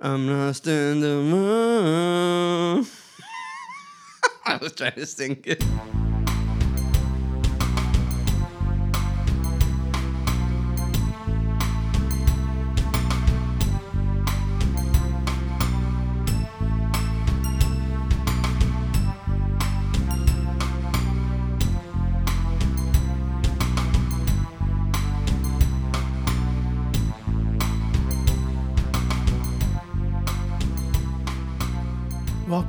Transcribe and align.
I'm 0.00 0.26
lost 0.28 0.66
in 0.66 1.00
the 1.00 1.22
moon. 1.22 2.86
I 4.46 4.56
was 4.56 4.72
trying 4.72 4.92
to 4.94 5.06
sing 5.06 5.40
it. 5.44 5.62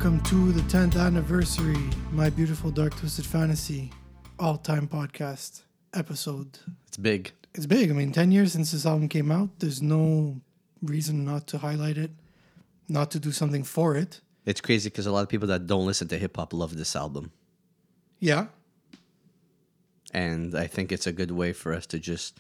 Welcome 0.06 0.24
to 0.26 0.52
the 0.52 0.62
10th 0.70 1.02
anniversary, 1.02 1.90
My 2.12 2.30
Beautiful 2.30 2.70
Dark 2.70 2.96
Twisted 2.96 3.26
Fantasy 3.26 3.92
all 4.38 4.56
time 4.56 4.88
podcast 4.88 5.64
episode. 5.96 6.60
It's 6.88 6.96
big. 6.98 7.32
It's 7.56 7.66
big. 7.66 7.90
I 7.90 7.94
mean, 7.94 8.12
10 8.12 8.32
years 8.32 8.52
since 8.52 8.72
this 8.72 8.86
album 8.86 9.10
came 9.10 9.32
out. 9.32 9.58
There's 9.58 9.82
no 9.82 10.40
reason 10.84 11.26
not 11.26 11.48
to 11.48 11.58
highlight 11.58 11.98
it, 11.98 12.12
not 12.88 13.10
to 13.12 13.20
do 13.20 13.32
something 13.32 13.64
for 13.64 13.96
it. 13.96 14.22
It's 14.46 14.62
crazy 14.62 14.90
because 14.90 15.08
a 15.08 15.12
lot 15.12 15.24
of 15.24 15.30
people 15.30 15.48
that 15.48 15.66
don't 15.66 15.88
listen 15.88 16.08
to 16.10 16.20
hip 16.20 16.36
hop 16.36 16.54
love 16.54 16.78
this 16.78 16.96
album. 16.96 17.32
Yeah. 18.20 18.46
And 20.14 20.54
I 20.54 20.68
think 20.68 20.92
it's 20.92 21.08
a 21.08 21.14
good 21.14 21.32
way 21.32 21.52
for 21.52 21.74
us 21.74 21.88
to 21.88 21.98
just 21.98 22.38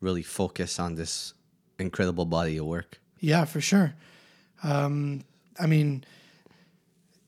really 0.00 0.22
focus 0.22 0.78
on 0.78 0.94
this 0.94 1.34
incredible 1.80 2.26
body 2.26 2.58
of 2.58 2.66
work. 2.66 3.00
Yeah, 3.18 3.44
for 3.44 3.60
sure. 3.60 3.94
Um, 4.62 5.24
I 5.58 5.66
mean, 5.66 6.04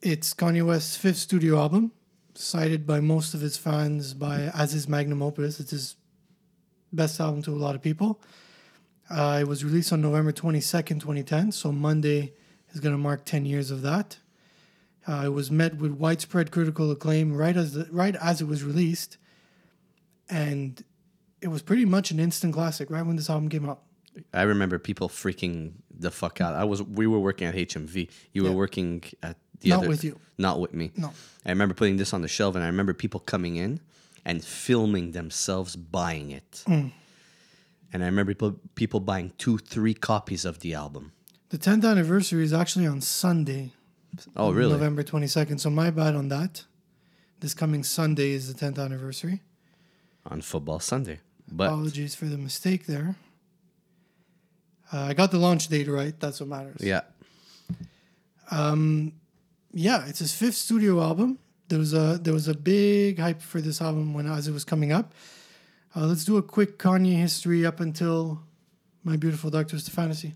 it's 0.03 0.35
Kanye 0.35 0.65
West's 0.65 0.97
fifth 0.97 1.19
studio 1.19 1.59
album, 1.59 1.93
cited 2.35 2.87
by 2.87 3.01
most 3.01 3.35
of 3.35 3.41
his 3.41 3.57
fans 3.57 4.15
by 4.15 4.51
as 4.55 4.73
his 4.73 4.89
magnum 4.89 5.23
opus. 5.23 5.61
It's 5.61 5.71
his 5.71 5.97
best 6.93 7.21
album 7.21 7.43
to 7.43 7.51
a 7.53 7.57
lot 7.57 7.75
of 7.75 7.83
people. 7.83 8.21
Uh, 9.11 9.39
it 9.41 9.49
was 9.49 9.65
released 9.65 9.93
on 9.93 10.01
November 10.01 10.33
22nd, 10.33 11.01
2010, 11.01 11.53
so 11.53 11.73
Monday 11.73 12.33
is 12.73 12.81
going 12.81 12.95
to 12.95 12.99
mark 12.99 13.25
10 13.25 13.45
years 13.45 13.71
of 13.71 13.83
that. 13.83 14.19
Uh, 15.07 15.23
it 15.25 15.31
was 15.31 15.51
met 15.51 15.77
with 15.79 15.93
widespread 15.93 16.51
critical 16.51 16.91
acclaim 16.91 17.35
right 17.35 17.57
as 17.57 17.73
the, 17.73 17.89
right 17.91 18.15
as 18.17 18.41
it 18.41 18.47
was 18.47 18.63
released, 18.63 19.17
and 20.29 20.85
it 21.41 21.49
was 21.49 21.63
pretty 21.63 21.85
much 21.85 22.11
an 22.11 22.21
instant 22.21 22.55
classic 22.55 22.91
right 22.91 23.05
when 23.05 23.17
this 23.17 23.29
album 23.29 23.49
came 23.49 23.69
out. 23.69 23.81
I 24.33 24.43
remember 24.43 24.79
people 24.79 25.09
freaking 25.09 25.73
the 25.91 26.11
fuck 26.11 26.41
out. 26.41 26.55
I 26.55 26.65
was 26.65 26.83
we 26.83 27.07
were 27.07 27.19
working 27.19 27.47
at 27.49 27.55
HMV. 27.55 28.11
You 28.33 28.43
were 28.43 28.51
Yeah. 28.51 28.55
working 28.55 29.03
at 29.23 29.37
the 29.61 29.71
Not 29.71 29.79
other 29.81 29.89
with 29.89 30.05
you. 30.05 30.19
Not 30.39 30.61
with 30.61 30.73
me. 30.75 30.91
No. 30.97 31.13
I 31.45 31.51
remember 31.51 31.75
putting 31.75 31.97
this 31.97 32.13
on 32.13 32.23
the 32.23 32.29
shelf 32.29 32.55
and 32.55 32.65
I 32.65 32.67
remember 32.67 32.95
people 32.95 33.21
coming 33.21 33.57
in 33.57 33.81
and 34.25 34.45
filming 34.45 35.13
themselves 35.13 35.77
buying 35.77 36.31
it. 36.31 36.65
Mm. 36.67 36.93
And 37.93 38.03
I 38.03 38.07
remember 38.07 38.33
people, 38.33 38.57
people 38.75 39.01
buying 39.01 39.33
two, 39.39 39.59
three 39.59 39.95
copies 39.95 40.45
of 40.45 40.61
the 40.61 40.75
album. 40.75 41.13
The 41.51 41.59
10th 41.59 41.85
anniversary 41.85 42.45
is 42.45 42.53
actually 42.53 42.87
on 42.87 43.01
Sunday, 43.01 43.73
Oh, 44.37 44.51
really? 44.53 44.73
November 44.73 45.03
22nd. 45.03 45.61
So 45.61 45.71
my 45.71 45.91
bad 45.91 46.15
on 46.15 46.29
that. 46.29 46.65
This 47.41 47.55
coming 47.55 47.83
Sunday 47.85 48.33
is 48.33 48.53
the 48.53 48.67
10th 48.67 48.79
anniversary. 48.79 49.41
On 50.27 50.41
Football 50.41 50.81
Sunday. 50.81 51.21
But 51.51 51.69
Apologies 51.69 52.15
for 52.15 52.27
the 52.27 52.37
mistake 52.39 52.87
there. 52.87 53.17
Uh, 54.93 55.01
I 55.03 55.15
got 55.15 55.31
the 55.31 55.39
launch 55.39 55.69
date 55.69 55.89
right. 55.89 56.19
That's 56.21 56.41
what 56.41 56.49
matters. 56.49 56.81
yeah, 56.81 57.03
Yeah, 59.73 60.07
it's 60.07 60.19
his 60.19 60.33
fifth 60.33 60.55
studio 60.57 61.01
album. 61.03 61.39
There 61.69 61.79
was 61.79 61.95
a 61.95 62.19
there 62.21 62.35
was 62.35 62.49
a 62.49 62.55
big 62.55 63.19
hype 63.19 63.41
for 63.41 63.61
this 63.61 63.81
album 63.81 64.13
when 64.15 64.27
as 64.27 64.49
it 64.49 64.53
was 64.53 64.65
coming 64.65 64.93
up. 64.93 65.13
Uh, 65.95 66.07
let's 66.07 66.25
do 66.25 66.37
a 66.37 66.43
quick 66.43 66.79
Kanye 66.79 67.17
history 67.17 67.65
up 67.67 67.81
until 67.81 68.43
My 69.05 69.17
Beautiful 69.17 69.51
Dark 69.51 69.69
Twisted 69.69 69.93
Fantasy. 69.95 70.35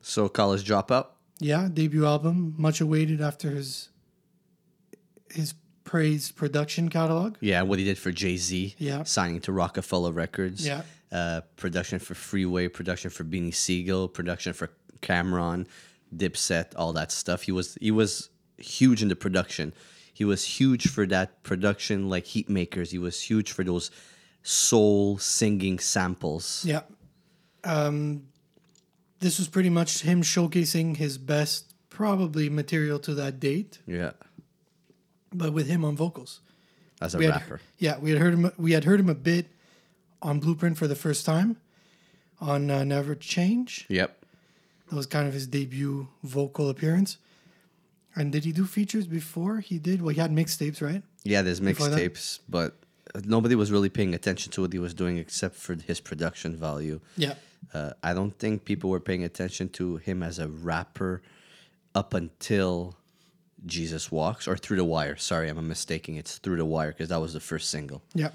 so 0.00 0.28
college 0.28 0.64
dropout. 0.68 1.06
Yeah, 1.40 1.68
debut 1.72 2.06
album, 2.06 2.54
much 2.56 2.80
awaited 2.80 3.20
after 3.20 3.50
his 3.50 3.88
his 5.30 5.54
praised 5.82 6.36
production 6.36 6.88
catalog. 6.88 7.36
Yeah, 7.40 7.62
what 7.62 7.78
he 7.78 7.84
did 7.84 7.98
for 7.98 8.12
Jay 8.12 8.36
Z. 8.36 8.74
Yeah. 8.78 9.02
Signing 9.02 9.40
to 9.42 9.52
Roc-A-Fella 9.52 10.12
Records. 10.12 10.66
Yeah. 10.66 10.82
Uh, 11.12 11.42
production 11.56 11.98
for 11.98 12.14
Freeway, 12.14 12.68
production 12.68 13.10
for 13.10 13.24
Beanie 13.24 13.54
Sigel, 13.54 14.08
production 14.08 14.52
for 14.52 14.70
Cam'ron, 15.02 15.66
Dipset, 16.16 16.72
all 16.76 16.92
that 16.94 17.10
stuff. 17.12 17.42
He 17.42 17.52
was 17.52 17.76
he 17.80 17.90
was 17.90 18.30
huge 18.58 19.02
in 19.02 19.08
the 19.08 19.16
production. 19.16 19.72
He 20.12 20.24
was 20.24 20.44
huge 20.44 20.88
for 20.88 21.06
that 21.06 21.42
production, 21.42 22.08
like 22.08 22.24
Heatmakerz. 22.26 22.90
He 22.90 22.98
was 22.98 23.20
huge 23.20 23.50
for 23.50 23.64
those 23.64 23.90
soul 24.42 25.18
singing 25.18 25.78
samples. 25.80 26.64
Yeah. 26.64 26.82
Um, 27.64 28.24
this 29.20 29.38
was 29.38 29.48
pretty 29.48 29.70
much 29.70 30.02
him 30.02 30.22
showcasing 30.22 30.96
his 30.98 31.18
best, 31.18 31.74
probably 31.90 32.48
material 32.50 32.98
to 33.00 33.14
that 33.14 33.40
date, 33.40 33.78
Yeah, 33.86 34.12
but 35.32 35.52
with 35.52 35.66
him 35.66 35.84
on 35.84 35.96
vocals. 35.96 36.40
as 37.00 37.14
a 37.14 37.18
We 37.18 37.24
had, 37.24 37.34
rapper. 37.34 37.60
yeah, 37.78 37.98
we 37.98 38.10
had 38.10 38.20
heard 38.20 38.34
him. 38.34 38.52
We 38.58 38.72
had 38.72 38.84
heard 38.84 39.00
him 39.00 39.08
a 39.08 39.14
bit 39.14 39.46
on 40.22 40.40
Blueprint 40.40 40.76
for 40.78 40.86
the 40.86 40.94
first 40.94 41.24
time, 41.26 41.56
on 42.40 42.70
uh, 42.70 42.84
Never 42.84 43.14
Change. 43.14 43.86
Yep. 43.88 44.23
That 44.90 44.96
was 44.96 45.06
kind 45.06 45.26
of 45.26 45.34
his 45.34 45.46
debut 45.46 46.08
vocal 46.22 46.68
appearance. 46.68 47.18
And 48.16 48.30
did 48.30 48.44
he 48.44 48.52
do 48.52 48.64
features 48.64 49.06
before? 49.06 49.58
He 49.58 49.78
did. 49.78 50.00
Well, 50.00 50.14
he 50.14 50.20
had 50.20 50.30
mixtapes, 50.30 50.80
right? 50.80 51.02
Yeah, 51.24 51.42
there's 51.42 51.60
mixtapes, 51.60 52.38
but 52.48 52.76
nobody 53.24 53.54
was 53.54 53.72
really 53.72 53.88
paying 53.88 54.14
attention 54.14 54.52
to 54.52 54.62
what 54.62 54.72
he 54.72 54.78
was 54.78 54.94
doing 54.94 55.18
except 55.18 55.56
for 55.56 55.74
his 55.74 56.00
production 56.00 56.56
value. 56.56 57.00
Yeah. 57.16 57.34
Uh, 57.72 57.92
I 58.02 58.14
don't 58.14 58.38
think 58.38 58.64
people 58.64 58.90
were 58.90 59.00
paying 59.00 59.24
attention 59.24 59.68
to 59.70 59.96
him 59.96 60.22
as 60.22 60.38
a 60.38 60.48
rapper 60.48 61.22
up 61.94 62.14
until 62.14 62.94
Jesus 63.66 64.12
Walks 64.12 64.46
or 64.46 64.56
Through 64.56 64.76
the 64.76 64.84
Wire. 64.84 65.16
Sorry, 65.16 65.48
I'm 65.48 65.66
mistaking. 65.66 66.16
It's 66.16 66.38
Through 66.38 66.56
the 66.56 66.64
Wire 66.64 66.92
because 66.92 67.08
that 67.08 67.20
was 67.20 67.32
the 67.32 67.40
first 67.40 67.70
single. 67.70 68.02
Yeah. 68.14 68.30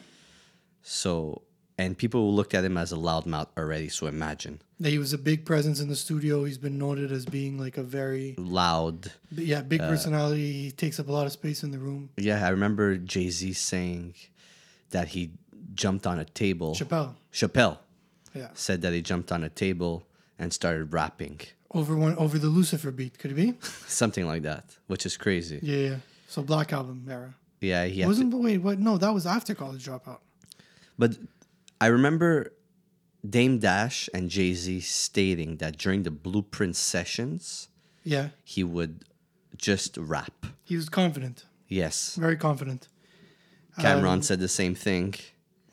So, 0.82 1.44
and 1.80 1.98
people 1.98 2.22
looked 2.38 2.54
at 2.54 2.64
him 2.70 2.78
as 2.78 2.92
a 2.92 2.96
loudmouth 3.08 3.48
already. 3.58 3.90
So 3.90 4.08
imagine 4.08 4.56
That 4.82 4.90
he 4.90 5.00
was 5.06 5.14
a 5.14 5.18
big 5.18 5.40
presence 5.52 5.80
in 5.84 5.88
the 5.94 5.96
studio. 5.96 6.34
He's 6.44 6.58
been 6.68 6.78
noted 6.78 7.10
as 7.18 7.26
being 7.26 7.54
like 7.66 7.78
a 7.78 7.84
very 8.00 8.36
loud. 8.38 8.98
yeah 9.32 9.62
big 9.74 9.82
Uh, 9.82 9.88
personality. 9.94 10.52
He 10.66 10.72
takes 10.72 11.00
up 11.00 11.08
a 11.08 11.12
lot 11.20 11.26
of 11.26 11.32
space 11.32 11.60
in 11.66 11.72
the 11.72 11.80
room. 11.88 12.10
Yeah, 12.18 12.46
I 12.46 12.50
remember 12.58 12.98
Jay 13.14 13.30
Z 13.30 13.54
saying 13.54 14.16
that 14.96 15.08
he 15.16 15.22
jumped 15.84 16.06
on 16.12 16.20
a 16.20 16.26
table. 16.44 16.72
Chappelle. 16.76 17.12
Chappelle 17.40 17.78
Yeah. 18.36 18.50
said 18.54 18.82
that 18.84 18.92
he 18.94 19.02
jumped 19.02 19.32
on 19.32 19.42
a 19.44 19.50
table 19.66 19.94
and 20.38 20.52
started 20.54 20.94
rapping, 20.94 21.38
Over 21.80 21.94
one 21.96 22.16
over 22.18 22.38
the 22.46 22.52
Lucifer 22.60 22.92
beat. 22.92 23.14
Could 23.20 23.32
it 23.32 23.40
be? 23.46 23.50
something 23.88 24.26
like 24.32 24.44
that, 24.52 24.64
which 24.92 25.06
is 25.06 25.16
crazy. 25.26 25.60
Yeah. 25.62 25.78
yeah. 25.90 25.96
So 26.28 26.42
Black 26.44 26.74
Album 26.74 26.98
era. 27.10 27.32
Yeah, 27.62 27.86
he 27.94 28.06
Wasn't 28.06 28.34
wait 28.34 28.60
what? 28.68 28.80
No, 28.80 28.98
that 28.98 29.14
was 29.14 29.26
after 29.26 29.54
College 29.56 29.84
Dropout. 29.88 30.20
But 30.98 31.12
I 31.82 31.88
remember 31.88 32.54
Dame 33.28 33.60
Dash 33.60 34.10
and 34.14 34.30
Jay 34.30 34.54
Z 34.54 34.82
stating 34.82 35.58
that 35.58 35.78
during 35.78 36.04
the 36.04 36.12
Blueprint 36.12 36.76
sessions, 36.76 37.70
Yeah. 38.04 38.30
he 38.44 38.64
would 38.64 39.06
just 39.58 39.98
rap. 39.98 40.46
He 40.64 40.76
was 40.76 40.90
confident. 40.90 41.46
Yes. 41.68 42.16
Very 42.16 42.38
confident. 42.38 42.88
Cam'ron 43.78 44.14
Um, 44.14 44.22
said 44.22 44.40
the 44.40 44.48
same 44.48 44.76
thing. 44.76 45.16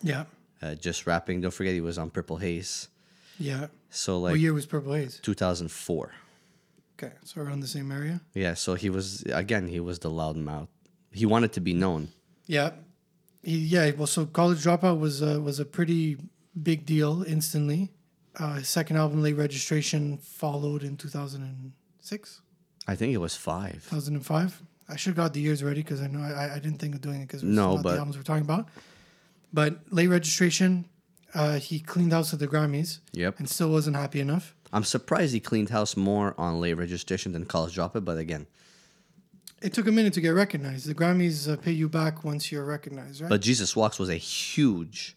Yeah. 0.03 0.25
Uh, 0.63 0.75
just 0.75 1.07
rapping. 1.07 1.41
Don't 1.41 1.53
forget 1.55 1.75
he 1.75 1.81
was 1.81 1.99
on 1.99 2.11
Purple 2.11 2.37
Haze. 2.39 2.89
Yeah. 3.39 3.67
So 3.91 4.19
like. 4.21 4.33
what 4.33 4.41
year 4.41 4.53
was 4.53 4.67
Purple 4.67 4.93
Haze? 4.95 5.19
2004. 5.23 6.13
Okay, 6.99 7.13
so 7.25 7.43
around 7.43 7.61
the 7.61 7.67
same 7.67 7.93
area. 7.93 8.21
Yeah. 8.35 8.55
So 8.55 8.75
he 8.75 8.89
was 8.89 9.23
again. 9.25 9.69
He 9.69 9.81
was 9.81 9.99
the 9.99 10.11
loudmouth. 10.11 10.69
He 11.13 11.27
wanted 11.27 11.53
to 11.53 11.61
be 11.61 11.75
known. 11.75 12.09
Yeah, 12.47 12.71
he, 13.47 13.57
yeah. 13.59 13.91
Well, 13.97 14.07
so 14.07 14.27
College 14.27 14.59
Dropout 14.65 14.99
was 15.01 15.23
uh, 15.23 15.41
was 15.43 15.59
a 15.61 15.65
pretty 15.65 16.17
big 16.71 16.85
deal 16.85 17.23
instantly. 17.27 17.91
Uh, 18.39 18.55
his 18.61 18.69
second 18.69 18.97
album, 18.99 19.23
Late 19.23 19.37
Registration, 19.37 20.19
followed 20.19 20.83
in 20.83 20.97
2006, 20.99 22.41
I 22.87 22.95
think 22.95 23.15
it 23.15 23.19
was 23.19 23.35
five. 23.35 23.83
2005. 23.91 24.63
I 24.89 24.97
should 24.97 25.11
have 25.11 25.17
got 25.17 25.33
the 25.35 25.41
years 25.41 25.65
ready 25.65 25.83
because 25.83 26.01
I 26.03 26.07
know 26.07 26.21
I, 26.21 26.55
I 26.57 26.59
didn't 26.59 26.79
think 26.79 26.95
of 26.95 27.01
doing 27.01 27.23
it 27.23 27.27
because 27.29 27.43
No, 27.43 27.75
not 27.75 27.83
but- 27.83 27.93
the 27.93 27.99
albums 27.99 28.17
we're 28.17 28.23
talking 28.23 28.45
about. 28.45 28.69
But 29.53 29.81
Late 29.91 30.09
Registration, 30.09 30.85
uh, 31.35 31.59
he 31.59 31.81
cleaned 31.81 32.13
house 32.13 32.33
at 32.35 32.39
the 32.41 32.47
Grammys 32.47 32.99
Yep. 33.13 33.39
and 33.39 33.49
still 33.49 33.71
wasn't 33.71 33.97
happy 33.97 34.21
enough. 34.21 34.55
I'm 34.73 34.85
surprised 34.85 35.33
he 35.33 35.41
cleaned 35.41 35.71
house 35.71 35.97
more 35.97 36.35
on 36.37 36.61
late 36.61 36.75
registration 36.75 37.33
than 37.33 37.47
college 37.47 37.77
dropout. 37.77 38.05
But 38.05 38.19
again, 38.19 38.47
It 39.63 39.73
took 39.73 39.87
a 39.87 39.93
minute 39.93 40.13
to 40.15 40.21
get 40.21 40.31
recognized. 40.31 40.87
The 40.87 40.95
Grammys 40.95 41.51
uh, 41.51 41.57
pay 41.57 41.73
you 41.73 41.89
back 41.89 42.25
once 42.25 42.53
you're 42.53 42.65
recognized, 42.65 43.21
right? 43.23 43.29
but 43.31 43.41
Jesus 43.41 43.75
Walks 43.75 43.99
was 43.99 44.09
a 44.11 44.17
huge, 44.17 45.17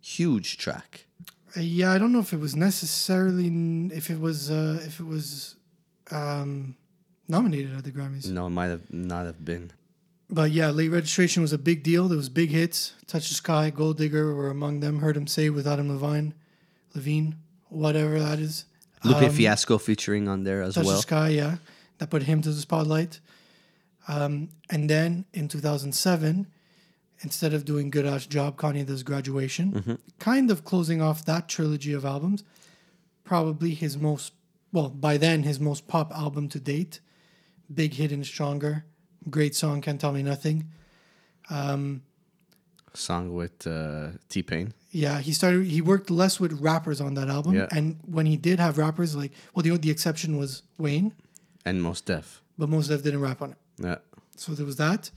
huge 0.00 0.58
track. 0.58 1.06
Uh, 1.56 1.60
yeah, 1.60 1.92
I 1.92 1.98
don't 1.98 2.12
know 2.12 2.20
if 2.20 2.32
it 2.32 2.40
was 2.40 2.54
necessarily 2.54 3.46
if 3.94 4.10
it 4.10 4.20
was 4.20 4.50
uh, 4.50 4.80
if 4.84 5.00
it 5.00 5.06
was 5.06 5.56
um, 6.10 6.76
nominated 7.28 7.76
at 7.76 7.84
the 7.84 7.90
Grammys. 7.90 8.28
No, 8.30 8.46
it 8.46 8.50
might 8.50 8.66
have 8.68 8.92
not 8.92 9.26
have 9.26 9.44
been. 9.44 9.72
But 10.28 10.52
yeah, 10.52 10.70
late 10.70 10.90
registration 10.90 11.42
was 11.42 11.52
a 11.52 11.58
big 11.58 11.82
deal. 11.82 12.06
There 12.06 12.16
was 12.16 12.28
big 12.28 12.50
hits. 12.50 12.94
Touch 13.08 13.28
the 13.28 13.34
Sky, 13.34 13.70
Gold 13.70 13.96
Digger 13.98 14.32
were 14.34 14.48
among 14.50 14.80
them. 14.80 15.00
Heard 15.00 15.16
'Em 15.16 15.26
Say 15.26 15.50
with 15.50 15.66
Adam 15.66 15.88
Levine, 15.88 16.34
Levine, 16.94 17.34
whatever 17.68 18.20
that 18.20 18.38
is. 18.38 18.64
Lupe 19.02 19.22
Um, 19.22 19.30
Fiasco 19.32 19.78
featuring 19.78 20.28
on 20.28 20.44
there 20.44 20.62
as 20.62 20.74
Touch 20.74 20.84
well. 20.84 20.96
the 20.96 21.02
Sky, 21.02 21.28
yeah. 21.30 21.56
That 21.98 22.10
put 22.10 22.22
him 22.24 22.42
to 22.42 22.52
the 22.52 22.60
spotlight. 22.60 23.18
Um, 24.14 24.48
and 24.70 24.90
then 24.90 25.24
in 25.32 25.46
2007, 25.48 26.46
instead 27.20 27.54
of 27.54 27.64
doing 27.64 27.90
Good 27.90 28.06
Ass 28.06 28.26
Job, 28.26 28.56
Kanye 28.56 28.84
does 28.84 29.02
Graduation. 29.04 29.72
Mm-hmm. 29.72 29.94
Kind 30.18 30.50
of 30.50 30.64
closing 30.64 31.00
off 31.00 31.24
that 31.26 31.48
trilogy 31.48 31.92
of 31.92 32.04
albums. 32.04 32.42
Probably 33.24 33.72
his 33.74 33.96
most, 33.96 34.32
well, 34.72 34.88
by 34.88 35.16
then, 35.16 35.44
his 35.44 35.60
most 35.60 35.86
pop 35.86 36.10
album 36.12 36.48
to 36.48 36.58
date. 36.58 37.00
Big 37.72 37.94
hit 37.94 38.10
and 38.10 38.26
stronger. 38.26 38.84
Great 39.28 39.54
song, 39.54 39.80
Can't 39.80 40.00
Tell 40.00 40.12
Me 40.12 40.22
Nothing. 40.24 40.64
Song 42.94 43.32
with 43.34 43.66
uh, 43.66 44.08
T 44.28 44.42
Pain. 44.42 44.74
Yeah, 44.90 45.20
he 45.20 45.32
started. 45.32 45.66
He 45.66 45.80
worked 45.80 46.10
less 46.10 46.40
with 46.40 46.52
rappers 46.60 47.00
on 47.00 47.14
that 47.14 47.28
album, 47.28 47.54
Yeah. 47.54 47.68
and 47.70 48.00
when 48.04 48.26
he 48.26 48.36
did 48.36 48.58
have 48.58 48.78
rappers, 48.78 49.14
like 49.14 49.30
well, 49.54 49.62
the 49.62 49.70
the 49.78 49.90
exception 49.90 50.36
was 50.38 50.62
Wayne, 50.78 51.12
and 51.64 51.80
Mos 51.80 52.00
Def. 52.00 52.42
but 52.58 52.68
Mos 52.68 52.88
Def 52.88 53.02
didn't 53.04 53.20
rap 53.20 53.42
on 53.42 53.52
it. 53.52 53.58
Yeah. 53.82 53.96
So 54.36 54.52
there 54.52 54.66
was 54.66 54.76
that. 54.76 55.10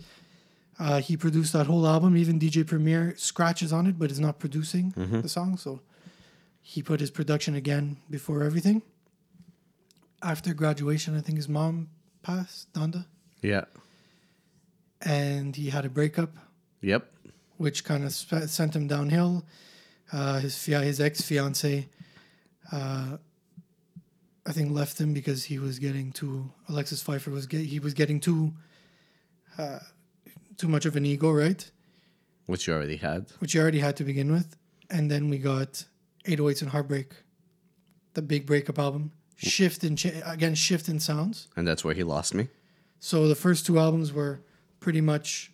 Uh, 0.80 1.00
he 1.02 1.16
produced 1.18 1.54
that 1.54 1.68
whole 1.68 1.86
album. 1.88 2.18
Even 2.18 2.40
DJ 2.40 2.66
Premier 2.66 3.14
scratches 3.18 3.72
on 3.72 3.86
it, 3.88 4.00
but 4.00 4.10
is 4.12 4.20
not 4.20 4.40
producing 4.40 4.90
the 5.22 5.30
song. 5.30 5.58
So 5.58 5.82
he 6.62 6.82
put 6.82 7.00
his 7.00 7.12
production 7.12 7.56
again 7.56 7.98
before 8.10 8.44
everything. 8.44 8.82
After 10.22 10.54
graduation, 10.54 11.16
I 11.18 11.22
think 11.22 11.38
his 11.38 11.50
mom 11.50 11.90
passed, 12.24 12.72
Donda, 12.74 13.06
Yeah. 13.42 13.66
and 15.02 15.56
he 15.56 15.70
had 15.70 15.86
a 15.86 15.90
breakup, 15.90 16.32
Yep. 16.82 17.12
which 17.58 17.84
kind 17.84 18.04
of 18.04 18.14
sp- 18.16 18.48
sent 18.48 18.76
him 18.76 18.88
downhill. 18.88 19.46
Uh, 20.12 20.40
his 20.40 20.58
fia- 20.58 20.82
his 20.84 21.00
ex 21.00 21.22
fiance, 21.22 21.90
uh, 22.72 23.18
I 24.46 24.52
think, 24.52 24.72
left 24.72 25.00
him 25.00 25.14
because 25.14 25.46
he 25.46 25.58
was 25.60 25.80
getting 25.80 26.12
too. 26.12 26.52
Alexis 26.68 27.04
Phifer 27.04 27.32
was 27.32 27.46
get, 27.48 27.62
he 27.66 27.80
was 27.80 27.94
getting 27.94 28.20
too, 28.20 28.54
uh, 29.58 29.80
too 30.58 30.68
much 30.68 30.86
of 30.86 30.96
an 30.96 31.06
ego, 31.06 31.32
right? 31.32 31.70
Which 32.46 32.68
you 32.68 32.74
already 32.74 32.98
had. 32.98 33.28
which 33.40 33.54
you 33.56 33.62
already 33.62 33.80
had 33.80 33.96
to 33.98 34.04
begin 34.04 34.32
with. 34.32 34.58
And 34.90 35.10
then 35.10 35.30
we 35.30 35.38
got 35.38 35.86
808s 36.26 36.62
and 36.62 36.72
Heartbreak, 36.72 37.14
the 38.16 38.22
big 38.22 38.46
breakup 38.46 38.78
album. 38.78 39.12
Shift 39.38 39.84
and 39.84 39.98
cha- 39.98 40.10
again, 40.26 40.56
shift 40.56 40.90
in 40.90 41.00
sounds. 41.00 41.48
And 41.56 41.68
that's 41.68 41.84
where 41.84 41.94
he 41.94 42.04
lost 42.04 42.34
me. 42.34 42.50
So 43.00 43.28
the 43.28 43.36
first 43.36 43.66
two 43.66 43.80
albums 43.80 44.14
were 44.14 44.42
pretty 44.80 45.02
much 45.02 45.52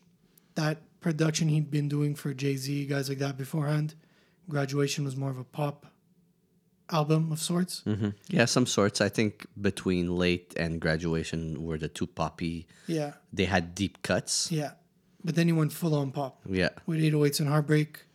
that 0.56 0.81
production 1.00 1.47
he'd 1.47 1.71
been 1.71 1.88
doing 1.88 2.13
for 2.15 2.33
Jay 2.33 2.56
Z, 2.56 2.86
guys 2.88 3.07
like 3.07 3.19
that 3.19 3.38
beforehand. 3.38 3.95
Graduation 4.50 5.06
was 5.06 5.15
more 5.15 5.30
of 5.30 5.38
a 5.38 5.44
pop 5.44 5.86
album 6.91 7.31
of 7.31 7.39
sorts. 7.39 7.81
hmm 7.83 8.09
Yeah, 8.30 8.45
some 8.45 8.65
sorts. 8.65 9.01
I 9.01 9.09
think 9.09 9.45
between 9.59 10.15
late 10.18 10.53
and 10.57 10.80
graduation 10.81 11.63
were 11.63 11.77
the 11.77 11.88
two 11.89 12.07
poppy. 12.07 12.68
Yeah, 12.88 13.13
They 13.33 13.45
had 13.45 13.75
deep 13.75 14.01
cuts. 14.01 14.51
yeah. 14.51 14.71
But 15.24 15.36
then 15.36 15.47
he 15.47 15.53
went 15.53 15.74
full 15.74 15.94
on 15.95 16.12
pop 16.12 16.39
Yeah. 16.50 16.69
with 16.86 17.00
808s 17.01 17.39
and 17.39 17.50
Heartbreak. 17.50 18.06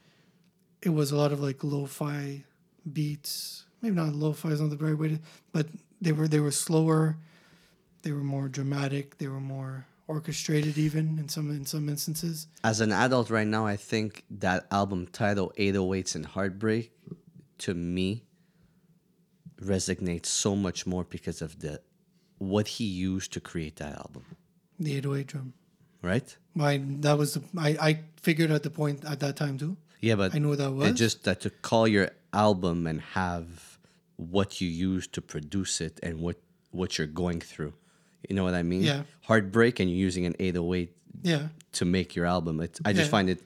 It 0.82 0.90
was 0.90 1.12
a 1.12 1.16
lot 1.16 1.32
of 1.32 1.40
like 1.40 1.62
lo-fi 1.62 2.44
beats. 2.90 3.64
Maybe 3.82 3.94
not 3.96 4.14
lo-fi 4.14 4.50
is 4.50 4.60
not 4.60 4.70
the 4.70 4.76
right 4.78 4.96
way 4.98 5.08
to, 5.08 5.18
but 5.52 5.66
they 6.00 6.12
were 6.12 6.28
they 6.28 6.40
were 6.40 6.50
slower. 6.50 7.16
They 8.02 8.12
were 8.12 8.24
more 8.24 8.48
dramatic. 8.48 9.18
They 9.18 9.28
were 9.28 9.40
more 9.40 9.86
orchestrated, 10.06 10.76
even 10.78 11.18
in 11.18 11.28
some 11.28 11.50
in 11.50 11.64
some 11.66 11.88
instances. 11.88 12.46
As 12.62 12.80
an 12.80 12.92
adult 12.92 13.30
right 13.30 13.46
now, 13.46 13.66
I 13.66 13.76
think 13.76 14.24
that 14.30 14.66
album 14.70 15.06
title, 15.06 15.52
808s 15.58 16.14
and 16.14 16.26
Heartbreak, 16.26 16.92
to 17.58 17.72
me, 17.74 18.24
resonates 19.60 20.26
so 20.26 20.54
much 20.56 20.86
more 20.86 21.04
because 21.04 21.40
of 21.42 21.60
the 21.60 21.80
what 22.38 22.66
he 22.68 22.84
used 22.84 23.32
to 23.32 23.40
create 23.40 23.76
that 23.76 23.96
album. 23.98 24.24
The 24.78 24.96
808 24.96 25.26
drum. 25.26 25.52
Right? 26.02 26.36
My 26.54 26.80
that 27.00 27.16
was 27.16 27.34
the, 27.34 27.42
I 27.58 27.70
I 27.88 28.00
figured 28.20 28.50
at 28.50 28.62
the 28.62 28.70
point 28.70 29.04
at 29.04 29.20
that 29.20 29.36
time 29.36 29.56
too. 29.58 29.76
Yeah, 30.00 30.16
but 30.16 30.34
I 30.34 30.38
know 30.38 30.48
what 30.50 30.58
that 30.58 30.72
was. 30.72 30.88
It 30.88 30.94
just 30.94 31.24
that 31.24 31.40
to 31.42 31.50
call 31.50 31.88
your 31.88 32.10
album 32.32 32.86
and 32.86 33.00
have 33.00 33.78
what 34.16 34.60
you 34.60 34.68
use 34.68 35.06
to 35.08 35.22
produce 35.22 35.80
it 35.80 35.98
and 36.02 36.20
what 36.20 36.36
what 36.72 36.98
you're 36.98 37.06
going 37.06 37.40
through. 37.40 37.72
You 38.28 38.34
know 38.36 38.44
what 38.44 38.54
I 38.54 38.62
mean? 38.62 38.82
Yeah. 38.82 39.02
Heartbreak 39.22 39.80
and 39.80 39.88
you're 39.90 39.98
using 39.98 40.26
an 40.26 40.34
808 40.38 40.90
yeah, 41.22 41.48
to 41.72 41.84
make 41.84 42.14
your 42.16 42.26
album. 42.26 42.60
It, 42.60 42.78
I 42.84 42.92
just 42.92 43.06
Yeah. 43.06 43.10
find 43.10 43.30
it 43.30 43.40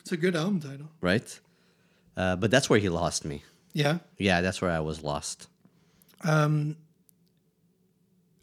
it's 0.00 0.12
a 0.12 0.16
good 0.16 0.34
album 0.34 0.60
title. 0.60 0.88
right. 1.00 1.40
Uh, 2.16 2.34
but 2.34 2.50
that's 2.50 2.68
where 2.68 2.80
he 2.80 2.88
lost 2.88 3.24
me. 3.24 3.42
Yeah. 3.72 3.98
Yeah, 4.16 4.40
that's 4.40 4.60
where 4.60 4.70
I 4.70 4.80
was 4.80 5.02
lost. 5.02 5.48
Um, 6.24 6.76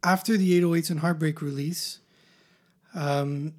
after 0.03 0.37
the 0.37 0.61
808s 0.61 0.91
and 0.91 0.99
Heartbreak 0.99 1.41
release, 1.41 1.99
um, 2.93 3.53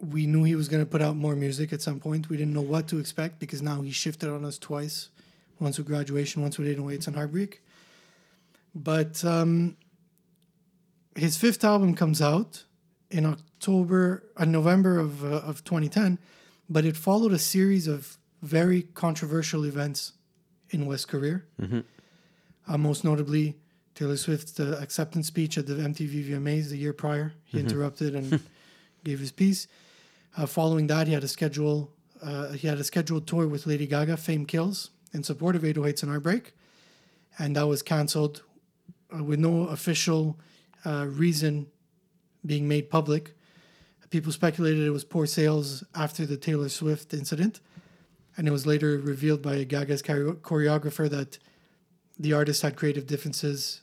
we 0.00 0.26
knew 0.26 0.44
he 0.44 0.54
was 0.54 0.68
going 0.68 0.82
to 0.82 0.90
put 0.90 1.02
out 1.02 1.16
more 1.16 1.34
music 1.34 1.72
at 1.72 1.82
some 1.82 2.00
point. 2.00 2.28
We 2.28 2.36
didn't 2.36 2.52
know 2.52 2.60
what 2.60 2.88
to 2.88 2.98
expect 2.98 3.38
because 3.38 3.62
now 3.62 3.82
he 3.82 3.90
shifted 3.90 4.30
on 4.30 4.44
us 4.44 4.58
twice 4.58 5.08
once 5.58 5.78
with 5.78 5.86
graduation, 5.86 6.42
once 6.42 6.58
with 6.58 6.68
808s 6.68 7.06
and 7.06 7.16
Heartbreak. 7.16 7.62
But 8.74 9.24
um, 9.24 9.76
his 11.16 11.36
fifth 11.36 11.64
album 11.64 11.94
comes 11.94 12.20
out 12.20 12.64
in 13.10 13.24
October, 13.24 14.24
uh, 14.36 14.44
November 14.44 14.98
of, 14.98 15.24
uh, 15.24 15.36
of 15.38 15.64
2010, 15.64 16.18
but 16.68 16.84
it 16.84 16.96
followed 16.96 17.32
a 17.32 17.38
series 17.38 17.86
of 17.86 18.18
very 18.44 18.82
controversial 18.82 19.64
events 19.64 20.12
in 20.70 20.86
West's 20.86 21.06
career. 21.06 21.46
Uh, 22.66 22.78
most 22.78 23.04
notably, 23.04 23.56
Taylor 23.94 24.16
Swift's 24.16 24.58
uh, 24.58 24.78
acceptance 24.80 25.26
speech 25.26 25.56
at 25.58 25.66
the 25.66 25.74
MTV 25.74 26.30
VMAs 26.30 26.68
the 26.68 26.76
year 26.76 26.92
prior. 26.92 27.32
He 27.44 27.60
interrupted 27.60 28.14
and 28.14 28.40
gave 29.04 29.20
his 29.20 29.32
piece. 29.32 29.66
Uh, 30.36 30.46
following 30.46 30.86
that, 30.88 31.06
he 31.06 31.12
had 31.12 31.24
a 31.24 31.28
schedule. 31.28 31.92
Uh, 32.22 32.52
he 32.52 32.66
had 32.66 32.78
a 32.78 32.84
scheduled 32.84 33.26
tour 33.26 33.46
with 33.46 33.66
Lady 33.66 33.86
Gaga, 33.86 34.16
Fame 34.16 34.46
Kills, 34.46 34.90
in 35.12 35.22
support 35.22 35.56
of 35.56 35.62
808s 35.62 36.02
and 36.02 36.10
Heartbreak, 36.10 36.52
and 37.38 37.54
that 37.56 37.66
was 37.66 37.82
canceled 37.82 38.42
uh, 39.14 39.22
with 39.22 39.38
no 39.38 39.68
official 39.68 40.38
uh, 40.84 41.06
reason 41.08 41.66
being 42.44 42.66
made 42.66 42.90
public. 42.90 43.34
People 44.10 44.32
speculated 44.32 44.86
it 44.86 44.90
was 44.90 45.04
poor 45.04 45.26
sales 45.26 45.84
after 45.94 46.24
the 46.26 46.36
Taylor 46.36 46.68
Swift 46.68 47.12
incident, 47.14 47.60
and 48.36 48.48
it 48.48 48.50
was 48.50 48.66
later 48.66 48.98
revealed 48.98 49.42
by 49.42 49.64
Gaga's 49.64 50.02
choreographer 50.02 51.08
that 51.10 51.38
the 52.18 52.32
artist 52.32 52.62
had 52.62 52.76
creative 52.76 53.06
differences. 53.06 53.80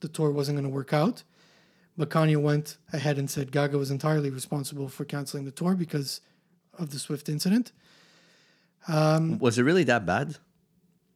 The 0.00 0.08
tour 0.08 0.30
wasn't 0.30 0.56
going 0.56 0.68
to 0.68 0.74
work 0.74 0.92
out. 0.92 1.22
But 1.96 2.10
Kanye 2.10 2.40
went 2.40 2.76
ahead 2.92 3.18
and 3.18 3.28
said 3.28 3.50
Gaga 3.50 3.76
was 3.76 3.90
entirely 3.90 4.30
responsible 4.30 4.88
for 4.88 5.04
canceling 5.04 5.44
the 5.44 5.50
tour 5.50 5.74
because 5.74 6.20
of 6.78 6.90
the 6.90 6.98
Swift 7.00 7.28
incident. 7.28 7.72
Um, 8.86 9.38
was 9.40 9.58
it 9.58 9.64
really 9.64 9.82
that 9.84 10.06
bad? 10.06 10.36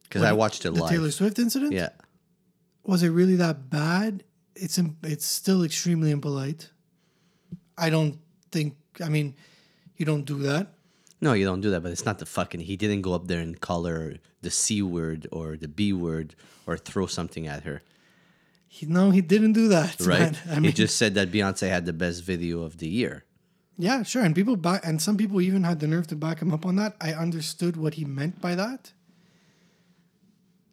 Because 0.03 0.23
I 0.23 0.33
watched 0.33 0.65
it 0.65 0.73
The 0.73 0.81
live. 0.81 0.89
Taylor 0.91 1.11
Swift 1.11 1.39
incident? 1.39 1.71
yeah. 1.71 1.89
Was 2.83 3.01
it 3.01 3.09
really 3.09 3.37
that 3.37 3.69
bad? 3.69 4.23
It's 4.55 4.77
it's 5.03 5.25
still 5.25 5.63
extremely 5.63 6.11
impolite. 6.11 6.69
I 7.77 7.89
don't 7.89 8.19
think. 8.51 8.75
I 9.01 9.07
mean, 9.07 9.35
you 9.95 10.05
don't 10.05 10.25
do 10.25 10.37
that. 10.39 10.67
No, 11.23 11.31
you 11.31 11.45
don't 11.45 11.61
do 11.61 11.69
that, 11.69 11.81
but 11.81 11.93
it's 11.93 12.05
not 12.05 12.19
the 12.19 12.25
fucking. 12.25 12.59
He 12.59 12.75
didn't 12.75 13.01
go 13.01 13.13
up 13.13 13.27
there 13.27 13.39
and 13.39 13.59
call 13.59 13.85
her 13.85 14.15
the 14.41 14.51
C 14.51 14.81
word 14.81 15.25
or 15.31 15.55
the 15.55 15.69
B 15.69 15.93
word 15.93 16.35
or 16.67 16.75
throw 16.75 17.05
something 17.07 17.47
at 17.47 17.63
her. 17.63 17.81
He, 18.67 18.87
no, 18.87 19.09
he 19.09 19.21
didn't 19.21 19.53
do 19.53 19.69
that. 19.69 20.01
Right? 20.05 20.19
man. 20.19 20.37
I 20.49 20.55
mean, 20.55 20.63
he 20.65 20.73
just 20.73 20.97
said 20.97 21.13
that 21.13 21.31
Beyonce 21.31 21.69
had 21.69 21.85
the 21.85 21.93
best 21.93 22.23
video 22.23 22.63
of 22.63 22.79
the 22.79 22.89
year. 22.89 23.23
Yeah, 23.77 24.03
sure. 24.03 24.21
And 24.21 24.35
people 24.35 24.57
back, 24.57 24.85
and 24.85 25.01
some 25.01 25.15
people 25.15 25.39
even 25.39 25.63
had 25.63 25.79
the 25.79 25.87
nerve 25.87 26.07
to 26.07 26.17
back 26.17 26.41
him 26.41 26.51
up 26.51 26.65
on 26.65 26.75
that. 26.75 26.97
I 26.99 27.13
understood 27.13 27.77
what 27.77 27.93
he 27.93 28.03
meant 28.03 28.41
by 28.41 28.55
that. 28.55 28.91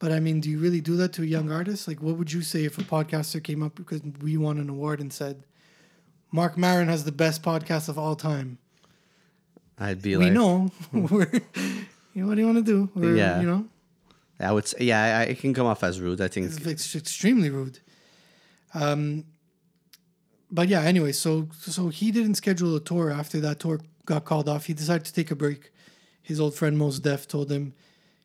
But 0.00 0.10
I 0.10 0.18
mean, 0.18 0.40
do 0.40 0.50
you 0.50 0.58
really 0.58 0.80
do 0.80 0.96
that 0.96 1.12
to 1.12 1.22
a 1.22 1.26
young 1.26 1.52
artist? 1.52 1.86
Like, 1.86 2.02
what 2.02 2.16
would 2.16 2.32
you 2.32 2.42
say 2.42 2.64
if 2.64 2.76
a 2.76 2.82
podcaster 2.82 3.40
came 3.40 3.62
up 3.62 3.76
because 3.76 4.00
we 4.20 4.36
won 4.36 4.58
an 4.58 4.68
award 4.68 4.98
and 4.98 5.12
said, 5.12 5.44
Marc 6.32 6.58
Maron 6.58 6.88
has 6.88 7.04
the 7.04 7.12
best 7.12 7.44
podcast 7.44 7.88
of 7.88 7.96
all 7.96 8.16
time? 8.16 8.58
I'd 9.80 10.02
be 10.02 10.16
we 10.16 10.26
like, 10.26 10.34
know. 10.34 10.70
We're, 10.92 11.30
you 12.14 12.22
know, 12.22 12.28
what 12.28 12.34
do 12.34 12.40
you 12.42 12.46
want 12.46 12.58
to 12.58 12.62
do? 12.64 12.90
We're, 12.94 13.16
Yeah. 13.16 13.40
You 13.40 13.46
know, 13.46 13.68
I 14.38 14.52
would 14.52 14.66
say, 14.66 14.84
yeah, 14.84 15.18
I, 15.18 15.22
it 15.24 15.38
can 15.40 15.54
come 15.54 15.66
off 15.66 15.82
as 15.82 16.00
rude. 16.00 16.20
I 16.20 16.28
think 16.28 16.46
it's 16.46 16.66
ex- 16.66 16.94
extremely 16.94 17.50
rude. 17.50 17.78
Um, 18.74 19.24
but 20.50 20.68
yeah, 20.68 20.82
anyway, 20.82 21.12
so 21.12 21.48
so 21.60 21.88
he 21.88 22.10
didn't 22.10 22.34
schedule 22.34 22.76
a 22.76 22.80
tour 22.80 23.10
after 23.10 23.40
that 23.40 23.60
tour 23.60 23.80
got 24.04 24.24
called 24.24 24.48
off. 24.48 24.66
He 24.66 24.74
decided 24.74 25.04
to 25.06 25.12
take 25.12 25.30
a 25.30 25.36
break. 25.36 25.72
His 26.22 26.40
old 26.40 26.54
friend 26.54 26.76
Mos 26.76 26.98
Def 26.98 27.26
told 27.26 27.50
him 27.50 27.74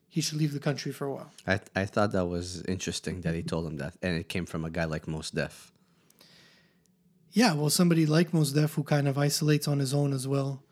he 0.08 0.20
should 0.20 0.38
leave 0.38 0.52
the 0.52 0.60
country 0.60 0.92
for 0.92 1.06
a 1.06 1.12
while. 1.12 1.30
I 1.46 1.60
I 1.74 1.84
thought 1.84 2.12
that 2.12 2.26
was 2.26 2.62
interesting 2.62 3.20
that 3.22 3.34
he 3.34 3.42
told 3.42 3.66
him 3.66 3.76
that, 3.76 3.94
and 4.02 4.16
it 4.16 4.28
came 4.28 4.46
from 4.46 4.64
a 4.64 4.70
guy 4.70 4.84
like 4.84 5.06
Mos 5.06 5.30
Def. 5.30 5.72
Yeah, 7.32 7.52
well, 7.54 7.70
somebody 7.70 8.06
like 8.06 8.32
Mos 8.32 8.52
Def 8.52 8.74
who 8.74 8.82
kind 8.82 9.06
of 9.06 9.18
isolates 9.18 9.68
on 9.68 9.78
his 9.78 9.92
own 9.92 10.12
as 10.12 10.26
well. 10.26 10.62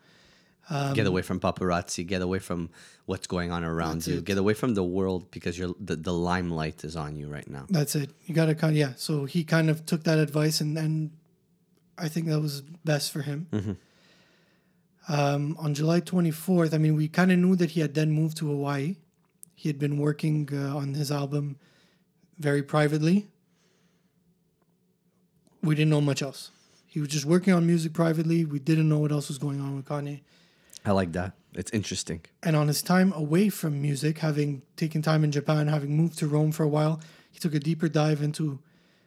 Get 0.93 1.05
away 1.07 1.21
from 1.21 1.39
paparazzi. 1.39 2.05
Get 2.05 2.21
away 2.21 2.39
from 2.39 2.69
what's 3.05 3.27
going 3.27 3.51
on 3.51 3.63
around 3.63 4.05
Um, 4.07 4.13
you. 4.13 4.17
it. 4.19 4.25
Get 4.25 4.37
away 4.37 4.53
from 4.55 4.73
the 4.73 4.83
world 4.83 5.29
because 5.31 5.57
you're 5.59 5.75
the, 5.79 5.95
the 5.95 6.13
limelight 6.13 6.83
is 6.83 6.95
on 6.95 7.15
you 7.15 7.27
right 7.27 7.47
now. 7.49 7.65
That's 7.69 7.95
it. 7.95 8.09
You 8.25 8.33
got 8.33 8.47
to 8.47 8.55
kind 8.55 8.71
of, 8.73 8.77
yeah. 8.77 8.93
So 8.97 9.25
he 9.25 9.43
kind 9.43 9.69
of 9.69 9.85
took 9.85 10.03
that 10.03 10.17
advice 10.17 10.61
and, 10.61 10.77
and 10.77 11.11
I 11.97 12.07
think 12.09 12.27
that 12.27 12.39
was 12.41 12.61
best 12.83 13.11
for 13.11 13.21
him. 13.21 13.77
Um, 15.07 15.55
on 15.59 15.73
July 15.75 16.01
24th, 16.01 16.73
I 16.73 16.79
mean, 16.79 16.95
we 16.95 17.07
kind 17.07 17.31
of 17.31 17.37
knew 17.37 17.55
that 17.57 17.71
he 17.71 17.81
had 17.81 17.93
then 17.93 18.11
moved 18.11 18.37
to 18.37 18.47
Hawaii. 18.47 18.95
He 19.53 19.69
had 19.69 19.77
been 19.77 19.97
working 19.99 20.49
uh, 20.51 20.75
on 20.75 20.95
his 20.95 21.11
album 21.11 21.57
very 22.39 22.63
privately. 22.63 23.27
We 25.61 25.75
didn't 25.75 25.91
know 25.91 26.01
much 26.01 26.21
else. 26.21 26.51
He 26.87 26.99
was 26.99 27.09
just 27.09 27.25
working 27.25 27.53
on 27.53 27.67
music 27.67 27.93
privately. 27.93 28.45
We 28.45 28.59
didn't 28.59 28.89
know 28.89 28.99
what 28.99 29.11
else 29.11 29.27
was 29.27 29.37
going 29.37 29.59
on 29.61 29.75
with 29.75 29.85
Kanye. 29.85 30.21
I 30.85 30.91
like 30.91 31.11
that. 31.13 31.33
It's 31.53 31.71
interesting. 31.71 32.21
And 32.43 32.55
on 32.55 32.67
his 32.67 32.81
time 32.81 33.13
away 33.13 33.49
from 33.49 33.81
music, 33.81 34.19
having 34.19 34.61
taken 34.75 35.01
time 35.01 35.23
in 35.23 35.31
Japan, 35.31 35.67
having 35.67 35.95
moved 35.95 36.17
to 36.19 36.27
Rome 36.27 36.51
for 36.51 36.63
a 36.63 36.67
while, 36.67 36.99
he 37.31 37.39
took 37.39 37.53
a 37.55 37.59
deeper 37.59 37.87
dive 37.87 38.21
into 38.21 38.59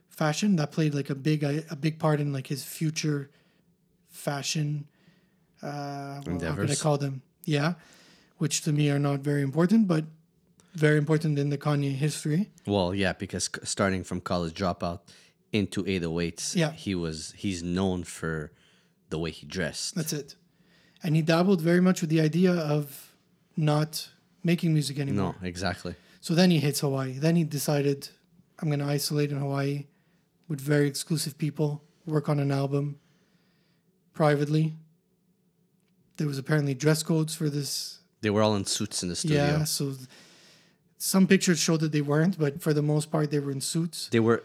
fashion. 0.08 0.56
That 0.56 0.73
played 0.73 0.94
like 0.94 1.11
a 1.11 1.14
big 1.14 1.42
a 1.44 1.76
big 1.76 1.99
part 1.99 2.20
in 2.20 2.32
like 2.32 2.47
his 2.47 2.64
future 2.64 3.30
fashion. 4.08 4.87
Uh, 5.62 6.20
well, 6.26 6.40
how 6.40 6.54
could 6.54 6.70
I 6.70 6.75
call 6.75 6.99
them? 6.99 7.23
Yeah, 7.44 7.75
which 8.38 8.62
to 8.62 8.73
me 8.73 8.90
are 8.90 8.99
not 8.99 9.20
very 9.20 9.42
important, 9.42 9.88
but 9.88 10.04
very 10.75 10.99
important 10.99 11.38
in 11.38 11.49
the 11.50 11.58
Kanye 11.58 11.92
history. 11.92 12.50
Well, 12.66 12.94
yeah, 12.94 13.12
because 13.12 13.50
starting 13.64 14.04
from 14.04 14.20
college 14.20 14.54
dropout 14.54 15.00
into 15.52 15.82
808s, 15.85 16.54
Yeah. 16.54 16.73
he 16.73 16.94
was 16.94 17.32
he's 17.37 17.62
known 17.62 18.04
for 18.04 18.52
the 19.11 19.18
way 19.18 19.30
he 19.30 19.47
dressed. 19.47 19.94
That's 19.94 20.12
it. 20.12 20.37
And 21.02 21.14
he 21.16 21.22
dabbled 21.22 21.60
very 21.60 21.80
much 21.80 22.00
with 22.00 22.10
the 22.10 22.20
idea 22.20 22.52
of 22.52 23.12
not 23.56 24.08
making 24.42 24.72
music 24.72 24.98
anymore. 24.98 25.34
no, 25.40 25.46
exactly. 25.46 25.94
So 26.20 26.34
then 26.34 26.50
he 26.50 26.58
hits 26.58 26.80
Hawaii. 26.80 27.12
Then 27.12 27.36
he 27.36 27.44
decided, 27.44 28.08
I'm 28.58 28.68
going 28.68 28.80
to 28.80 28.86
isolate 28.86 29.30
in 29.30 29.38
Hawaii 29.38 29.86
with 30.48 30.60
very 30.60 30.88
exclusive 30.88 31.38
people, 31.38 31.82
work 32.06 32.28
on 32.28 32.40
an 32.40 32.50
album 32.50 32.98
privately. 34.12 34.74
There 36.16 36.26
was 36.26 36.38
apparently 36.38 36.74
dress 36.74 37.02
codes 37.02 37.34
for 37.34 37.48
this. 37.48 38.00
They 38.20 38.30
were 38.30 38.42
all 38.42 38.56
in 38.56 38.64
suits 38.64 39.02
in 39.02 39.08
the 39.08 39.16
studio. 39.16 39.44
Yeah, 39.44 39.64
so 39.64 39.94
some 40.96 41.28
pictures 41.28 41.60
show 41.60 41.76
that 41.76 41.92
they 41.92 42.00
weren't, 42.00 42.36
but 42.38 42.60
for 42.60 42.72
the 42.74 42.82
most 42.82 43.12
part, 43.12 43.30
they 43.30 43.38
were 43.38 43.52
in 43.52 43.60
suits. 43.60 44.08
They 44.10 44.20
were 44.20 44.42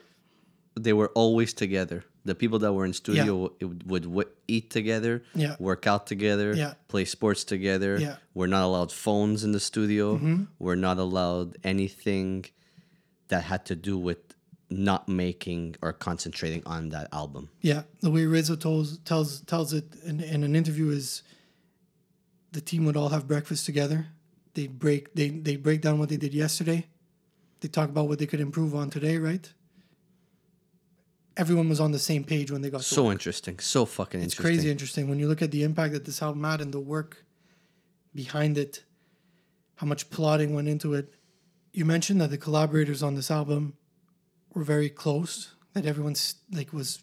they 0.79 0.93
were 0.93 1.09
always 1.09 1.53
together. 1.53 2.03
The 2.25 2.35
people 2.35 2.59
that 2.59 2.71
were 2.73 2.85
in 2.85 2.93
studio 2.93 3.49
w- 3.59 3.79
would 3.85 4.03
w- 4.03 4.29
eat 4.47 4.69
together, 4.69 5.23
Yeah. 5.35 5.55
work 5.59 5.87
out 5.87 6.07
together, 6.07 6.53
Yeah. 6.55 6.75
play 6.87 7.03
sports 7.05 7.43
together. 7.43 7.97
Yeah. 7.99 8.07
Mm-hmm. 8.07 8.19
We're 8.39 8.47
not 8.47 8.63
allowed 8.63 8.91
phones 8.93 9.43
in 9.43 9.51
the 9.51 9.59
studio. 9.59 10.47
We're 10.59 10.75
not 10.75 10.97
allowed 10.99 11.57
anything 11.63 12.45
that 13.27 13.43
had 13.43 13.65
to 13.65 13.75
do 13.75 13.97
with 13.97 14.19
not 14.69 15.07
making 15.09 15.75
or 15.81 15.91
concentrating 15.93 16.63
on 16.65 16.89
that 16.89 17.07
album. 17.11 17.49
Yeah, 17.61 17.83
the 17.99 18.09
way 18.09 18.25
Rizzo 18.25 18.55
tells 18.55 18.97
tells 18.99 19.41
tells 19.41 19.73
it 19.73 19.85
in, 20.05 20.19
in 20.21 20.43
an 20.43 20.55
interview 20.55 20.89
is 20.89 21.23
the 22.53 22.61
team 22.61 22.85
would 22.85 22.95
all 22.97 23.09
have 23.09 23.27
breakfast 23.27 23.65
together. 23.65 24.07
They 24.53 24.67
break 24.67 25.13
they 25.13 25.29
they 25.29 25.57
break 25.57 25.81
down 25.81 25.99
what 25.99 26.09
they 26.09 26.17
did 26.17 26.33
yesterday. 26.33 26.87
They 27.59 27.67
talk 27.67 27.89
about 27.89 28.07
what 28.07 28.17
they 28.19 28.25
could 28.25 28.39
improve 28.41 28.73
on 28.75 28.89
today, 28.89 29.17
right? 29.17 29.51
Everyone 31.35 31.67
was 31.67 31.79
on 31.79 31.91
the 31.91 31.99
same 31.99 32.23
page 32.23 32.51
when 32.51 32.61
they 32.61 32.69
got 32.69 32.83
So 32.83 33.11
interesting. 33.11 33.59
So 33.59 33.85
fucking 33.85 34.21
It's 34.21 34.33
interesting. 34.33 34.43
crazy 34.43 34.71
interesting 34.71 35.09
when 35.09 35.19
you 35.19 35.27
look 35.27 35.41
at 35.41 35.51
the 35.51 35.63
impact 35.63 35.93
that 35.93 36.05
this 36.05 36.21
album 36.21 36.43
had 36.43 36.61
and 36.61 36.73
the 36.73 36.79
work 36.79 37.25
behind 38.13 38.57
it, 38.57 38.83
how 39.75 39.87
much 39.87 40.09
plotting 40.09 40.53
went 40.53 40.67
into 40.67 40.93
it. 40.93 41.13
You 41.71 41.85
mentioned 41.85 42.21
that 42.21 42.29
the 42.29 42.37
collaborators 42.37 43.01
on 43.01 43.15
this 43.15 43.31
album 43.31 43.73
were 44.53 44.63
very 44.63 44.89
close, 44.89 45.55
that 45.73 45.85
everyone's 45.85 46.35
like 46.51 46.71
was 46.71 46.99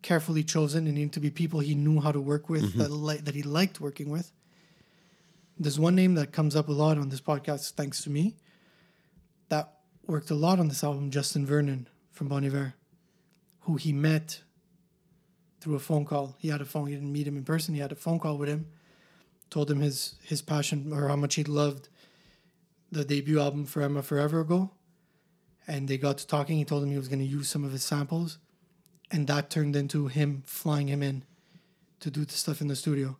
carefully 0.00 0.42
chosen 0.42 0.86
and 0.86 0.96
needed 0.96 1.12
to 1.12 1.20
be 1.20 1.30
people 1.30 1.60
he 1.60 1.74
knew 1.74 2.00
how 2.00 2.10
to 2.10 2.20
work 2.20 2.48
with, 2.48 2.62
mm-hmm. 2.62 2.78
that 2.78 2.90
li- 2.90 3.18
that 3.18 3.34
he 3.34 3.42
liked 3.42 3.80
working 3.80 4.10
with. 4.10 4.32
There's 5.58 5.78
one 5.78 5.94
name 5.94 6.14
that 6.14 6.32
comes 6.32 6.56
up 6.56 6.68
a 6.68 6.72
lot 6.72 6.98
on 6.98 7.10
this 7.10 7.20
podcast, 7.20 7.72
thanks 7.72 8.02
to 8.04 8.10
me, 8.10 8.36
that 9.48 9.74
worked 10.06 10.30
a 10.30 10.34
lot 10.34 10.58
on 10.58 10.68
this 10.68 10.82
album, 10.82 11.10
Justin 11.10 11.46
Vernon 11.46 11.88
from 12.10 12.28
Bon 12.28 12.44
Iver, 12.44 12.74
who 13.62 13.76
he 13.76 13.92
met 13.92 14.40
through 15.60 15.76
a 15.76 15.80
phone 15.80 16.04
call. 16.04 16.36
He 16.38 16.48
had 16.48 16.60
a 16.60 16.64
phone. 16.64 16.88
He 16.88 16.94
didn't 16.94 17.12
meet 17.12 17.26
him 17.26 17.36
in 17.36 17.44
person. 17.44 17.74
He 17.74 17.80
had 17.80 17.92
a 17.92 17.96
phone 17.96 18.18
call 18.18 18.36
with 18.36 18.48
him. 18.48 18.66
Told 19.50 19.70
him 19.70 19.80
his 19.80 20.14
his 20.22 20.42
passion 20.42 20.92
or 20.92 21.08
how 21.08 21.16
much 21.16 21.34
he 21.34 21.44
loved 21.44 21.88
the 22.90 23.04
debut 23.04 23.40
album 23.40 23.64
for 23.66 23.82
Emma 23.82 24.02
Forever 24.02 24.40
ago. 24.40 24.70
And 25.66 25.88
they 25.88 25.98
got 25.98 26.18
to 26.18 26.26
talking. 26.26 26.58
He 26.58 26.64
told 26.64 26.82
him 26.82 26.90
he 26.90 26.96
was 26.96 27.08
going 27.08 27.20
to 27.20 27.24
use 27.24 27.48
some 27.48 27.64
of 27.64 27.70
his 27.70 27.84
samples, 27.84 28.38
and 29.10 29.26
that 29.28 29.50
turned 29.50 29.76
into 29.76 30.08
him 30.08 30.42
flying 30.46 30.88
him 30.88 31.02
in 31.02 31.24
to 32.00 32.10
do 32.10 32.24
the 32.24 32.34
stuff 32.34 32.60
in 32.60 32.66
the 32.66 32.74
studio. 32.74 33.16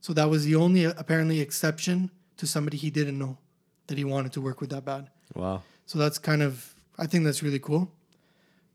So 0.00 0.12
that 0.12 0.28
was 0.28 0.44
the 0.44 0.56
only 0.56 0.84
apparently 0.84 1.40
exception 1.40 2.10
to 2.36 2.46
somebody 2.46 2.76
he 2.76 2.90
didn't 2.90 3.18
know 3.18 3.38
that 3.86 3.96
he 3.96 4.04
wanted 4.04 4.32
to 4.32 4.40
work 4.40 4.60
with 4.60 4.70
that 4.70 4.84
bad. 4.84 5.08
Wow. 5.34 5.62
So 5.86 5.98
that's 5.98 6.18
kind 6.18 6.42
of 6.42 6.74
I 6.98 7.06
think 7.06 7.24
that's 7.24 7.42
really 7.42 7.58
cool. 7.58 7.90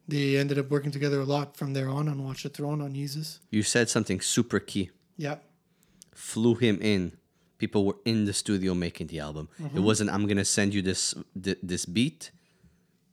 They 0.08 0.38
ended 0.38 0.60
up 0.60 0.70
working 0.70 0.92
together 0.92 1.20
a 1.20 1.26
lot 1.26 1.58
from 1.58 1.74
there 1.74 1.90
on 1.90 2.08
on 2.08 2.24
Watch 2.24 2.44
the 2.44 2.50
Throne 2.50 2.82
on 2.82 2.94
Jesus. 2.94 3.40
You 3.50 3.64
said 3.64 3.90
something 3.90 4.22
super 4.22 4.60
key. 4.60 4.92
Yeah. 5.18 5.38
Flew 6.14 6.56
him 6.56 6.80
in. 6.82 7.14
People 7.58 7.86
were 7.86 7.98
in 8.06 8.26
the 8.26 8.34
studio 8.34 8.74
making 8.74 9.08
the 9.08 9.20
album. 9.20 9.50
Mm-hmm. 9.60 9.78
It 9.78 9.82
wasn't 9.82 10.10
I'm 10.12 10.28
gonna 10.28 10.46
send 10.46 10.74
you 10.74 10.82
this 10.82 11.16
th- 11.42 11.58
this 11.64 11.86
beat. 11.86 12.32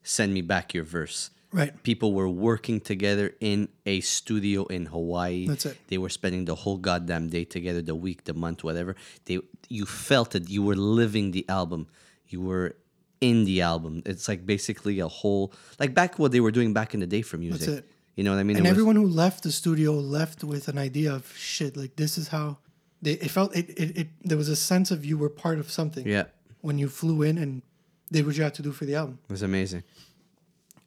Send 0.03 0.35
me 0.35 0.43
back 0.43 0.75
your 0.75 0.85
verse. 0.85 1.31
Right. 1.53 1.83
People 1.83 2.15
were 2.15 2.29
working 2.29 2.81
together 2.81 3.35
in 3.41 3.69
a 3.85 4.01
studio 4.01 4.65
in 4.67 4.87
Hawaii. 4.87 5.47
That's 5.47 5.67
it. 5.67 5.79
They 5.89 5.99
were 5.99 6.09
spending 6.09 6.47
the 6.47 6.55
whole 6.55 6.79
goddamn 6.79 7.29
day 7.29 7.45
together, 7.45 7.83
the 7.83 7.95
week, 7.95 8.25
the 8.25 8.33
month, 8.35 8.65
whatever. 8.65 8.97
They 9.27 9.39
you 9.69 9.87
felt 9.87 10.35
it. 10.35 10.49
You 10.49 10.63
were 10.63 10.77
living 10.77 11.31
the 11.31 11.47
album. 11.49 11.89
You 12.27 12.41
were 12.41 12.77
in 13.23 13.45
the 13.45 13.63
album. 13.63 14.03
It's 14.05 14.27
like 14.29 14.45
basically 14.45 14.99
a 15.01 15.09
whole 15.09 15.53
like 15.79 15.95
back 15.95 16.19
what 16.19 16.33
they 16.33 16.41
were 16.41 16.51
doing 16.51 16.75
back 16.75 16.93
in 16.93 17.01
the 17.01 17.07
day 17.07 17.23
for 17.23 17.39
music. 17.39 17.61
That's 17.61 17.79
it. 17.79 17.91
You 18.17 18.25
know 18.25 18.33
what 18.33 18.41
I 18.41 18.43
mean? 18.43 18.57
And 18.57 18.67
It 18.67 18.69
was- 18.69 18.77
everyone 18.77 18.97
who 18.97 19.07
left 19.07 19.45
the 19.45 19.53
studio 19.53 19.93
left 19.95 20.45
with 20.45 20.69
an 20.69 20.77
idea 20.77 21.15
of 21.15 21.33
shit. 21.37 21.77
Like 21.77 21.97
this 21.97 22.19
is 22.19 22.29
how 22.29 22.59
they. 23.01 23.13
It 23.13 23.31
felt 23.31 23.57
it. 23.57 23.71
It. 23.71 23.89
it 24.01 24.09
there 24.29 24.37
was 24.37 24.49
a 24.49 24.57
sense 24.57 24.91
of 24.91 25.05
you 25.05 25.17
were 25.17 25.31
part 25.31 25.59
of 25.59 25.71
something 25.71 26.07
yeah, 26.07 26.25
when 26.61 26.77
you 26.79 26.89
flew 26.89 27.23
in 27.23 27.39
and 27.39 27.63
did 28.11 28.27
what 28.27 28.37
you 28.37 28.43
had 28.43 28.55
to 28.55 28.63
do 28.63 28.73
for 28.73 28.85
the 28.85 28.95
album. 28.95 29.19
it 29.29 29.33
was 29.33 29.43
amazing. 29.43 29.83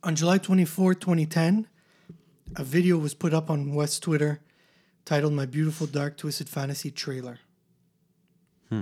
On 0.03 0.13
July 0.15 0.37
24, 0.37 0.93
2010, 0.93 1.67
a 2.55 2.63
video 2.63 2.95
was 2.99 3.15
put 3.15 3.33
up 3.33 3.49
on 3.49 3.73
West's 3.73 3.99
Twitter 3.99 4.39
titled 5.03 5.33
My 5.33 5.47
Beautiful 5.47 5.87
Dark 5.87 6.17
Twisted 6.17 6.47
Fantasy 6.47 6.91
Trailer. 6.91 7.39
Hmm. 8.69 8.81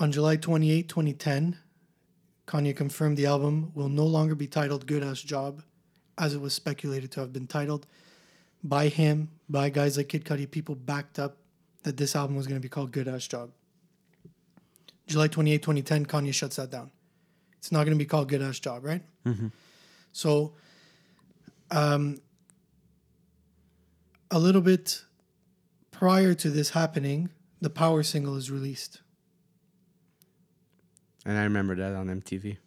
On 0.00 0.10
July 0.10 0.34
28, 0.34 0.88
2010, 0.88 1.58
Kanye 2.46 2.76
confirmed 2.76 3.16
the 3.16 3.26
album 3.26 3.72
will 3.74 3.88
no 3.88 4.04
longer 4.04 4.34
be 4.34 4.46
titled 4.46 4.86
Good 4.86 5.02
Ass 5.02 5.20
Job, 5.20 5.62
as 6.18 6.34
it 6.34 6.40
was 6.40 6.52
speculated 6.52 7.10
to 7.12 7.20
have 7.20 7.32
been 7.32 7.46
titled. 7.46 7.86
By 8.62 8.88
him, 8.88 9.30
by 9.48 9.70
guys 9.70 9.96
like 9.96 10.08
Kid 10.08 10.24
Cudi, 10.24 10.50
people 10.50 10.74
backed 10.74 11.18
up 11.18 11.38
that 11.82 11.96
this 11.96 12.16
album 12.16 12.36
was 12.36 12.46
going 12.46 12.60
to 12.60 12.62
be 12.62 12.68
called 12.68 12.92
Good 12.92 13.08
Ass 13.08 13.26
Job. 13.26 13.50
July 15.06 15.28
28, 15.28 15.62
2010, 15.62 16.06
Kanye 16.06 16.32
shuts 16.32 16.56
that 16.56 16.70
down. 16.70 16.90
It's 17.58 17.72
not 17.72 17.84
going 17.84 17.96
to 17.96 18.02
be 18.02 18.06
called 18.06 18.28
Good 18.28 18.42
Ass 18.42 18.58
Job, 18.58 18.84
right? 18.84 19.02
So, 20.12 20.54
um, 21.70 22.18
a 24.30 24.38
little 24.38 24.60
bit 24.60 25.02
prior 25.90 26.34
to 26.34 26.50
this 26.50 26.70
happening, 26.70 27.30
the 27.60 27.70
Power 27.70 28.02
single 28.02 28.36
is 28.36 28.50
released. 28.50 29.00
And 31.24 31.38
I 31.38 31.44
remember 31.44 31.74
that 31.76 31.94
on 31.94 32.08
MTV. 32.08 32.58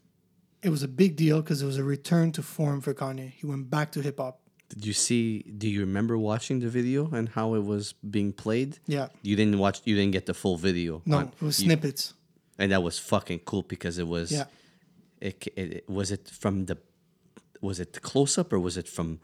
It 0.63 0.69
was 0.69 0.83
a 0.83 0.87
big 0.87 1.15
deal 1.15 1.41
because 1.41 1.61
it 1.61 1.65
was 1.65 1.77
a 1.77 1.83
return 1.83 2.31
to 2.33 2.41
form 2.41 2.81
for 2.81 2.93
Kanye. 2.93 3.31
He 3.31 3.45
went 3.45 3.69
back 3.69 3.91
to 3.93 4.01
hip 4.01 4.19
hop. 4.19 4.39
Did 4.69 4.85
you 4.85 4.93
see? 4.93 5.43
Do 5.43 5.69
you 5.69 5.81
remember 5.81 6.17
watching 6.17 6.59
the 6.59 6.67
video 6.67 7.09
and 7.11 7.29
how 7.29 7.53
it 7.53 7.63
was 7.63 7.93
being 7.93 8.33
played? 8.33 8.79
Yeah. 8.87 9.07
You 9.21 9.35
didn't 9.35 9.59
watch. 9.59 9.81
You 9.85 9.95
didn't 9.95 10.11
get 10.11 10.25
the 10.25 10.33
full 10.33 10.57
video. 10.57 11.01
No, 11.05 11.17
on- 11.17 11.27
it 11.27 11.41
was 11.41 11.59
you- 11.61 11.67
snippets. 11.67 12.13
and 12.59 12.71
that 12.71 12.81
was 12.83 12.99
fucking 12.99 13.39
cool 13.45 13.61
because 13.63 13.97
it 13.97 14.07
was. 14.07 14.31
Yeah. 14.31 14.45
It, 15.21 15.47
it, 15.55 15.73
it 15.73 15.89
was 15.89 16.11
it 16.11 16.27
from 16.29 16.65
the, 16.65 16.77
was 17.61 17.79
it 17.79 18.01
close 18.01 18.37
up 18.37 18.51
or 18.53 18.59
was 18.59 18.77
it 18.77 18.87
from, 18.87 19.19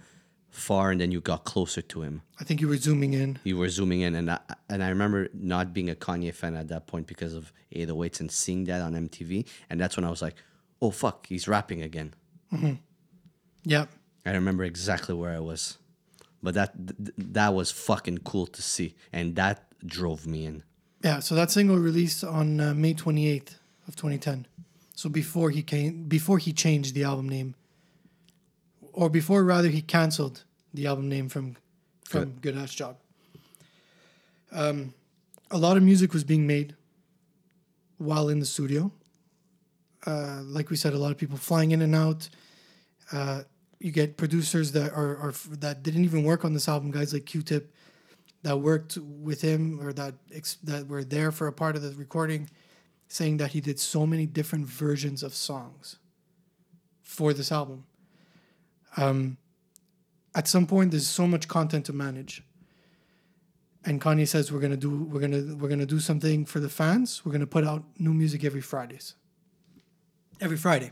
far 0.53 0.91
and 0.91 1.01
then 1.01 1.11
you 1.11 1.19
got 1.19 1.43
closer 1.43 1.81
to 1.81 2.01
him. 2.03 2.21
I 2.39 2.43
think 2.43 2.61
you 2.61 2.67
were 2.67 2.77
zooming 2.77 3.13
in. 3.13 3.39
You 3.43 3.57
were 3.57 3.69
zooming 3.69 4.01
in, 4.01 4.15
and 4.15 4.29
I, 4.29 4.39
and 4.69 4.83
I 4.83 4.89
remember 4.89 5.27
not 5.33 5.73
being 5.73 5.89
a 5.89 5.95
Kanye 5.95 6.33
fan 6.33 6.55
at 6.55 6.67
that 6.67 6.85
point 6.87 7.07
because 7.07 7.33
of 7.33 7.51
808s 7.75 8.19
and 8.19 8.31
seeing 8.31 8.65
that 8.65 8.81
on 8.81 8.93
MTV, 8.93 9.47
and 9.69 9.81
that's 9.81 9.97
when 9.97 10.05
I 10.05 10.09
was 10.09 10.21
like, 10.21 10.35
"Oh 10.81 10.91
fuck, 10.91 11.25
he's 11.27 11.47
rapping 11.47 11.81
again." 11.81 12.13
Yeah. 13.63 13.85
I 14.25 14.31
remember 14.31 14.63
exactly 14.63 15.15
where 15.15 15.35
I 15.35 15.39
was, 15.39 15.77
but 16.41 16.53
that 16.53 16.73
th- 16.87 17.13
that 17.17 17.53
was 17.53 17.71
fucking 17.71 18.19
cool 18.19 18.45
to 18.47 18.61
see, 18.61 18.95
and 19.11 19.35
that 19.35 19.65
drove 19.85 20.27
me 20.27 20.45
in. 20.45 20.63
Yeah, 21.03 21.19
so 21.19 21.35
that 21.35 21.51
single 21.51 21.77
released 21.77 22.23
on 22.23 22.59
uh, 22.61 22.73
May 22.73 22.93
28th 22.93 23.55
of 23.87 23.95
2010. 23.95 24.45
So 24.95 25.09
before 25.09 25.49
he 25.49 25.63
came 25.63 26.03
before 26.03 26.37
he 26.37 26.53
changed 26.53 26.93
the 26.93 27.03
album 27.03 27.27
name 27.27 27.55
or 28.93 29.09
before 29.09 29.43
rather 29.43 29.69
he 29.69 29.81
canceled 29.81 30.43
the 30.73 30.87
album 30.87 31.09
name 31.09 31.27
from 31.29 31.57
from 32.07 32.33
Good, 32.41 32.55
Ass 32.55 32.73
Job. 32.73 32.97
Um, 34.51 34.93
a 35.49 35.57
lot 35.57 35.77
of 35.77 35.83
music 35.83 36.13
was 36.13 36.23
being 36.23 36.45
made 36.45 36.75
while 37.97 38.29
in 38.29 38.39
the 38.39 38.45
studio. 38.45 38.91
Uh, 40.05 40.41
like 40.43 40.69
we 40.69 40.75
said, 40.75 40.93
a 40.93 40.97
lot 40.97 41.11
of 41.11 41.17
people 41.17 41.37
flying 41.37 41.71
in 41.71 41.81
and 41.81 41.95
out. 41.95 42.29
Uh, 43.11 43.43
you 43.79 43.91
get 43.91 44.15
producers 44.17 44.71
that 44.73 44.91
are, 44.93 45.17
are 45.17 45.33
that 45.51 45.81
didn't 45.81 46.03
even 46.03 46.23
work 46.23 46.45
on 46.45 46.53
this 46.53 46.67
album, 46.67 46.91
guys 46.91 47.13
like 47.13 47.25
Q-Tip, 47.25 47.73
that 48.43 48.57
worked 48.57 48.97
with 48.97 49.41
him 49.41 49.79
or 49.81 49.91
that 49.93 50.13
ex- 50.33 50.57
that 50.63 50.87
were 50.87 51.03
there 51.03 51.31
for 51.31 51.47
a 51.47 51.53
part 51.53 51.75
of 51.75 51.81
the 51.81 51.91
recording, 51.91 52.49
saying 53.07 53.37
that 53.37 53.51
he 53.51 53.61
did 53.61 53.79
so 53.79 54.05
many 54.05 54.25
different 54.25 54.67
versions 54.67 55.23
of 55.23 55.33
songs 55.33 55.97
for 57.01 57.33
this 57.33 57.51
album. 57.51 57.85
Um, 58.97 59.37
at 60.35 60.47
some 60.47 60.65
point, 60.67 60.91
there's 60.91 61.07
so 61.07 61.27
much 61.27 61.47
content 61.47 61.85
to 61.85 61.93
manage, 61.93 62.43
and 63.85 64.01
Kanye 64.01 64.27
says 64.27 64.51
we're 64.51 64.59
gonna 64.59 64.77
do 64.77 65.03
we're 65.03 65.19
gonna 65.19 65.55
we're 65.55 65.69
gonna 65.69 65.85
do 65.85 65.99
something 65.99 66.45
for 66.45 66.59
the 66.59 66.69
fans. 66.69 67.23
We're 67.25 67.31
gonna 67.31 67.47
put 67.47 67.65
out 67.65 67.83
new 67.99 68.13
music 68.13 68.43
every 68.43 68.61
Fridays. 68.61 69.15
Every 70.41 70.57
Friday. 70.57 70.91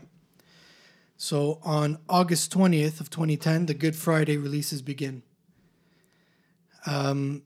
So 1.16 1.60
on 1.62 1.98
August 2.08 2.52
20th 2.52 3.00
of 3.00 3.08
2010, 3.08 3.66
the 3.66 3.74
Good 3.74 3.94
Friday 3.94 4.36
releases 4.36 4.82
begin. 4.82 5.22
Um, 6.84 7.42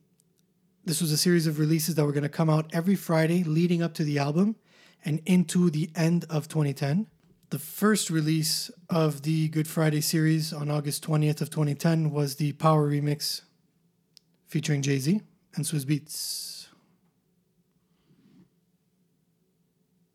this 0.87 1.03
was 1.03 1.13
a 1.13 1.17
series 1.19 1.47
of 1.47 1.59
releases 1.59 1.95
that 1.97 2.05
were 2.07 2.13
going 2.13 2.23
to 2.23 2.29
come 2.29 2.49
out 2.49 2.71
every 2.73 2.95
Friday 2.95 3.45
leading 3.45 3.83
up 3.83 3.93
to 3.95 4.05
the 4.05 4.19
album 4.19 4.57
and 5.05 5.21
into 5.27 5.69
the 5.69 5.91
end 5.95 6.25
of 6.31 6.49
2010. 6.49 7.07
The 7.51 7.59
first 7.61 8.11
release 8.11 8.73
of 8.91 9.23
the 9.23 9.49
Good 9.49 9.69
Friday 9.69 10.01
series 10.01 10.53
on 10.53 10.69
August 10.69 11.07
20th 11.07 11.41
of 11.41 11.51
2010 11.51 12.11
was 12.11 12.37
the 12.37 12.53
Power 12.55 12.91
Remix 12.91 13.43
featuring 14.49 14.83
Jay-Z 14.83 15.21
and 15.55 15.65
Swizz 15.65 15.85
Beatz. 15.85 16.67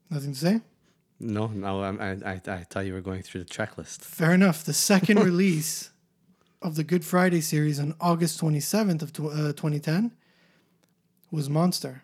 Nothing 0.09 0.33
to 0.33 0.39
say? 0.39 0.61
No, 1.21 1.47
no, 1.47 1.81
I, 1.81 2.17
I, 2.25 2.41
I 2.45 2.57
thought 2.69 2.85
you 2.85 2.93
were 2.93 3.01
going 3.01 3.21
through 3.21 3.43
the 3.43 3.49
track 3.49 3.77
list. 3.77 4.03
Fair 4.03 4.33
enough. 4.33 4.65
The 4.65 4.73
second 4.73 5.19
release 5.23 5.91
of 6.61 6.75
the 6.75 6.83
Good 6.83 7.05
Friday 7.05 7.39
series 7.39 7.79
on 7.79 7.95
August 8.01 8.41
27th 8.41 9.01
of 9.03 9.13
tw- 9.13 9.19
uh, 9.31 9.53
2010 9.53 10.11
was 11.31 11.49
Monster, 11.49 12.03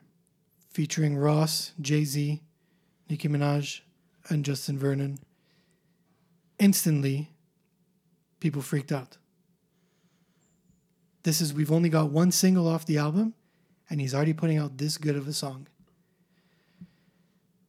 featuring 0.70 1.18
Ross, 1.18 1.74
Jay-Z, 1.82 2.42
Nicki 3.10 3.28
Minaj, 3.28 3.82
and 4.30 4.44
Justin 4.46 4.78
Vernon. 4.78 5.20
Instantly, 6.60 7.30
people 8.40 8.62
freaked 8.62 8.92
out. 8.92 9.18
This 11.24 11.42
is 11.42 11.54
we've 11.54 11.72
only 11.72 11.90
got 11.90 12.10
one 12.10 12.32
single 12.32 12.68
off 12.68 12.86
the 12.86 12.98
album, 12.98 13.34
and 13.90 14.00
he's 14.02 14.14
already 14.16 14.34
putting 14.34 14.58
out 14.58 14.78
this 14.78 14.98
good 14.98 15.16
of 15.16 15.28
a 15.28 15.34
song. 15.34 15.68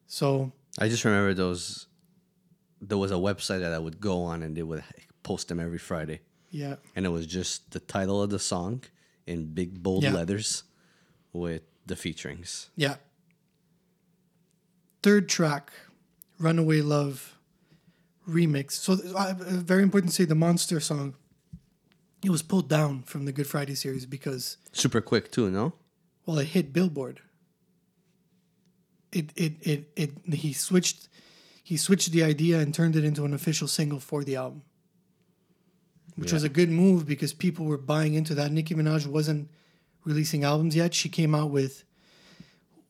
So 0.07 0.51
I 0.79 0.87
just 0.89 1.05
remember 1.05 1.33
those. 1.33 1.87
There 2.81 2.97
was 2.97 3.11
a 3.11 3.15
website 3.15 3.59
that 3.59 3.73
I 3.73 3.79
would 3.79 3.99
go 3.99 4.23
on, 4.23 4.43
and 4.43 4.55
they 4.55 4.63
would 4.63 4.83
post 5.23 5.49
them 5.49 5.59
every 5.59 5.77
Friday, 5.77 6.21
yeah, 6.49 6.75
and 6.95 7.05
it 7.05 7.09
was 7.09 7.27
just 7.27 7.71
the 7.71 7.79
title 7.79 8.21
of 8.21 8.29
the 8.29 8.39
song 8.39 8.83
in 9.27 9.53
big 9.53 9.83
bold 9.83 10.03
Yeah. 10.03 10.13
letters 10.13 10.63
with 11.33 11.61
the 11.85 11.95
featurings. 11.95 12.69
Yeah. 12.75 12.95
Third 15.03 15.29
track, 15.29 15.71
Runaway 16.39 16.81
Love 16.81 17.37
remix. 18.27 18.71
So, 18.71 18.97
uh, 19.15 19.33
very 19.37 19.83
important 19.83 20.11
to 20.11 20.15
say 20.15 20.25
the 20.25 20.35
Monster 20.35 20.79
song, 20.79 21.15
it 22.23 22.29
was 22.29 22.41
pulled 22.41 22.69
down 22.69 23.03
from 23.03 23.25
the 23.25 23.31
Good 23.31 23.47
Friday 23.47 23.75
series 23.75 24.05
because, 24.05 24.57
Super 24.71 25.01
quick 25.01 25.31
too, 25.31 25.49
no? 25.49 25.73
well, 26.25 26.39
it 26.39 26.47
hit 26.47 26.73
Billboard. 26.73 27.21
It, 29.11 29.31
it, 29.35 29.53
it, 29.61 29.91
it, 29.95 30.33
he 30.33 30.53
switched, 30.53 31.09
he 31.63 31.75
switched 31.77 32.11
the 32.11 32.23
idea 32.23 32.59
and 32.59 32.73
turned 32.73 32.95
it 32.95 33.03
into 33.03 33.25
an 33.25 33.33
official 33.33 33.67
single 33.67 33.99
for 33.99 34.23
the 34.23 34.35
album, 34.35 34.61
which 36.15 36.31
was 36.31 36.43
a 36.43 36.49
good 36.49 36.69
move 36.69 37.07
because 37.07 37.33
people 37.33 37.65
were 37.65 37.77
buying 37.77 38.13
into 38.13 38.35
that. 38.35 38.51
Nicki 38.51 38.75
Minaj 38.75 39.07
wasn't 39.07 39.49
releasing 40.05 40.43
albums 40.43 40.75
yet. 40.75 40.93
She 40.93 41.09
came 41.09 41.33
out 41.33 41.49
with, 41.49 41.83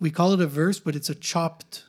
we 0.01 0.12
call 0.12 0.33
it 0.33 0.41
a 0.41 0.47
verse, 0.47 0.79
but 0.79 0.95
it's 0.95 1.09
a 1.09 1.15
chopped 1.15 1.85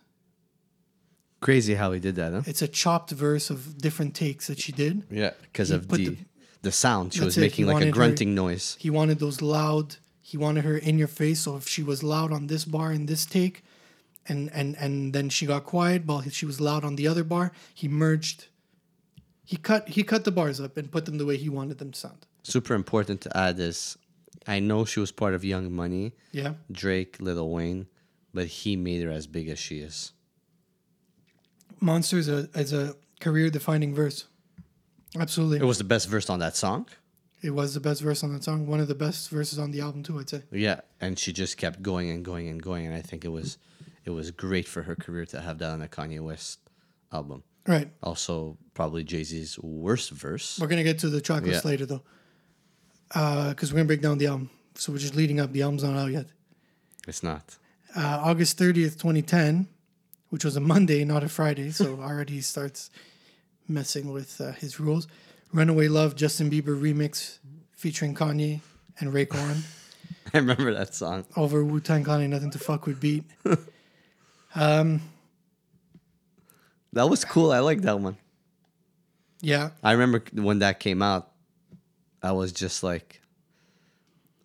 Crazy 1.40 1.74
how 1.74 1.92
he 1.92 2.00
did 2.00 2.16
that, 2.16 2.32
huh? 2.32 2.42
it's 2.46 2.60
a 2.62 2.68
chopped 2.68 3.10
verse 3.12 3.48
of 3.50 3.78
different 3.78 4.14
takes 4.14 4.46
that 4.48 4.58
she 4.60 4.72
did. 4.72 5.04
Yeah, 5.10 5.30
because 5.42 5.70
of 5.70 5.88
the, 5.88 6.08
the- 6.10 6.16
the 6.62 6.72
sound. 6.72 7.14
She 7.14 7.24
was 7.24 7.38
it, 7.38 7.40
making 7.40 7.64
he 7.64 7.64
like 7.64 7.72
a 7.72 7.74
wanted 7.76 7.86
her- 7.88 7.92
grunting 7.92 8.34
noise. 8.34 8.76
He 8.78 8.90
wanted 8.90 9.18
those 9.18 9.40
loud. 9.40 9.96
He 10.20 10.36
wanted 10.36 10.64
her 10.64 10.76
in 10.76 10.98
your 10.98 11.08
face. 11.08 11.40
So 11.40 11.56
if 11.56 11.66
she 11.66 11.82
was 11.82 12.02
loud 12.02 12.30
on 12.32 12.46
this 12.48 12.64
bar 12.66 12.92
in 12.92 13.06
this 13.06 13.24
take, 13.24 13.64
and 14.28 14.50
and 14.52 14.76
and 14.78 15.14
then 15.14 15.30
she 15.30 15.46
got 15.46 15.64
quiet 15.64 16.04
while 16.04 16.20
she 16.28 16.44
was 16.44 16.60
loud 16.60 16.84
on 16.84 16.96
the 16.96 17.08
other 17.08 17.24
bar, 17.24 17.52
he 17.74 17.88
merged. 17.88 18.48
He 19.44 19.56
cut 19.56 19.88
he 19.88 20.02
cut 20.02 20.24
the 20.24 20.30
bars 20.30 20.60
up 20.60 20.76
and 20.76 20.92
put 20.92 21.06
them 21.06 21.16
the 21.16 21.24
way 21.26 21.38
he 21.38 21.48
wanted 21.48 21.78
them 21.78 21.92
to 21.92 21.98
sound. 21.98 22.26
Super 22.42 22.74
important 22.74 23.22
to 23.22 23.34
add 23.36 23.58
is, 23.58 23.96
I 24.46 24.60
know 24.60 24.84
she 24.84 25.00
was 25.00 25.10
part 25.12 25.34
of 25.34 25.44
Young 25.44 25.72
Money, 25.72 26.12
Yeah, 26.32 26.54
Drake, 26.70 27.16
Lil 27.20 27.48
Wayne, 27.50 27.86
but 28.34 28.46
he 28.46 28.76
made 28.76 29.02
her 29.02 29.10
as 29.10 29.26
big 29.26 29.48
as 29.48 29.58
she 29.58 29.80
is. 29.80 30.12
Monster 31.80 32.18
is 32.18 32.28
a 32.28 32.48
is 32.54 32.72
a 32.72 32.94
career 33.20 33.50
defining 33.50 33.94
verse. 33.94 34.24
Absolutely, 35.18 35.58
It 35.58 35.64
was 35.64 35.78
the 35.78 35.84
best 35.84 36.08
verse 36.08 36.30
on 36.30 36.38
that 36.38 36.54
song. 36.56 36.86
it 37.42 37.50
was 37.50 37.74
the 37.74 37.80
best 37.80 38.00
verse 38.02 38.22
on 38.22 38.32
that 38.34 38.44
song. 38.44 38.66
One 38.66 38.80
of 38.80 38.86
the 38.88 38.94
best 38.94 39.28
verses 39.30 39.58
on 39.58 39.70
the 39.72 39.80
album 39.80 40.02
too. 40.02 40.18
I'd 40.18 40.28
say. 40.30 40.42
Yeah, 40.52 40.80
and 41.00 41.18
she 41.18 41.32
just 41.32 41.56
kept 41.56 41.82
going 41.82 42.10
and 42.10 42.24
going 42.24 42.48
and 42.48 42.62
going, 42.62 42.86
and 42.86 42.94
I 42.94 43.00
think 43.02 43.24
it 43.24 43.28
was, 43.28 43.58
it 44.04 44.10
was 44.10 44.30
great 44.30 44.68
for 44.68 44.82
her 44.82 44.94
career 44.94 45.26
to 45.26 45.40
have 45.40 45.58
that 45.58 45.70
on 45.70 45.82
a 45.82 45.88
Kanye 45.88 46.20
West 46.20 46.60
album. 47.12 47.42
Right. 47.66 47.90
Also, 48.02 48.56
probably 48.74 49.02
Jay 49.04 49.24
Z's 49.24 49.58
worst 49.58 50.10
verse. 50.10 50.58
We're 50.60 50.68
gonna 50.68 50.84
get 50.84 50.98
to 51.00 51.08
the 51.10 51.20
track 51.20 51.42
list 51.42 51.64
Yeah. 51.64 51.70
later 51.70 51.86
though, 51.86 52.02
because 53.08 53.72
we're 53.72 53.78
gonna 53.78 53.86
break 53.86 54.02
down 54.02 54.18
the 54.18 54.26
album. 54.28 54.50
So 54.76 54.92
we're 54.92 54.98
just 54.98 55.16
leading 55.16 55.40
up. 55.40 55.52
The 55.52 55.62
album's 55.62 55.82
not 55.82 55.96
out 55.96 56.12
yet. 56.12 56.26
It's 57.08 57.22
not. 57.22 57.56
uh, 57.96 58.20
August 58.22 58.56
30th, 58.58 58.96
2010, 58.98 59.66
which 60.30 60.44
was 60.44 60.56
a 60.56 60.60
Monday, 60.60 61.04
not 61.04 61.22
a 61.22 61.28
Friday. 61.28 61.70
So 61.70 62.00
already 62.02 62.34
he 62.34 62.40
starts 62.40 62.90
messing 63.68 64.12
with 64.12 64.40
uh, 64.40 64.52
his 64.52 64.80
rules. 64.80 65.06
Runaway 65.52 65.88
Love, 65.88 66.16
Justin 66.16 66.50
Bieber 66.50 66.80
remix 66.80 67.38
featuring 67.72 68.14
Kanye 68.14 68.60
and 68.98 69.12
Raekwon 69.12 69.62
I 70.34 70.38
remember 70.38 70.72
that 70.74 70.94
song. 70.94 71.24
over 71.36 71.64
Wu 71.64 71.80
Tang 71.80 72.04
Kanye, 72.04 72.28
Nothing 72.28 72.50
to 72.52 72.58
Fuck 72.58 72.86
With 72.86 73.00
Beat. 73.00 73.24
Um, 74.52 75.00
that 76.92 77.08
was 77.08 77.24
cool. 77.24 77.52
I 77.52 77.60
like 77.60 77.82
that 77.82 78.00
one. 78.00 78.16
Yeah, 79.40 79.70
I 79.80 79.92
remember 79.92 80.24
when 80.32 80.58
that 80.58 80.80
came 80.80 81.02
out, 81.02 81.30
I 82.20 82.32
was 82.32 82.50
just 82.50 82.82
like, 82.82 83.20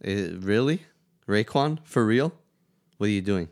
"Eh, 0.03 0.29
"Really, 0.37 0.83
Raekwon 1.27 1.79
for 1.85 2.05
real? 2.05 2.33
What 2.97 3.07
are 3.07 3.09
you 3.09 3.21
doing?" 3.23 3.49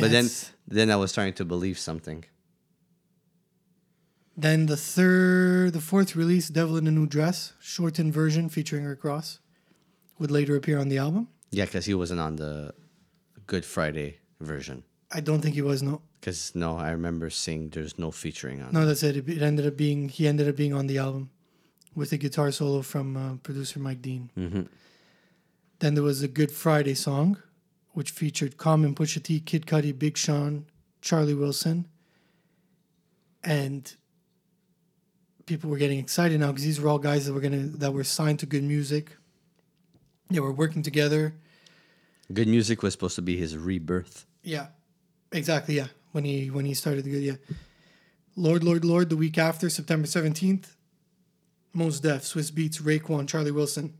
But 0.00 0.10
then, 0.10 0.30
then 0.70 0.90
I 0.90 0.96
was 0.96 1.10
starting 1.10 1.34
to 1.34 1.44
believe 1.44 1.78
something. 1.78 2.24
then 4.36 4.66
the 4.66 4.76
third, 4.76 5.72
the 5.72 5.80
fourth 5.80 6.14
release, 6.14 6.48
Devil 6.48 6.76
in 6.76 6.86
a 6.86 6.90
New 6.92 7.06
Dress, 7.06 7.54
shortened 7.60 8.12
version 8.14 8.48
featuring 8.48 8.84
Rick 8.84 9.02
Ross, 9.02 9.40
would 10.18 10.30
later 10.30 10.54
appear 10.54 10.78
on 10.78 10.88
the 10.88 10.98
album. 10.98 11.26
Yeah, 11.50 11.64
because 11.64 11.86
he 11.86 11.94
wasn't 11.94 12.20
on 12.20 12.36
the 12.36 12.72
Good 13.46 13.64
Friday 13.64 14.18
version. 14.40 14.84
I 15.10 15.20
don't 15.20 15.40
think 15.40 15.54
he 15.56 15.62
was 15.62 15.82
no. 15.82 16.02
Because 16.20 16.52
no, 16.54 16.76
I 16.76 16.90
remember 16.90 17.30
seeing 17.30 17.70
there's 17.70 17.98
no 17.98 18.10
featuring 18.12 18.62
on. 18.62 18.72
No, 18.72 18.86
that's 18.86 19.02
it. 19.02 19.16
It 19.28 19.42
ended 19.42 19.66
up 19.66 19.76
being 19.76 20.08
he 20.08 20.28
ended 20.28 20.48
up 20.48 20.54
being 20.56 20.74
on 20.74 20.86
the 20.86 20.98
album 20.98 21.30
with 21.94 22.12
a 22.12 22.16
guitar 22.18 22.52
solo 22.52 22.82
from 22.82 23.16
uh, 23.16 23.34
producer 23.42 23.80
Mike 23.80 24.02
Dean. 24.02 24.30
hmm 24.34 24.62
Then 25.80 25.94
there 25.94 26.04
was 26.04 26.22
a 26.22 26.28
Good 26.28 26.52
Friday 26.52 26.94
song, 26.94 27.38
which 27.98 28.12
featured 28.12 28.56
Common, 28.56 28.94
Pusha 28.94 29.20
T, 29.20 29.40
Kid 29.40 29.66
Cudi, 29.66 29.90
Big 29.90 30.16
Sean, 30.16 30.66
Charlie 31.00 31.34
Wilson, 31.34 31.88
and 33.42 33.92
people 35.46 35.68
were 35.68 35.78
getting 35.78 35.98
excited 35.98 36.38
now 36.38 36.46
because 36.52 36.62
these 36.62 36.80
were 36.80 36.88
all 36.88 37.00
guys 37.00 37.26
that 37.26 37.32
were 37.32 37.40
gonna 37.40 37.66
that 37.82 37.92
were 37.92 38.04
signed 38.04 38.38
to 38.38 38.46
Good 38.46 38.62
Music. 38.62 39.16
They 40.30 40.38
were 40.38 40.52
working 40.52 40.84
together. 40.84 41.34
Good 42.32 42.46
music 42.46 42.84
was 42.84 42.92
supposed 42.92 43.16
to 43.16 43.22
be 43.22 43.36
his 43.36 43.56
rebirth. 43.56 44.26
Yeah, 44.44 44.68
exactly. 45.32 45.74
Yeah, 45.74 45.88
when 46.12 46.22
he 46.22 46.52
when 46.52 46.66
he 46.66 46.74
started 46.74 47.02
the 47.02 47.10
good. 47.10 47.22
Yeah, 47.24 47.56
Lord, 48.36 48.62
Lord, 48.62 48.84
Lord. 48.84 49.10
The 49.10 49.16
week 49.16 49.38
after 49.38 49.68
September 49.68 50.06
seventeenth, 50.06 50.76
Mos 51.72 51.98
Def, 51.98 52.22
Swizz 52.22 52.52
Beatz, 52.52 52.80
Raekwon, 52.80 53.26
Charlie 53.26 53.50
Wilson. 53.50 53.94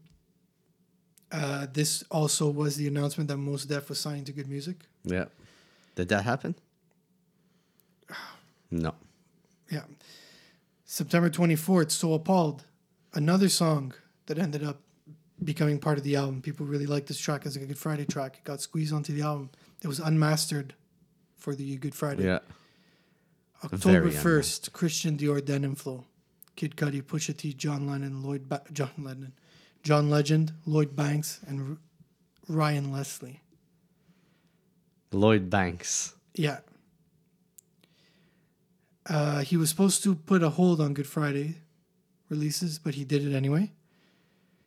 Uh, 1.31 1.67
this 1.73 2.03
also 2.11 2.49
was 2.49 2.77
the 2.77 2.87
announcement 2.89 3.29
that 3.29 3.37
Mos 3.37 3.65
Def 3.65 3.89
was 3.89 3.99
signed 3.99 4.27
to 4.27 4.33
Good 4.33 4.49
Music. 4.49 4.77
Yeah. 5.05 5.27
Did 5.95 6.09
that 6.09 6.25
happen? 6.25 6.55
No. 8.71 8.95
Yeah. 9.71 9.85
September 10.85 11.31
24th, 11.31 11.91
So 11.91 12.13
Appalled. 12.13 12.65
Another 13.15 13.49
song 13.49 13.95
that 14.27 14.39
ended 14.39 14.63
up 14.63 14.81
becoming 15.43 15.79
part 15.79 15.97
of 15.97 16.05
the 16.05 16.17
album. 16.17 16.43
People 16.43 16.67
really 16.67 16.85
liked 16.87 17.07
this 17.09 17.19
track 17.19 17.47
as 17.47 17.57
a 17.57 17.61
Good 17.61 17.79
Friday 17.79 18.05
track. 18.05 18.37
It 18.39 18.45
got 18.45 18.61
squeezed 18.61 18.93
onto 18.93 19.15
the 19.15 19.23
album. 19.23 19.49
It 19.83 19.89
was 19.89 20.01
unmastered 20.01 20.75
for 21.37 21.55
the 21.55 21.77
Good 21.79 21.95
Friday. 21.95 22.25
Yeah. 22.27 22.41
October 23.65 24.11
1st, 24.11 24.73
Christian 24.73 25.17
Dior 25.17 25.43
Denim 25.45 25.75
Flow. 25.75 26.05
Kid 26.55 26.77
Cudi, 26.77 27.03
Pusha 27.03 27.35
T, 27.37 27.53
John 27.55 27.87
Lennon, 27.89 28.23
Lloyd 28.23 28.49
ba- 28.49 28.63
John 28.73 28.91
Lennon, 28.99 29.33
John 29.83 30.11
Legend, 30.11 30.53
Lloyd 30.67 30.95
Banks, 30.95 31.41
and 31.47 31.79
R- 32.49 32.57
Ryan 32.57 32.93
Leslie. 32.93 33.41
Lloyd 35.13 35.49
Banks. 35.49 36.15
Yeah. 36.35 36.59
Uh, 39.09 39.41
he 39.41 39.57
was 39.57 39.71
supposed 39.71 40.03
to 40.03 40.15
put 40.15 40.43
a 40.43 40.51
hold 40.51 40.81
on 40.81 40.93
Good 40.95 41.07
Friday 41.07 41.57
releases, 42.29 42.79
but 42.79 42.95
he 42.95 43.05
did 43.05 43.25
it 43.27 43.35
anyway. 43.35 43.73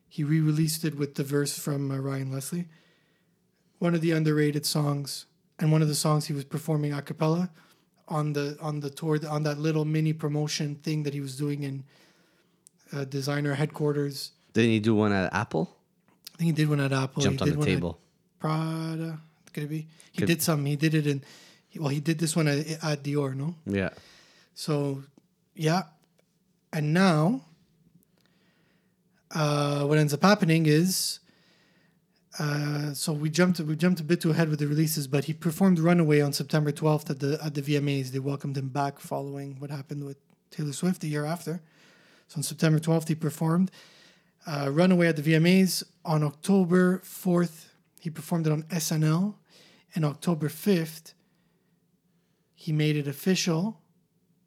He 0.08 0.24
re 0.24 0.40
released 0.40 0.84
it 0.84 0.96
with 0.96 1.14
the 1.14 1.24
verse 1.24 1.58
from 1.58 1.90
uh, 1.90 1.98
Ryan 1.98 2.32
Leslie. 2.32 2.66
One 3.78 3.94
of 3.94 4.00
the 4.00 4.10
underrated 4.10 4.66
songs, 4.66 5.26
and 5.58 5.72
one 5.72 5.82
of 5.82 5.88
the 5.88 5.94
songs 5.94 6.26
he 6.26 6.32
was 6.32 6.44
performing 6.44 6.92
a 6.92 7.02
cappella 7.02 7.50
on 8.08 8.32
the 8.32 8.58
on 8.60 8.80
the 8.80 8.90
tour 8.90 9.18
on 9.28 9.44
that 9.44 9.58
little 9.58 9.84
mini 9.84 10.12
promotion 10.12 10.74
thing 10.76 11.04
that 11.04 11.14
he 11.14 11.20
was 11.20 11.36
doing 11.36 11.62
in 11.62 11.84
uh, 12.92 13.04
designer 13.04 13.54
headquarters. 13.54 14.32
Didn't 14.52 14.70
he 14.70 14.80
do 14.80 14.94
one 14.94 15.12
at 15.12 15.32
Apple? 15.32 15.74
I 16.34 16.38
think 16.38 16.46
he 16.48 16.52
did 16.52 16.68
one 16.68 16.80
at 16.80 16.92
Apple. 16.92 17.22
Jumped 17.22 17.44
he 17.44 17.50
on 17.50 17.58
the 17.58 17.64
table. 17.64 17.98
Prada. 18.38 19.18
Could 19.52 19.64
it 19.64 19.68
be? 19.68 19.86
He 20.12 20.18
Could- 20.18 20.26
did 20.26 20.42
some. 20.42 20.64
He 20.64 20.76
did 20.76 20.94
it 20.94 21.06
in. 21.06 21.22
Well, 21.76 21.88
he 21.88 22.00
did 22.00 22.18
this 22.18 22.36
one 22.36 22.48
at, 22.48 22.66
at 22.82 23.02
Dior, 23.02 23.34
no? 23.34 23.54
Yeah. 23.64 23.90
So, 24.54 25.02
yeah. 25.54 25.84
And 26.72 26.92
now, 26.92 27.42
uh, 29.34 29.84
what 29.84 29.98
ends 29.98 30.12
up 30.12 30.22
happening 30.22 30.66
is, 30.66 31.20
uh, 32.38 32.92
so 32.92 33.12
we 33.12 33.30
jumped 33.30 33.60
we 33.60 33.76
jumped 33.76 34.00
a 34.00 34.04
bit 34.04 34.20
too 34.20 34.30
ahead 34.30 34.48
with 34.48 34.58
the 34.58 34.66
releases, 34.66 35.06
but 35.06 35.24
he 35.24 35.32
performed 35.34 35.78
"Runaway" 35.78 36.20
on 36.20 36.32
September 36.32 36.72
12th 36.72 37.10
at 37.10 37.20
the 37.20 37.38
at 37.42 37.54
the 37.54 37.62
VMAs. 37.62 38.08
They 38.10 38.18
welcomed 38.18 38.56
him 38.56 38.68
back 38.68 38.98
following 39.00 39.56
what 39.58 39.70
happened 39.70 40.04
with 40.04 40.16
Taylor 40.50 40.72
Swift 40.72 41.00
the 41.00 41.08
year 41.08 41.24
after. 41.24 41.60
So 42.28 42.38
on 42.38 42.42
September 42.42 42.78
12th, 42.78 43.08
he 43.08 43.14
performed 43.14 43.70
uh, 44.46 44.70
"Runaway" 44.70 45.08
at 45.08 45.16
the 45.16 45.22
VMAs. 45.22 45.84
On 46.04 46.22
October 46.22 46.98
4th, 47.04 47.66
he 48.00 48.10
performed 48.10 48.46
it 48.46 48.52
on 48.52 48.64
SNL, 48.64 49.34
and 49.94 50.04
October 50.04 50.48
5th, 50.48 51.14
he 52.54 52.72
made 52.72 52.96
it 52.96 53.06
official 53.06 53.80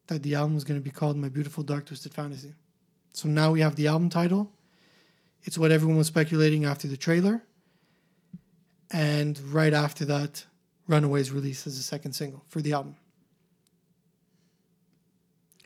that 0.08 0.24
the 0.24 0.36
album 0.36 0.56
was 0.56 0.64
going 0.64 0.80
to 0.80 0.84
be 0.84 0.92
called 0.92 1.18
My 1.18 1.30
Beautiful 1.30 1.64
Dark 1.64 1.86
Twisted 1.86 2.14
Fantasy. 2.14 2.54
So 3.14 3.30
now 3.30 3.52
we 3.52 3.62
have 3.62 3.76
the 3.76 3.88
album 3.88 4.10
title. 4.10 4.52
It's 5.44 5.58
what 5.58 5.72
everyone 5.72 5.98
was 5.98 6.08
speculating 6.08 6.66
after 6.66 6.88
the 6.88 6.98
trailer. 6.98 7.44
And 8.92 9.40
right 9.40 9.74
after 9.74 10.06
that, 10.06 10.46
Runaways 10.88 11.32
released 11.32 11.66
as 11.68 11.78
a 11.78 11.84
second 11.84 12.14
single 12.14 12.44
for 12.48 12.62
the 12.62 12.74
album. 12.74 12.96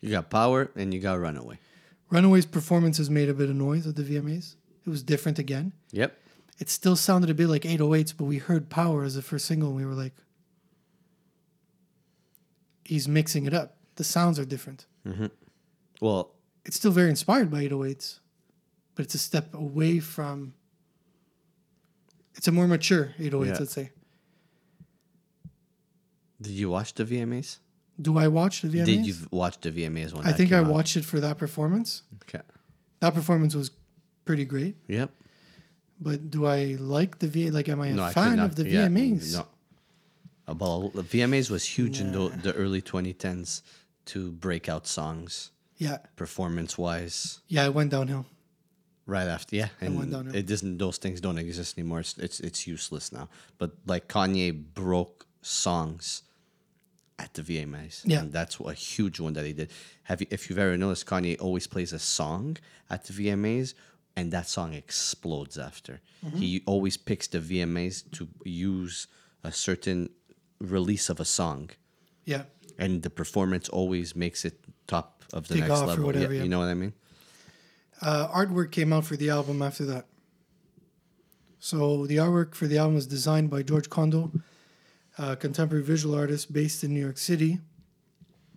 You 0.01 0.11
got 0.11 0.29
Power 0.29 0.71
and 0.75 0.93
you 0.93 0.99
got 0.99 1.19
Runaway. 1.19 1.59
Runaways' 2.09 2.45
performances 2.45 3.09
made 3.09 3.29
a 3.29 3.33
bit 3.33 3.49
of 3.49 3.55
noise 3.55 3.85
at 3.87 3.95
the 3.95 4.03
VMAs. 4.03 4.55
It 4.85 4.89
was 4.89 5.03
different 5.03 5.37
again. 5.39 5.73
Yep. 5.91 6.17
It 6.59 6.69
still 6.69 6.95
sounded 6.95 7.29
a 7.29 7.33
bit 7.33 7.47
like 7.47 7.61
808s, 7.63 8.13
but 8.17 8.25
we 8.25 8.37
heard 8.37 8.69
Power 8.69 9.03
as 9.03 9.15
the 9.15 9.21
first 9.21 9.45
single 9.45 9.69
and 9.69 9.77
we 9.77 9.85
were 9.85 9.93
like, 9.93 10.13
he's 12.83 13.07
mixing 13.07 13.45
it 13.45 13.53
up. 13.53 13.77
The 13.95 14.03
sounds 14.03 14.39
are 14.39 14.45
different. 14.45 14.85
Mm-hmm. 15.07 15.27
Well, 16.01 16.33
it's 16.65 16.75
still 16.77 16.91
very 16.91 17.09
inspired 17.09 17.51
by 17.51 17.65
808s, 17.67 18.19
but 18.95 19.05
it's 19.05 19.15
a 19.15 19.19
step 19.19 19.53
away 19.53 19.99
from. 19.99 20.53
It's 22.35 22.47
a 22.47 22.51
more 22.51 22.67
mature 22.67 23.13
808s, 23.19 23.45
Yeah. 23.45 23.57
let's 23.59 23.71
say. 23.73 23.91
did 26.41 26.51
you 26.53 26.69
watch 26.69 26.93
the 26.93 27.03
VMAs? 27.05 27.57
Do 28.01 28.17
I 28.17 28.27
watch 28.27 28.61
the 28.61 28.69
VMAs? 28.69 28.85
Did 28.85 29.05
you 29.07 29.15
watch 29.31 29.59
the 29.61 29.71
VMAs 29.71 30.13
when 30.13 30.25
I 30.25 30.31
think 30.31 30.51
I 30.51 30.59
out? 30.59 30.67
watched 30.67 30.95
it 30.95 31.03
for 31.05 31.19
that 31.19 31.37
performance. 31.37 32.03
Okay. 32.23 32.41
That 33.01 33.13
performance 33.13 33.55
was 33.55 33.71
pretty 34.25 34.45
great. 34.45 34.75
Yep. 34.87 35.09
But 35.99 36.31
do 36.31 36.45
I 36.45 36.77
like 36.79 37.19
the 37.19 37.27
V? 37.27 37.51
Like, 37.51 37.67
am 37.67 37.81
I 37.81 37.87
a 37.87 37.93
No, 37.93 38.03
I 38.03 38.13
fan 38.13 38.37
not- 38.37 38.45
of 38.51 38.55
the 38.55 38.69
yeah, 38.69 38.87
VMAs? 38.87 39.33
No. 39.33 39.47
Uh, 40.47 40.53
Well, 40.57 40.89
the 40.95 41.03
VMAs 41.03 41.49
was 41.51 41.63
huge 41.65 41.99
in 41.99 42.11
the, 42.13 42.29
the 42.41 42.53
early 42.53 42.81
2010s 42.81 43.61
to 44.05 44.31
breakout 44.31 44.87
songs, 44.87 45.51
Yeah, 45.77 45.97
performance 46.15 46.77
wise. 46.77 47.39
yeah, 47.47 47.65
it 47.65 47.73
went 47.73 47.91
downhill. 47.91 48.25
Right 49.05 49.27
after, 49.27 49.55
yeah, 49.55 49.69
and 49.81 49.97
went 49.97 50.11
downhill. 50.11 50.35
it 50.35 50.45
doesn't. 50.45 50.77
Those 50.77 50.97
things 50.97 51.19
don't 51.19 51.37
exist 51.39 51.77
anymore. 51.77 51.99
It's, 52.01 52.15
it's 52.19 52.39
it's 52.39 52.67
useless 52.67 53.11
now. 53.11 53.27
But 53.57 53.71
like 53.87 54.07
Kanye 54.07 54.51
broke 54.73 55.25
songs 55.41 56.21
at 57.19 57.33
the 57.33 57.41
VMAs, 57.43 58.01
Yeah. 58.05 58.21
and 58.21 58.31
that's 58.33 58.59
a 58.59 58.73
huge 58.73 59.19
one 59.19 59.33
that 59.33 59.45
he 59.45 59.53
did. 59.53 59.69
Have 60.03 60.21
you, 60.21 60.27
if 60.31 60.49
you've 60.49 60.57
ever 60.59 60.77
noticed, 60.77 61.05
Kanye 61.05 61.35
always 61.39 61.67
plays 61.67 61.91
a 61.93 61.99
song 61.99 62.57
at 62.89 63.03
the 63.05 63.13
VMAs, 63.13 63.73
and 64.15 64.31
that 64.31 64.47
song 64.47 64.73
explodes 64.73 65.57
after. 65.57 65.99
Mm-hmm. 66.25 66.37
He 66.37 66.63
always 66.65 66.95
picks 66.97 67.27
the 67.27 67.39
VMAs 67.39 68.09
to 68.11 68.27
use 68.45 69.07
a 69.43 69.51
certain 69.51 70.09
release 70.59 71.09
of 71.09 71.19
a 71.19 71.25
song, 71.25 71.69
Yeah, 72.25 72.43
and 72.77 73.03
the 73.03 73.09
performance 73.09 73.67
always 73.69 74.15
makes 74.15 74.45
it 74.45 74.55
top 74.87 75.23
of 75.33 75.47
the 75.49 75.55
Take 75.55 75.67
next 75.67 75.81
level. 75.81 76.05
whatever, 76.05 76.33
yeah, 76.33 76.37
yeah. 76.39 76.43
You 76.43 76.49
know 76.49 76.59
what 76.59 76.69
I 76.69 76.73
mean? 76.73 76.93
uh, 78.01 78.27
artwork 78.29 78.71
came 78.71 78.93
out 78.93 79.03
for 79.05 79.17
the 79.17 79.29
album 79.29 79.61
after 79.61 79.85
that. 79.85 80.05
So 81.59 82.05
the 82.07 82.15
artwork 82.17 82.55
for 82.55 82.65
the 82.67 82.77
album 82.77 82.95
was 82.95 83.05
designed 83.07 83.49
by 83.49 83.61
George 83.63 83.89
Condo, 83.89 84.31
a 85.19 85.35
contemporary 85.35 85.83
visual 85.83 86.15
artist 86.15 86.53
based 86.53 86.81
in 86.81 86.93
New 86.93 87.01
York 87.01 87.17
City. 87.17 87.59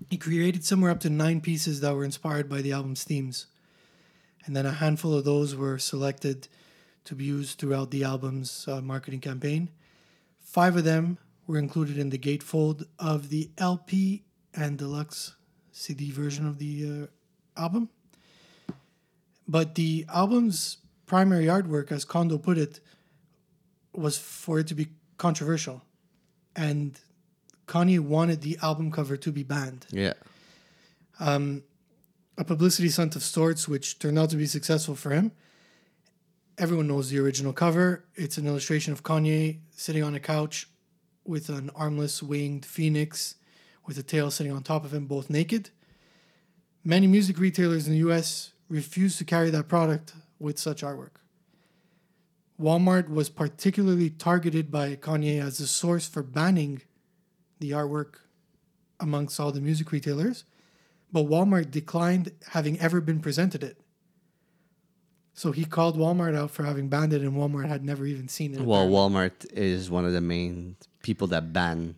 He 0.08 0.16
created 0.16 0.64
somewhere 0.64 0.92
up 0.92 1.00
to 1.00 1.10
nine 1.10 1.40
pieces 1.40 1.80
that 1.80 1.94
were 1.94 2.04
inspired 2.04 2.48
by 2.48 2.62
the 2.62 2.70
album's 2.70 3.02
themes. 3.02 3.46
And 4.46 4.54
then 4.54 4.64
a 4.64 4.70
handful 4.70 5.12
of 5.12 5.24
those 5.24 5.56
were 5.56 5.78
selected 5.78 6.46
to 7.04 7.16
be 7.16 7.24
used 7.24 7.58
throughout 7.58 7.90
the 7.90 8.04
album's 8.04 8.68
uh, 8.68 8.80
marketing 8.80 9.18
campaign. 9.18 9.70
Five 10.38 10.76
of 10.76 10.84
them 10.84 11.18
were 11.48 11.58
included 11.58 11.98
in 11.98 12.10
the 12.10 12.18
gatefold 12.18 12.86
of 12.96 13.28
the 13.28 13.50
LP 13.58 14.22
and 14.54 14.78
deluxe 14.78 15.34
CD 15.72 16.12
version 16.12 16.46
of 16.46 16.58
the 16.58 17.08
uh, 17.56 17.60
album. 17.60 17.88
But 19.48 19.74
the 19.74 20.06
album's 20.08 20.78
primary 21.06 21.46
artwork, 21.46 21.90
as 21.90 22.04
Condo 22.04 22.38
put 22.38 22.56
it, 22.56 22.78
was 23.92 24.16
for 24.16 24.60
it 24.60 24.68
to 24.68 24.76
be 24.76 24.88
controversial. 25.18 25.82
And 26.54 26.98
Kanye 27.66 28.00
wanted 28.00 28.42
the 28.42 28.58
album 28.62 28.90
cover 28.90 29.16
to 29.16 29.32
be 29.32 29.42
banned. 29.42 29.86
Yeah. 29.90 30.14
Um, 31.20 31.62
a 32.36 32.44
publicity 32.44 32.88
stunt 32.88 33.16
of 33.16 33.22
sorts, 33.22 33.68
which 33.68 33.98
turned 33.98 34.18
out 34.18 34.30
to 34.30 34.36
be 34.36 34.46
successful 34.46 34.94
for 34.94 35.10
him. 35.10 35.32
Everyone 36.58 36.86
knows 36.86 37.10
the 37.10 37.18
original 37.18 37.52
cover. 37.52 38.04
It's 38.14 38.38
an 38.38 38.46
illustration 38.46 38.92
of 38.92 39.02
Kanye 39.02 39.58
sitting 39.74 40.02
on 40.02 40.14
a 40.14 40.20
couch 40.20 40.68
with 41.24 41.48
an 41.48 41.70
armless 41.74 42.22
winged 42.22 42.66
phoenix 42.66 43.36
with 43.86 43.98
a 43.98 44.02
tail 44.02 44.30
sitting 44.30 44.52
on 44.52 44.62
top 44.62 44.84
of 44.84 44.92
him, 44.92 45.06
both 45.06 45.30
naked. 45.30 45.70
Many 46.84 47.06
music 47.06 47.38
retailers 47.38 47.86
in 47.86 47.92
the 47.92 47.98
US 48.10 48.52
refuse 48.68 49.16
to 49.18 49.24
carry 49.24 49.50
that 49.50 49.68
product 49.68 50.14
with 50.38 50.58
such 50.58 50.82
artwork. 50.82 51.21
Walmart 52.60 53.08
was 53.08 53.28
particularly 53.28 54.10
targeted 54.10 54.70
by 54.70 54.94
Kanye 54.96 55.40
as 55.42 55.60
a 55.60 55.66
source 55.66 56.06
for 56.08 56.22
banning 56.22 56.82
the 57.58 57.70
artwork 57.70 58.14
amongst 59.00 59.38
all 59.40 59.50
the 59.52 59.60
music 59.60 59.90
retailers, 59.92 60.44
but 61.12 61.26
Walmart 61.26 61.70
declined 61.70 62.32
having 62.50 62.78
ever 62.80 63.00
been 63.00 63.20
presented 63.20 63.62
it. 63.62 63.78
So 65.34 65.50
he 65.50 65.64
called 65.64 65.96
Walmart 65.96 66.36
out 66.36 66.50
for 66.50 66.64
having 66.64 66.88
banned 66.88 67.12
it, 67.12 67.22
and 67.22 67.32
Walmart 67.32 67.66
had 67.68 67.84
never 67.84 68.04
even 68.06 68.28
seen 68.28 68.54
it. 68.54 68.60
Well. 68.60 68.88
Walmart 68.88 69.50
is 69.52 69.90
one 69.90 70.04
of 70.04 70.12
the 70.12 70.20
main 70.20 70.76
people 71.02 71.26
that 71.28 71.52
ban 71.52 71.96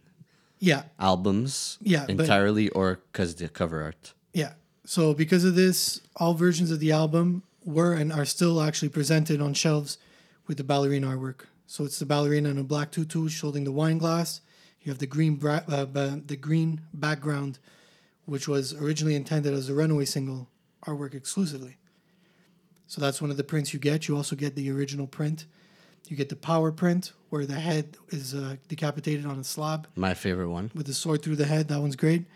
yeah, 0.61 0.85
albums 0.99 1.79
Yeah, 1.83 2.07
but- 2.07 2.21
entirely 2.21 2.69
or 2.71 3.01
because 3.13 3.35
the 3.35 3.49
cover 3.49 3.83
art. 3.83 4.15
yeah. 4.33 4.55
So 4.87 5.15
because 5.15 5.45
of 5.45 5.55
this, 5.55 6.01
all 6.17 6.35
versions 6.35 6.71
of 6.71 6.79
the 6.79 6.93
album 6.93 7.43
were 7.65 7.95
and 7.95 8.13
are 8.13 8.27
still 8.27 8.61
actually 8.63 8.91
presented 8.91 9.41
on 9.41 9.55
shelves 9.55 9.97
with 10.47 10.57
the 10.59 10.65
ballerina 10.65 11.07
artwork. 11.09 11.43
So 11.67 11.85
it's 11.85 11.99
the 11.99 12.07
ballerina 12.07 12.51
in 12.51 12.59
a 12.59 12.65
black 12.65 12.91
tutu 12.91 13.29
holding 13.41 13.65
the 13.65 13.73
wine 13.73 13.99
glass. 13.99 14.41
You 14.83 14.91
have 14.93 14.99
the 14.99 15.07
green 15.07 15.37
bra- 15.37 15.63
uh, 15.69 15.87
ba- 15.87 16.21
the 16.25 16.37
green 16.37 16.83
background, 16.93 17.59
which 18.27 18.47
was 18.47 18.75
originally 18.75 19.15
intended 19.15 19.55
as 19.55 19.69
a 19.69 19.75
Runaway 19.75 20.05
single 20.05 20.49
artwork 20.87 21.15
exclusively. 21.15 21.77
So 22.87 23.01
that's 23.01 23.23
one 23.23 23.31
of 23.31 23.39
the 23.39 23.45
prints 23.45 23.73
you 23.73 23.81
get. 23.81 24.09
You 24.09 24.17
also 24.17 24.37
get 24.37 24.55
the 24.57 24.71
original 24.71 25.07
print. 25.07 25.47
You 26.09 26.17
get 26.19 26.29
the 26.29 26.37
power 26.37 26.71
print 26.71 27.13
where 27.31 27.47
the 27.47 27.55
head 27.55 27.97
is 28.11 28.35
uh, 28.35 28.57
decapitated 28.69 29.25
on 29.25 29.39
a 29.39 29.45
slab 29.45 29.89
My 29.97 30.13
favorite 30.13 30.51
one. 30.51 30.71
with 30.75 30.87
the 30.87 30.93
sword 30.93 31.23
through 31.23 31.37
the 31.37 31.47
head. 31.47 31.69
That 31.69 31.81
one's 31.81 31.97
great. 31.97 32.27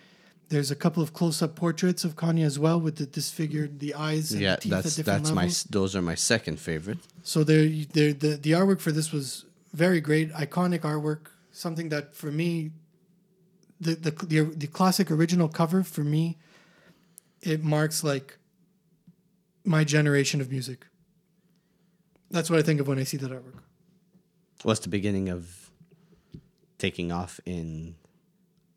There's 0.50 0.70
a 0.70 0.74
couple 0.76 1.02
of 1.02 1.12
close-up 1.12 1.54
portraits 1.56 2.04
of 2.04 2.16
Kanye 2.16 2.42
as 2.44 2.58
well, 2.58 2.80
with 2.80 2.96
the 2.96 3.04
disfigured 3.06 3.80
the 3.80 3.94
eyes 3.94 4.32
and 4.32 4.40
Yeah, 4.40 4.54
the 4.56 4.60
teeth 4.62 4.70
that's 4.72 4.96
that's 4.96 5.30
my 5.30 5.42
levels. 5.42 5.52
s- 5.56 5.62
those 5.64 5.94
are 5.94 6.00
my 6.02 6.14
second 6.14 6.58
favorite. 6.58 6.98
So 7.22 7.44
there, 7.44 7.68
there, 7.92 8.14
the 8.14 8.36
the 8.36 8.52
artwork 8.52 8.80
for 8.80 8.90
this 8.90 9.12
was 9.12 9.44
very 9.74 10.00
great, 10.00 10.32
iconic 10.32 10.80
artwork. 10.80 11.26
Something 11.52 11.90
that 11.90 12.14
for 12.14 12.30
me, 12.32 12.70
the 13.80 13.94
the 13.96 14.10
the, 14.10 14.40
the 14.56 14.66
classic 14.66 15.10
original 15.10 15.48
cover 15.48 15.82
for 15.82 16.02
me, 16.02 16.38
it 17.42 17.62
marks 17.62 18.02
like 18.02 18.38
my 19.64 19.84
generation 19.84 20.40
of 20.40 20.50
music. 20.50 20.86
That's 22.30 22.48
what 22.48 22.58
I 22.58 22.62
think 22.62 22.80
of 22.80 22.88
when 22.88 22.98
I 22.98 23.04
see 23.04 23.18
that 23.18 23.30
artwork. 23.30 23.60
What's 24.62 24.80
the 24.80 24.88
beginning 24.88 25.28
of 25.28 25.70
taking 26.78 27.12
off 27.12 27.38
in 27.44 27.96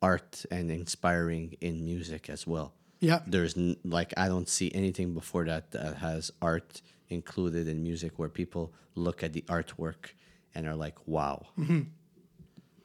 art 0.02 0.46
and 0.52 0.72
inspiring 0.72 1.56
in 1.62 1.84
music 1.86 2.30
as 2.30 2.46
well? 2.48 2.74
Yeah, 3.00 3.22
There's 3.26 3.58
n- 3.58 3.78
like 3.84 4.14
I 4.18 4.28
don't 4.28 4.48
see 4.48 4.72
anything 4.74 5.14
before 5.14 5.46
that 5.46 5.72
that 5.72 5.98
has 5.98 6.32
art 6.42 6.82
included 7.10 7.68
in 7.68 7.82
music 7.82 8.20
where 8.20 8.30
people 8.30 8.72
look 8.96 9.24
at 9.24 9.34
the 9.34 9.42
artwork 9.48 10.12
and 10.54 10.68
are 10.68 10.76
like, 10.76 11.08
"Wow." 11.08 11.48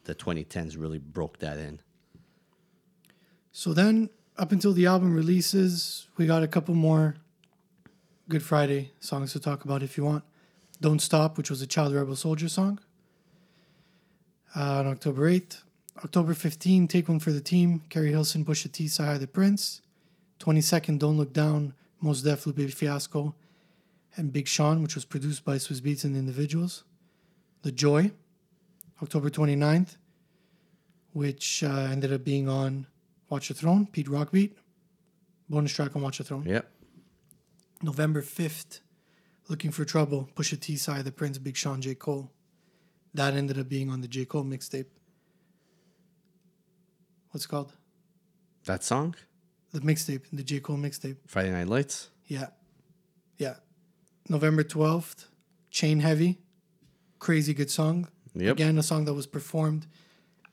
The 0.04 0.14
2010s 0.14 0.76
really 0.78 0.98
broke 0.98 1.38
that 1.40 1.58
in. 1.58 1.80
So 3.52 3.72
then, 3.74 4.08
up 4.38 4.52
until 4.52 4.72
the 4.72 4.86
album 4.86 5.14
releases, 5.14 6.06
we 6.16 6.26
got 6.26 6.42
a 6.42 6.48
couple 6.48 6.74
more 6.74 7.16
Good 8.28 8.42
Friday 8.42 8.92
songs 9.00 9.32
to 9.32 9.40
talk 9.40 9.64
about 9.64 9.82
if 9.82 9.96
you 9.96 10.04
want. 10.04 10.24
Don't 10.80 11.00
Stop, 11.00 11.36
which 11.38 11.50
was 11.50 11.60
a 11.62 11.66
Child 11.66 11.94
Rebel 11.94 12.16
Soldier 12.16 12.48
song. 12.48 12.78
Uh, 14.54 14.78
on 14.80 14.86
October 14.86 15.28
8th. 15.30 15.62
October 16.04 16.34
15, 16.34 16.88
Take 16.88 17.08
One 17.08 17.20
for 17.20 17.32
the 17.32 17.40
Team, 17.40 17.82
Keri 17.88 18.10
Hilson, 18.10 18.44
Pusha 18.44 18.70
T, 18.70 18.84
CyHi 18.84 19.18
the 19.18 19.26
Prynce. 19.26 19.80
22nd, 20.40 20.98
Don't 20.98 21.16
Look 21.16 21.32
Down, 21.32 21.72
Mos 22.00 22.22
Def, 22.22 22.46
Lupe 22.46 22.70
Fiasco, 22.70 23.34
and 24.16 24.32
Big 24.32 24.46
Sean, 24.46 24.82
which 24.82 24.94
was 24.94 25.04
produced 25.04 25.44
by 25.44 25.56
Swizz 25.56 25.80
Beatz 25.80 26.04
and 26.04 26.16
Individuals. 26.16 26.84
The 27.62 27.72
Joy, 27.72 28.12
October 29.02 29.30
29th, 29.30 29.96
which 31.12 31.62
uh, 31.62 31.88
ended 31.90 32.12
up 32.12 32.24
being 32.24 32.48
on 32.48 32.86
Watch 33.30 33.48
the 33.48 33.54
Throne, 33.54 33.86
Pete 33.86 34.08
Rock 34.08 34.32
beat. 34.32 34.56
Bonus 35.48 35.72
track 35.72 35.96
on 35.96 36.02
Watch 36.02 36.18
the 36.18 36.24
Throne. 36.24 36.44
Yep. 36.44 36.70
November 37.82 38.22
5th, 38.22 38.80
Looking 39.48 39.70
for 39.70 39.84
Trouble, 39.84 40.28
Pusha 40.34 40.60
T, 40.60 40.76
Side, 40.76 41.04
The 41.04 41.12
Prince, 41.12 41.38
Big 41.38 41.56
Sean, 41.56 41.80
J. 41.80 41.94
Cole. 41.94 42.30
That 43.14 43.34
ended 43.34 43.58
up 43.58 43.68
being 43.68 43.90
on 43.90 44.00
the 44.00 44.08
J. 44.08 44.24
Cole 44.24 44.44
mixtape. 44.44 44.86
What's 47.36 47.44
it 47.44 47.48
called? 47.48 47.74
That 48.64 48.82
song, 48.82 49.14
The 49.74 49.80
mixtape, 49.80 50.22
the 50.32 50.42
J. 50.42 50.58
Cole 50.60 50.78
mixtape. 50.78 51.18
Friday 51.26 51.50
Night 51.50 51.68
Lights. 51.68 52.08
Yeah. 52.24 52.46
Yeah. 53.36 53.56
November 54.30 54.64
12th, 54.64 55.26
Chain 55.70 56.00
Heavy, 56.00 56.38
crazy 57.18 57.52
good 57.52 57.70
song. 57.70 58.08
Yep. 58.34 58.52
Again, 58.54 58.78
a 58.78 58.82
song 58.82 59.04
that 59.04 59.12
was 59.12 59.26
performed 59.26 59.86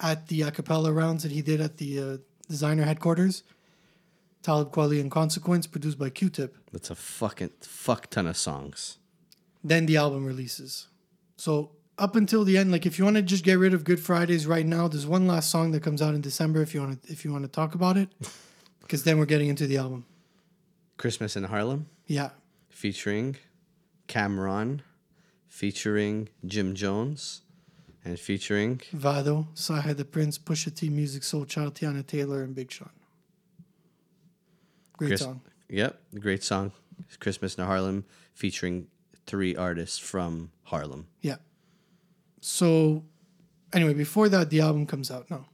at 0.01 0.27
the 0.27 0.41
a 0.41 0.51
cappella 0.51 0.91
rounds 0.91 1.23
that 1.23 1.31
he 1.31 1.41
did 1.41 1.61
at 1.61 1.77
the 1.77 1.99
uh, 2.01 2.17
designer 2.49 2.83
headquarters. 2.83 3.43
Talib 4.41 4.73
Kweli 4.73 4.99
and 4.99 5.09
Consequence, 5.09 5.67
produced 5.67 5.97
by 5.97 6.09
Q 6.09 6.29
Tip. 6.29 6.57
That's 6.73 6.89
a 6.89 6.95
fucking 6.95 7.51
fuck 7.61 8.09
ton 8.09 8.27
of 8.27 8.35
songs. 8.35 8.97
then 9.63 9.85
the 9.85 9.95
album 9.95 10.25
releases. 10.25 10.89
So 11.37 11.77
up 11.97 12.15
until 12.15 12.43
the 12.43 12.57
end, 12.57 12.71
like 12.71 12.85
if 12.85 12.97
you 12.97 13.05
want 13.05 13.17
to 13.17 13.21
just 13.21 13.43
get 13.43 13.59
rid 13.59 13.73
of 13.73 13.83
Good 13.83 13.99
Fridays 13.99 14.47
right 14.47 14.65
now, 14.65 14.87
there's 14.87 15.05
one 15.05 15.27
last 15.27 15.49
song 15.49 15.71
that 15.71 15.83
comes 15.83 16.01
out 16.01 16.13
in 16.15 16.21
December 16.21 16.61
if 16.61 16.73
you 16.73 16.81
want 16.81 17.03
to 17.03 17.11
if 17.11 17.23
you 17.23 17.31
want 17.31 17.43
to 17.43 17.49
talk 17.51 17.75
about 17.75 17.97
it, 17.97 18.09
because 18.81 19.03
then 19.03 19.17
we're 19.19 19.25
getting 19.25 19.49
into 19.49 19.67
the 19.67 19.77
album. 19.77 20.05
Christmas 20.97 21.35
in 21.35 21.43
Harlem, 21.45 21.87
Yeah, 22.07 22.29
featuring 22.69 23.35
Cam'ron, 24.07 24.81
featuring 25.47 26.29
Jim 26.45 26.75
Jones, 26.75 27.41
and 28.05 28.19
featuring 28.19 28.81
Vado, 28.91 29.47
CyHi 29.55 29.95
the 29.95 30.05
Prynce, 30.05 30.37
Pusha 30.37 30.73
T, 30.73 30.89
Music 30.89 31.23
Soul 31.23 31.45
Child, 31.45 31.75
Teyana 31.75 32.05
Taylor, 32.05 32.41
and 32.43 32.53
Big 32.55 32.71
Sean. 32.71 32.89
Great 34.97 35.09
Chris- 35.09 35.21
song. 35.21 35.41
Yep, 35.69 35.99
great 36.19 36.43
song. 36.43 36.71
Christmas 37.19 37.55
in 37.55 37.65
Harlem, 37.65 38.05
featuring 38.33 38.87
three 39.25 39.55
artists 39.55 39.97
from 39.97 40.51
Harlem. 40.63 41.07
Yeah. 41.21 41.37
So, 42.45 43.05
anyway, 43.71 43.93
before 43.93 44.27
that, 44.27 44.49
the 44.49 44.59
album 44.59 44.85
comes 44.85 45.09
out. 45.09 45.31
No, 45.31 45.45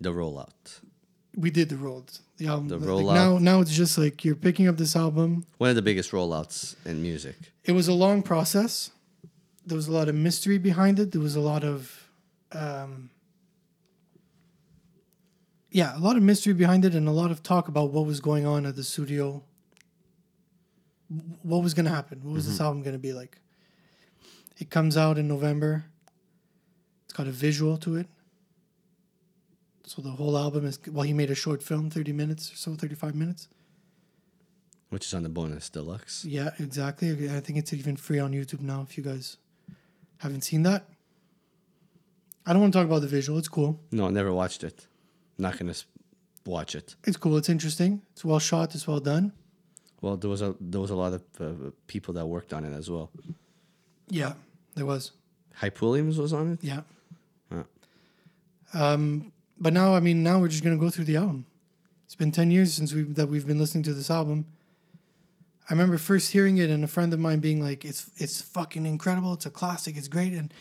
The 0.00 0.10
rollout. 0.10 0.80
we 1.36 1.50
did 1.52 1.68
the 1.68 1.76
road. 1.76 2.10
The 2.36 2.48
album. 2.48 2.66
The 2.66 2.78
like, 2.78 2.88
rollout. 2.88 3.14
now, 3.14 3.38
now 3.38 3.60
it's 3.60 3.72
just 3.72 3.96
like 3.96 4.24
you're 4.24 4.34
picking 4.34 4.66
up 4.66 4.76
this 4.76 4.96
album. 4.96 5.46
One 5.58 5.70
of 5.70 5.76
the 5.76 5.82
biggest 5.82 6.10
rollouts 6.10 6.74
in 6.84 7.00
music. 7.00 7.36
it 7.62 7.72
was 7.72 7.86
a 7.86 7.92
long 7.92 8.24
process. 8.24 8.90
There 9.64 9.76
was 9.76 9.86
a 9.86 9.92
lot 9.92 10.08
of 10.08 10.16
mystery 10.16 10.58
behind 10.58 10.98
it. 10.98 11.12
There 11.12 11.20
was 11.20 11.36
a 11.36 11.40
lot 11.40 11.62
of, 11.62 12.08
um, 12.50 13.10
yeah, 15.70 15.96
a 15.96 16.00
lot 16.00 16.16
of 16.16 16.24
mystery 16.24 16.54
behind 16.54 16.84
it, 16.84 16.96
and 16.96 17.06
a 17.06 17.12
lot 17.12 17.30
of 17.30 17.44
talk 17.44 17.68
about 17.68 17.92
what 17.92 18.04
was 18.04 18.18
going 18.18 18.44
on 18.46 18.66
at 18.66 18.74
the 18.74 18.82
studio. 18.82 19.44
What 21.42 21.62
was 21.62 21.72
going 21.72 21.84
to 21.84 21.92
happen? 21.92 22.20
What 22.24 22.34
was 22.34 22.48
this 22.48 22.60
album 22.60 22.82
going 22.82 22.94
to 22.94 22.98
be 22.98 23.12
like? 23.12 23.38
It 24.62 24.70
comes 24.70 24.96
out 24.96 25.18
in 25.18 25.26
November. 25.26 25.86
It's 27.04 27.12
got 27.12 27.26
a 27.26 27.32
visual 27.32 27.76
to 27.78 27.96
it. 27.96 28.06
So 29.84 30.00
the 30.00 30.12
whole 30.12 30.38
album 30.38 30.64
is 30.64 30.78
well. 30.88 31.02
He 31.02 31.12
made 31.12 31.32
a 31.32 31.34
short 31.34 31.64
film, 31.64 31.90
thirty 31.90 32.12
minutes 32.12 32.52
or 32.52 32.56
so, 32.56 32.76
thirty-five 32.76 33.16
minutes. 33.16 33.48
Which 34.90 35.04
is 35.06 35.14
on 35.14 35.24
the 35.24 35.28
bonus 35.28 35.68
deluxe. 35.68 36.24
Yeah, 36.24 36.50
exactly. 36.60 37.08
I 37.28 37.40
think 37.40 37.58
it's 37.58 37.72
even 37.72 37.96
free 37.96 38.20
on 38.20 38.30
YouTube 38.30 38.60
now 38.60 38.82
if 38.82 38.96
you 38.96 39.02
guys 39.02 39.36
haven't 40.18 40.42
seen 40.42 40.62
that. 40.62 40.88
I 42.46 42.52
don't 42.52 42.62
want 42.62 42.72
to 42.72 42.78
talk 42.78 42.86
about 42.86 43.00
the 43.00 43.08
visual. 43.08 43.40
It's 43.40 43.48
cool. 43.48 43.80
No, 43.90 44.06
I 44.06 44.10
never 44.10 44.32
watched 44.32 44.62
it. 44.62 44.86
I'm 45.38 45.42
Not 45.42 45.58
gonna 45.58 45.74
watch 46.46 46.76
it. 46.76 46.94
It's 47.02 47.16
cool. 47.16 47.36
It's 47.36 47.48
interesting. 47.48 48.02
It's 48.12 48.24
well 48.24 48.38
shot. 48.38 48.76
It's 48.76 48.86
well 48.86 49.00
done. 49.00 49.32
Well, 50.02 50.16
there 50.16 50.30
was 50.30 50.40
a 50.40 50.54
there 50.60 50.80
was 50.80 50.90
a 50.90 50.96
lot 51.04 51.14
of 51.14 51.22
uh, 51.40 51.70
people 51.88 52.14
that 52.14 52.26
worked 52.26 52.52
on 52.52 52.64
it 52.64 52.72
as 52.72 52.88
well. 52.88 53.10
Yeah, 54.08 54.34
there 54.74 54.86
was. 54.86 55.12
Hype 55.54 55.80
Williams 55.82 56.18
was 56.18 56.32
on 56.32 56.52
it. 56.52 56.58
Yeah. 56.62 56.82
Um, 58.74 59.32
but 59.60 59.72
now, 59.72 59.94
I 59.94 60.00
mean, 60.00 60.22
now 60.22 60.40
we're 60.40 60.48
just 60.48 60.64
gonna 60.64 60.78
go 60.78 60.88
through 60.90 61.04
the 61.04 61.16
album. 61.16 61.44
It's 62.06 62.14
been 62.14 62.32
ten 62.32 62.50
years 62.50 62.72
since 62.72 62.92
we 62.94 63.02
that 63.02 63.28
we've 63.28 63.46
been 63.46 63.58
listening 63.58 63.84
to 63.84 63.92
this 63.94 64.10
album. 64.10 64.46
I 65.68 65.74
remember 65.74 65.98
first 65.98 66.32
hearing 66.32 66.58
it 66.58 66.70
and 66.70 66.82
a 66.82 66.88
friend 66.88 67.12
of 67.12 67.20
mine 67.20 67.40
being 67.40 67.62
like, 67.62 67.84
"It's 67.84 68.10
it's 68.16 68.40
fucking 68.40 68.86
incredible. 68.86 69.34
It's 69.34 69.46
a 69.46 69.50
classic. 69.50 69.96
It's 69.96 70.08
great." 70.08 70.32
And 70.32 70.52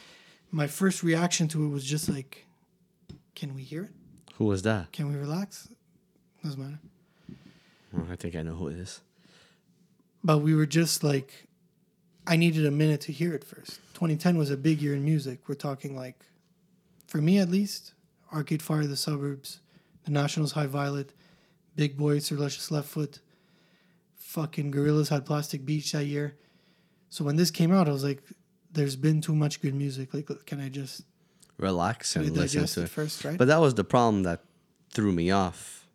my 0.52 0.68
first 0.68 1.04
reaction 1.04 1.48
to 1.50 1.66
it 1.66 1.70
was 1.70 1.86
just 1.86 2.10
like, 2.10 2.46
"Can 3.34 3.56
we 3.56 3.64
hear 3.64 3.86
it? 3.86 3.92
Who 4.36 4.46
was 4.46 4.62
that? 4.64 4.92
Can 4.92 5.08
we 5.10 5.16
relax?" 5.16 5.70
Doesn't 6.44 6.60
matter. 6.62 6.80
Oh, 7.96 8.08
I 8.12 8.16
think 8.18 8.36
I 8.36 8.42
know 8.42 8.56
who 8.56 8.68
it 8.68 8.78
is. 8.78 9.00
but 10.24 10.40
we 10.40 10.54
were 10.54 10.66
just 10.66 11.04
like 11.04 11.48
i 12.28 12.36
needed 12.36 12.66
a 12.66 12.72
minute 12.72 13.02
to 13.02 13.12
hear 13.12 13.34
it 13.34 13.44
first. 13.44 13.80
2010 13.94 14.38
was 14.38 14.50
a 14.50 14.58
big 14.58 14.82
year 14.82 14.96
in 14.96 15.04
music. 15.04 15.40
We're 15.48 15.56
talking 15.56 15.96
like 15.96 16.26
for 17.08 17.20
me 17.20 17.40
at 17.40 17.50
least 17.50 17.94
arcade 18.34 18.62
fire 18.62 18.86
the 18.86 18.96
suburbs 18.96 19.60
the 20.06 20.12
nationals 20.12 20.54
high 20.54 20.68
violet 20.68 21.14
Big 21.76 21.98
Boi 21.98 22.20
sir 22.20 22.36
luscious 22.36 22.72
left 22.72 22.88
foot 22.88 23.20
fucking 24.16 24.72
Gorillaz 24.72 25.10
had 25.10 25.26
plastic 25.26 25.66
beach 25.66 25.92
that 25.92 26.06
year. 26.06 26.38
So 27.10 27.26
when 27.26 27.36
this 27.36 27.52
came 27.52 27.72
out 27.72 27.88
i 27.88 27.92
was 27.92 28.04
like 28.04 28.24
there's 28.74 28.96
been 28.96 29.22
too 29.22 29.36
much 29.36 29.62
good 29.62 29.76
music. 29.76 30.14
Like 30.14 30.30
can 30.46 30.62
i 30.62 30.70
just 30.70 31.04
Relax 31.58 32.16
and 32.16 32.32
listen 32.32 32.66
to 32.66 32.84
it 32.84 32.90
first 32.90 33.24
right? 33.24 33.38
But 33.38 33.48
that 33.48 33.62
was 33.62 33.76
the 33.76 33.84
problem 33.84 34.24
that 34.24 34.42
threw 34.92 35.12
me 35.12 35.30
off. 35.30 35.88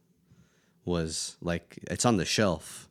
Was 0.84 1.36
like 1.40 1.80
it's 1.90 2.04
on 2.04 2.16
the 2.18 2.24
shelf, 2.24 2.88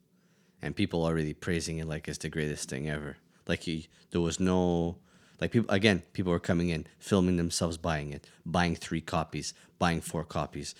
and 0.61 0.75
people 0.75 1.05
already 1.05 1.33
praising 1.33 1.77
it 1.77 1.87
like 1.87 2.09
it's 2.09 2.17
the 2.17 2.27
greatest 2.27 2.67
thing 2.69 2.89
ever. 2.89 3.15
Like 3.47 3.67
you, 3.67 3.83
there 4.11 4.21
was 4.21 4.39
no 4.39 4.97
like 5.41 5.51
people 5.51 5.73
again. 5.73 6.03
People 6.13 6.31
were 6.31 6.39
coming 6.39 6.69
in, 6.69 6.87
filming 6.99 7.37
themselves 7.37 7.77
buying 7.77 8.11
it, 8.11 8.27
buying 8.45 8.75
three 8.75 9.01
copies, 9.01 9.53
buying 9.79 10.01
four 10.01 10.23
copies. 10.23 10.75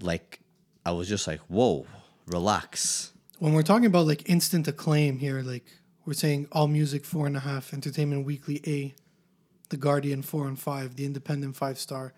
Like 0.00 0.40
I 0.84 0.92
was 0.92 1.08
just 1.08 1.26
like, 1.26 1.40
whoa, 1.48 1.86
relax. 2.26 3.12
When 3.38 3.52
we're 3.52 3.62
talking 3.62 3.86
about 3.86 4.06
like 4.06 4.28
instant 4.28 4.68
acclaim 4.68 5.18
here, 5.18 5.42
like 5.42 5.64
we're 6.06 6.12
saying 6.14 6.48
All 6.52 6.68
Music 6.68 7.04
four 7.04 7.26
and 7.26 7.36
a 7.36 7.40
half, 7.40 7.72
Entertainment 7.72 8.26
Weekly 8.26 8.60
A, 8.66 8.94
The 9.70 9.76
Guardian 9.76 10.22
four 10.22 10.46
and 10.46 10.58
five, 10.58 10.96
The 10.96 11.06
Independent 11.06 11.56
five 11.56 11.78
star, 11.78 12.12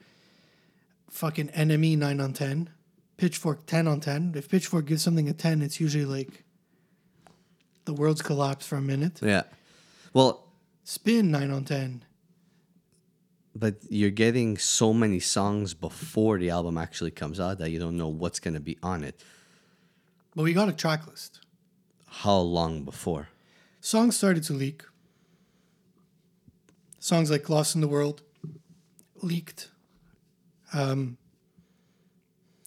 fucking 1.11 1.49
NME 1.49 1.97
nine 1.97 2.21
on 2.21 2.33
ten, 2.33 2.71
Pitchfork 3.17 3.67
ten 3.67 3.87
on 3.87 4.01
ten. 4.01 4.33
If 4.37 4.49
Pitchfork 4.49 4.87
gives 4.87 5.03
something 5.03 5.29
a 5.29 5.33
ten, 5.33 5.63
it's 5.63 5.81
usually 5.81 6.05
like 6.05 6.45
the 7.87 7.95
world's 7.95 8.23
collapsed 8.23 8.69
for 8.69 8.77
a 8.77 8.83
minute. 8.83 9.21
Yeah. 9.23 9.45
Well, 10.13 10.45
Spin 10.85 11.31
nine 11.33 11.51
on 11.51 11.65
ten. 11.65 12.05
but 13.55 13.75
you're 13.89 14.11
getting 14.11 14.59
so 14.59 14.93
many 14.93 15.19
songs 15.19 15.73
before 15.75 16.39
the 16.39 16.51
album 16.51 16.77
actually 16.79 17.11
comes 17.11 17.41
out 17.41 17.59
that 17.59 17.71
you 17.71 17.79
don't 17.81 17.97
know 17.97 18.09
what's 18.23 18.39
going 18.39 18.55
to 18.55 18.61
be 18.61 18.77
on 18.83 19.03
it. 19.03 19.17
But 20.35 20.43
we 20.45 20.53
got 20.53 20.69
a 20.69 20.73
track 20.73 21.07
list. 21.07 21.41
How 22.07 22.39
long 22.39 22.85
before? 22.85 23.29
Songs 23.81 24.17
started 24.17 24.43
to 24.45 24.53
leak. 24.53 24.85
Songs 26.99 27.31
like 27.31 27.49
Lost 27.49 27.75
in 27.75 27.81
the 27.81 27.89
World 27.89 28.23
leaked. 29.23 29.71
Um, 30.75 31.17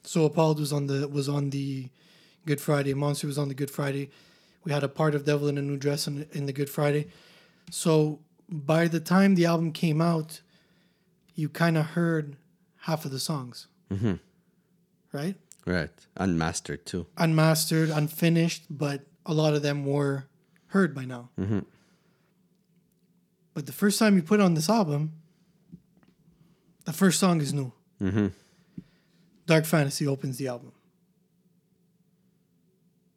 so 0.04 0.26
Appalled 0.26 0.60
was 0.60 0.74
on 0.74 0.88
the 0.88 1.08
was 1.08 1.30
on 1.30 1.50
the 1.52 1.90
Good 2.46 2.60
Friday. 2.62 2.94
Monster 2.94 3.28
was 3.28 3.38
on 3.38 3.48
the 3.48 3.54
Good 3.54 3.70
Friday. 3.72 4.10
We 4.64 4.72
had 4.72 4.84
a 4.84 4.90
part 4.90 5.16
of 5.16 5.26
Devil 5.26 5.48
in 5.48 5.58
a 5.58 5.62
New 5.62 5.78
Dress 5.78 6.08
in, 6.08 6.28
in 6.32 6.46
the 6.46 6.54
Good 6.54 6.70
Friday. 6.70 7.08
So 7.72 8.20
by 8.50 8.88
the 8.88 9.00
time 9.00 9.36
the 9.36 9.46
album 9.46 9.72
came 9.72 10.02
out, 10.02 10.42
you 11.36 11.50
kind 11.50 11.78
of 11.78 11.86
heard 11.88 12.36
half 12.82 13.06
of 13.06 13.12
the 13.12 13.20
songs. 13.20 13.68
Mm-hmm. 13.92 14.16
Right? 15.12 15.36
Right. 15.66 16.08
Unmastered 16.18 16.86
too. 16.86 17.06
unmastered, 17.18 17.90
unfinished, 17.90 18.64
but 18.70 19.06
a 19.26 19.34
lot 19.34 19.54
of 19.54 19.62
them 19.62 19.86
were 19.86 20.26
heard 20.68 20.94
by 20.96 21.06
now. 21.06 21.30
But 23.54 23.66
the 23.66 23.72
first 23.72 24.00
time 24.00 24.16
you 24.16 24.24
put 24.24 24.40
on 24.40 24.54
this 24.54 24.70
album, 24.70 25.14
the 26.86 26.94
first 26.94 27.20
song 27.20 27.42
is 27.42 27.54
new. 27.54 27.72
Dark 29.46 29.66
Fantasy 29.66 30.08
opens 30.08 30.38
the 30.38 30.48
album. 30.48 30.72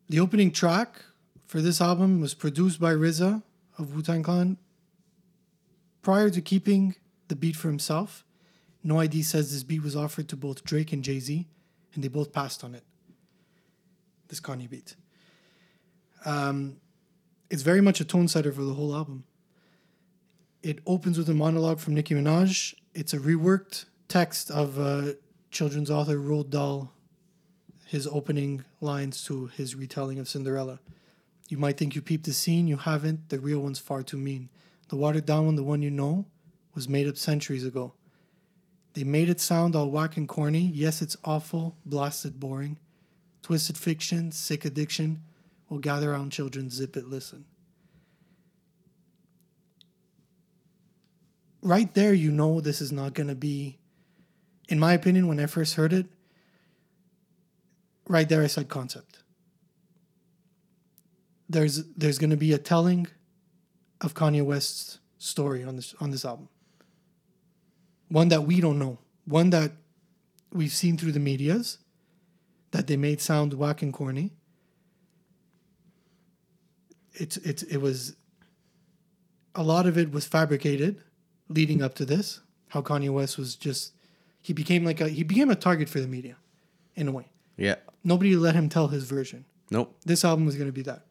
The 0.08 0.20
opening 0.20 0.50
track 0.50 1.04
for 1.52 1.60
this 1.60 1.82
album 1.82 2.18
was 2.18 2.32
produced 2.32 2.80
by 2.80 2.94
RZA 2.94 3.42
of 3.76 3.94
Wu 3.94 4.00
Tang 4.00 4.22
Clan. 4.22 4.56
Prior 6.00 6.30
to 6.30 6.40
keeping 6.40 6.94
the 7.28 7.36
beat 7.36 7.56
for 7.56 7.68
himself, 7.68 8.24
No 8.82 8.98
ID 8.98 9.22
says 9.22 9.52
this 9.52 9.62
beat 9.62 9.82
was 9.82 9.94
offered 9.94 10.28
to 10.30 10.36
both 10.36 10.64
Drake 10.64 10.94
and 10.94 11.04
Jay 11.04 11.20
Z, 11.20 11.46
and 11.92 12.02
they 12.02 12.08
both 12.08 12.32
passed 12.32 12.64
on 12.64 12.74
it. 12.74 12.84
This 14.28 14.40
Kanye 14.40 14.70
beat. 14.70 14.96
Um, 16.24 16.78
it's 17.50 17.60
very 17.60 17.82
much 17.82 18.00
a 18.00 18.06
tone 18.06 18.28
setter 18.28 18.50
for 18.50 18.62
the 18.62 18.72
whole 18.72 18.94
album. 18.94 19.24
It 20.62 20.78
opens 20.86 21.18
with 21.18 21.28
a 21.28 21.34
monologue 21.34 21.80
from 21.80 21.92
Nicki 21.92 22.14
Minaj. 22.14 22.74
It's 22.94 23.12
a 23.12 23.18
reworked 23.18 23.84
text 24.08 24.50
of 24.50 24.80
uh, 24.80 25.12
children's 25.50 25.90
author 25.90 26.16
Roald 26.16 26.48
Dahl, 26.48 26.94
his 27.84 28.06
opening 28.06 28.64
lines 28.80 29.22
to 29.24 29.48
his 29.48 29.74
retelling 29.74 30.18
of 30.18 30.30
Cinderella. 30.30 30.80
You 31.52 31.58
might 31.58 31.76
think 31.76 31.94
you 31.94 32.00
peeped 32.00 32.24
the 32.24 32.32
scene, 32.32 32.66
you 32.66 32.78
haven't. 32.78 33.28
The 33.28 33.38
real 33.38 33.60
one's 33.60 33.78
far 33.78 34.02
too 34.02 34.16
mean. 34.16 34.48
The 34.88 34.96
watered 34.96 35.26
down 35.26 35.44
one, 35.44 35.54
the 35.54 35.62
one 35.62 35.82
you 35.82 35.90
know, 35.90 36.24
was 36.74 36.88
made 36.88 37.06
up 37.06 37.18
centuries 37.18 37.66
ago. 37.66 37.92
They 38.94 39.04
made 39.04 39.28
it 39.28 39.38
sound 39.38 39.76
all 39.76 39.90
whack 39.90 40.16
and 40.16 40.26
corny. 40.26 40.70
Yes, 40.72 41.02
it's 41.02 41.14
awful, 41.26 41.76
blasted 41.84 42.40
boring. 42.40 42.78
Twisted 43.42 43.76
fiction, 43.76 44.32
sick 44.32 44.64
addiction. 44.64 45.20
We'll 45.68 45.80
gather 45.80 46.12
around 46.12 46.32
children, 46.32 46.70
zip 46.70 46.96
it, 46.96 47.08
listen. 47.08 47.44
Right 51.60 51.92
there, 51.92 52.14
you 52.14 52.30
know 52.30 52.62
this 52.62 52.80
is 52.80 52.92
not 52.92 53.12
going 53.12 53.28
to 53.28 53.34
be, 53.34 53.76
in 54.70 54.78
my 54.78 54.94
opinion, 54.94 55.28
when 55.28 55.38
I 55.38 55.44
first 55.44 55.74
heard 55.74 55.92
it, 55.92 56.06
right 58.08 58.26
there 58.26 58.42
I 58.42 58.46
said 58.46 58.70
concept. 58.70 59.21
There's 61.52 61.84
there's 62.00 62.18
going 62.18 62.30
to 62.30 62.42
be 62.46 62.52
a 62.52 62.58
telling 62.58 63.06
of 64.00 64.14
Kanye 64.14 64.44
West's 64.44 64.98
story 65.18 65.62
on 65.64 65.76
this 65.76 65.94
on 66.00 66.10
this 66.10 66.24
album. 66.24 66.48
One 68.08 68.28
that 68.28 68.42
we 68.42 68.60
don't 68.60 68.78
know, 68.78 68.98
one 69.24 69.50
that 69.50 69.72
we've 70.52 70.72
seen 70.72 70.96
through 70.96 71.12
the 71.12 71.20
medias, 71.20 71.78
that 72.70 72.86
they 72.86 72.96
made 72.96 73.20
sound 73.20 73.54
whack 73.54 73.82
and 73.82 73.92
corny. 73.92 74.32
It's 77.12 77.36
it's 77.38 77.62
it 77.64 77.78
was. 77.78 78.16
A 79.54 79.62
lot 79.62 79.84
of 79.86 79.98
it 79.98 80.10
was 80.10 80.24
fabricated, 80.26 81.02
leading 81.50 81.82
up 81.82 81.94
to 81.96 82.06
this. 82.06 82.40
How 82.68 82.80
Kanye 82.80 83.10
West 83.10 83.36
was 83.36 83.54
just, 83.54 83.92
he 84.40 84.54
became 84.54 84.82
like 84.82 84.98
a 84.98 85.10
he 85.10 85.24
became 85.24 85.50
a 85.50 85.54
target 85.54 85.90
for 85.90 86.00
the 86.00 86.08
media, 86.08 86.36
in 86.96 87.06
a 87.06 87.12
way. 87.12 87.26
Yeah. 87.58 87.74
Nobody 88.02 88.34
let 88.34 88.54
him 88.54 88.70
tell 88.70 88.88
his 88.88 89.04
version. 89.04 89.44
Nope. 89.70 89.94
This 90.06 90.24
album 90.24 90.46
was 90.46 90.56
going 90.56 90.68
to 90.68 90.72
be 90.72 90.80
that. 90.84 91.04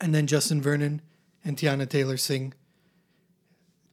And 0.00 0.14
then 0.14 0.26
Justin 0.26 0.60
Vernon 0.60 1.02
and 1.44 1.56
Teyana 1.56 1.88
Taylor 1.88 2.16
sing. 2.16 2.54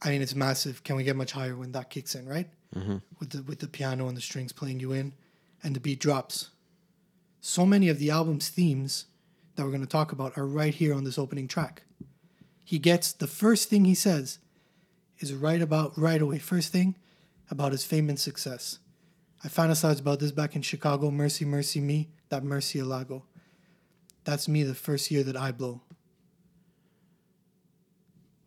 I 0.02 0.10
mean, 0.10 0.22
it's 0.22 0.36
massive. 0.36 0.84
Can 0.84 0.96
we 0.96 1.04
get 1.04 1.16
much 1.16 1.32
higher 1.32 1.56
when 1.56 1.72
that 1.72 1.90
kicks 1.90 2.14
in, 2.16 2.28
right? 2.28 2.50
Mm-hmm. 2.76 2.98
With 3.20 3.30
the 3.30 3.44
with 3.44 3.60
the 3.60 3.68
piano 3.68 4.08
and 4.08 4.18
the 4.18 4.22
strings 4.22 4.52
playing 4.52 4.80
you 4.80 4.92
in, 4.92 5.14
and 5.62 5.76
the 5.76 5.80
beat 5.80 6.00
drops. 6.00 6.50
So 7.40 7.66
many 7.66 7.90
of 7.90 8.00
the 8.00 8.10
album's 8.10 8.50
themes 8.50 9.06
that 9.56 9.64
we're 9.64 9.70
going 9.70 9.82
to 9.82 9.88
talk 9.88 10.12
about 10.12 10.38
are 10.38 10.48
right 10.48 10.74
here 10.74 10.94
on 10.94 11.04
this 11.04 11.18
opening 11.18 11.48
track. 11.48 11.84
He 12.64 12.80
gets 12.80 13.14
the 13.14 13.28
first 13.28 13.70
thing 13.70 13.86
he 13.86 13.96
says 13.96 14.40
is 15.20 15.34
right 15.34 15.62
about 15.62 15.98
right 15.98 16.22
away. 16.22 16.40
First 16.40 16.72
thing 16.72 16.96
about 17.50 17.72
his 17.72 17.86
fame 17.86 18.10
and 18.10 18.20
success. 18.20 18.80
I 19.44 19.50
fantasized 19.50 20.00
about 20.00 20.20
this 20.20 20.32
back 20.32 20.56
in 20.56 20.62
Chicago. 20.62 21.12
Mercy, 21.12 21.46
mercy 21.46 21.82
me, 21.82 22.10
that 22.30 22.44
Murciélago. 22.44 23.24
That's 24.24 24.48
me 24.48 24.64
the 24.64 24.74
first 24.74 25.12
year 25.12 25.24
that 25.24 25.36
I 25.36 25.52
blow. 25.52 25.82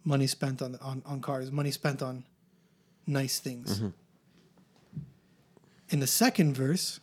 Money 0.07 0.27
spent 0.29 0.63
on 0.63 0.77
on, 0.81 1.03
on 1.05 1.21
cars, 1.21 1.51
money 1.51 1.73
spent 1.73 2.01
on 2.01 2.25
nice 3.07 3.41
things. 3.41 3.79
Mm-hmm. 3.79 3.89
In 5.91 6.01
the 6.01 6.07
second 6.07 6.55
verse, 6.55 7.01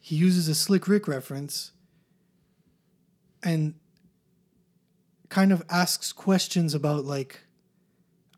he 0.00 0.16
uses 0.16 0.48
a 0.48 0.54
Slick 0.54 0.88
Rick 0.88 1.06
reference 1.06 1.72
and 3.42 3.74
kind 5.28 5.52
of 5.52 5.62
asks 5.70 6.10
questions 6.10 6.74
about 6.74 7.04
like 7.04 7.40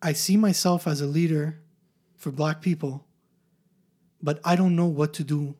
I 0.02 0.12
see 0.12 0.36
myself 0.36 0.88
as 0.88 1.00
a 1.00 1.06
leader 1.06 1.60
for 2.16 2.32
black 2.32 2.60
people, 2.60 3.06
but 4.20 4.40
I 4.44 4.56
don't 4.56 4.74
know 4.74 4.86
what 4.86 5.14
to 5.14 5.24
do 5.24 5.54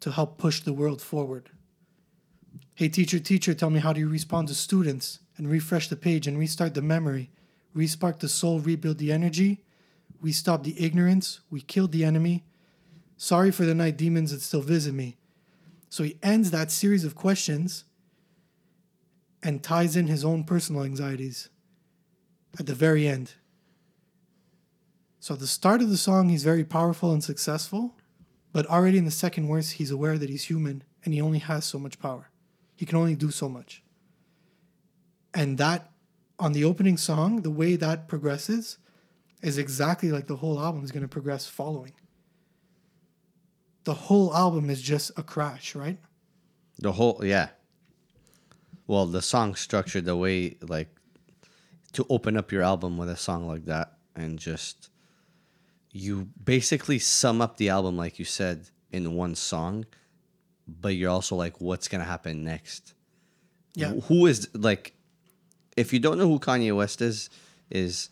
to 0.00 0.10
help 0.10 0.38
push 0.38 0.60
the 0.60 0.72
world 0.72 1.00
forward. 1.00 1.50
Hey, 2.80 2.88
teacher, 2.88 3.18
teacher, 3.18 3.52
tell 3.52 3.68
me 3.68 3.80
how 3.80 3.92
do 3.92 4.00
you 4.00 4.08
respond 4.08 4.48
to 4.48 4.54
students 4.54 5.18
and 5.36 5.50
refresh 5.50 5.88
the 5.88 5.96
page 5.96 6.26
and 6.26 6.38
restart 6.38 6.72
the 6.72 6.80
memory, 6.80 7.30
respark 7.76 8.20
the 8.20 8.26
soul, 8.26 8.58
rebuild 8.58 8.96
the 8.96 9.12
energy? 9.12 9.62
We 10.22 10.32
stop 10.32 10.62
the 10.62 10.82
ignorance, 10.82 11.40
we 11.50 11.60
killed 11.60 11.92
the 11.92 12.06
enemy. 12.06 12.42
Sorry 13.18 13.50
for 13.50 13.66
the 13.66 13.74
night 13.74 13.98
demons 13.98 14.30
that 14.30 14.40
still 14.40 14.62
visit 14.62 14.94
me. 14.94 15.18
So 15.90 16.04
he 16.04 16.18
ends 16.22 16.52
that 16.52 16.70
series 16.70 17.04
of 17.04 17.14
questions 17.14 17.84
and 19.42 19.62
ties 19.62 19.94
in 19.94 20.06
his 20.06 20.24
own 20.24 20.44
personal 20.44 20.82
anxieties 20.82 21.50
at 22.58 22.64
the 22.64 22.74
very 22.74 23.06
end. 23.06 23.34
So 25.18 25.34
at 25.34 25.40
the 25.40 25.46
start 25.46 25.82
of 25.82 25.90
the 25.90 25.98
song, 25.98 26.30
he's 26.30 26.44
very 26.44 26.64
powerful 26.64 27.12
and 27.12 27.22
successful, 27.22 27.98
but 28.54 28.64
already 28.68 28.96
in 28.96 29.04
the 29.04 29.10
second 29.10 29.48
verse, 29.48 29.72
he's 29.72 29.90
aware 29.90 30.16
that 30.16 30.30
he's 30.30 30.44
human 30.44 30.82
and 31.04 31.12
he 31.12 31.20
only 31.20 31.40
has 31.40 31.66
so 31.66 31.78
much 31.78 31.98
power. 31.98 32.30
He 32.80 32.86
can 32.86 32.96
only 32.96 33.14
do 33.14 33.30
so 33.30 33.46
much. 33.46 33.82
And 35.34 35.58
that, 35.58 35.90
on 36.38 36.52
the 36.54 36.64
opening 36.64 36.96
song, 36.96 37.42
the 37.42 37.50
way 37.50 37.76
that 37.76 38.08
progresses 38.08 38.78
is 39.42 39.58
exactly 39.58 40.10
like 40.10 40.28
the 40.28 40.36
whole 40.36 40.58
album 40.58 40.82
is 40.82 40.90
going 40.90 41.02
to 41.02 41.08
progress 41.08 41.46
following. 41.46 41.92
The 43.84 43.92
whole 43.92 44.34
album 44.34 44.70
is 44.70 44.80
just 44.80 45.10
a 45.18 45.22
crash, 45.22 45.74
right? 45.74 45.98
The 46.78 46.92
whole 46.92 47.20
yeah. 47.22 47.50
Well, 48.86 49.04
the 49.04 49.20
song 49.20 49.56
structured 49.56 50.06
the 50.06 50.16
way 50.16 50.56
like 50.62 50.88
to 51.92 52.06
open 52.08 52.34
up 52.34 52.50
your 52.50 52.62
album 52.62 52.96
with 52.96 53.10
a 53.10 53.16
song 53.16 53.46
like 53.46 53.66
that 53.66 53.98
and 54.16 54.38
just 54.38 54.88
you 55.90 56.30
basically 56.42 56.98
sum 56.98 57.42
up 57.42 57.58
the 57.58 57.68
album 57.68 57.98
like 57.98 58.18
you 58.18 58.24
said 58.24 58.70
in 58.90 59.12
one 59.12 59.34
song, 59.34 59.84
but 60.80 60.94
you're 60.94 61.10
also 61.10 61.36
like 61.36 61.60
what's 61.60 61.88
going 61.88 62.00
to 62.00 62.06
happen 62.06 62.44
next? 62.44 62.94
Yeah. 63.74 63.92
Who 64.08 64.26
is 64.26 64.48
like 64.54 64.94
if 65.76 65.92
you 65.92 65.98
don't 65.98 66.18
know 66.18 66.28
who 66.28 66.38
Kanye 66.38 66.76
West 66.76 67.00
is 67.00 67.30
is 67.70 68.10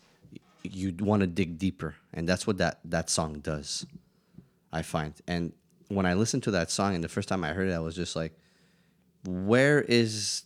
you 0.63 0.93
want 0.99 1.21
to 1.21 1.27
dig 1.27 1.57
deeper 1.57 1.95
and 2.13 2.27
that's 2.27 2.45
what 2.45 2.57
that 2.57 2.79
that 2.85 3.09
song 3.09 3.39
does. 3.39 3.85
I 4.71 4.81
find. 4.83 5.13
And 5.27 5.53
when 5.87 6.05
I 6.05 6.13
listened 6.13 6.43
to 6.43 6.51
that 6.51 6.69
song 6.69 6.95
and 6.95 7.03
the 7.03 7.09
first 7.09 7.27
time 7.27 7.43
I 7.43 7.53
heard 7.53 7.69
it, 7.69 7.73
I 7.73 7.79
was 7.79 7.95
just 7.95 8.15
like, 8.15 8.33
where 9.25 9.81
is 9.81 10.43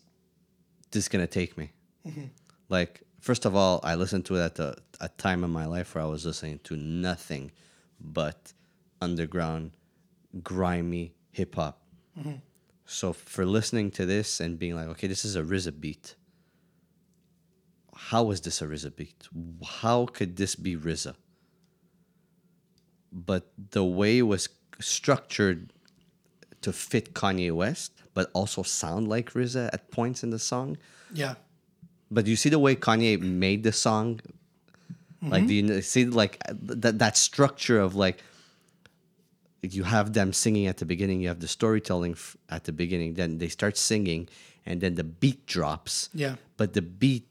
this 0.91 1.07
gonna 1.07 1.27
take 1.27 1.57
me? 1.57 1.71
Mm-hmm. 2.07 2.25
Like, 2.69 3.01
first 3.19 3.45
of 3.45 3.55
all, 3.55 3.79
I 3.83 3.95
listened 3.95 4.25
to 4.25 4.35
it 4.37 4.41
at 4.41 4.55
the 4.55 4.75
a 5.01 5.09
time 5.09 5.43
in 5.43 5.49
my 5.49 5.65
life 5.65 5.95
where 5.95 6.03
I 6.03 6.07
was 6.07 6.25
listening 6.25 6.59
to 6.63 6.77
nothing 6.77 7.51
but 7.99 8.53
underground, 9.01 9.71
grimy 10.41 11.13
hip 11.31 11.55
hop. 11.55 11.82
So 12.85 13.13
for 13.13 13.45
listening 13.45 13.91
to 13.91 14.05
this 14.05 14.39
and 14.39 14.59
being 14.59 14.75
like, 14.75 14.87
okay, 14.87 15.07
this 15.07 15.25
is 15.25 15.35
a 15.35 15.41
RZA 15.41 15.79
beat. 15.79 16.15
How 17.95 18.31
is 18.31 18.41
this 18.41 18.61
a 18.61 18.65
RZA 18.67 18.95
beat? 18.95 19.27
How 19.65 20.05
could 20.05 20.35
this 20.35 20.55
be 20.55 20.75
RZA? 20.75 21.15
But 23.11 23.51
the 23.71 23.83
way 23.83 24.19
it 24.19 24.23
was 24.23 24.49
structured 24.79 25.71
to 26.61 26.73
fit 26.73 27.13
Kanye 27.13 27.51
West, 27.51 27.91
but 28.13 28.29
also 28.33 28.63
sound 28.63 29.07
like 29.07 29.33
RZA 29.33 29.69
at 29.71 29.91
points 29.91 30.23
in 30.23 30.29
the 30.29 30.39
song. 30.39 30.77
Yeah. 31.13 31.35
But 32.11 32.27
you 32.27 32.35
see 32.35 32.49
the 32.49 32.59
way 32.59 32.75
Kanye 32.75 33.19
made 33.19 33.63
the 33.63 33.71
song, 33.71 34.19
like 35.21 35.47
do 35.47 35.53
you 35.53 35.81
see 35.81 36.05
like 36.05 36.37
that 36.49 36.99
that 36.99 37.15
structure 37.15 37.79
of 37.79 37.95
like 37.95 38.21
you 39.63 39.83
have 39.83 40.13
them 40.13 40.33
singing 40.33 40.67
at 40.67 40.77
the 40.77 40.85
beginning, 40.85 41.21
you 41.21 41.27
have 41.29 41.39
the 41.39 41.47
storytelling 41.47 42.13
f- 42.13 42.35
at 42.49 42.63
the 42.65 42.71
beginning, 42.71 43.13
then 43.13 43.37
they 43.37 43.47
start 43.47 43.77
singing, 43.77 44.27
and 44.65 44.81
then 44.81 44.95
the 44.95 45.03
beat 45.03 45.45
drops. 45.45 46.09
Yeah. 46.13 46.35
But 46.57 46.73
the 46.73 46.81
beat 46.81 47.27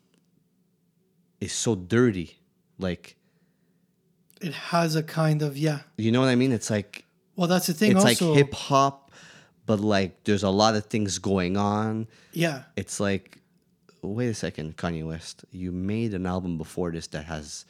is 1.41 1.53
so 1.53 1.75
dirty, 1.75 2.39
like 2.79 3.17
It 4.41 4.55
has 4.55 4.97
a 4.97 5.03
kind 5.03 5.43
of 5.43 5.57
yeah. 5.57 5.81
you 5.97 6.11
know 6.13 6.21
what 6.21 6.29
I 6.29 6.37
mean? 6.37 6.53
It's 6.53 6.71
like 6.71 7.05
Well, 7.37 7.49
that's 7.49 7.67
the 7.67 7.75
thing. 7.75 7.93
it's 7.93 8.05
also, 8.05 8.29
like 8.31 8.37
hip 8.39 8.55
hop, 8.55 9.11
but 9.67 9.81
like 9.81 10.25
there's 10.25 10.43
a 10.43 10.51
lot 10.51 10.75
of 10.75 10.87
things 10.87 11.19
going 11.19 11.57
on. 11.57 12.07
yeah. 12.33 12.63
It's 12.77 12.99
like, 13.01 13.39
wait 14.03 14.29
a 14.29 14.35
second, 14.35 14.77
Kanye 14.77 15.07
West, 15.07 15.45
you 15.51 15.71
made 15.73 16.15
an 16.15 16.27
album 16.27 16.59
before 16.59 16.91
this 16.91 17.07
that 17.09 17.25
has, 17.27 17.65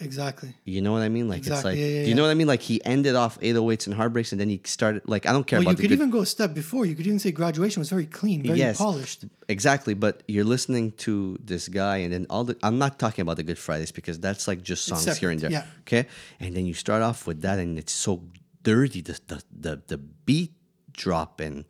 Exactly. 0.00 0.54
you 0.64 0.80
know 0.80 0.92
what 0.92 1.02
I 1.02 1.08
mean? 1.08 1.28
Like 1.28 1.38
it's 1.40 1.48
Exactly, 1.48 1.72
like, 1.72 1.78
yeah, 1.80 1.86
yeah, 1.86 2.02
do 2.04 2.08
you 2.08 2.14
know 2.14 2.22
what 2.22 2.30
I 2.30 2.34
mean? 2.34 2.46
Like 2.46 2.62
he 2.62 2.82
ended 2.84 3.14
off 3.16 3.38
808s 3.40 3.86
and 3.86 3.94
Heartbreaks, 3.94 4.32
and 4.32 4.40
then 4.40 4.48
he 4.48 4.60
started 4.64 5.02
like 5.06 5.26
I 5.26 5.32
don't 5.32 5.46
care 5.46 5.58
Well, 5.58 5.64
you 5.64 5.68
about 5.70 5.76
the 5.76 5.82
could 5.82 5.88
good- 5.90 5.94
even 5.94 6.10
go 6.10 6.20
a 6.20 6.26
step 6.26 6.54
before. 6.54 6.86
You 6.86 6.94
could 6.94 7.06
even 7.06 7.18
say 7.18 7.32
graduation 7.32 7.80
was 7.80 7.90
very 7.90 8.06
clean, 8.06 8.42
very 8.42 8.58
Yes. 8.58 8.78
polished. 8.78 9.24
Exactly, 9.48 9.94
but 9.94 10.22
you're 10.26 10.44
listening 10.44 10.92
to 11.04 11.36
this 11.44 11.68
guy, 11.68 11.98
and 11.98 12.12
then 12.12 12.26
all 12.30 12.44
the. 12.44 12.56
I'm 12.62 12.78
not 12.78 12.98
talking 12.98 13.22
about 13.22 13.36
the 13.36 13.42
Good 13.42 13.58
Fridays 13.58 13.92
because 13.92 14.18
that's 14.18 14.48
like 14.48 14.62
just 14.62 14.84
songs 14.86 15.18
here 15.18 15.30
and 15.30 15.40
there. 15.40 15.50
yeah. 15.50 15.66
Okay, 15.80 16.06
and 16.40 16.56
then 16.56 16.64
you 16.66 16.74
start 16.74 17.02
off 17.02 17.26
with 17.26 17.42
that, 17.42 17.58
and 17.58 17.78
it's 17.78 17.92
so 17.92 18.22
dirty. 18.62 19.00
The 19.02 19.18
the 19.26 19.42
the, 19.64 19.82
the 19.86 19.98
beat 19.98 20.52
drop, 20.92 21.40
and 21.40 21.64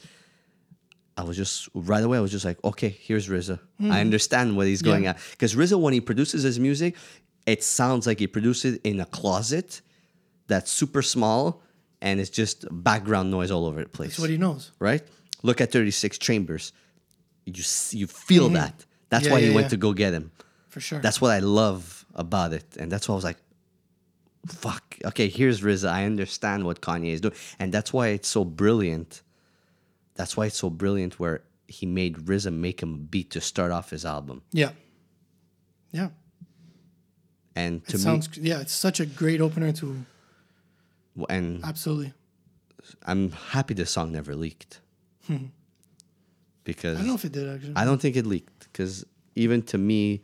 I 1.17 1.23
was 1.23 1.37
just 1.37 1.69
right 1.75 2.03
away. 2.03 2.17
I 2.17 2.21
was 2.21 2.31
just 2.31 2.45
like, 2.47 2.59
okay, 2.65 2.89
here's 2.89 3.29
RZA. 3.29 3.59
I 3.59 3.83
mm-hmm. 3.83 3.93
understand 3.93 4.57
what 4.57 4.67
he's 4.67 4.81
going 4.83 5.05
Yeah. 5.05 5.11
at 5.11 5.19
because 5.33 5.55
RZA, 5.55 5.79
when 5.79 5.93
he 5.93 6.01
produces 6.01 6.43
his 6.45 6.59
music, 6.59 6.97
it 7.47 7.63
sounds 7.65 8.07
like 8.07 8.19
he 8.19 8.27
produced 8.27 8.65
it 8.65 8.81
in 8.85 9.01
a 9.01 9.07
closet 9.07 9.81
that's 10.47 10.71
super 10.71 11.03
small, 11.03 11.63
and 12.01 12.21
it's 12.21 12.31
just 12.31 12.65
background 12.71 13.31
noise 13.31 13.51
all 13.51 13.67
over 13.67 13.83
the 13.83 13.89
place 13.89 14.11
That's 14.11 14.21
what 14.21 14.31
he 14.31 14.37
knows. 14.39 14.73
right? 14.79 15.03
Look 15.43 15.61
at 15.61 15.73
36 15.73 16.19
Chambers. 16.19 16.73
You 17.47 17.63
you 17.93 18.07
feel 18.07 18.49
that. 18.51 18.85
That's 19.09 19.25
Mm-hmm. 19.25 19.27
Yeah, 19.27 19.33
why 19.33 19.41
he 19.41 19.49
yeah, 19.49 19.55
went 19.55 19.65
yeah. 19.67 19.69
to 19.71 19.77
go 19.77 19.93
get 19.93 20.13
him. 20.13 20.31
For 20.69 20.81
sure. 20.81 21.01
That's 21.01 21.21
what 21.21 21.31
I 21.33 21.41
love 21.41 22.05
about 22.15 22.53
it, 22.53 22.77
and 22.79 22.91
that's 22.93 23.09
why 23.09 23.15
I 23.15 23.17
was 23.17 23.25
like, 23.25 23.39
"Fuck." 24.47 24.97
Okay, 25.05 25.29
here's 25.29 25.61
RZA. 25.63 25.89
I 25.89 26.05
understand 26.05 26.65
what 26.65 26.81
Kanye 26.81 27.13
is 27.13 27.21
doing, 27.21 27.35
and 27.59 27.73
that's 27.75 27.93
why 27.93 28.09
it's 28.09 28.29
so 28.29 28.45
brilliant. 28.45 29.23
That's 30.15 30.37
why 30.37 30.47
it's 30.47 30.59
so 30.59 30.71
brilliant 30.71 31.19
where 31.19 31.43
he 31.67 31.87
made 31.87 32.17
RZA 32.19 32.53
make 32.53 32.83
him 32.83 32.95
a 32.95 32.99
beat 32.99 33.31
to 33.33 33.41
start 33.41 33.73
off 33.73 33.91
his 33.91 34.05
album, 34.05 34.43
yeah. 34.53 34.71
Yeah. 35.93 36.11
And 37.61 37.73
to 37.89 37.97
It 37.97 38.01
sounds 38.01 38.25
yeah, 38.39 38.61
it's 38.65 38.73
such 38.87 38.99
a 39.01 39.07
great 39.23 39.41
opener 39.47 39.73
to 39.81 39.87
and 41.29 41.65
absolutely. 41.65 42.13
I'm 43.11 43.31
happy 43.55 43.75
the 43.75 43.87
song 43.87 44.13
never 44.13 44.35
leaked 44.45 44.81
because 46.65 46.97
I 46.97 47.01
don't 47.01 47.09
know 47.09 47.15
if 47.15 47.25
it 47.25 47.33
did 47.33 47.49
actually. 47.55 47.75
I 47.77 47.85
don't 47.85 48.01
think 48.01 48.17
it 48.17 48.27
leaked 48.27 48.59
because 48.73 49.05
even 49.35 49.63
to 49.73 49.79
me, 49.79 50.23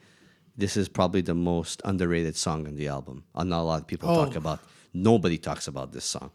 this 0.56 0.76
is 0.76 0.88
probably 0.88 1.20
the 1.20 1.34
most 1.34 1.82
underrated 1.84 2.36
song 2.36 2.66
on 2.66 2.74
the 2.76 2.88
album. 2.88 3.24
Uh, 3.34 3.44
Not 3.44 3.60
a 3.60 3.66
lot 3.70 3.80
of 3.82 3.86
people 3.86 4.08
talk 4.08 4.34
Oh. 4.34 4.38
about. 4.38 4.60
Nobody 4.92 5.38
talks 5.38 5.68
about 5.68 5.92
this 5.92 6.04
song. 6.04 6.30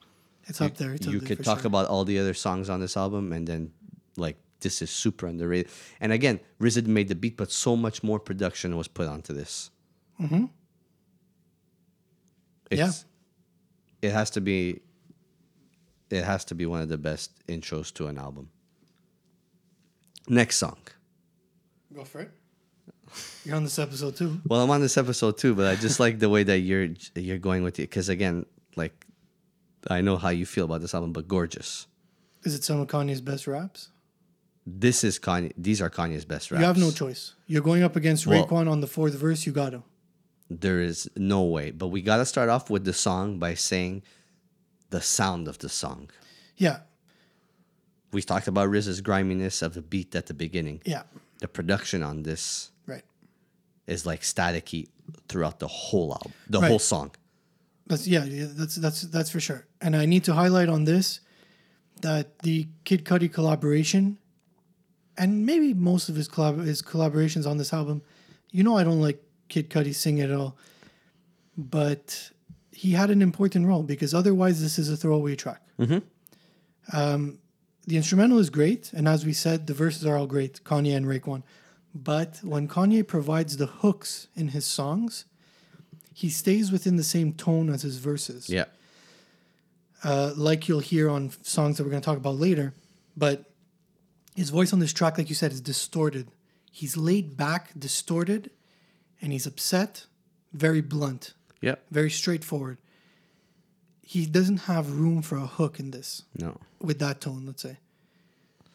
it's 0.47 0.62
up 0.62 0.76
there. 0.78 0.93
It's 0.93 1.06
you 1.08 1.18
up 1.18 1.24
there 1.24 1.36
could 1.36 1.45
talk 1.45 1.60
sure. 1.62 1.68
about 1.68 1.88
all 1.88 2.04
the 2.06 2.18
other 2.20 2.34
songs 2.34 2.70
on 2.70 2.80
this 2.80 2.95
album, 2.97 3.34
and 3.34 3.47
then 3.47 3.72
like 4.18 4.38
this 4.60 4.82
is 4.82 4.89
super 5.04 5.26
underrated. 5.28 5.72
And 6.02 6.12
again, 6.12 6.39
RZA 6.60 6.86
made 6.88 7.08
the 7.08 7.16
beat, 7.16 7.36
but 7.38 7.49
so 7.52 7.76
much 7.76 8.04
more 8.04 8.20
production 8.20 8.78
was 8.78 8.88
put 8.88 9.08
onto 9.08 9.34
this. 9.34 9.72
Mm-hmm. 10.20 10.45
Yeah. 12.78 12.91
It 14.01 14.11
has 14.11 14.30
to 14.32 14.41
be. 14.41 14.82
It 16.09 16.24
has 16.24 16.43
to 16.45 16.55
be 16.55 16.65
one 16.65 16.82
of 16.82 16.89
the 16.89 16.97
best 16.97 17.32
intros 17.47 17.93
to 17.93 18.07
an 18.07 18.17
album. 18.17 18.49
Next 20.28 20.57
song. 20.57 20.78
Go 21.93 22.03
for 22.03 22.22
it. 22.22 22.32
You're 23.45 23.55
on 23.55 23.63
this 23.63 23.80
episode 23.80 24.15
too. 24.15 24.39
Well, 24.47 24.61
I'm 24.61 24.69
on 24.69 24.82
this 24.82 24.97
episode 24.97 25.38
too, 25.38 25.53
but 25.55 25.67
I 25.67 25.76
just 25.76 25.99
like 25.99 26.19
the 26.19 26.30
way 26.30 26.43
that 26.43 26.59
you're 26.59 26.89
you're 27.15 27.38
going 27.38 27.63
with 27.63 27.76
it 27.80 27.84
because 27.84 28.07
again, 28.09 28.45
like 28.76 29.05
I 29.89 30.01
know 30.01 30.17
how 30.17 30.30
you 30.30 30.45
feel 30.45 30.65
about 30.65 30.82
this 30.82 30.93
album, 30.93 31.11
but 31.11 31.28
gorgeous. 31.28 31.88
Is 32.43 32.55
it 32.55 32.63
some 32.63 32.80
of 32.80 32.88
Kanye's 32.88 33.22
best 33.22 33.47
raps? 33.47 33.89
This 34.65 35.03
is 35.03 35.19
Kanye. 35.19 35.51
These 35.57 35.82
are 35.82 35.89
Kanye's 35.89 36.24
best 36.26 36.51
raps. 36.51 36.61
You 36.61 36.67
have 36.67 36.78
no 36.78 36.91
choice. 36.91 37.34
You're 37.47 37.63
going 37.63 37.84
up 37.84 37.95
against 37.95 38.28
Well- 38.28 38.45
Raekwon 38.47 38.69
on 38.69 38.80
the 38.82 38.88
fourth 38.88 39.13
verse. 39.15 39.45
You 39.45 39.51
got 39.51 39.72
to. 39.72 39.84
There 40.60 40.82
is 40.82 41.10
no 41.16 41.43
way, 41.43 41.72
but 41.72 41.88
we 41.88 42.02
gotta 42.02 42.26
start 42.26 42.49
off 42.49 42.70
with 42.70 42.84
the 42.84 42.93
song 42.93 43.39
by 43.39 43.54
saying 43.54 44.04
the 44.89 45.02
sound 45.02 45.47
of 45.47 45.58
the 45.60 45.70
song. 45.70 46.10
Yeah. 46.58 46.80
We 48.12 48.22
talked 48.22 48.47
about 48.49 48.68
RZA's 48.70 48.99
griminess 48.99 49.62
of 49.62 49.74
the 49.74 49.82
beat 49.82 50.14
at 50.16 50.26
the 50.26 50.34
beginning. 50.34 50.82
Yeah. 50.86 51.04
The 51.39 51.47
production 51.47 52.04
on 52.04 52.24
this 52.24 52.72
Right. 52.86 53.04
is 53.88 54.06
like 54.06 54.22
staticky 54.22 54.89
throughout 55.30 55.60
the 55.60 55.68
whole 55.68 56.12
album, 56.12 56.34
the 56.49 56.60
Right. 56.60 56.68
whole 56.68 56.80
song. 56.80 57.12
That's 57.88 58.06
yeah, 58.08 58.26
yeah, 58.26 58.47
that's 58.49 58.76
that's 58.76 59.02
that's 59.04 59.30
for 59.30 59.39
sure. 59.39 59.66
And 59.80 59.95
I 59.95 60.06
need 60.06 60.24
to 60.26 60.34
highlight 60.34 60.68
on 60.70 60.84
this 60.86 61.22
that 62.02 62.39
the 62.39 62.68
Kid 62.84 63.06
Cudi 63.06 63.32
collaboration, 63.32 64.18
and 65.18 65.45
maybe 65.45 65.74
most 65.74 66.10
of 66.10 66.16
his 66.16 66.28
collab 66.28 66.66
his 66.66 66.82
collaborations 66.82 67.45
on 67.47 67.58
this 67.58 67.72
album, 67.74 68.02
you 68.52 68.64
know, 68.64 68.78
I 68.78 68.84
don't 68.84 68.99
like 69.02 69.24
Kid 69.52 69.70
Cudi 69.70 69.93
sing 69.93 70.20
at 70.22 70.32
all, 70.32 70.58
but 71.58 72.32
he 72.72 72.91
had 72.93 73.10
an 73.12 73.22
important 73.22 73.68
role 73.68 73.84
because 73.84 74.14
otherwise 74.14 74.62
this 74.62 74.80
is 74.80 74.89
a 74.89 74.97
throwaway 74.97 75.36
track. 75.36 75.62
Um, 76.93 77.39
the 77.88 77.97
instrumental 77.97 78.38
is 78.39 78.49
great, 78.49 78.91
and 78.93 79.08
as 79.08 79.26
we 79.26 79.34
said, 79.34 79.68
the 79.68 79.74
verses 79.74 80.06
are 80.06 80.16
all 80.18 80.28
great, 80.28 80.64
Kanye 80.64 80.95
and 80.95 81.06
Raekwon. 81.06 81.43
But 81.93 82.39
when 82.43 82.68
Kanye 82.68 83.06
provides 83.06 83.58
the 83.58 83.66
hooks 83.68 84.28
in 84.36 84.49
his 84.49 84.66
songs, 84.66 85.26
he 86.14 86.30
stays 86.30 86.72
within 86.72 86.95
the 86.95 87.04
same 87.04 87.34
tone 87.34 87.70
as 87.70 87.82
his 87.82 87.97
verses 87.97 88.49
Yeah. 88.49 88.66
uh, 90.04 90.32
like 90.36 90.68
you'll 90.68 90.80
hear 90.93 91.10
on 91.10 91.32
songs 91.43 91.78
that 91.78 91.84
we're 91.84 91.89
going 91.89 92.02
to 92.02 92.06
talk 92.06 92.18
about 92.18 92.36
later. 92.38 92.74
But 93.18 93.45
his 94.36 94.49
voice 94.49 94.72
on 94.74 94.80
this 94.80 94.93
track, 94.93 95.18
like 95.18 95.30
you 95.30 95.36
said, 95.36 95.52
is 95.52 95.62
distorted. 95.62 96.28
He's 96.72 96.95
laid 96.95 97.36
back, 97.36 97.72
distorted, 97.78 98.52
and 99.22 99.32
he's 99.32 99.45
upset, 99.45 100.05
very 100.53 100.82
blunt, 100.82 101.34
Yeah. 101.61 101.76
very 101.91 102.09
straightforward. 102.09 102.78
He 104.01 104.26
doesn't 104.26 104.61
have 104.72 104.91
room 104.99 105.22
for 105.22 105.38
a 105.38 105.47
hook 105.47 105.80
in 105.80 105.91
this 105.91 106.24
No. 106.38 106.59
with 106.80 106.99
that 106.99 107.22
tone, 107.22 107.45
let's 107.45 107.61
say. 107.61 107.78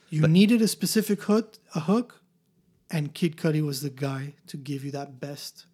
You 0.09 0.27
needed 0.29 0.63
a 0.63 0.69
specific 0.69 1.23
hook, 1.23 1.59
a 1.75 1.81
hook, 1.81 2.23
and 2.91 3.13
Kid 3.13 3.37
Cudi 3.37 3.61
was 3.61 3.81
the 3.83 3.91
guy 3.91 4.35
to 4.47 4.57
give 4.57 4.85
you 4.85 4.93
that 4.93 5.19
best 5.21 5.67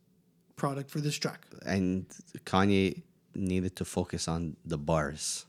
product 0.57 0.91
for 0.91 1.01
this 1.01 1.17
track. 1.17 1.47
And 1.67 2.07
Kanye 2.47 3.03
needed 3.35 3.77
to 3.77 3.85
focus 3.85 4.27
on 4.29 4.57
the 4.65 4.79
bars. 4.79 5.45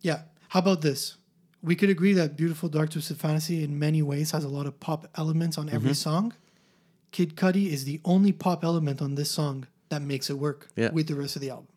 Yeah. 0.00 0.22
How 0.48 0.60
about 0.60 0.82
this? 0.82 1.16
We 1.62 1.74
could 1.76 1.90
agree 1.90 2.12
that 2.14 2.36
Beautiful 2.36 2.68
Dark 2.68 2.90
Twisted 2.90 3.16
Fantasy 3.18 3.62
in 3.64 3.78
many 3.78 4.02
ways 4.02 4.32
has 4.32 4.44
a 4.44 4.48
lot 4.48 4.66
of 4.66 4.78
pop 4.80 5.08
elements 5.16 5.56
on 5.56 5.66
Mm-hmm. 5.66 5.76
every 5.76 5.94
song. 5.94 6.34
Kid 7.16 7.34
Cudi 7.34 7.68
is 7.72 7.86
the 7.86 7.98
only 8.04 8.30
pop 8.30 8.62
element 8.62 9.00
on 9.00 9.14
this 9.14 9.30
song 9.30 9.66
that 9.88 10.02
makes 10.02 10.28
it 10.28 10.36
work 10.38 10.68
Yeah. 10.76 10.90
with 10.90 11.06
the 11.06 11.14
rest 11.14 11.34
of 11.34 11.40
the 11.40 11.48
album. 11.48 11.68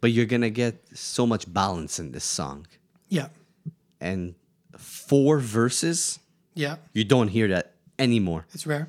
But 0.00 0.10
you're 0.10 0.26
gonna 0.26 0.50
get 0.50 0.74
so 0.92 1.24
much 1.24 1.44
balance 1.52 2.00
in 2.00 2.10
this 2.10 2.24
song. 2.24 2.66
Yeah. 3.08 3.28
And 4.00 4.34
four 4.76 5.38
verses, 5.38 6.18
Yeah. 6.54 6.78
you 6.94 7.04
don't 7.04 7.28
hear 7.28 7.46
that 7.46 7.76
anymore. 7.96 8.46
It's 8.52 8.66
rare. 8.66 8.88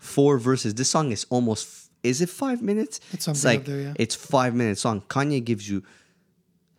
Four 0.00 0.38
verses. 0.38 0.74
This 0.74 0.90
song 0.90 1.12
is 1.12 1.24
almost 1.30 1.68
is 2.02 2.20
it 2.20 2.30
five 2.30 2.60
minutes? 2.60 2.98
It's 3.12 3.24
something 3.24 3.48
like 3.48 3.60
up 3.60 3.66
there, 3.66 3.80
yeah. 3.80 3.94
it's 3.96 4.16
five 4.16 4.56
minutes 4.56 4.80
song. 4.80 5.02
Kanye 5.08 5.42
gives 5.44 5.68
you 5.70 5.84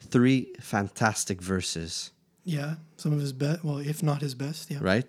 three 0.01 0.51
fantastic 0.59 1.41
verses, 1.41 2.11
Yeah, 2.43 2.75
some 2.97 3.13
of 3.13 3.21
his 3.21 3.31
best. 3.31 3.63
Well, 3.63 3.77
if 3.77 4.03
not 4.03 4.21
his 4.21 4.35
best. 4.35 4.69
Yeah. 4.69 4.79
right? 4.81 5.07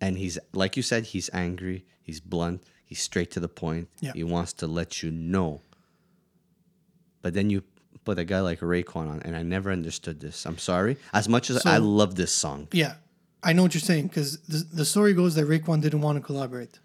And 0.00 0.16
he's 0.18 0.38
like 0.52 0.76
you 0.76 0.84
said, 0.84 1.06
he's 1.06 1.28
angry, 1.32 1.84
he's 2.00 2.20
blunt, 2.20 2.62
he's 2.88 3.00
straight 3.00 3.30
to 3.32 3.40
the 3.40 3.48
point. 3.48 3.88
Yeah. 4.00 4.12
He 4.14 4.24
wants 4.24 4.52
to 4.54 4.66
let 4.66 5.02
you 5.02 5.10
know. 5.10 5.60
But 7.22 7.34
then 7.34 7.50
you 7.50 7.62
put 8.04 8.18
a 8.18 8.24
guy 8.24 8.40
like 8.40 8.60
Raekwon 8.60 9.10
on, 9.10 9.22
and 9.22 9.36
I 9.36 9.42
never 9.42 9.70
understood 9.70 10.20
this. 10.20 10.46
I'm 10.46 10.56
sorry. 10.58 10.96
As 11.12 11.28
much 11.28 11.50
as 11.50 11.66
I 11.66 11.76
love 11.76 12.14
this 12.14 12.32
song, 12.32 12.68
Yeah, 12.72 12.94
I 13.42 13.52
know 13.52 13.62
what 13.62 13.74
you're 13.74 13.80
saying 13.82 14.08
because 14.08 14.38
the, 14.40 14.64
the 14.72 14.84
story 14.84 15.12
goes 15.12 15.34
that 15.34 15.46
Raekwon 15.46 15.82
didn't 15.82 16.00
want 16.00 16.16
to 16.16 16.22
collaborate. 16.24 16.78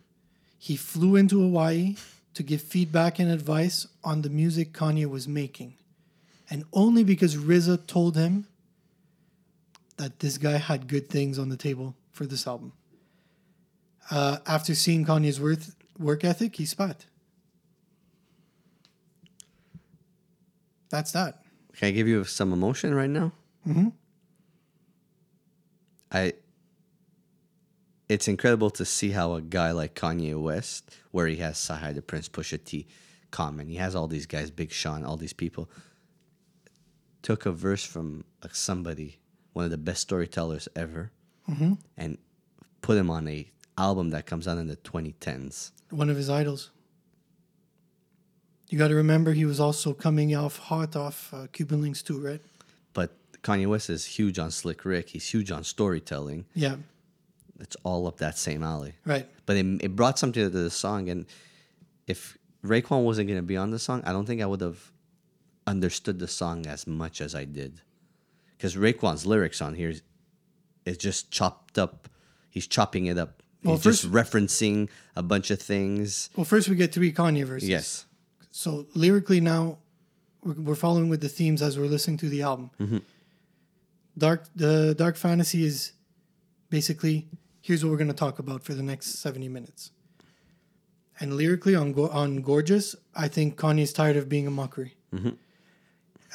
He 0.60 0.76
flew 0.76 1.16
into 1.16 1.40
Hawaii 1.40 1.96
to 2.34 2.44
give 2.44 2.62
feedback 2.62 3.20
and 3.20 3.32
advice 3.32 3.88
on 4.04 4.22
the 4.22 4.30
music 4.30 4.74
Kanye 4.74 5.06
was 5.06 5.28
making. 5.28 5.76
And 6.50 6.66
only 6.74 7.04
because 7.04 7.36
RZA 7.36 7.88
told 7.88 8.18
him 8.18 8.48
that 9.98 10.20
this 10.20 10.38
guy 10.38 10.58
had 10.58 10.88
good 10.88 11.10
things 11.10 11.40
on 11.40 11.50
the 11.50 11.58
table 11.58 11.96
for 12.12 12.26
this 12.26 12.48
album. 12.48 12.74
Uh, 14.12 14.38
after 14.46 14.76
seeing 14.76 15.06
Kanye's 15.06 15.40
worth, 15.40 15.76
work 15.98 16.24
ethic, 16.24 16.56
he 16.56 16.66
spat. 16.66 17.06
That's 20.90 21.12
that. 21.12 21.44
Can 21.78 21.88
I 21.88 21.92
give 21.92 22.08
you 22.08 22.24
some 22.24 22.54
emotion 22.54 22.94
right 22.94 23.10
now? 23.10 23.32
Mm-hmm. 23.68 23.90
I. 26.12 26.34
It's 28.10 28.28
incredible 28.28 28.70
to 28.72 28.86
see 28.86 29.12
how 29.12 29.34
a 29.34 29.42
guy 29.42 29.72
like 29.72 29.96
Kanye 29.96 30.40
West, 30.40 30.96
where 31.12 31.26
he 31.26 31.38
has 31.38 31.58
CyHi 31.58 31.96
the 31.96 32.02
Prynce, 32.02 32.30
Pusha 32.30 32.64
T, 32.64 32.86
Common, 33.32 33.68
he 33.68 33.76
has 33.76 33.96
all 33.96 34.08
these 34.08 34.28
guys, 34.28 34.52
Big 34.52 34.72
Sean, 34.72 35.04
all 35.04 35.18
these 35.18 35.34
people, 35.34 35.68
took 37.24 37.48
a 37.48 37.52
verse 37.52 37.84
from 37.84 38.26
somebody, 38.52 39.20
one 39.54 39.66
of 39.66 39.72
the 39.72 39.78
best 39.78 40.02
storytellers 40.02 40.68
ever, 40.76 41.12
and 41.98 42.18
put 42.82 42.98
him 42.98 43.10
on 43.10 43.28
a 43.28 43.50
album 43.78 44.10
that 44.12 44.26
comes 44.26 44.48
out 44.48 44.58
in 44.58 44.68
the 44.68 44.76
2010s. 44.78 45.72
one 45.90 46.10
of 46.10 46.18
his 46.18 46.30
idols. 46.30 46.72
You 48.70 48.78
got 48.80 48.88
to 48.88 48.96
remember 48.96 49.34
he 49.34 49.46
was 49.46 49.60
also 49.60 49.94
coming 49.94 50.36
off 50.36 50.58
hot 50.58 50.96
off 50.96 51.32
uh, 51.34 51.48
Cuban 51.52 51.82
Linx 51.84 52.04
too, 52.04 52.20
right? 52.20 52.42
But 52.94 53.12
Kanye 53.44 53.68
West 53.68 53.90
is 53.90 54.06
huge 54.06 54.40
on 54.40 54.50
Slick 54.52 54.84
Rick. 54.86 55.10
He's 55.10 55.28
huge 55.30 55.52
on 55.52 55.64
storytelling. 55.64 56.46
Yeah, 56.56 56.78
It's 57.60 57.76
all 57.84 58.08
up 58.08 58.18
that 58.18 58.38
same 58.38 58.64
alley. 58.64 58.94
right. 59.06 59.28
but 59.46 59.58
it, 59.58 59.66
it 59.84 59.96
brought 59.96 60.18
something 60.18 60.42
to 60.44 60.50
the 60.50 60.72
song. 60.72 61.10
And 61.10 61.26
if 62.08 62.38
Raekwon 62.66 63.04
wasn't 63.04 63.28
going 63.28 63.38
to 63.40 63.44
be 63.44 63.58
on 63.58 63.70
the 63.72 63.80
song, 63.80 64.02
I 64.06 64.12
don't 64.12 64.26
think 64.26 64.42
I 64.42 64.46
would 64.48 64.62
have 64.62 64.92
understood 65.68 66.18
the 66.20 66.28
song 66.28 66.66
as 66.66 66.88
much 66.88 67.22
as 67.22 67.36
I 67.36 67.46
did. 67.46 67.82
Because 68.58 68.76
Raekwon's 68.76 69.26
lyrics 69.26 69.62
on 69.62 69.76
here 69.76 69.90
is, 69.90 70.02
is 70.86 70.98
just 70.98 71.30
chopped 71.30 71.78
up. 71.78 72.08
He's 72.50 72.66
chopping 72.66 73.06
it 73.06 73.18
up. 73.20 73.43
Well, 73.64 73.76
He's 73.76 73.84
just 73.84 74.12
referencing 74.12 74.90
a 75.16 75.24
bunch 75.24 75.52
of 75.52 75.62
things. 75.62 76.30
Well, 76.36 76.46
first 76.46 76.68
we 76.70 76.76
get 76.76 76.94
three 76.94 77.12
Kanye 77.14 77.46
verses. 77.46 77.70
Yes. 77.70 78.06
So 78.52 78.86
lyrically 78.94 79.40
now, 79.40 79.78
we're, 80.44 80.54
we're 80.54 80.76
following 80.76 81.10
with 81.10 81.22
the 81.22 81.30
themes 81.30 81.62
as 81.62 81.78
we're 81.80 81.86
listening 81.88 82.18
to 82.18 82.30
the 82.30 82.42
album. 82.42 82.72
Dark 84.18 84.46
the 84.56 84.94
dark 84.96 85.16
fantasy 85.16 85.66
is 85.66 85.94
basically 86.70 87.28
here's 87.62 87.84
what 87.84 87.90
we're 87.92 87.98
going 87.98 88.10
to 88.10 88.14
talk 88.14 88.38
about 88.38 88.64
for 88.64 88.74
the 88.76 88.84
next 88.84 89.16
seventy 89.20 89.48
minutes. 89.50 89.92
And 91.20 91.36
lyrically 91.36 91.74
on 91.76 91.94
Go- 91.94 92.10
on 92.10 92.42
gorgeous, 92.42 92.96
I 93.16 93.28
think 93.28 93.56
Kanye's 93.58 93.94
tired 93.94 94.18
of 94.18 94.28
being 94.30 94.46
a 94.48 94.52
mockery. 94.52 94.96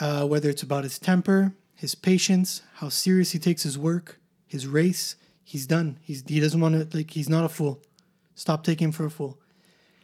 Uh, 0.00 0.24
whether 0.26 0.48
it's 0.48 0.62
about 0.62 0.84
his 0.84 0.98
temper, 0.98 1.52
his 1.74 1.94
patience, 1.96 2.62
how 2.76 2.88
serious 2.88 3.32
he 3.32 3.38
takes 3.40 3.64
his 3.64 3.76
work, 3.76 4.20
his 4.46 4.66
race, 4.68 5.16
he's 5.48 5.66
done. 5.66 5.98
He's 6.02 6.22
he 6.26 6.40
doesn't 6.40 6.60
want 6.60 6.90
to 6.90 6.96
like 6.96 7.10
he's 7.10 7.28
not 7.28 7.44
a 7.44 7.48
fool. 7.48 7.82
Stop 8.34 8.64
taking 8.64 8.86
him 8.86 8.92
for 8.92 9.06
a 9.06 9.10
fool 9.10 9.40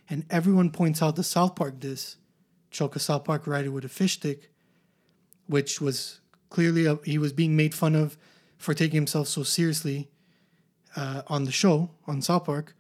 and 0.09 0.25
everyone 0.31 0.71
points 0.71 1.03
out 1.03 1.17
the 1.17 1.25
South 1.25 1.55
Park 1.55 1.81
this 1.81 2.17
choke 2.71 2.97
a 2.97 2.99
South 2.99 3.25
Park 3.25 3.47
writer 3.47 3.71
with 3.71 3.85
a 3.85 3.89
fish 3.89 4.15
stick, 4.15 4.51
which 5.47 5.81
was 5.81 6.21
clearly 6.51 6.87
a, 6.87 6.99
he 7.05 7.19
was 7.19 7.33
being 7.33 7.57
made 7.57 7.75
fun 7.75 7.95
of 7.95 8.19
for 8.59 8.75
taking 8.75 8.97
himself 8.97 9.29
so 9.29 9.43
seriously 9.43 10.09
uh, 10.97 11.23
on 11.29 11.45
the 11.45 11.53
show 11.53 11.91
on 12.07 12.21
South 12.21 12.45
Park. 12.45 12.75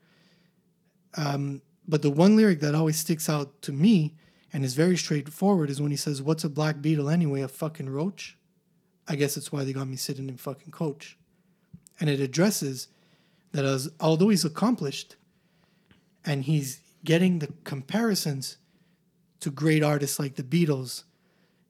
Um, 1.17 1.63
but 1.87 2.03
the 2.03 2.11
one 2.11 2.37
lyric 2.37 2.61
that 2.61 2.75
always 2.75 2.97
sticks 2.97 3.29
out 3.29 3.63
to 3.63 3.73
me 3.73 4.15
and 4.53 4.65
is 4.65 4.75
very 4.75 4.97
straightforward 4.97 5.71
is 5.71 5.81
when 5.81 5.91
he 5.91 5.97
says, 5.97 6.23
"What's 6.23 6.45
a 6.45 6.49
black 6.49 6.81
beetle 6.81 7.09
anyway? 7.09 7.43
A 7.43 7.49
fucking 7.49 7.89
roach." 7.89 8.37
I 9.07 9.17
guess 9.17 9.35
that's 9.35 9.53
why 9.53 9.65
they 9.65 9.75
got 9.75 9.87
me 9.87 9.97
sitting 9.97 10.29
in 10.31 10.39
fucking 10.39 10.71
coach, 10.71 11.19
and 12.01 12.11
it 12.11 12.21
addresses 12.21 12.89
that 13.53 13.65
as 13.65 13.89
although 14.01 14.29
he's 14.31 14.45
accomplished 14.45 15.17
and 16.25 16.45
he's 16.45 16.81
getting 17.05 17.39
the 17.39 17.49
comparisons 17.65 18.57
to 19.41 19.51
great 19.51 19.83
artists 19.83 20.19
like 20.19 20.35
the 20.37 20.43
Beatles, 20.43 21.05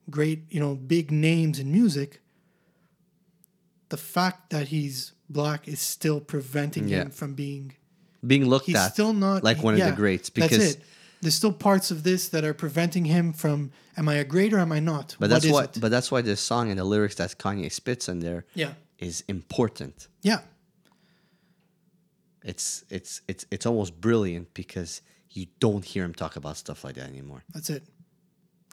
great, 0.09 0.43
you 0.49 0.59
know, 0.59 0.75
big 0.75 1.11
names 1.11 1.59
in 1.59 1.71
music, 1.71 2.21
the 3.89 3.97
fact 3.97 4.49
that 4.49 4.69
he's 4.69 5.11
black 5.29 5.67
is 5.67 5.79
still 5.79 6.19
preventing 6.19 6.87
Yeah. 6.87 7.03
him 7.03 7.11
from 7.11 7.33
being 7.33 7.73
Being 8.25 8.45
looked 8.47 8.65
at. 8.65 8.67
he's 8.67 8.75
at 8.77 8.93
still 8.93 9.13
not 9.13 9.43
like 9.43 9.61
one 9.61 9.77
yeah, 9.77 9.87
of 9.87 9.91
the 9.91 9.95
greats. 9.97 10.29
that's 10.29 10.47
Because 10.49 10.71
it. 10.75 10.81
There's 11.21 11.35
still 11.35 11.53
parts 11.53 11.91
of 11.91 12.03
this 12.03 12.29
that 12.29 12.43
are 12.43 12.53
preventing 12.53 13.05
him 13.05 13.33
from 13.33 13.71
am 13.97 14.07
I 14.09 14.15
a 14.15 14.23
great 14.23 14.53
or 14.53 14.59
am 14.59 14.71
I 14.71 14.79
not? 14.79 15.15
but 15.19 15.29
What 15.29 15.41
that's 15.41 15.51
why 15.53 15.67
but 15.79 15.89
that's 15.91 16.11
why 16.11 16.21
this 16.21 16.39
song 16.41 16.69
and 16.69 16.79
the 16.79 16.83
lyrics 16.83 17.15
that 17.15 17.37
Kanye 17.37 17.71
spits 17.71 18.07
in 18.09 18.19
there 18.19 18.45
is 18.99 19.23
important. 19.27 20.07
Yeah. 20.21 20.39
It's 22.43 22.83
it's 22.89 23.21
it's 23.27 23.45
it's 23.49 23.65
almost 23.65 23.99
brilliant 23.99 24.53
because 24.53 25.01
you 25.31 25.47
don't 25.59 25.83
hear 25.83 26.03
him 26.03 26.13
talk 26.13 26.35
about 26.35 26.57
stuff 26.57 26.83
like 26.83 26.95
that 26.95 27.07
anymore. 27.09 27.43
That's 27.53 27.69
it. 27.69 27.83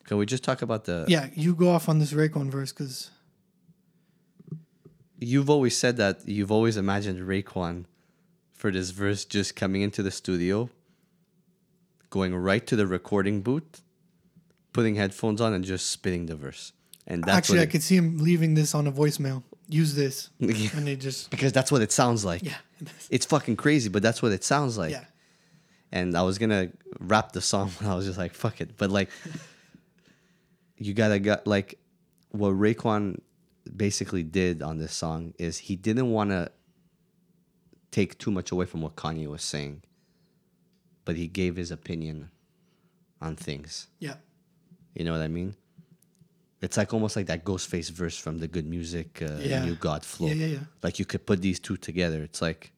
Can 0.05 0.19
we 0.19 0.27
just 0.27 0.45
talk 0.45 0.63
about 0.63 0.85
the 0.85 1.07
Yeah, 1.09 1.29
you 1.35 1.55
go 1.55 1.71
off 1.71 1.89
on 1.89 1.99
this 1.99 2.13
Raekwon 2.13 2.51
verse 2.51 2.73
because 2.73 3.11
you've 5.19 5.49
always 5.49 5.77
said 5.77 5.97
that 5.97 6.21
you've 6.29 6.53
always 6.53 6.77
imagined 6.77 7.21
Raekwon 7.27 7.85
for 8.53 8.71
this 8.71 8.91
verse 8.91 9.25
just 9.25 9.57
coming 9.57 9.83
into 9.83 10.03
the 10.03 10.11
studio, 10.11 10.69
going 12.11 12.35
right 12.35 12.67
to 12.67 12.77
the 12.77 12.87
recording 12.87 13.41
booth, 13.41 13.83
putting 14.73 14.97
headphones 14.97 15.41
on, 15.41 15.53
and 15.53 15.65
just 15.65 15.91
spitting 15.91 16.27
the 16.27 16.37
verse. 16.37 16.73
And 17.07 17.25
that's 17.25 17.39
actually 17.39 17.61
I 17.61 17.63
it- 17.63 17.71
could 17.71 17.83
see 17.83 17.97
him 17.97 18.19
leaving 18.19 18.55
this 18.55 18.75
on 18.75 18.87
a 18.87 18.93
voicemail. 18.93 19.43
Use 19.73 19.95
this, 19.95 20.31
Yeah. 20.39 20.69
and 20.77 20.87
they 20.87 20.97
just 20.97 21.31
because 21.31 21.53
that's 21.53 21.73
what 21.73 21.83
it 21.83 21.91
sounds 21.93 22.25
like. 22.25 22.43
yeah, 22.43 22.57
It's 23.11 23.27
fucking 23.27 23.57
crazy, 23.57 23.89
but 23.89 24.03
that's 24.03 24.21
what 24.23 24.33
it 24.33 24.45
sounds 24.45 24.77
like. 24.79 24.91
yeah. 24.93 25.05
and 25.91 26.17
I 26.17 26.23
was 26.23 26.39
gonna 26.39 26.71
rap 27.01 27.33
the 27.33 27.41
song, 27.41 27.71
but 27.81 27.89
I 27.89 27.95
was 27.95 28.07
just 28.07 28.19
like, 28.19 28.35
fuck 28.35 28.61
it. 28.61 28.77
But 28.77 28.91
like, 28.91 29.09
you 30.77 30.95
gotta 30.95 31.19
got 31.19 31.47
like, 31.47 31.79
what 32.31 32.51
Raekwon 32.53 33.21
basically 33.77 34.23
did 34.23 34.63
on 34.63 34.79
this 34.79 34.93
song 34.93 35.35
is 35.39 35.59
he 35.59 35.77
didn't 35.77 36.11
want 36.11 36.31
to 36.31 36.51
take 37.91 38.19
too 38.19 38.31
much 38.31 38.51
away 38.51 38.67
from 38.67 38.81
what 38.83 38.97
Kanye 38.97 39.27
was 39.29 39.43
saying, 39.43 39.83
but 41.05 41.17
he 41.17 41.29
gave 41.29 41.57
his 41.57 41.71
opinion 41.71 42.31
on 43.21 43.37
things. 43.37 43.89
Yeah. 43.99 44.15
You 44.95 45.05
know 45.05 45.13
what 45.13 45.21
I 45.23 45.29
mean? 45.29 45.55
It's 46.63 46.77
like 46.77 46.95
almost 46.95 47.17
like 47.17 47.27
that 47.27 47.45
Ghostface 47.45 47.91
verse 47.91 48.17
from 48.17 48.39
the 48.39 48.47
Good 48.49 48.67
Music, 48.67 49.21
uh, 49.21 49.37
Yeah. 49.41 49.65
New 49.65 49.75
God 49.75 50.05
flow. 50.05 50.29
Yeah, 50.29 50.35
yeah, 50.35 50.47
yeah. 50.47 50.59
Like 50.83 50.99
you 51.01 51.05
could 51.05 51.27
put 51.27 51.43
these 51.43 51.59
two 51.61 51.77
together. 51.77 52.23
It's 52.23 52.41
like, 52.41 52.73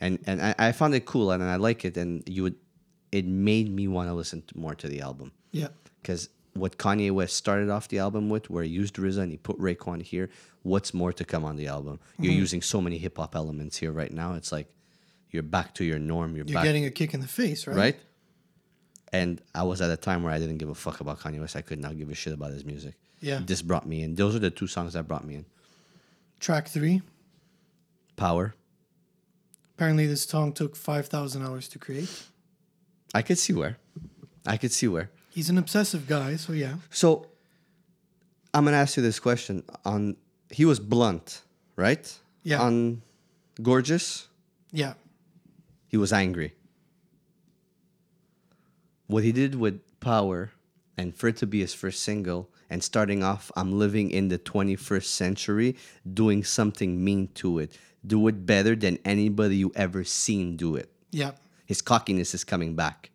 and 0.00 0.18
and 0.26 0.40
I, 0.42 0.54
I 0.58 0.72
found 0.72 0.94
it 0.94 1.06
cool 1.06 1.30
and 1.30 1.42
I 1.42 1.56
like 1.56 1.84
it. 1.84 1.96
And 1.96 2.22
you 2.28 2.42
would, 2.44 2.56
it 3.10 3.24
made 3.26 3.70
me 3.74 3.88
want 3.88 4.08
to 4.08 4.14
listen 4.14 4.42
more 4.54 4.74
to 4.74 4.88
the 4.88 5.00
album 5.00 5.32
Yeah. 5.52 5.68
because 6.02 6.28
what 6.54 6.76
Kanye 6.76 7.10
West 7.10 7.34
started 7.36 7.70
off 7.70 7.88
the 7.88 7.98
album 7.98 8.28
with, 8.28 8.50
where 8.50 8.62
he 8.62 8.68
used 8.70 8.96
RZA 8.96 9.22
and 9.22 9.30
he 9.30 9.38
put 9.38 9.58
Raekwon 9.58 10.02
here. 10.02 10.28
What's 10.64 10.92
more 10.92 11.12
to 11.14 11.24
come 11.24 11.44
on 11.46 11.56
the 11.56 11.66
album? 11.68 11.98
Mm-hmm. 11.98 12.24
You're 12.24 12.34
using 12.34 12.60
so 12.62 12.80
many 12.82 12.98
hip 12.98 13.16
hop 13.16 13.34
elements 13.34 13.78
here 13.78 13.90
right 13.90 14.12
now. 14.12 14.34
It's 14.34 14.52
like 14.52 14.68
you're 15.30 15.42
back 15.42 15.74
to 15.76 15.84
your 15.84 15.98
norm. 15.98 16.36
You're, 16.36 16.44
You're 16.46 16.54
back 16.56 16.64
getting 16.64 16.84
a 16.84 16.90
kick 16.90 17.14
in 17.14 17.20
the 17.20 17.26
face, 17.26 17.66
right? 17.66 17.76
right? 17.76 17.96
And 19.12 19.40
I 19.54 19.62
was 19.62 19.80
at 19.82 19.90
a 19.90 19.96
time 19.96 20.22
where 20.22 20.32
I 20.32 20.38
didn't 20.38 20.58
give 20.58 20.70
a 20.70 20.74
fuck 20.74 21.00
about 21.00 21.20
Kanye 21.20 21.40
West. 21.40 21.54
I 21.56 21.60
could 21.62 21.78
not 21.78 21.98
give 21.98 22.08
a 22.10 22.14
shit 22.14 22.32
about 22.32 22.52
his 22.52 22.64
music. 22.64 22.94
Yeah. 23.20 23.40
This 23.44 23.60
brought 23.62 23.86
me 23.86 24.02
in. 24.02 24.14
Those 24.14 24.34
are 24.34 24.38
the 24.38 24.50
two 24.50 24.66
songs 24.66 24.94
that 24.94 25.06
brought 25.06 25.24
me 25.26 25.34
in. 25.36 25.44
Track 26.40 26.68
three. 26.68 27.02
Power. 28.16 28.54
Apparently, 29.76 30.06
this 30.06 30.22
song 30.24 30.52
took 30.52 30.76
five 30.76 31.06
thousand 31.08 31.44
hours 31.44 31.68
to 31.68 31.78
create. 31.78 32.10
I 33.14 33.22
could 33.22 33.38
see 33.38 33.52
where. 33.52 33.76
I 34.46 34.56
could 34.56 34.72
see 34.72 34.88
where. 34.88 35.10
He's 35.30 35.50
an 35.50 35.58
obsessive 35.58 36.06
guy, 36.06 36.36
so 36.36 36.52
yeah. 36.52 36.74
So 36.90 37.26
I'm 38.54 38.64
gonna 38.64 38.76
ask 38.76 38.96
you 38.96 39.02
this 39.02 39.20
question. 39.20 39.62
On 39.84 40.16
he 40.50 40.64
was 40.64 40.78
blunt, 40.80 41.42
right? 41.76 42.12
Yeah. 42.42 42.60
On 42.62 43.02
Gorgeous, 43.62 44.28
Yeah. 44.72 44.94
he 45.88 45.96
was 45.96 46.12
angry. 46.12 46.54
What 49.12 49.24
he 49.24 49.32
did 49.32 49.56
with 49.56 49.82
Power, 50.00 50.52
and 50.96 51.14
for 51.14 51.28
it 51.28 51.36
to 51.36 51.46
be 51.46 51.60
his 51.60 51.74
first 51.74 52.02
single, 52.02 52.48
and 52.70 52.82
starting 52.82 53.22
off, 53.22 53.52
I'm 53.54 53.78
living 53.78 54.10
in 54.10 54.28
the 54.28 54.38
21st 54.38 55.04
century, 55.04 55.76
doing 56.14 56.42
something 56.44 57.04
mean 57.04 57.28
to 57.34 57.58
it. 57.58 57.76
Do 58.06 58.26
it 58.28 58.46
better 58.46 58.74
than 58.74 58.98
anybody 59.04 59.56
you 59.56 59.70
ever 59.76 60.02
seen 60.02 60.56
do 60.56 60.76
it. 60.76 60.90
Yeah. 61.10 61.32
His 61.66 61.82
cockiness 61.82 62.32
is 62.32 62.42
coming 62.42 62.74
back. 62.74 63.10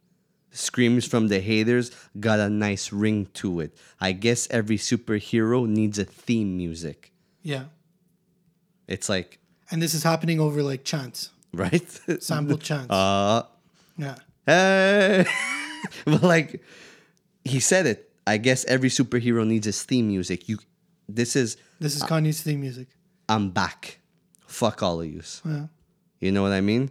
Screams 0.52 1.08
from 1.08 1.30
the 1.30 1.40
haters 1.40 1.90
got 2.20 2.40
a 2.40 2.48
nice 2.48 2.92
ring 2.94 3.26
to 3.34 3.60
it. 3.60 3.76
I 4.00 4.12
guess 4.12 4.48
every 4.52 4.78
superhero 4.78 5.68
needs 5.68 5.98
a 5.98 6.06
theme 6.06 6.56
music. 6.56 7.12
Yeah. 7.42 7.66
It's 8.88 9.10
like, 9.10 9.40
And 9.72 9.82
this 9.82 9.96
is 9.96 10.04
happening 10.04 10.40
over 10.40 10.62
like 10.62 10.84
chants, 10.84 11.32
right? 11.54 11.90
sample 12.22 12.60
chants. 12.60 12.88
Uh, 12.92 13.42
yeah. 13.98 14.16
hey. 14.46 15.26
but 16.06 16.24
like, 16.24 16.62
he 17.44 17.60
said 17.60 17.86
it. 17.86 18.12
I 18.26 18.38
guess 18.38 18.66
every 18.66 18.90
superhero 18.90 19.46
needs 19.48 19.66
his 19.66 19.84
theme 19.84 20.08
music. 20.08 20.50
You, 20.50 20.58
this 21.08 21.36
is, 21.36 21.58
This 21.80 21.96
is 21.96 22.04
Kanye's 22.04 22.42
theme 22.42 22.62
music. 22.62 22.88
I'm 23.30 23.52
back. 23.52 24.00
Fuck 24.48 24.84
all 24.84 25.02
of 25.02 25.08
yous. 25.08 25.42
Yeah. 25.46 25.68
You 26.20 26.32
know 26.32 26.42
what 26.42 26.52
I 26.52 26.62
mean? 26.62 26.90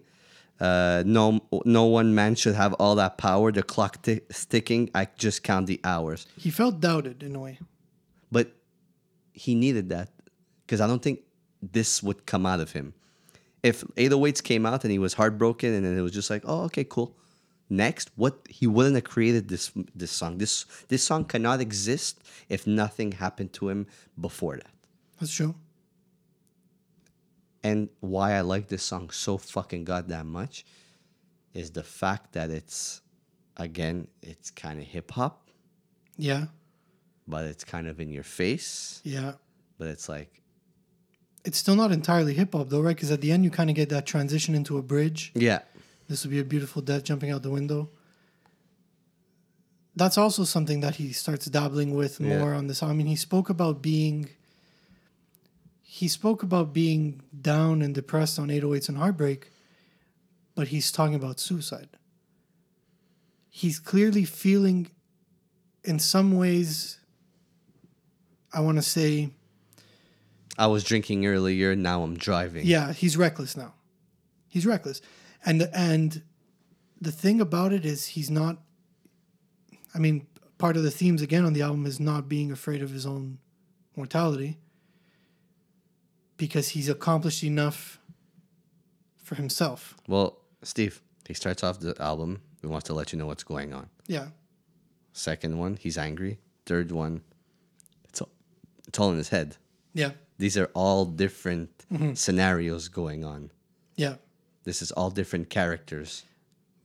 Uh, 0.59 1.03
no, 1.05 1.41
no 1.64 1.84
one 1.84 2.14
man 2.14 2.34
should 2.34 2.55
have 2.55 2.72
all 2.74 2.95
that 2.95 3.18
power. 3.18 3.53
The 3.53 3.62
clock 3.62 4.03
t- 4.03 4.20
ticking. 4.49 4.91
I 4.95 5.09
just 5.16 5.43
count 5.43 5.66
the 5.66 5.80
hours. 5.84 6.26
He 6.39 6.51
felt 6.51 6.80
doubted 6.80 7.22
in 7.22 7.37
a 7.37 7.41
way. 7.41 7.59
But 8.32 8.53
he 9.32 9.55
needed 9.55 9.91
that 9.91 10.11
because 10.64 10.80
I 10.80 10.87
don't 10.87 11.03
think 11.03 11.20
this 11.61 12.03
would 12.03 12.24
come 12.26 12.47
out 12.47 12.61
of 12.61 12.72
him. 12.72 12.95
If 13.62 13.82
808s 13.97 14.43
came 14.43 14.64
out 14.64 14.84
and 14.84 14.91
he 14.93 14.99
was 14.99 15.14
heartbroken 15.14 15.74
and 15.74 15.84
then 15.84 15.99
it 15.99 16.03
was 16.03 16.12
just 16.12 16.30
like, 16.30 16.43
oh, 16.47 16.62
okay, 16.64 16.84
cool. 16.84 17.16
Next, 17.69 18.11
what 18.17 18.39
he 18.49 18.67
wouldn't 18.67 18.95
have 18.95 19.05
created 19.05 19.49
this 19.49 19.73
this 19.95 20.12
song. 20.12 20.39
This 20.39 20.64
this 20.89 21.03
song 21.03 21.25
cannot 21.25 21.61
exist 21.61 22.21
if 22.49 22.67
nothing 22.67 23.12
happened 23.12 23.53
to 23.55 23.69
him 23.69 23.87
before 24.21 24.57
that. 24.57 24.71
That's 25.19 25.33
true. 25.33 25.55
And 27.62 27.89
why 28.01 28.35
I 28.35 28.43
like 28.43 28.69
this 28.69 28.83
song 28.85 29.11
so 29.11 29.39
fucking 29.39 29.85
goddamn 29.85 30.31
much 30.31 30.64
is 31.55 31.71
the 31.71 31.83
fact 31.83 32.33
that 32.35 32.51
it's 32.51 33.01
again, 33.57 34.07
it's 34.23 34.51
kind 34.51 34.79
of 34.79 34.87
hip 34.87 35.11
hop, 35.11 35.49
Yeah. 36.19 36.47
but 37.27 37.47
it's 37.47 37.64
kind 37.64 37.89
of 37.89 37.99
in 38.01 38.11
your 38.12 38.23
face, 38.23 39.01
Yeah. 39.03 39.33
but 39.79 39.89
it's 39.89 40.09
like 40.09 40.43
It's 41.45 41.59
still 41.59 41.77
not 41.77 41.91
entirely 41.93 42.35
hip 42.35 42.53
hop 42.53 42.69
though, 42.69 42.81
right? 42.83 42.95
Because 42.95 43.11
at 43.11 43.21
the 43.23 43.33
end 43.33 43.43
you 43.45 43.51
kind 43.51 43.71
of 43.71 43.77
get 43.77 43.89
that 43.89 44.07
transition 44.07 44.55
into 44.55 44.79
a 44.79 44.83
bridge. 44.83 45.33
yeah. 45.35 45.61
This 46.09 46.22
would 46.24 46.30
be 46.30 46.38
a 46.40 46.44
beautiful 46.44 46.82
death 46.82 47.04
jumping 47.04 47.30
out 47.30 47.42
the 47.42 47.50
window. 47.50 47.90
That's 49.94 50.18
also 50.18 50.44
something 50.44 50.80
that 50.80 50.96
he 50.96 51.12
starts 51.12 51.46
dabbling 51.46 51.94
with 51.94 52.20
Yeah. 52.20 52.38
more 52.38 52.52
on 52.54 52.66
this. 52.66 52.82
I 52.82 52.92
mean, 52.92 53.07
he 53.07 53.16
spoke 53.16 53.48
about 53.48 53.82
being. 53.82 54.28
He 55.82 56.09
spoke 56.09 56.42
about 56.42 56.74
being 56.74 57.22
down 57.40 57.80
and 57.80 57.94
depressed 57.94 58.38
on 58.38 58.50
808s 58.50 58.88
and 58.90 58.98
heartbreak, 58.98 59.50
but 60.54 60.68
he's 60.68 60.92
talking 60.92 61.14
about 61.14 61.40
suicide. 61.40 61.88
He's 63.48 63.78
clearly 63.78 64.24
feeling, 64.26 64.88
in 65.82 65.98
some 65.98 66.36
ways, 66.36 66.98
I 68.52 68.61
want 68.61 68.76
to 68.76 68.82
say, 68.82 69.30
I 70.59 70.66
was 70.66 70.84
drinking 70.84 71.24
earlier, 71.24 71.74
now 71.74 72.02
I'm 72.02 72.18
driving. 72.18 72.66
yeah, 72.66 72.92
he's 72.92 73.16
reckless 73.16 73.57
now. 73.57 73.72
He's 74.48 74.66
reckless, 74.66 75.00
and 75.47 75.70
and 75.72 76.22
the 77.01 77.12
thing 77.12 77.40
about 77.40 77.72
it 77.72 77.84
is 77.86 78.07
he's 78.09 78.30
not. 78.30 78.59
I 79.94 79.99
mean, 79.99 80.26
part 80.59 80.76
of 80.76 80.82
the 80.82 80.90
themes 80.90 81.22
again 81.22 81.44
on 81.47 81.53
the 81.55 81.62
album 81.62 81.86
is 81.86 81.99
not 81.99 82.28
being 82.28 82.53
afraid 82.53 82.82
of 82.82 82.90
his 82.90 83.07
own 83.07 83.38
mortality, 83.97 84.59
because 86.36 86.68
he's 86.70 86.88
accomplished 86.88 87.42
enough 87.42 87.99
for 89.22 89.34
himself. 89.36 89.97
Well, 90.07 90.38
Steve, 90.62 91.01
he 91.26 91.34
starts 91.34 91.64
off 91.64 91.80
the 91.80 91.94
album. 92.01 92.42
He 92.61 92.66
wants 92.66 92.86
to 92.88 92.94
let 92.94 93.12
you 93.12 93.18
know 93.18 93.26
what's 93.26 93.44
going 93.44 93.72
on. 93.72 93.88
Yeah, 94.07 94.28
Second 95.12 95.59
one, 95.59 95.76
he's 95.80 95.97
angry. 95.97 96.38
Third 96.66 96.92
one, 96.92 97.22
it's 98.09 98.20
all, 98.20 98.28
it's 98.86 98.99
all 98.99 99.11
in 99.12 99.16
his 99.16 99.30
head. 99.30 99.57
yeah, 99.94 100.11
These 100.38 100.57
are 100.59 100.70
all 100.74 101.05
different 101.07 101.70
Mm-hmm. 101.92 102.14
scenarios 102.14 102.88
going 102.88 103.24
on. 103.24 103.51
yeah. 103.97 104.16
This 104.67 104.83
is 104.83 104.93
all 104.93 105.11
different 105.11 105.49
characters. 105.49 106.25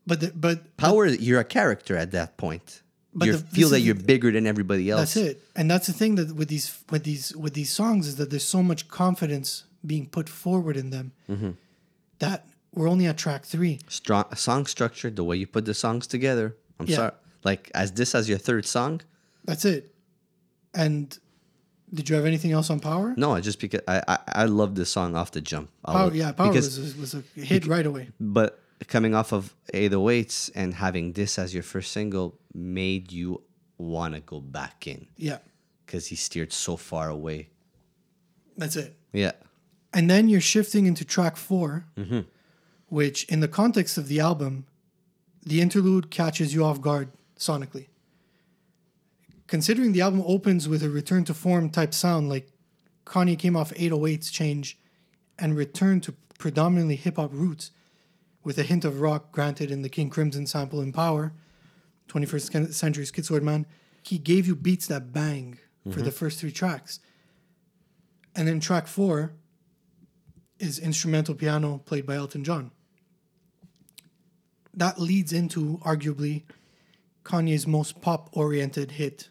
But 0.07 0.19
the, 0.21 0.31
but 0.33 0.77
Power, 0.77 1.05
you're 1.07 1.41
a 1.41 1.43
character 1.59 1.97
at 1.97 2.11
that 2.11 2.37
point. 2.37 2.81
But 3.13 3.25
you 3.25 3.33
the- 3.33 3.39
feel 3.55 3.69
that 3.69 3.81
you're 3.81 3.95
bigger 3.95 4.31
than 4.31 4.47
everybody 4.47 4.89
else. 4.89 5.01
That's 5.15 5.17
it. 5.17 5.41
And 5.57 5.69
that's 5.69 5.87
the 5.87 5.93
thing 5.93 6.15
that 6.15 6.33
with 6.33 6.47
these 6.47 6.67
with 6.89 7.03
these 7.03 7.35
with 7.35 7.53
these 7.55 7.71
songs 7.71 8.07
is 8.07 8.15
that 8.15 8.29
there's 8.29 8.47
so 8.47 8.63
much 8.63 8.87
confidence 8.87 9.65
being 9.85 10.05
put 10.07 10.29
forward 10.29 10.77
in 10.77 10.91
them 10.91 11.11
Mm-hmm. 11.29 11.51
that 12.19 12.47
we're 12.73 12.87
only 12.87 13.07
at 13.07 13.17
track 13.17 13.43
three. 13.45 13.79
Strong 13.89 14.25
song 14.35 14.65
structure, 14.65 15.09
the 15.09 15.23
way 15.25 15.35
you 15.35 15.45
put 15.47 15.65
the 15.65 15.73
songs 15.73 16.07
together. 16.07 16.55
I'm 16.79 16.87
Yeah. 16.87 16.95
sorry. 16.95 17.11
Like 17.43 17.69
as 17.75 17.91
this 17.91 18.15
as 18.15 18.29
your 18.29 18.37
third 18.37 18.65
song? 18.65 19.01
That's 19.43 19.65
it. 19.65 19.93
And 20.73 21.17
did 21.93 22.09
you 22.09 22.15
have 22.15 22.25
anything 22.25 22.51
else 22.51 22.69
on 22.69 22.79
Power? 22.79 23.13
No, 23.17 23.33
I 23.33 23.41
just 23.41 23.59
because 23.59 23.81
I 23.87 24.01
I, 24.07 24.17
I 24.27 24.45
love 24.45 24.75
this 24.75 24.89
song 24.89 25.15
off 25.15 25.31
the 25.31 25.41
jump. 25.41 25.69
Power, 25.85 26.13
yeah, 26.13 26.31
Power 26.31 26.49
because, 26.49 26.79
was, 26.79 26.95
was 26.97 27.13
a 27.13 27.23
hit 27.39 27.67
right 27.67 27.85
away. 27.85 28.09
but 28.19 28.59
coming 28.87 29.13
off 29.13 29.31
of 29.31 29.53
808s 29.73 30.51
and 30.55 30.73
having 30.73 31.13
this 31.13 31.37
as 31.37 31.53
your 31.53 31.63
first 31.63 31.91
single 31.91 32.39
made 32.53 33.11
you 33.11 33.43
want 33.77 34.15
to 34.15 34.21
go 34.21 34.39
back 34.39 34.87
in 34.87 35.07
Yeah, 35.17 35.37
because 35.85 36.07
he 36.07 36.15
steered 36.15 36.51
so 36.53 36.77
far 36.77 37.09
away. 37.09 37.49
that's 38.57 38.75
it. 38.75 38.95
Yeah. 39.13 39.33
And 39.93 40.09
then 40.09 40.29
you're 40.29 40.41
shifting 40.41 40.85
into 40.85 41.03
track 41.03 41.35
4 41.35 41.85
mm-hmm. 41.97 42.19
which, 42.87 43.25
in 43.25 43.41
the 43.41 43.47
context 43.47 43.97
of 43.97 44.07
the 44.07 44.19
album, 44.19 44.65
the 45.45 45.59
interlude 45.61 46.09
catches 46.09 46.53
you 46.53 46.63
off 46.63 46.79
guard 46.81 47.09
sonically. 47.37 47.87
Considering 49.51 49.91
the 49.91 49.99
album 49.99 50.23
opens 50.25 50.69
with 50.69 50.81
a 50.81 50.89
return 50.89 51.25
to 51.25 51.33
form 51.33 51.69
type 51.69 51.93
sound, 51.93 52.29
like 52.29 52.47
Kanye 53.05 53.37
came 53.37 53.57
off 53.57 53.73
808's 53.73 54.31
change 54.31 54.79
and 55.37 55.57
returned 55.57 56.03
to 56.03 56.13
predominantly 56.39 56.95
hip 56.95 57.17
hop 57.17 57.33
roots, 57.33 57.71
with 58.45 58.57
a 58.57 58.63
hint 58.63 58.85
of 58.85 59.01
rock 59.01 59.33
granted 59.33 59.69
in 59.69 59.81
the 59.81 59.89
King 59.89 60.09
Crimson 60.09 60.47
sample 60.47 60.79
in 60.79 60.93
Power, 60.93 61.33
21st 62.07 62.73
Century 62.73 63.03
Schizoid 63.03 63.41
Man, 63.41 63.65
he 64.01 64.17
gave 64.17 64.47
you 64.47 64.55
beats 64.55 64.87
that 64.87 65.11
bang 65.11 65.59
for 65.83 65.97
the 65.97 66.03
mm-hmm. 66.03 66.11
first 66.11 66.39
three 66.39 66.53
tracks. 66.53 67.01
And 68.33 68.47
then 68.47 68.61
track 68.61 68.87
four 68.87 69.33
is 70.59 70.79
instrumental 70.79 71.35
piano 71.35 71.79
played 71.79 72.05
by 72.05 72.15
Elton 72.15 72.45
John. 72.45 72.71
That 74.73 74.97
leads 74.97 75.33
into 75.33 75.81
arguably 75.83 76.43
Kanye's 77.25 77.67
most 77.67 77.99
pop 77.99 78.29
oriented 78.31 78.91
hit, 78.91 79.27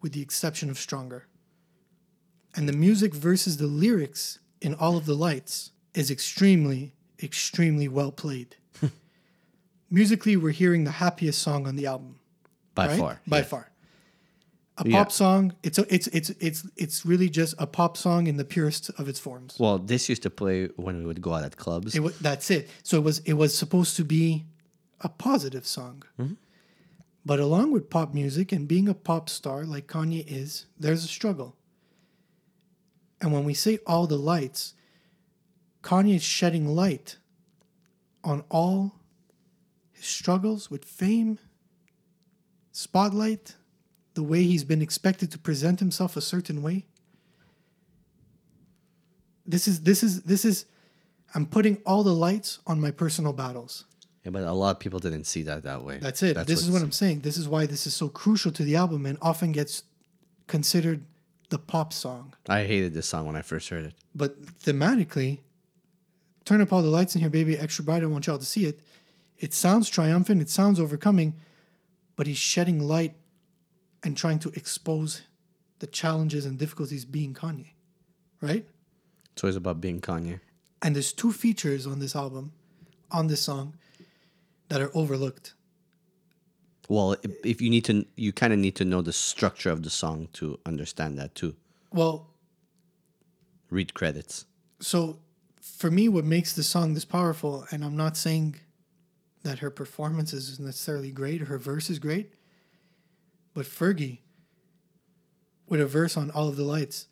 with 0.00 0.12
the 0.12 0.22
exception 0.22 0.70
of 0.70 0.78
Stronger. 0.78 1.26
And 2.54 2.68
the 2.68 2.72
music 2.72 3.14
versus 3.14 3.56
the 3.58 3.66
lyrics 3.66 4.38
in 4.60 4.74
All 4.74 4.96
of 4.96 5.06
the 5.06 5.14
Lights 5.14 5.70
is 5.94 6.10
extremely, 6.10 6.94
extremely 7.22 7.88
well 7.88 8.12
played. 8.12 8.56
Musically, 9.90 10.36
we're 10.36 10.50
hearing 10.50 10.84
the 10.84 10.92
happiest 10.92 11.40
song 11.40 11.66
on 11.66 11.76
the 11.76 11.86
album 11.86 12.18
By 12.74 12.88
right? 12.88 12.98
far. 12.98 13.20
By 13.26 13.38
yeah. 13.38 13.44
far. 13.44 13.66
A 14.78 14.88
Yeah. 14.88 14.96
pop 14.98 15.12
song. 15.12 15.52
It's 15.62 15.78
a, 15.78 15.94
it's 15.94 16.06
it's 16.08 16.30
it's 16.40 16.66
it's 16.76 17.04
really 17.04 17.28
just 17.28 17.54
a 17.58 17.66
pop 17.66 17.96
song 17.98 18.26
in 18.26 18.36
the 18.38 18.44
purest 18.44 18.88
of 18.98 19.08
its 19.08 19.18
forms. 19.18 19.56
Well, 19.58 19.78
this 19.78 20.08
used 20.08 20.22
to 20.22 20.30
play 20.30 20.68
when 20.76 21.00
we 21.00 21.04
would 21.06 21.20
go 21.20 21.34
out 21.34 21.44
at 21.44 21.56
clubs. 21.58 21.94
It 21.94 22.00
wa 22.00 22.10
that's 22.20 22.50
it. 22.50 22.70
So 22.82 22.96
it 22.96 23.04
was 23.04 23.18
it 23.20 23.34
was 23.34 23.56
supposed 23.56 23.96
to 23.96 24.04
be 24.04 24.46
a 25.02 25.08
positive 25.10 25.66
song. 25.66 26.02
Mm-hmm. 26.18 26.34
But 27.24 27.38
along 27.38 27.72
with 27.72 27.90
pop 27.90 28.14
music 28.14 28.50
and 28.52 28.66
being 28.66 28.88
a 28.88 28.94
pop 28.94 29.28
star 29.28 29.64
like 29.64 29.86
Kanye 29.86 30.24
is, 30.26 30.66
there's 30.78 31.04
a 31.04 31.08
struggle. 31.08 31.56
And 33.20 33.32
when 33.32 33.44
we 33.44 33.54
say 33.54 33.78
all 33.86 34.06
the 34.06 34.16
lights, 34.16 34.74
Kanye 35.82 36.16
is 36.16 36.22
shedding 36.22 36.74
light 36.74 37.18
on 38.24 38.44
all 38.50 38.94
his 39.92 40.06
struggles 40.06 40.70
with 40.70 40.84
fame, 40.84 41.38
spotlight, 42.72 43.56
the 44.14 44.22
way 44.22 44.42
he's 44.42 44.64
been 44.64 44.82
expected 44.82 45.30
to 45.30 45.38
present 45.38 45.80
himself 45.80 46.16
a 46.16 46.20
certain 46.20 46.62
way. 46.62 46.86
This 49.46 49.68
is 49.68 49.82
this 49.82 50.02
is 50.02 50.22
this 50.22 50.44
is 50.44 50.66
I'm 51.34 51.46
putting 51.46 51.76
all 51.86 52.02
the 52.02 52.14
lights 52.14 52.58
on 52.66 52.80
my 52.80 52.90
personal 52.90 53.32
battles. 53.32 53.84
Yeah, 54.24 54.30
but 54.30 54.42
a 54.42 54.52
lot 54.52 54.72
of 54.72 54.80
people 54.80 54.98
didn't 54.98 55.24
see 55.24 55.42
that 55.42 55.62
that 55.62 55.82
way. 55.82 55.98
That's 55.98 56.22
it. 56.22 56.36
this 56.46 56.62
is 56.62 56.70
what 56.70 56.82
I'm 56.82 56.92
saying. 56.92 57.20
This 57.20 57.38
is 57.38 57.48
why 57.48 57.66
this 57.66 57.86
is 57.86 57.94
so 57.94 58.08
crucial 58.08 58.52
to 58.52 58.62
the 58.62 58.76
album 58.76 59.06
and 59.06 59.16
often 59.22 59.52
gets 59.52 59.84
considered 60.46 61.04
the 61.48 61.58
pop 61.58 61.92
song. 61.92 62.34
I 62.48 62.64
hated 62.64 62.92
this 62.94 63.06
song 63.06 63.26
when 63.26 63.36
I 63.36 63.42
first 63.42 63.68
heard 63.70 63.86
it. 63.86 63.94
But 64.14 64.40
thematically, 64.58 65.38
turn 66.44 66.60
up 66.60 66.72
all 66.72 66.82
the 66.82 66.88
lights 66.88 67.14
in 67.14 67.20
here, 67.20 67.30
baby, 67.30 67.56
extra 67.58 67.84
bright. 67.84 68.02
I 68.02 68.06
want 68.06 68.26
y'all 68.26 68.38
to 68.38 68.44
see 68.44 68.66
it. 68.66 68.80
It 69.38 69.54
sounds 69.54 69.88
triumphant. 69.88 70.42
It 70.42 70.50
sounds 70.50 70.78
overcoming, 70.78 71.34
but 72.14 72.26
he's 72.26 72.36
shedding 72.38 72.80
light 72.80 73.14
and 74.02 74.16
trying 74.16 74.38
to 74.40 74.50
expose 74.50 75.22
the 75.78 75.86
challenges 75.86 76.44
and 76.44 76.58
difficulties 76.58 77.04
being 77.04 77.32
Kanye, 77.34 77.70
right? 78.40 78.66
It's 79.32 79.42
always 79.42 79.56
about 79.56 79.80
being 79.80 80.00
Kanye. 80.00 80.40
And 80.82 80.94
there's 80.94 81.12
two 81.12 81.32
features 81.32 81.86
on 81.86 81.98
this 81.98 82.14
album, 82.14 82.52
on 83.10 83.26
this 83.26 83.40
song, 83.40 83.74
that 84.70 84.80
are 84.80 84.90
overlooked. 84.94 85.54
Well, 86.88 87.12
if, 87.22 87.32
if 87.44 87.60
you 87.60 87.70
need 87.70 87.84
to, 87.84 88.06
you 88.16 88.32
kind 88.32 88.52
of 88.52 88.58
need 88.58 88.74
to 88.76 88.84
know 88.84 89.02
the 89.02 89.12
structure 89.12 89.70
of 89.70 89.82
the 89.82 89.90
song 89.90 90.28
to 90.34 90.58
understand 90.64 91.18
that 91.18 91.34
too. 91.34 91.54
Well, 91.92 92.28
Read 93.70 93.94
credits. 93.94 94.46
so 94.80 95.20
for 95.60 95.90
me, 95.90 96.08
what 96.08 96.24
makes 96.24 96.52
the 96.54 96.62
song 96.64 96.94
this 96.94 97.04
powerful, 97.04 97.66
and 97.70 97.84
I'm 97.84 97.96
not 97.96 98.16
saying 98.16 98.56
that 99.44 99.60
her 99.60 99.70
performance 99.70 100.32
is 100.32 100.58
necessarily 100.58 101.12
great 101.12 101.40
or 101.42 101.44
her 101.44 101.58
verse 101.58 101.88
is 101.88 101.98
great, 102.00 102.32
but 103.54 103.66
Fergie, 103.66 104.18
with 105.68 105.80
a 105.80 105.86
verse 105.86 106.16
on 106.16 106.30
All 106.32 106.48
of 106.48 106.56
the 106.56 106.64
Lights, 106.64 107.06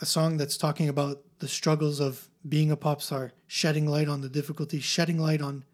a 0.00 0.06
song 0.06 0.36
that's 0.36 0.56
talking 0.56 0.88
about 0.88 1.22
the 1.40 1.48
struggles 1.48 1.98
of 2.00 2.28
being 2.48 2.70
a 2.70 2.76
pop 2.76 3.02
star, 3.02 3.32
shedding 3.48 3.86
light 3.86 4.08
on 4.08 4.20
the 4.20 4.28
difficulties, 4.28 4.84
shedding 4.84 5.18
light 5.18 5.42
on 5.42 5.64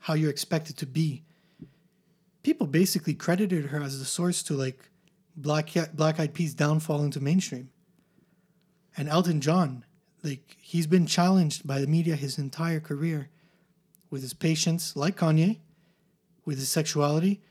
how 0.00 0.14
you're 0.14 0.30
expected 0.30 0.76
to 0.78 0.86
be. 0.86 1.22
People 2.42 2.66
basically 2.66 3.14
credited 3.14 3.66
her 3.66 3.82
as 3.82 3.98
the 3.98 4.04
source 4.04 4.42
to 4.44 4.54
like 4.54 4.90
Black 5.36 5.70
Black 5.94 6.20
Eyed 6.20 6.34
Peas' 6.34 6.54
downfall 6.54 7.02
into 7.02 7.20
mainstream. 7.20 7.70
And 8.96 9.08
Elton 9.08 9.40
John, 9.40 9.84
like 10.22 10.56
he's 10.60 10.86
been 10.86 11.06
challenged 11.06 11.66
by 11.66 11.80
the 11.80 11.86
media 11.86 12.16
his 12.16 12.38
entire 12.38 12.80
career 12.80 13.28
with 14.10 14.22
his 14.22 14.32
patience, 14.32 14.96
like 14.96 15.16
Kanye, 15.16 15.58
with 16.44 16.58
his 16.58 16.68
sexuality. 16.68 17.42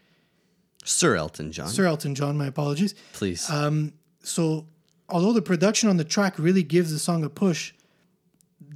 Sir 0.84 1.16
Elton 1.16 1.52
John, 1.52 1.68
Sir 1.68 1.86
Elton 1.86 2.16
John, 2.16 2.38
my 2.38 2.46
apologies. 2.48 2.94
please. 3.14 3.50
Um, 3.50 3.94
so, 4.24 4.68
although 5.10 5.34
the 5.34 5.42
production 5.42 5.90
on 5.90 5.98
the 5.98 6.04
track 6.04 6.38
really 6.40 6.64
gives 6.64 6.92
the 6.92 7.00
song 7.00 7.24
a 7.24 7.30
push, 7.30 7.74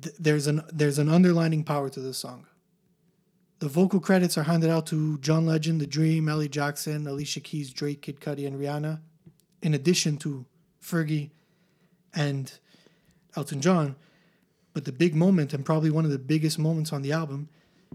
th- 0.02 0.16
there's 0.20 0.48
an 0.48 0.62
there's 0.72 1.00
an 1.00 1.08
underlining 1.10 1.64
power 1.64 1.90
to 1.90 2.00
the 2.00 2.14
song. 2.14 2.46
The 3.60 3.68
vocal 3.68 4.00
credits 4.00 4.38
are 4.38 4.44
handed 4.44 4.70
out 4.70 4.88
to 4.88 5.18
John 5.20 5.46
Legend, 5.46 5.82
The 5.82 5.88
Dream, 5.88 6.30
Elly 6.30 6.48
Jackson, 6.48 7.06
Alicia 7.06 7.42
Keys, 7.42 7.72
Drake, 7.72 8.02
Kid 8.02 8.22
Cudi, 8.22 8.48
and 8.48 8.60
Rihanna, 8.60 9.00
in 9.62 9.74
addition 9.74 10.18
to 10.18 10.46
Fergie 10.82 11.30
and 12.14 12.52
Elton 13.36 13.60
John. 13.60 13.96
But 14.74 14.86
the 14.86 14.94
big 14.94 15.14
moment, 15.14 15.54
and 15.54 15.66
probably 15.66 15.90
one 15.90 16.06
of 16.06 16.12
the 16.12 16.20
biggest 16.20 16.58
moments 16.58 16.94
on 16.94 17.02
the 17.02 17.12
album, 17.12 17.50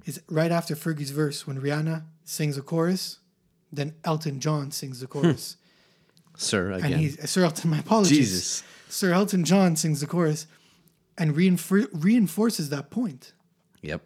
is 0.05 0.21
right 0.29 0.53
after 0.53 0.75
Fergie's 0.75 1.11
verse 1.11 1.47
when 1.47 1.61
Rihanna 1.61 2.03
sings 2.25 2.59
a 2.59 2.63
chorus, 2.63 3.21
then 3.73 3.95
Elton 4.05 4.41
John 4.41 4.71
sings 4.71 5.01
the 5.01 5.07
hmm. 5.07 5.13
chorus. 5.13 5.57
Sir 6.37 6.73
again. 6.73 6.93
and 6.93 7.01
he's 7.01 7.19
uh, 7.19 7.27
Sir 7.27 7.45
Elton. 7.45 7.71
My 7.71 7.79
apologies. 7.79 8.19
Jesus. 8.19 8.63
Sir 8.89 9.13
Elton 9.13 9.45
John 9.45 9.77
sings 9.77 10.01
the 10.01 10.07
chorus, 10.07 10.47
and 11.17 11.35
reinfor- 11.35 11.89
reinforces 11.93 12.71
that 12.71 12.91
point. 12.91 13.33
Yep. 13.83 14.03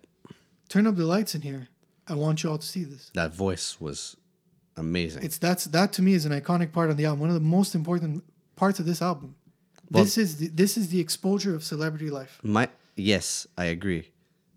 Turn 0.68 0.86
up 0.86 0.96
the 0.96 1.04
lights 1.04 1.34
in 1.34 1.42
here. 1.42 1.68
I 2.06 2.14
want 2.14 2.42
you 2.42 2.50
all 2.50 2.58
to 2.58 2.66
see 2.66 2.84
this. 2.84 3.10
That 3.14 3.34
voice 3.34 3.80
was 3.80 4.16
amazing. 4.76 5.22
It's 5.24 5.38
that's 5.38 5.64
that 5.66 5.92
to 5.94 6.02
me 6.02 6.14
is 6.14 6.24
an 6.24 6.32
iconic 6.32 6.72
part 6.72 6.90
of 6.90 6.96
the 6.96 7.04
album. 7.06 7.20
One 7.20 7.30
of 7.30 7.34
the 7.34 7.40
most 7.40 7.74
important 7.74 8.24
parts 8.56 8.78
of 8.78 8.86
this 8.86 9.02
album. 9.02 9.34
Well- 9.90 10.04
this 10.04 10.18
is 10.18 10.36
the, 10.36 10.48
this 10.48 10.76
is 10.76 10.88
the 10.88 11.00
exposure 11.00 11.54
of 11.54 11.62
celebrity 11.64 12.10
life. 12.10 12.38
My 12.42 12.68
yes, 12.96 13.46
I 13.56 13.66
agree. 13.66 14.10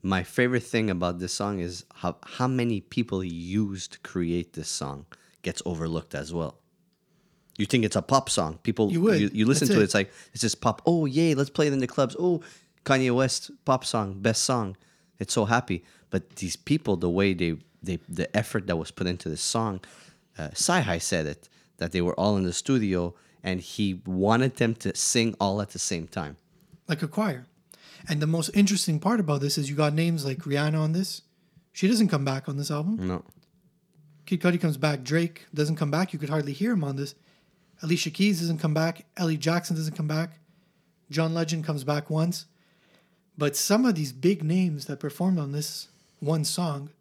My 0.04 0.24
favorite 0.24 0.64
thing 0.64 0.90
about 0.90 1.20
this 1.20 1.34
song 1.34 1.60
is 1.60 1.86
how 1.96 2.18
how 2.24 2.48
many 2.48 2.82
people 2.82 3.24
used 3.24 3.94
to 3.94 4.00
create 4.00 4.54
this 4.54 4.68
song 4.70 5.06
gets 5.44 5.62
overlooked 5.66 6.16
as 6.16 6.34
well. 6.34 6.58
You 7.58 7.66
think 7.66 7.84
it's 7.86 7.96
a 7.96 8.02
pop 8.02 8.30
song. 8.30 8.60
People 8.64 8.92
You 8.92 9.02
would. 9.02 9.20
you, 9.22 9.30
you 9.34 9.46
listen 9.46 9.68
That's 9.68 9.76
to 9.76 9.80
it. 9.80 9.84
it. 9.84 9.86
it's 9.86 9.94
like 9.94 10.12
it's 10.34 10.42
just 10.42 10.62
pop. 10.62 10.82
Oh 10.86 11.06
yay, 11.06 11.36
let's 11.36 11.50
play 11.50 11.68
it 11.68 11.74
in 11.74 11.80
the 11.80 11.88
clubs. 11.88 12.16
Oh, 12.18 12.42
Kanye 12.86 13.14
West 13.14 13.52
pop 13.66 13.86
song, 13.86 14.20
best 14.20 14.44
song. 14.44 14.76
It's 15.22 15.34
so 15.34 15.46
happy. 15.46 15.84
But 16.10 16.22
these 16.42 16.56
people, 16.72 16.94
the 16.98 17.10
way 17.20 17.34
they 17.42 17.52
they 17.88 17.98
the 18.10 18.28
effort 18.42 18.64
that 18.68 18.78
was 18.84 18.92
put 18.92 19.08
into 19.08 19.30
this 19.30 19.42
song, 19.42 19.74
uh, 20.38 20.50
CyHi 20.66 21.00
said 21.02 21.26
it 21.34 21.42
that 21.78 21.92
they 21.94 22.02
were 22.02 22.18
all 22.20 22.38
in 22.40 22.44
the 22.44 22.54
studio 22.54 23.14
and 23.44 23.60
he 23.74 24.02
wanted 24.06 24.54
them 24.58 24.74
to 24.76 24.96
sing 24.96 25.36
all 25.40 25.62
at 25.62 25.70
the 25.70 25.80
same 25.80 26.08
time. 26.08 26.36
like 26.88 27.02
a 27.04 27.08
choir. 27.08 27.46
And 28.10 28.20
the 28.20 28.28
most 28.28 28.50
interesting 28.62 29.00
part 29.00 29.20
about 29.20 29.42
this 29.42 29.58
is 29.58 29.70
you 29.70 29.76
got 29.76 29.94
names 29.94 30.26
like 30.26 30.40
Rihanna 30.40 30.80
on 30.80 30.92
this. 30.92 31.22
She 31.72 31.88
doesn't 31.88 32.10
come 32.10 32.26
back 32.26 32.50
on 32.50 32.58
this 32.58 32.70
album. 32.72 32.96
No. 33.08 33.24
Kid 34.26 34.42
Cudi 34.42 34.60
comes 34.60 34.78
back. 34.78 35.04
Drake 35.04 35.46
doesn't 35.54 35.78
come 35.78 35.92
back. 35.92 36.12
You 36.14 36.20
could 36.20 36.30
hardly 36.30 36.54
hear 36.54 36.72
him 36.72 36.84
on 36.84 36.96
this. 36.96 37.16
Alicia 37.84 38.12
Keys 38.12 38.40
doesn't 38.42 38.60
come 38.60 38.74
back. 38.74 39.06
Elly 39.18 39.38
Jackson 39.38 39.76
doesn't 39.76 39.96
come 39.96 40.08
back. 40.08 40.40
John 41.10 41.34
Legend 41.34 41.64
comes 41.64 41.84
back 41.84 42.10
once. 42.10 42.46
But 43.38 43.56
some 43.56 43.86
of 43.86 43.96
these 43.96 44.12
big 44.12 44.44
names 44.44 44.86
that 44.86 45.00
performed 45.00 45.40
on 45.40 45.52
this 45.52 45.88
one 46.20 46.44
song 46.46 46.92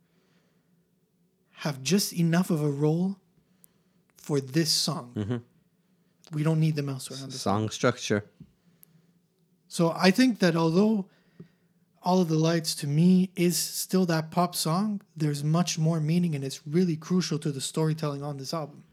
have 1.59 1.83
just 1.83 2.12
enough 2.12 2.51
of 2.51 2.62
a 2.62 2.70
role 2.70 3.16
for 4.16 4.41
this 4.41 4.70
song. 4.70 5.12
Mm-hmm. 5.14 5.37
We 6.33 6.43
don't 6.43 6.61
need 6.61 6.76
them 6.76 6.89
elsewhere 6.89 7.18
on. 7.22 7.31
Song 7.31 7.68
structure. 7.70 8.24
So 9.68 9.93
I 9.97 10.11
think 10.11 10.39
that 10.39 10.57
although 10.57 11.07
All 12.03 12.20
of 12.20 12.28
the 12.28 12.37
Lights 12.37 12.74
to 12.76 12.87
me 12.87 13.31
is 13.37 13.57
still 13.57 14.07
that 14.07 14.31
pop 14.31 14.55
song, 14.55 15.03
there's 15.16 15.45
much 15.45 15.78
more 15.78 16.01
meaning 16.01 16.35
and 16.35 16.43
it's 16.45 16.66
really 16.66 16.97
crucial 16.97 17.39
to 17.41 17.53
the 17.53 17.61
storytelling 17.61 18.22
on 18.22 18.39
this 18.39 18.55
album. 18.55 18.85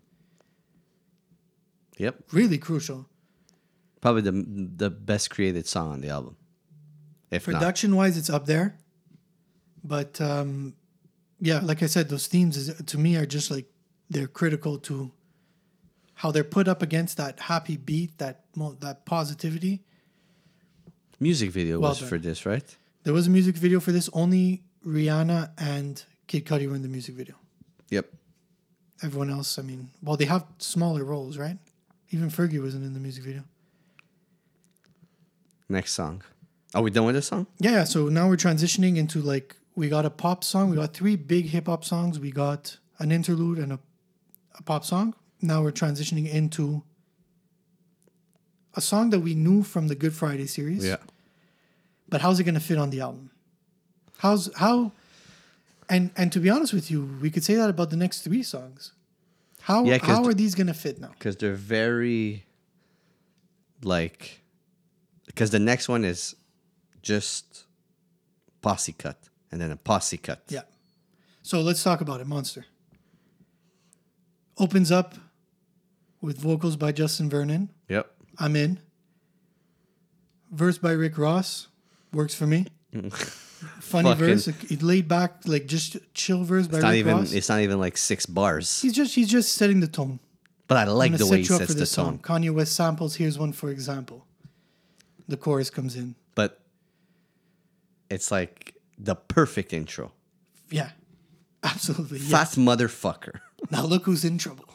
Yep. 1.97 2.15
Really 2.31 2.57
crucial. 2.57 3.07
Probably 4.01 4.21
the 4.21 4.45
the 4.77 4.89
best 4.89 5.29
created 5.29 5.65
song 5.67 5.91
on 5.93 6.01
the 6.01 6.09
album. 6.09 6.35
If 7.32 7.47
not, 7.47 7.55
Production 7.59 7.95
wise, 7.95 8.17
it's 8.17 8.30
up 8.30 8.45
there. 8.45 8.78
But 9.84 10.19
um, 10.21 10.73
yeah, 11.39 11.59
like 11.61 11.84
I 11.84 11.88
said, 11.88 12.09
those 12.09 12.28
themes 12.28 12.57
is, 12.57 12.73
to 12.75 12.97
me 12.97 13.15
are 13.15 13.25
just 13.25 13.51
like 13.51 13.65
they're 14.09 14.28
critical 14.28 14.78
to 14.80 15.11
how 16.15 16.32
they're 16.32 16.43
put 16.43 16.67
up 16.67 16.82
against 16.82 17.17
that 17.17 17.39
happy 17.41 17.78
beat, 17.78 18.17
that 18.17 18.45
mo- 18.55 18.78
that 18.80 19.05
positivity. 19.05 19.84
music 21.19 21.51
video 21.51 21.80
Well 21.80 21.91
was 21.91 21.99
done. 21.99 22.09
for 22.09 22.17
this, 22.17 22.45
right? 22.45 22.75
There 23.03 23.13
was 23.13 23.28
a 23.28 23.30
music 23.30 23.55
video 23.55 23.80
for 23.80 23.91
this. 23.91 24.09
Only 24.13 24.63
Rihanna 24.86 25.51
and 25.57 26.03
Kid 26.28 26.45
Cudi 26.45 26.67
were 26.67 26.75
in 26.75 26.82
the 26.82 26.88
music 26.89 27.15
video. 27.15 27.36
Yep. 27.89 28.05
Everyone 29.03 29.30
else, 29.30 29.59
I 29.59 29.61
mean, 29.61 29.89
well, 30.01 30.17
they 30.17 30.25
have 30.25 30.45
smaller 30.57 31.03
roles, 31.03 31.38
right? 31.38 31.57
Even 32.09 32.30
Fergie 32.30 32.61
wasn't 32.61 32.84
in 32.84 32.93
the 32.93 32.99
music 32.99 33.23
video. 33.23 33.43
Next 35.69 35.93
song. 35.93 36.23
Are 36.74 36.82
we 36.82 36.91
done 36.91 37.05
with 37.05 37.15
this 37.15 37.28
song? 37.28 37.47
Yeah, 37.59 37.72
yeah, 37.72 37.84
so 37.84 38.09
now 38.09 38.28
we're 38.28 38.36
transitioning 38.36 38.97
into 38.97 39.22
like 39.22 39.55
we 39.76 39.89
got 39.89 40.05
a 40.05 40.09
pop 40.09 40.43
song. 40.43 40.70
We 40.70 40.76
got 40.76 40.93
three 40.93 41.15
big 41.15 41.45
hip 41.45 41.68
hop 41.68 41.86
songs. 41.86 42.20
We 42.20 42.32
got 42.32 42.78
an 42.99 43.11
interlude 43.11 43.57
and 43.59 43.74
a, 43.74 43.80
a 44.57 44.63
pop 44.63 44.84
song. 44.84 45.13
Now 45.41 45.61
we're 45.61 45.72
transitioning 45.72 46.30
into 46.30 46.84
a 48.76 48.82
song 48.82 49.11
that 49.11 49.20
we 49.20 49.34
knew 49.36 49.63
from 49.63 49.88
the 49.88 49.95
Good 49.95 50.13
Friday 50.13 50.47
series. 50.47 50.86
Yeah. 50.86 50.97
But 52.09 52.22
how's 52.22 52.39
it 52.39 52.43
going 52.43 52.55
to 52.55 52.61
fit 52.61 52.78
on 52.78 52.89
the 52.89 53.01
album? 53.01 53.32
How's 54.18 54.53
how? 54.55 54.91
And 55.89 56.11
and 56.18 56.32
to 56.32 56.39
be 56.39 56.49
honest 56.49 56.74
with 56.74 56.91
you, 56.91 57.18
we 57.22 57.30
could 57.30 57.43
say 57.43 57.55
that 57.55 57.70
about 57.70 57.89
the 57.89 57.97
next 57.97 58.22
three 58.22 58.43
songs. 58.43 58.93
How 59.61 59.84
Yeah, 59.84 59.99
how 60.01 60.26
are 60.26 60.34
these 60.34 60.55
going 60.55 60.68
to 60.68 60.74
fit 60.74 60.99
now? 60.99 61.09
Because 61.09 61.38
they're 61.38 61.53
very 61.53 62.45
like 63.84 64.41
because 65.26 65.51
the 65.51 65.59
next 65.59 65.88
one 65.88 66.03
is 66.03 66.36
just 67.01 67.65
posse 68.61 68.93
cut 68.93 69.17
and 69.51 69.61
then 69.61 69.71
a 69.71 69.75
posse 69.77 70.17
cut. 70.17 70.43
Yeah. 70.49 70.61
So 71.43 71.61
let's 71.61 71.83
talk 71.83 72.01
about 72.01 72.19
it. 72.21 72.27
Monster 72.27 72.65
opens 74.57 74.91
up 74.91 75.15
with 76.21 76.37
vocals 76.39 76.75
by 76.75 76.91
Justin 76.91 77.29
Vernon. 77.29 77.69
Yep. 77.89 78.11
I'm 78.39 78.55
in. 78.55 78.79
Verse 80.51 80.77
by 80.77 80.91
Rick 80.91 81.17
Ross 81.17 81.67
works 82.13 82.33
for 82.33 82.47
me. 82.47 82.65
Funny 83.79 84.09
Fucking- 84.09 84.15
verse, 84.25 84.47
it 84.47 84.81
laid 84.83 85.07
back, 85.07 85.41
like 85.45 85.65
just 85.65 85.97
chill 86.13 86.43
verse 86.43 86.67
by 86.67 86.77
It's 86.77 86.83
not 86.83 86.89
Rick 86.91 86.99
even 86.99 87.17
Ross. 87.17 87.33
it's 87.33 87.49
not 87.49 87.59
even 87.61 87.79
like 87.79 87.97
six 87.97 88.25
bars. 88.25 88.81
He's 88.81 88.93
just 88.93 89.15
he's 89.15 89.29
just 89.29 89.53
setting 89.53 89.79
the 89.79 89.87
tone. 89.87 90.19
But 90.67 90.77
I 90.77 90.81
I'm 90.83 90.89
like 90.89 91.11
gonna 91.11 91.17
the 91.23 91.27
way 91.27 91.37
he 91.39 91.43
set 91.43 91.49
you 91.49 91.55
up 91.55 91.59
sets 91.61 91.71
for 91.71 91.73
the 91.75 91.79
this 91.81 91.95
tone. 91.95 92.19
song. 92.23 92.41
Kanye 92.41 92.53
West 92.53 92.75
samples. 92.75 93.15
Here's 93.15 93.37
one 93.39 93.51
for 93.53 93.69
example. 93.69 94.25
The 95.27 95.37
chorus 95.37 95.69
comes 95.69 95.95
in. 95.95 96.15
It's 98.09 98.31
like 98.31 98.75
the 98.97 99.15
perfect 99.15 99.73
intro. 99.73 100.11
Yeah, 100.69 100.91
absolutely. 101.63 102.19
Fat 102.19 102.49
motherfucker. 102.51 103.39
Now 103.71 103.85
look 103.85 104.05
who's 104.05 104.23
in 104.23 104.37
trouble. 104.37 104.65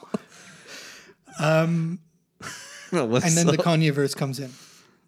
Um, 1.39 2.01
What's 2.91 3.25
And 3.25 3.37
then 3.37 3.47
the? 3.47 3.57
Kanye 3.57 3.93
verse 3.93 4.13
comes 4.15 4.39
in. 4.41 4.51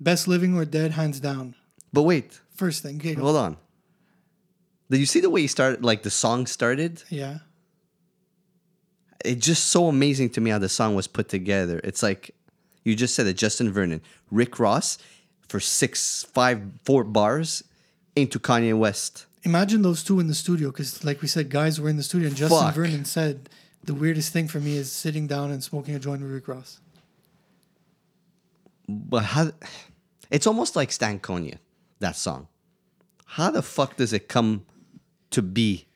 Best 0.00 0.28
living 0.28 0.56
or 0.56 0.64
dead, 0.64 0.92
hands 0.92 1.18
down. 1.20 1.54
but 1.92 2.02
wait, 2.04 2.40
First 2.54 2.82
thing, 2.84 2.96
okay, 2.98 3.14
hold 3.14 3.36
on. 3.36 3.56
Did 4.90 5.00
you 5.00 5.06
see 5.06 5.18
the 5.20 5.28
way 5.28 5.40
he 5.40 5.48
started? 5.48 5.84
Like 5.84 6.02
the 6.04 6.10
song 6.10 6.46
started? 6.46 7.02
yeah. 7.10 7.38
It's 9.24 9.44
just 9.44 9.68
so 9.70 9.88
amazing 9.88 10.30
to 10.30 10.40
me 10.40 10.50
how 10.50 10.58
the 10.58 10.68
song 10.68 10.94
was 10.94 11.06
put 11.08 11.28
together. 11.28 11.80
It's 11.82 12.02
like 12.02 12.30
You 12.84 12.94
just 12.94 13.14
said 13.16 13.26
it. 13.26 13.36
Justin 13.36 13.72
Vernon, 13.72 14.02
Rick 14.30 14.58
Ross, 14.60 14.98
for 15.48 15.58
six, 15.60 16.24
five, 16.32 16.62
four 16.84 17.02
bars 17.04 17.64
into 18.16 18.38
Kanye 18.38 18.76
West. 18.76 19.26
Imagine 19.42 19.82
those 19.82 20.02
two 20.02 20.20
in 20.20 20.26
the 20.26 20.34
studio, 20.34 20.70
because 20.70 21.04
like 21.04 21.20
we 21.20 21.28
said, 21.28 21.50
guys 21.50 21.80
were 21.80 21.88
in 21.88 21.96
the 21.96 22.02
studio, 22.02 22.28
and 22.28 22.36
Justin 22.36 22.58
Fuck. 22.60 22.74
Vernon 22.74 23.04
said 23.04 23.48
the 23.84 23.94
weirdest 23.94 24.32
thing 24.32 24.48
for 24.48 24.60
me 24.60 24.76
is 24.76 24.90
sitting 24.90 25.26
down 25.26 25.50
and 25.50 25.62
smoking 25.62 25.94
a 25.94 25.98
joint 25.98 26.22
with 26.22 26.30
Rick 26.30 26.48
Ross. 26.48 26.80
But 28.88 29.24
how? 29.24 29.50
It's 30.30 30.46
almost 30.46 30.76
like 30.76 30.90
Stankonia, 30.90 31.58
that 32.00 32.16
song. 32.16 32.48
How 33.26 33.50
the 33.50 33.62
fuck 33.62 33.96
does 33.96 34.12
it 34.12 34.28
come 34.28 34.64
to 35.30 35.42
be 35.42 35.86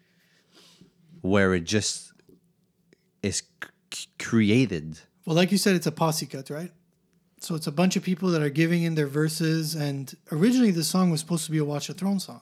where 1.20 1.54
it 1.54 1.64
just 1.64 2.12
is 3.22 3.42
c- 3.92 4.08
created? 4.18 4.98
Well, 5.24 5.36
like 5.36 5.52
you 5.52 5.58
said, 5.58 5.76
it's 5.76 5.86
a 5.86 5.92
posse 5.92 6.26
cut, 6.26 6.50
right? 6.50 6.72
So 7.40 7.54
it's 7.54 7.66
a 7.68 7.72
bunch 7.72 7.94
of 7.96 8.02
people 8.02 8.30
that 8.30 8.42
are 8.42 8.50
giving 8.50 8.82
in 8.82 8.94
their 8.96 9.06
verses, 9.06 9.74
and 9.74 10.12
originally 10.32 10.72
the 10.72 10.82
song 10.84 11.10
was 11.10 11.20
supposed 11.20 11.44
to 11.46 11.52
be 11.52 11.58
a 11.58 11.64
Watch 11.64 11.86
the 11.86 11.94
Throne 11.94 12.18
song. 12.20 12.40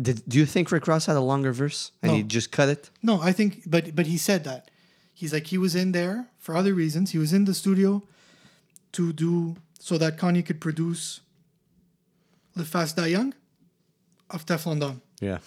Did, 0.00 0.22
do 0.28 0.38
you 0.38 0.46
think 0.46 0.72
Rick 0.72 0.88
Ross 0.88 1.06
had 1.06 1.14
a 1.16 1.20
longer 1.20 1.52
verse 1.52 1.92
and 2.02 2.10
he 2.12 2.22
just 2.24 2.50
cut 2.50 2.68
it? 2.68 2.90
No, 3.02 3.20
I 3.22 3.30
think, 3.30 3.62
but 3.66 3.94
but 3.94 4.06
he 4.06 4.18
said 4.18 4.42
that 4.44 4.68
he's 5.14 5.32
like 5.32 5.46
he 5.46 5.58
was 5.58 5.76
in 5.76 5.92
there 5.92 6.26
for 6.38 6.56
other 6.56 6.74
reasons. 6.74 7.12
He 7.12 7.18
was 7.18 7.32
in 7.32 7.44
the 7.44 7.54
studio 7.54 8.02
to 8.92 9.12
do 9.12 9.54
so 9.78 9.96
that 9.98 10.18
Kanye 10.18 10.44
could 10.44 10.60
produce 10.60 11.20
"Live 12.56 12.66
Fast, 12.66 12.96
Die 12.96 13.06
Young" 13.06 13.34
of 14.30 14.44
Teflon 14.44 14.80
Don, 14.80 15.00
Yeah. 15.20 15.38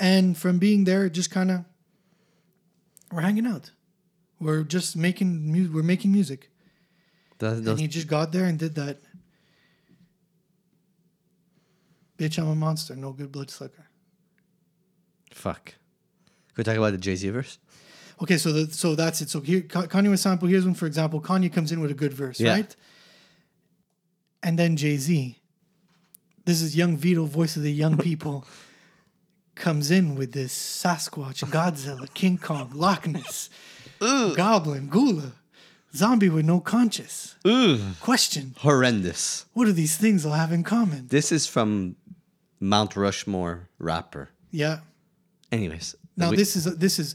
and 0.00 0.36
from 0.36 0.58
being 0.58 0.82
there, 0.82 1.08
just 1.08 1.30
kind 1.30 1.52
of 1.52 1.64
we're 3.12 3.20
hanging 3.22 3.46
out. 3.46 3.70
We're 4.40 4.64
just 4.64 4.96
making 4.96 5.52
mu- 5.52 5.70
We're 5.72 5.84
making 5.84 6.10
music, 6.10 6.50
That, 7.42 7.66
and 7.66 7.80
he 7.80 7.88
just 7.88 8.06
got 8.06 8.30
there 8.30 8.44
and 8.44 8.56
did 8.58 8.76
that. 8.76 8.98
Bitch, 12.18 12.38
I'm 12.38 12.48
a 12.48 12.54
monster. 12.54 12.94
No 12.94 13.12
good 13.12 13.32
blood 13.32 13.50
sucker. 13.50 13.86
fuck. 15.32 15.64
Can 15.66 15.74
we 16.58 16.64
talk 16.64 16.76
about 16.76 16.92
the 16.92 16.98
Jay 16.98 17.16
Z 17.16 17.28
verse? 17.30 17.58
Okay, 18.22 18.36
so 18.36 18.52
the, 18.52 18.72
so 18.72 18.94
that's 18.94 19.20
it. 19.22 19.30
So 19.30 19.40
here, 19.40 19.62
Kanye 19.62 20.10
was 20.10 20.20
sample. 20.20 20.46
Here's 20.46 20.64
one, 20.66 20.74
for 20.74 20.86
example. 20.86 21.20
Kanye 21.20 21.52
comes 21.52 21.72
in 21.72 21.80
with 21.80 21.90
a 21.90 21.94
good 21.94 22.12
verse, 22.12 22.38
Yeah. 22.38 22.52
right? 22.52 22.76
And 24.42 24.58
then 24.58 24.76
Jay 24.76 24.96
Z, 24.98 25.38
this 26.44 26.60
is 26.62 26.76
young 26.76 26.96
Vito, 26.96 27.24
voice 27.24 27.56
of 27.56 27.62
the 27.62 27.72
young 27.72 27.96
people, 28.08 28.44
comes 29.54 29.90
in 29.90 30.14
with 30.14 30.32
this 30.32 30.52
Sasquatch, 30.54 31.42
Godzilla, 31.50 32.12
King 32.14 32.38
Kong, 32.38 32.70
Loch 32.74 33.06
Ness, 33.06 33.48
Goblin, 34.00 34.88
Gula, 34.88 35.32
zombie 35.94 36.28
with 36.28 36.44
no 36.44 36.60
conscience. 36.60 37.36
Question: 38.00 38.54
Horrendous. 38.58 39.46
What 39.52 39.66
do 39.66 39.72
these 39.72 39.96
things 39.96 40.24
all 40.26 40.32
have 40.32 40.52
in 40.52 40.62
common? 40.64 41.06
This 41.08 41.32
is 41.32 41.46
from 41.46 41.96
Mount 42.60 42.96
Rushmore 42.96 43.68
rapper. 43.78 44.30
Yeah. 44.50 44.80
Anyways. 45.50 45.94
Now 46.16 46.30
we- 46.30 46.36
this 46.36 46.56
is 46.56 46.64
this 46.76 46.98
is 46.98 47.14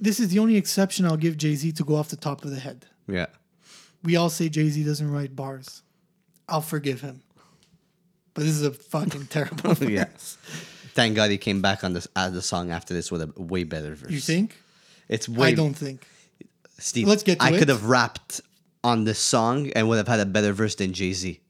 this 0.00 0.20
is 0.20 0.28
the 0.28 0.38
only 0.38 0.56
exception 0.56 1.04
I'll 1.06 1.16
give 1.16 1.36
Jay 1.36 1.54
Z 1.54 1.72
to 1.72 1.84
go 1.84 1.96
off 1.96 2.08
the 2.08 2.16
top 2.16 2.44
of 2.44 2.50
the 2.50 2.60
head. 2.60 2.86
Yeah. 3.06 3.26
we 4.04 4.16
all 4.16 4.30
say 4.30 4.48
Jay 4.48 4.68
Z 4.68 4.84
doesn't 4.84 5.10
write 5.10 5.34
bars. 5.34 5.82
I'll 6.48 6.60
forgive 6.62 7.00
him. 7.00 7.22
But 8.34 8.44
this 8.44 8.52
is 8.52 8.62
a 8.62 8.70
fucking 8.70 9.26
terrible 9.30 9.74
yes. 9.88 10.38
Yeah. 10.48 10.60
Thank 10.94 11.14
God 11.14 11.30
he 11.30 11.38
came 11.38 11.62
back 11.62 11.84
on 11.84 11.92
this 11.92 12.08
uh, 12.16 12.28
the 12.28 12.42
song 12.42 12.70
after 12.72 12.92
this 12.92 13.10
with 13.12 13.22
a 13.22 13.32
way 13.40 13.62
better 13.64 13.94
verse. 13.94 14.10
You 14.10 14.18
think? 14.20 14.56
It's 15.08 15.28
way 15.28 15.48
I 15.48 15.54
don't 15.54 15.74
think. 15.74 16.04
Steve. 16.78 17.06
Let's 17.08 17.22
get 17.22 17.38
to 17.40 17.44
I 17.44 17.50
it. 17.50 17.58
could 17.58 17.68
have 17.68 17.84
rapped 17.84 18.40
on 18.84 19.04
this 19.04 19.18
song 19.18 19.70
and 19.74 19.88
would 19.88 19.98
have 19.98 20.08
had 20.08 20.20
a 20.20 20.26
better 20.26 20.52
verse 20.52 20.74
than 20.76 20.92
Jay 20.92 21.12
Z. 21.12 21.40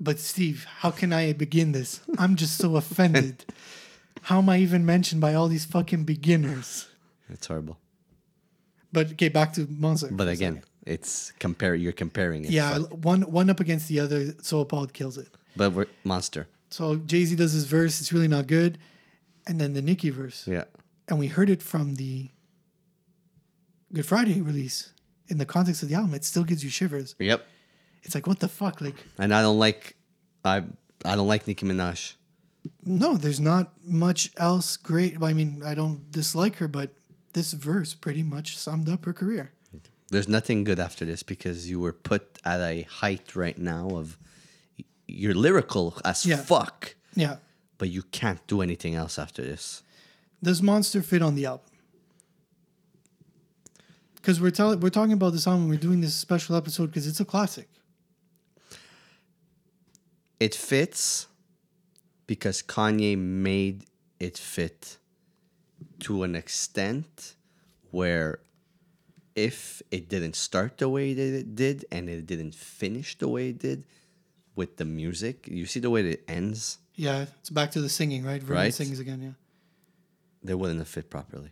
But 0.00 0.18
Steve, 0.18 0.66
how 0.78 0.90
can 0.90 1.12
I 1.12 1.32
begin 1.32 1.72
this? 1.72 2.00
I'm 2.18 2.36
just 2.36 2.56
so 2.58 2.76
offended. 2.76 3.44
How 4.26 4.38
am 4.38 4.48
I 4.48 4.58
even 4.58 4.86
mentioned 4.86 5.20
by 5.20 5.34
all 5.34 5.48
these 5.48 5.64
fucking 5.64 6.04
beginners? 6.04 6.86
It's 7.28 7.46
horrible. 7.48 7.76
But 8.92 9.12
okay, 9.12 9.28
back 9.28 9.52
to 9.54 9.66
Monster. 9.68 10.08
But 10.12 10.28
again, 10.28 10.62
it's 10.86 11.32
compare. 11.40 11.74
You're 11.74 11.90
comparing 11.92 12.44
it. 12.44 12.50
yeah, 12.52 12.78
one 12.78 13.22
one 13.22 13.50
up 13.50 13.58
against 13.58 13.88
the 13.88 13.98
other. 13.98 14.32
So 14.42 14.60
appalled 14.60 14.92
kills 14.92 15.18
it. 15.18 15.28
But 15.56 15.72
we're 15.72 15.86
monster. 16.04 16.46
So 16.70 16.96
Jay 16.96 17.24
Z 17.24 17.34
does 17.34 17.52
his 17.52 17.64
verse. 17.64 18.00
It's 18.00 18.12
really 18.12 18.28
not 18.28 18.46
good, 18.46 18.78
and 19.48 19.60
then 19.60 19.72
the 19.72 19.82
Nicki 19.82 20.10
verse, 20.10 20.46
Yeah. 20.46 20.64
and 21.08 21.18
we 21.18 21.26
heard 21.26 21.50
it 21.50 21.60
from 21.62 21.96
the 21.96 22.28
Good 23.94 24.06
Friday 24.06 24.40
release. 24.40 24.92
In 25.28 25.38
the 25.38 25.46
context 25.46 25.82
of 25.82 25.88
the 25.88 25.94
album, 25.94 26.14
it 26.14 26.24
still 26.24 26.44
gives 26.44 26.62
you 26.64 26.70
shivers. 26.70 27.14
Yep. 27.18 27.46
It's 28.02 28.14
like 28.14 28.26
what 28.26 28.40
the 28.40 28.48
fuck, 28.48 28.80
like. 28.80 28.96
And 29.18 29.32
I 29.32 29.40
don't 29.42 29.58
like. 29.58 29.96
I 30.44 30.64
I 31.04 31.16
don't 31.16 31.28
like 31.28 31.46
Nicki 31.46 31.64
Minaj. 31.66 32.14
No, 32.84 33.16
there's 33.16 33.40
not 33.40 33.72
much 33.84 34.30
else 34.36 34.76
great. 34.76 35.20
I 35.22 35.32
mean, 35.32 35.62
I 35.64 35.74
don't 35.74 36.10
dislike 36.10 36.56
her, 36.56 36.68
but 36.68 36.90
this 37.32 37.52
verse 37.52 37.94
pretty 37.94 38.22
much 38.22 38.56
summed 38.56 38.88
up 38.88 39.04
her 39.04 39.12
career. 39.12 39.52
There's 40.10 40.28
nothing 40.28 40.64
good 40.64 40.78
after 40.78 41.04
this 41.04 41.22
because 41.22 41.70
you 41.70 41.80
were 41.80 41.92
put 41.92 42.38
at 42.44 42.60
a 42.60 42.82
height 42.82 43.34
right 43.34 43.56
now 43.58 43.88
of 43.96 44.18
you're 45.08 45.34
lyrical 45.34 45.96
as 46.04 46.26
Yeah. 46.26 46.36
fuck, 46.36 46.94
Yeah. 47.14 47.36
but 47.78 47.88
you 47.88 48.02
can't 48.02 48.46
do 48.46 48.60
anything 48.60 48.94
else 48.94 49.18
after 49.18 49.42
this. 49.42 49.82
Does 50.42 50.60
Monster 50.62 51.02
fit 51.02 51.22
on 51.22 51.34
the 51.34 51.46
album? 51.46 51.66
Because 54.22 54.40
we're 54.40 54.52
telling 54.52 54.78
we're 54.80 54.88
talking 54.90 55.12
about 55.14 55.32
this 55.32 55.46
album. 55.48 55.68
We're 55.68 55.76
doing 55.78 56.00
this 56.00 56.14
special 56.14 56.54
episode 56.56 56.86
because 56.86 57.08
it's 57.08 57.18
a 57.18 57.24
classic. 57.24 57.68
It 60.38 60.54
fits 60.54 61.26
because 62.28 62.62
Kanye 62.62 63.18
made 63.18 63.84
it 64.20 64.38
fit 64.38 64.98
to 66.00 66.22
an 66.22 66.34
extent 66.36 67.34
where 67.90 68.38
if 69.34 69.82
it 69.90 70.08
didn't 70.08 70.36
start 70.36 70.78
the 70.78 70.88
way 70.88 71.14
that 71.14 71.34
it 71.40 71.54
did 71.56 71.84
and 71.90 72.08
it 72.08 72.26
didn't 72.26 72.54
finish 72.54 73.18
the 73.18 73.28
way 73.28 73.48
it 73.48 73.58
did 73.58 73.84
with 74.54 74.76
the 74.76 74.84
music, 74.84 75.48
you 75.50 75.66
see 75.66 75.80
the 75.80 75.90
way 75.90 76.02
that 76.02 76.10
it 76.20 76.24
ends, 76.28 76.78
Yeah, 76.94 77.26
it's 77.40 77.50
back 77.50 77.70
to 77.72 77.80
the 77.80 77.88
singing, 77.88 78.24
right? 78.24 78.42
Vernon 78.42 78.62
Right. 78.64 78.74
sings 78.74 79.00
again. 79.00 79.20
Yeah. 79.22 79.32
they 80.44 80.54
wouldn't 80.54 80.78
have 80.78 80.88
fit 80.88 81.08
properly. 81.08 81.50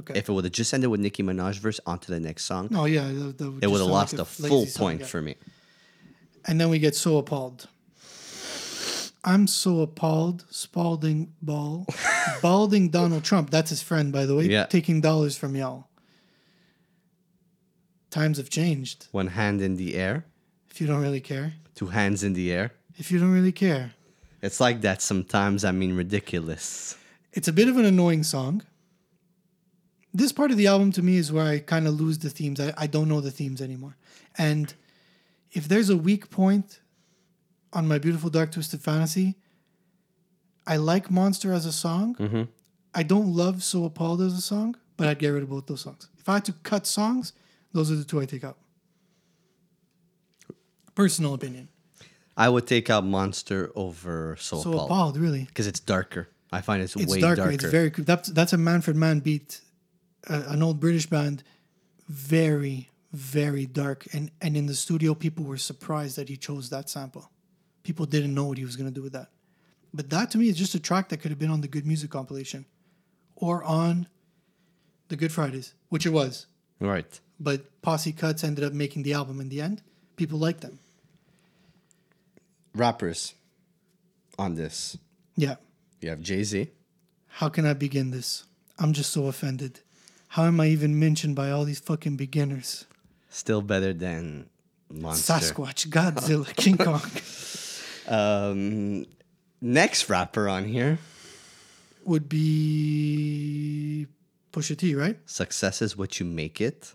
Okay. 0.00 0.18
If 0.18 0.28
it 0.28 0.32
would 0.32 0.44
have 0.44 0.52
just 0.52 0.72
ended 0.74 0.90
with 0.90 1.00
Nicki 1.00 1.22
Minaj 1.22 1.58
verse 1.58 1.78
onto 1.86 2.12
the 2.12 2.20
next 2.20 2.44
song, 2.44 2.70
oh 2.74 2.86
yeah, 2.86 3.06
the, 3.08 3.32
the, 3.32 3.58
it 3.62 3.70
would 3.70 3.80
have 3.80 3.88
lost 3.90 4.12
like 4.14 4.22
a 4.22 4.24
full 4.24 4.66
point 4.66 5.06
for 5.06 5.20
me. 5.22 5.36
And 6.46 6.60
then 6.60 6.70
we 6.70 6.78
get 6.78 6.94
so 6.94 7.18
appalled. 7.18 7.68
I'm 9.22 9.46
so 9.46 9.80
appalled. 9.80 10.46
Spalding 10.50 11.34
ball, 11.42 11.86
balding 12.42 12.88
Donald 12.88 13.24
Trump. 13.24 13.50
That's 13.50 13.68
his 13.70 13.82
friend, 13.82 14.10
by 14.12 14.24
the 14.24 14.34
way. 14.34 14.44
Yeah. 14.44 14.64
Taking 14.66 15.00
dollars 15.02 15.36
from 15.36 15.54
y'all. 15.54 15.88
Times 18.10 18.38
have 18.38 18.48
changed. 18.50 19.06
One 19.12 19.28
hand 19.28 19.60
in 19.60 19.76
the 19.76 19.94
air, 19.94 20.24
If 20.70 20.80
you 20.80 20.86
don't 20.86 21.02
really 21.02 21.20
care. 21.20 21.52
two 21.74 21.86
hands 21.88 22.24
in 22.24 22.32
the 22.32 22.50
air. 22.52 22.72
If 22.96 23.12
you 23.12 23.18
don't 23.20 23.32
really 23.32 23.52
care. 23.52 23.92
It's 24.42 24.60
like 24.60 24.80
that 24.80 25.02
sometimes. 25.02 25.64
I 25.64 25.70
mean, 25.72 25.94
ridiculous. 25.94 26.96
It's 27.32 27.46
a 27.48 27.52
bit 27.52 27.68
of 27.68 27.76
an 27.76 27.84
annoying 27.84 28.24
song. 28.24 28.62
This 30.12 30.32
part 30.32 30.50
of 30.50 30.56
the 30.56 30.66
album 30.66 30.90
to 30.92 31.02
me 31.02 31.16
is 31.16 31.30
where 31.32 31.46
I 31.46 31.58
kind 31.60 31.86
of 31.86 31.94
lose 32.00 32.18
the 32.18 32.30
themes. 32.30 32.60
I, 32.60 32.72
I 32.76 32.86
don't 32.86 33.08
know 33.08 33.20
the 33.20 33.30
themes 33.30 33.60
anymore. 33.62 33.96
And 34.36 34.74
if 35.52 35.68
there's 35.68 35.88
a 35.90 35.96
weak 35.96 36.30
point 36.30 36.80
on 37.72 37.86
my 37.86 37.98
beautiful 37.98 38.30
dark 38.30 38.52
twisted 38.52 38.80
fantasy, 38.80 39.36
I 40.66 40.76
like 40.76 41.10
Monster 41.10 41.52
as 41.52 41.66
a 41.66 41.72
song. 41.72 42.16
Mm-hmm. 42.16 42.42
I 42.94 43.02
don't 43.04 43.34
love 43.34 43.62
So 43.62 43.84
Appalled 43.84 44.20
as 44.20 44.34
a 44.36 44.40
song, 44.40 44.76
but 44.96 45.06
I'd 45.06 45.18
get 45.18 45.28
rid 45.28 45.42
of 45.44 45.50
both 45.50 45.66
those 45.66 45.80
songs. 45.82 46.08
If 46.18 46.28
I 46.28 46.34
had 46.34 46.44
to 46.46 46.52
cut 46.64 46.86
songs, 46.86 47.32
those 47.72 47.90
are 47.90 47.94
the 47.96 48.04
two 48.04 48.20
I 48.20 48.26
take 48.26 48.42
out. 48.44 48.58
Personal 50.94 51.34
opinion. 51.34 51.68
I 52.36 52.48
would 52.48 52.66
take 52.66 52.90
out 52.90 53.04
Monster 53.04 53.70
over 53.76 54.36
So 54.40 54.62
Paul 54.62 54.84
Appalled, 54.86 55.16
really. 55.16 55.44
because 55.44 55.66
it's 55.66 55.80
darker. 55.80 56.28
I 56.52 56.62
find 56.62 56.82
it's, 56.82 56.96
it's 56.96 57.12
way 57.12 57.20
darker. 57.20 57.36
darker. 57.42 57.52
It's 57.52 57.64
very 57.64 57.90
that's 57.90 58.28
that's 58.30 58.52
a 58.52 58.56
Manfred 58.58 58.96
Mann 58.96 59.20
beat, 59.20 59.60
uh, 60.28 60.44
an 60.48 60.62
old 60.62 60.80
British 60.80 61.06
band, 61.06 61.42
very 62.08 62.90
very 63.12 63.66
dark. 63.66 64.06
And 64.12 64.30
and 64.40 64.56
in 64.56 64.66
the 64.66 64.74
studio, 64.74 65.14
people 65.14 65.44
were 65.44 65.56
surprised 65.56 66.16
that 66.16 66.28
he 66.28 66.36
chose 66.36 66.70
that 66.70 66.88
sample. 66.88 67.30
People 67.82 68.06
didn't 68.06 68.34
know 68.34 68.44
what 68.44 68.58
he 68.58 68.64
was 68.64 68.76
going 68.76 68.88
to 68.88 68.94
do 68.94 69.02
with 69.02 69.12
that. 69.12 69.30
But 69.92 70.10
that 70.10 70.30
to 70.32 70.38
me 70.38 70.48
is 70.48 70.56
just 70.56 70.74
a 70.74 70.80
track 70.80 71.08
that 71.08 71.18
could 71.18 71.30
have 71.30 71.38
been 71.38 71.50
on 71.50 71.60
the 71.60 71.68
Good 71.68 71.86
Music 71.86 72.10
compilation, 72.10 72.66
or 73.34 73.64
on 73.64 74.06
the 75.08 75.16
Good 75.16 75.32
Fridays, 75.32 75.74
which 75.88 76.06
it 76.06 76.10
was. 76.10 76.46
right. 76.78 77.20
But 77.42 77.80
Posse 77.80 78.12
Cuts 78.12 78.44
ended 78.44 78.64
up 78.64 78.74
making 78.74 79.02
the 79.02 79.14
album 79.14 79.40
in 79.40 79.48
the 79.48 79.62
end. 79.62 79.82
People 80.16 80.38
liked 80.38 80.60
them. 80.60 80.78
Rappers 82.74 83.34
on 84.38 84.54
this. 84.56 84.98
Yeah. 85.36 85.56
You 86.02 86.10
have 86.10 86.20
Jay 86.20 86.42
Z. 86.42 86.68
How 87.28 87.48
can 87.48 87.64
I 87.64 87.72
begin 87.72 88.10
this? 88.10 88.44
I'm 88.78 88.92
just 88.92 89.10
so 89.10 89.26
offended. 89.26 89.80
How 90.34 90.44
am 90.44 90.60
I 90.60 90.66
even 90.68 90.98
mentioned 90.98 91.34
by 91.34 91.50
all 91.50 91.64
these 91.64 91.80
fucking 91.80 92.16
beginners? 92.16 92.86
Still 93.30 93.62
better 93.62 93.92
than 93.92 94.48
Monster. 94.88 95.32
Sasquatch, 95.34 95.88
Godzilla, 95.88 96.46
King 96.62 96.78
Kong 96.78 97.02
Um, 98.08 99.06
next 99.60 100.08
rapper 100.08 100.48
on 100.48 100.64
here. 100.66 100.98
would 102.04 102.28
be 102.28 104.06
Pusha 104.52 104.76
T, 104.76 104.94
right? 104.94 105.18
Success 105.26 105.82
is 105.82 105.96
what 105.96 106.18
you 106.20 106.26
make 106.26 106.60
it. 106.60 106.94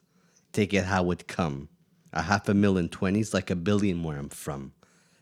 Take 0.53 0.73
it 0.73 0.85
how 0.85 1.11
it 1.11 1.27
come. 1.27 1.67
A 2.13 2.21
half 2.21 2.47
a 2.47 2.53
million 2.53 2.87
twenties 2.89 3.33
like 3.33 3.49
a 3.49 3.55
billion 3.55 4.01
where 4.03 4.17
I'm 4.17 4.29
from. 4.29 4.71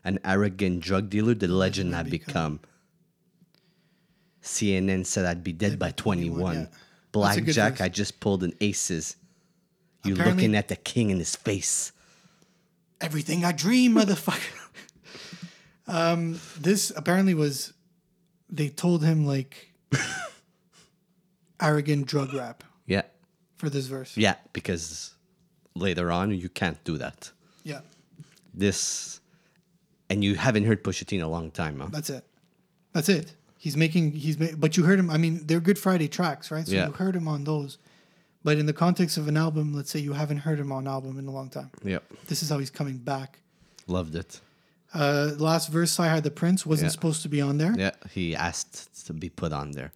An 0.04 0.18
arrogant 0.24 0.80
drug 0.80 1.10
dealer, 1.10 1.34
the 1.34 1.48
legend 1.48 1.96
I 1.96 2.02
become. 2.04 2.60
CNN 4.42 5.04
said 5.06 5.24
I'd 5.24 5.42
be 5.42 5.52
dead 5.52 5.78
by 5.78 5.90
21. 5.92 6.54
yeah. 6.54 6.66
That's 7.22 7.36
a 7.36 7.40
good 7.40 7.54
Blackjack. 7.54 7.80
I 7.80 7.88
just 7.88 8.20
pulled 8.20 8.42
an 8.44 8.52
aces. 8.60 9.16
You 10.04 10.14
Apparently- 10.14 10.42
looking 10.42 10.56
at 10.56 10.68
the 10.68 10.76
king 10.76 11.10
in 11.10 11.18
his 11.18 11.34
face. 11.36 11.92
Everything 13.00 13.44
I 13.44 13.52
dream, 13.52 13.94
motherfucker. 13.94 14.68
um, 15.86 16.40
this 16.58 16.92
apparently 16.96 17.34
was. 17.34 17.72
They 18.50 18.68
told 18.68 19.02
him 19.04 19.26
like 19.26 19.72
arrogant 21.60 22.06
drug 22.06 22.32
rap 22.34 22.62
Yeah. 22.86 23.02
for 23.56 23.68
this 23.70 23.86
verse. 23.86 24.16
Yeah, 24.16 24.36
because 24.52 25.14
later 25.74 26.10
on 26.12 26.30
you 26.32 26.48
can't 26.48 26.82
do 26.84 26.96
that. 26.98 27.30
Yeah, 27.64 27.80
This 28.52 29.20
and 30.10 30.22
you 30.22 30.34
haven't 30.34 30.64
heard 30.64 30.84
Pusha 30.84 31.06
T 31.06 31.16
in 31.16 31.22
a 31.22 31.28
long 31.28 31.50
time, 31.50 31.80
huh? 31.80 31.88
that's 31.90 32.10
it. 32.10 32.24
That's 32.92 33.08
it. 33.08 33.34
He's 33.64 33.76
making. 33.84 34.12
He's. 34.24 34.36
Ma- 34.38 34.56
but 34.64 34.76
you 34.76 34.82
heard 34.88 34.98
him. 34.98 35.08
I 35.16 35.18
mean, 35.24 35.34
they're 35.46 35.64
Good 35.68 35.78
Friday 35.78 36.08
tracks, 36.18 36.50
right? 36.50 36.66
So 36.66 36.74
Yeah. 36.74 36.86
you 36.88 36.92
heard 36.92 37.16
him 37.16 37.26
on 37.34 37.44
those. 37.44 37.78
But 38.46 38.58
in 38.58 38.66
the 38.66 38.74
context 38.84 39.16
of 39.20 39.26
an 39.32 39.38
album, 39.46 39.72
let's 39.78 39.90
say 39.90 40.00
you 40.00 40.12
haven't 40.12 40.40
heard 40.46 40.58
him 40.64 40.70
on 40.70 40.86
album 40.86 41.18
in 41.18 41.26
a 41.26 41.30
long 41.38 41.48
time. 41.48 41.70
Yep. 41.82 42.02
This 42.30 42.42
is 42.42 42.48
how 42.50 42.58
he's 42.58 42.74
coming 42.80 42.98
back. 42.98 43.30
Loved 43.86 44.14
it. 44.22 44.32
Uh, 44.92 45.30
last 45.50 45.66
verse, 45.78 45.98
I 45.98 46.08
had 46.14 46.22
the 46.24 46.30
Prince, 46.42 46.66
wasn't 46.66 46.88
Yeah. 46.88 46.96
supposed 46.98 47.22
to 47.22 47.28
be 47.36 47.40
on 47.40 47.56
there. 47.62 47.74
Yeah, 47.84 47.92
he 48.16 48.24
asked 48.36 49.06
to 49.06 49.12
be 49.14 49.30
put 49.42 49.52
on 49.54 49.70
there. 49.78 49.90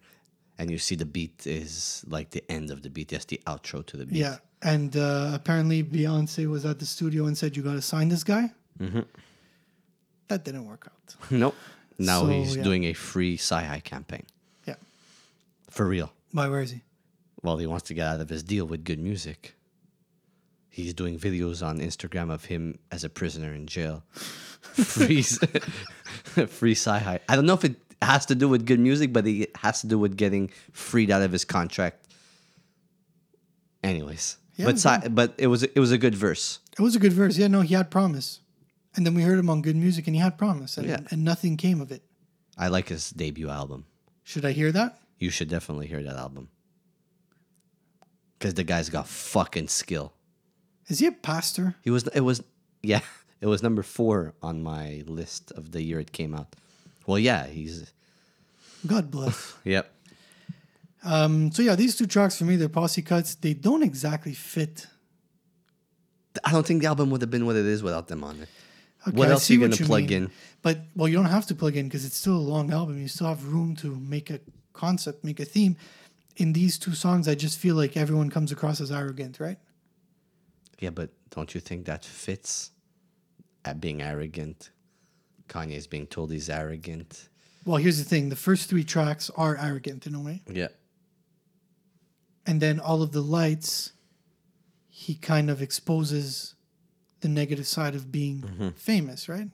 And 0.57 0.71
you 0.71 0.79
see 0.87 0.95
the 0.95 1.05
beat 1.17 1.45
is 1.45 2.03
like 2.15 2.27
the 2.31 2.43
end 2.57 2.71
of 2.71 2.81
the 2.81 2.89
beat. 2.89 3.11
Yes, 3.11 3.25
the 3.25 3.39
outro 3.45 3.85
to 3.85 3.95
the 3.97 4.05
beat. 4.07 4.17
Yeah, 4.25 4.37
and 4.73 4.91
uh, 4.97 5.31
apparently 5.39 5.83
Beyonce 5.83 6.47
was 6.55 6.65
at 6.65 6.77
the 6.79 6.85
studio 6.95 7.27
and 7.27 7.37
said, 7.37 7.55
"You 7.55 7.61
got 7.69 7.77
to 7.81 7.85
sign 7.93 8.07
this 8.09 8.23
guy." 8.33 8.45
Mm-hmm. 8.79 9.03
That 10.27 10.43
didn't 10.43 10.65
work 10.65 10.83
out. 10.91 11.15
Nope. 11.43 11.55
Now 11.99 12.21
So, 12.21 12.27
he's 12.27 12.55
yeah. 12.55 12.63
doing 12.63 12.85
a 12.85 12.93
free 12.93 13.37
CyHi 13.37 13.83
campaign. 13.83 14.23
Yeah. 14.65 14.75
For 15.69 15.85
real. 15.85 16.11
Why? 16.31 16.47
Where 16.47 16.61
is 16.61 16.71
he? 16.71 16.81
Well, 17.43 17.57
he 17.57 17.67
wants 17.67 17.87
to 17.87 17.93
get 17.93 18.07
out 18.07 18.19
of 18.21 18.29
his 18.29 18.43
deal 18.43 18.65
with 18.65 18.83
good 18.83 18.99
music. 18.99 19.55
He's 20.69 20.93
doing 20.93 21.19
videos 21.19 21.65
on 21.65 21.79
Instagram 21.79 22.31
of 22.31 22.45
him 22.45 22.79
as 22.91 23.03
a 23.03 23.09
prisoner 23.09 23.53
in 23.53 23.67
jail. 23.67 24.03
Free, 24.13 25.21
free 26.47 26.75
CyHi 26.75 27.19
I 27.27 27.35
don't 27.35 27.45
know 27.45 27.53
if 27.53 27.65
it 27.65 27.75
has 28.01 28.25
to 28.27 28.35
do 28.35 28.47
with 28.47 28.65
good 28.65 28.79
music, 28.79 29.11
but 29.11 29.25
it 29.27 29.55
has 29.57 29.81
to 29.81 29.87
do 29.87 29.97
with 29.97 30.15
getting 30.15 30.51
freed 30.71 31.09
out 31.11 31.21
of 31.21 31.31
his 31.31 31.43
contract. 31.43 32.05
Anyways, 33.83 34.37
Yeah, 34.57 34.65
but 34.65 34.75
Sci- 34.77 35.07
but 35.09 35.33
it 35.37 35.47
was 35.47 35.63
it 35.63 35.79
was 35.79 35.91
a 35.91 35.97
good 35.97 36.15
verse. 36.15 36.59
It 36.77 36.81
was 36.81 36.95
a 36.95 36.99
good 36.99 37.13
verse. 37.13 37.37
Yeah, 37.37 37.47
no, 37.47 37.61
he 37.61 37.73
had 37.73 37.89
promise, 37.89 38.41
and 38.95 39.05
then 39.05 39.13
we 39.13 39.21
heard 39.23 39.39
him 39.39 39.49
on 39.49 39.61
Good 39.61 39.75
Music, 39.75 40.07
and 40.07 40.15
he 40.15 40.21
had 40.21 40.37
promise, 40.37 40.77
and, 40.77 40.87
Yeah. 40.87 40.99
and 41.11 41.23
nothing 41.23 41.57
came 41.57 41.81
of 41.81 41.91
it. 41.91 42.03
I 42.57 42.67
like 42.67 42.89
his 42.89 43.09
debut 43.11 43.49
album. 43.49 43.85
Should 44.23 44.45
I 44.45 44.51
hear 44.51 44.71
that? 44.71 44.99
You 45.17 45.29
should 45.29 45.49
definitely 45.49 45.87
hear 45.87 46.03
that 46.03 46.15
album. 46.17 46.49
Cause 48.39 48.53
the 48.53 48.63
guy's 48.63 48.89
got 48.89 49.07
fucking 49.07 49.67
skill. 49.67 50.13
Is 50.87 50.99
he 50.99 51.05
a 51.07 51.11
pastor? 51.11 51.75
He 51.83 51.89
was. 51.89 52.07
It 52.07 52.21
was. 52.21 52.41
Yeah. 52.81 53.01
It 53.41 53.47
was 53.47 53.63
number 53.63 53.83
four 53.83 54.33
on 54.43 54.61
my 54.61 55.01
list 55.07 55.53
of 55.53 55.71
the 55.71 55.81
year 55.81 56.01
it 56.01 56.11
came 56.11 56.35
out. 56.35 56.57
Well, 57.07 57.17
yeah. 57.17 57.47
He's. 57.47 57.93
God 58.85 59.09
bless. 59.09 59.53
Yep. 59.63 59.89
um. 61.03 61.49
So 61.53 61.61
yeah, 61.61 61.75
these 61.75 61.95
two 61.95 62.05
tracks 62.05 62.37
for 62.37 62.43
me, 62.43 62.57
they're 62.57 62.67
posse 62.67 63.01
cuts. 63.01 63.35
They 63.35 63.53
don't 63.53 63.81
exactly 63.83 64.33
fit. 64.33 64.87
I 66.43 66.51
don't 66.51 66.65
think 66.65 66.81
the 66.81 66.87
album 66.87 67.09
would 67.11 67.21
have 67.21 67.29
been 67.31 67.45
what 67.45 67.55
it 67.55 67.65
is 67.65 67.81
without 67.81 68.07
them 68.09 68.23
on 68.25 68.41
it. 68.41 68.49
Okay, 69.07 69.15
what 69.17 69.29
else 69.29 69.49
are 69.49 69.53
you 69.53 69.61
what 69.61 69.71
gonna 69.71 69.85
plug 69.87 70.03
mean. 70.09 70.23
in? 70.23 70.31
But 70.61 70.79
well, 70.95 71.07
you 71.07 71.15
don't 71.15 71.25
have 71.25 71.45
to 71.47 71.55
plug 71.55 71.75
in 71.77 71.87
because 71.87 72.03
it's 72.05 72.17
still 72.17 72.35
a 72.35 72.47
long 72.55 72.71
album. 72.73 72.99
You 73.01 73.07
still 73.07 73.27
have 73.27 73.45
room 73.45 73.75
to 73.77 73.95
make 73.95 74.29
a 74.29 74.39
concept, 74.73 75.23
make 75.23 75.39
a 75.39 75.45
theme. 75.45 75.77
In 76.35 76.53
these 76.53 76.77
two 76.77 76.93
songs, 76.93 77.27
I 77.27 77.35
just 77.35 77.57
feel 77.59 77.75
like 77.75 77.95
everyone 77.97 78.29
comes 78.29 78.51
across 78.51 78.81
as 78.81 78.91
arrogant, 78.91 79.39
right? 79.39 79.57
Yeah, 80.79 80.89
but 80.91 81.11
don't 81.31 81.53
you 81.53 81.61
think 81.61 81.85
that 81.85 82.03
fits? 82.05 82.71
At 83.65 83.81
being 83.81 84.01
arrogant, 84.01 84.71
Kanye's 85.49 85.85
being 85.85 86.07
told 86.07 86.31
he's 86.31 86.49
arrogant. 86.49 87.27
Well, 87.65 87.75
here's 87.77 87.97
the 87.97 88.05
thing: 88.05 88.29
the 88.29 88.37
first 88.37 88.69
three 88.69 88.85
tracks 88.85 89.29
are 89.35 89.57
arrogant 89.57 90.07
in 90.07 90.15
a 90.15 90.19
way, 90.21 90.41
Yeah. 90.49 90.69
and 92.45 92.61
then 92.61 92.79
all 92.79 93.01
of 93.01 93.11
the 93.11 93.21
lights, 93.21 93.91
he 94.87 95.13
kind 95.15 95.49
of 95.49 95.61
exposes 95.61 96.55
the 97.21 97.29
negative 97.29 97.67
side 97.67 97.95
of 97.95 98.11
being 98.11 98.73
famous, 98.75 99.27
right? 99.29 99.49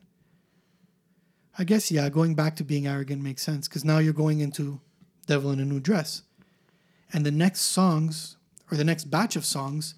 I 1.58 1.64
guess 1.64 1.90
yeah, 1.92 2.10
going 2.10 2.36
back 2.36 2.56
to 2.58 2.64
being 2.64 2.86
arrogant 2.86 3.22
makes 3.24 3.42
sense 3.42 3.68
because 3.68 3.86
now 3.86 4.00
you're 4.00 4.14
going 4.14 4.40
into 4.42 4.82
"Devil 5.26 5.52
in 5.52 5.60
a 5.60 5.66
New 5.66 5.80
Dress," 5.80 6.24
and 7.14 7.26
the 7.26 7.32
next 7.32 7.62
songs 7.62 8.38
or 8.72 8.78
the 8.78 8.84
next 8.84 9.06
batch 9.06 9.36
of 9.36 9.46
songs 9.46 9.96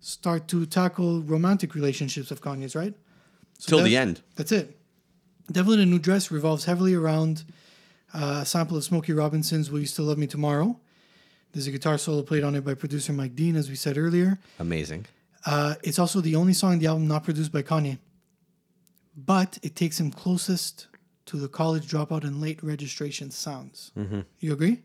start 0.00 0.48
to 0.48 0.66
tackle 0.66 1.22
romantic 1.22 1.74
relationships 1.74 2.30
of 2.30 2.40
Kanye's, 2.40 2.74
right? 2.74 2.94
So 3.58 3.76
Till 3.76 3.84
the 3.84 3.96
end. 3.96 4.22
That's 4.36 4.52
it. 4.52 4.76
Devil 5.50 5.74
in 5.74 5.80
a 5.80 5.86
New 5.86 5.98
Dress 5.98 6.30
revolves 6.30 6.64
heavily 6.64 6.94
around 6.94 7.44
uh, 8.14 8.40
a 8.42 8.46
sample 8.46 8.76
of 8.76 8.84
Smokey 8.84 9.12
Robinson's 9.12 9.70
Will 9.70 9.80
You 9.80 9.86
Still 9.86 10.06
Love 10.06 10.18
Me 10.18 10.26
Tomorrow. 10.26 10.78
There's 11.52 11.66
a 11.66 11.70
guitar 11.70 11.98
solo 11.98 12.22
played 12.22 12.44
on 12.44 12.54
it 12.54 12.64
by 12.64 12.74
producer 12.74 13.12
Mike 13.12 13.34
Dean, 13.34 13.56
as 13.56 13.68
we 13.68 13.74
said 13.74 13.96
earlier. 13.96 14.38
Amazing. 14.58 15.06
Uh, 15.48 15.74
it's 15.82 15.98
also 15.98 16.20
the 16.20 16.36
only 16.36 16.52
song 16.52 16.72
on 16.72 16.78
the 16.78 16.86
album 16.86 17.08
not 17.08 17.24
produced 17.24 17.50
by 17.50 17.62
Kanye. 17.62 17.96
But 19.16 19.58
it 19.62 19.74
takes 19.74 19.98
him 19.98 20.10
closest 20.10 20.88
to 21.24 21.38
the 21.38 21.48
college 21.48 21.90
dropout 21.90 22.22
and 22.22 22.38
late 22.40 22.62
registration 22.62 23.30
sounds. 23.30 23.90
You 24.40 24.52
agree? 24.52 24.82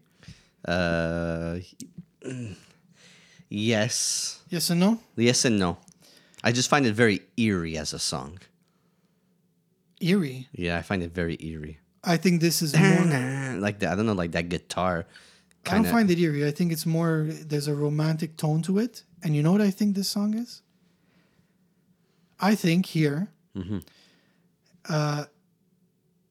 Uh, 0.65 1.57
yes. 3.49 4.39
Yes 4.49 4.69
and 4.69 4.79
no? 4.79 4.99
Yes 5.17 5.43
and 5.43 5.59
no. 5.59 5.77
I 6.45 6.53
just 6.53 6.69
find 6.69 6.85
it 6.85 6.93
very 6.93 7.21
eerie 7.35 7.77
as 7.77 7.91
a 7.91 7.99
song. 7.99 8.39
Eerie. 9.99 10.47
Yeah, 10.53 10.77
I 10.77 10.81
find 10.81 11.03
it 11.03 11.11
very 11.13 11.37
eerie. 11.41 11.79
I 12.05 12.15
think 12.15 12.39
this 12.39 12.61
is 12.61 12.73
more. 12.79 13.59
like 13.59 13.79
that. 13.79 13.91
I 13.91 13.95
don't 13.95 14.05
know, 14.05 14.13
like 14.13 14.31
that 14.31 14.47
guitar. 14.47 15.05
I 15.65 15.75
don't 15.75 15.83
find 15.91 16.11
it 16.11 16.19
eerie. 16.19 16.45
I 16.45 16.51
think 16.51 16.71
it's 16.71 16.85
more. 16.85 17.27
There's 17.29 17.67
a 17.67 17.75
romantic 17.75 18.35
tone 18.37 18.61
to 18.63 18.79
it, 18.79 19.03
and 19.23 19.35
you 19.35 19.41
know 19.41 19.51
what 19.53 19.61
I 19.61 19.71
think 19.71 19.95
this 19.95 20.09
song 20.09 20.33
is. 20.33 20.61
I 22.39 22.55
think 22.55 22.85
here, 22.87 23.29
uh, 24.89 25.25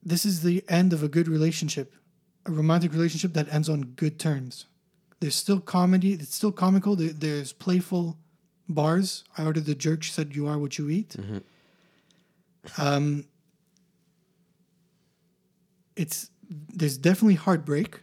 this 0.02 0.26
is 0.26 0.42
the 0.42 0.62
end 0.68 0.92
of 0.92 1.02
a 1.02 1.08
good 1.08 1.28
relationship, 1.28 1.94
a 2.44 2.50
romantic 2.50 2.92
relationship 2.92 3.32
that 3.34 3.52
ends 3.52 3.68
on 3.68 3.82
good 3.96 4.18
terms. 4.18 4.66
There's 5.20 5.34
still 5.36 5.60
comedy. 5.60 6.12
It's 6.12 6.34
still 6.34 6.52
comical. 6.52 6.96
There, 6.96 7.08
there's 7.12 7.52
playful 7.52 8.18
bars. 8.68 9.24
I 9.38 9.44
ordered 9.46 9.64
the 9.64 9.74
jerk. 9.74 10.02
She 10.02 10.12
said, 10.12 10.36
"You 10.36 10.46
are 10.48 10.58
what 10.58 10.76
you 10.78 10.90
eat." 10.90 11.16
Um, 12.76 13.24
it's 15.96 16.30
there's 16.50 16.98
definitely 16.98 17.34
heartbreak 17.36 18.00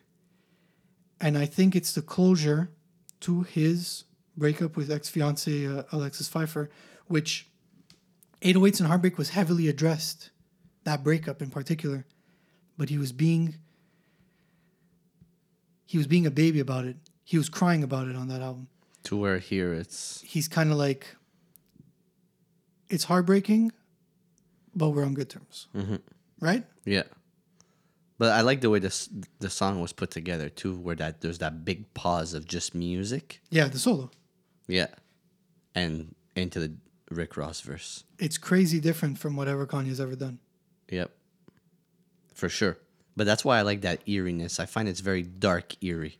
and 1.22 1.38
I 1.38 1.46
think 1.46 1.76
it's 1.76 1.94
the 1.94 2.02
closure 2.02 2.72
to 3.22 3.42
his 3.44 4.06
breakup 4.38 4.78
with 4.78 4.90
ex 4.92 5.10
fiance 5.10 5.66
uh, 5.66 5.84
Alexis 5.92 6.30
Phifer, 6.30 6.70
which 7.08 7.48
808s 8.42 8.80
and 8.80 8.88
Heartbreak 8.88 9.18
was 9.18 9.30
heavily 9.32 9.68
addressed, 9.68 10.32
that 10.86 11.04
breakup 11.04 11.42
in 11.42 11.50
particular, 11.50 12.06
but 12.78 12.90
he 12.90 12.98
was 12.98 13.12
being 13.12 13.56
he 15.86 15.98
was 15.98 16.08
being 16.08 16.26
a 16.26 16.32
baby 16.32 16.60
about 16.60 16.86
it. 16.86 16.98
He 17.24 17.38
was 17.38 17.50
crying 17.50 17.84
about 17.84 18.08
it 18.08 18.16
on 18.16 18.28
that 18.28 18.42
album. 18.42 18.68
To 19.04 19.18
where 19.18 19.40
here 19.40 19.74
it's 19.74 20.22
He's 20.22 20.48
kind 20.48 20.72
of 20.72 20.78
like 20.78 21.16
it's 22.90 23.06
heartbreaking, 23.06 23.72
but 24.76 24.90
we're 24.90 25.04
on 25.04 25.14
good 25.14 25.30
terms, 25.30 25.68
right? 26.40 26.64
yeah. 26.86 27.04
But 28.20 28.34
I 28.34 28.42
like 28.42 28.62
the 28.62 28.70
way 28.70 28.78
this 28.80 29.10
the 29.40 29.50
song 29.50 29.82
was 29.82 29.92
put 29.94 30.12
together 30.12 30.50
too, 30.50 30.78
where 30.78 30.96
that 30.98 31.22
there's 31.22 31.40
that 31.40 31.66
big 31.66 31.92
pause 31.96 32.34
of 32.36 32.46
just 32.46 32.76
music. 32.76 33.42
Yeah, 33.50 33.68
the 33.70 33.80
solo. 33.80 34.12
Yeah. 34.68 34.88
And 35.74 36.14
into 36.36 36.60
the 36.60 36.74
Rick 37.10 37.38
Ross 37.38 37.62
verse. 37.62 38.04
It's 38.20 38.38
crazy 38.38 38.80
different 38.80 39.18
from 39.18 39.36
whatever 39.36 39.66
Kanye's 39.66 40.00
ever 40.00 40.16
done. 40.16 40.40
Yep. 40.92 41.10
For 42.36 42.50
sure. 42.50 42.78
But 43.16 43.26
that's 43.26 43.44
why 43.44 43.58
I 43.58 43.64
like 43.64 43.82
that 43.82 44.02
eeriness. 44.08 44.60
I 44.60 44.66
find 44.66 44.88
it's 44.88 45.00
very 45.02 45.24
dark 45.24 45.76
eerie. 45.84 46.20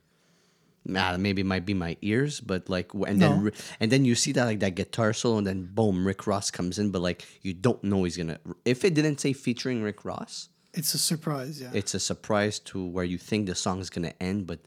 nah, 0.86 1.18
maybe 1.18 1.42
it 1.42 1.46
might 1.46 1.66
be 1.66 1.74
my 1.74 1.96
ears, 2.02 2.40
but 2.40 2.70
like, 2.70 2.94
and 2.94 3.22
then 3.22 3.36
No. 3.38 3.42
Ri- 3.44 3.52
and 3.80 3.92
then 3.92 4.06
you 4.06 4.16
see 4.16 4.32
that 4.34 4.46
like 4.46 4.60
that 4.62 4.76
guitar 4.76 5.14
solo, 5.14 5.38
and 5.38 5.46
then 5.48 5.70
boom, 5.72 6.08
Rick 6.08 6.26
Ross 6.28 6.50
comes 6.50 6.80
in, 6.80 6.92
but 6.92 7.02
like 7.02 7.26
you 7.42 7.54
don't 7.54 7.84
know 7.84 8.04
he's 8.06 8.18
gonna. 8.18 8.40
If 8.66 8.84
it 8.86 8.94
didn't 8.96 9.20
say 9.20 9.34
featuring 9.34 9.84
Rick 9.84 10.04
Ross, 10.06 10.50
It's 10.74 10.94
a 10.94 10.98
surprise, 11.00 11.60
yeah. 11.62 11.72
it's 11.74 11.94
a 11.94 12.00
surprise 12.00 12.60
to 12.60 12.86
where 12.86 13.06
you 13.06 13.18
think 13.18 13.48
the 13.48 13.56
song 13.56 13.80
is 13.80 13.90
gonna 13.90 14.14
end, 14.20 14.46
but 14.48 14.60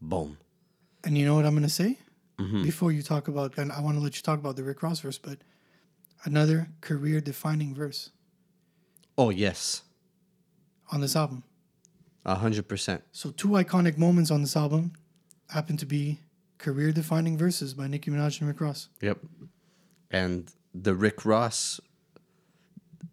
boom. 0.00 0.38
And 1.04 1.16
you 1.18 1.24
know 1.26 1.34
what 1.34 1.44
I'm 1.46 1.52
going 1.52 1.62
to 1.62 1.68
say? 1.68 1.98
Mm-hmm. 2.38 2.62
Before 2.64 2.92
you 2.92 3.02
talk 3.02 3.28
about, 3.28 3.56
and 3.58 3.72
I 3.72 3.80
want 3.80 3.96
to 3.96 4.02
let 4.02 4.16
you 4.16 4.22
talk 4.22 4.38
about 4.38 4.56
the 4.56 4.62
Rick 4.62 4.82
Ross 4.82 5.00
verse, 5.00 5.18
but 5.18 5.38
another 6.24 6.68
career 6.80 7.20
defining 7.20 7.74
verse 7.74 8.10
Oh 9.16 9.30
yes, 9.30 9.82
on 10.92 11.00
this 11.00 11.16
album. 11.16 11.42
a 12.24 12.36
hundred 12.36 12.68
percent. 12.68 13.02
So, 13.10 13.30
two 13.30 13.48
iconic 13.48 13.98
moments 13.98 14.30
on 14.30 14.42
this 14.42 14.56
album 14.56 14.92
happen 15.50 15.76
to 15.78 15.86
be 15.86 16.20
career 16.58 16.92
defining 16.92 17.36
verses 17.36 17.74
by 17.74 17.88
Nicki 17.88 18.10
Minaj 18.12 18.38
and 18.40 18.48
Rick 18.48 18.60
Ross. 18.60 18.88
Yep. 19.00 19.18
And 20.10 20.52
the 20.72 20.94
Rick 20.94 21.24
Ross 21.24 21.80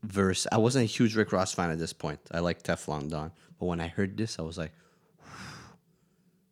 verse, 0.04 0.48
I 0.52 0.58
wasn't 0.58 0.84
a 0.84 0.88
huge 0.88 1.16
Rick 1.16 1.32
Ross 1.32 1.54
fan 1.54 1.70
at 1.72 1.80
this 1.80 1.94
point. 1.94 2.20
I 2.32 2.40
like 2.40 2.64
Teflon 2.64 3.10
Don. 3.10 3.32
But 3.60 3.66
when 3.66 3.80
I 3.80 3.88
heard 3.88 4.18
this, 4.18 4.40
I 4.40 4.42
was 4.42 4.58
like, 4.58 4.72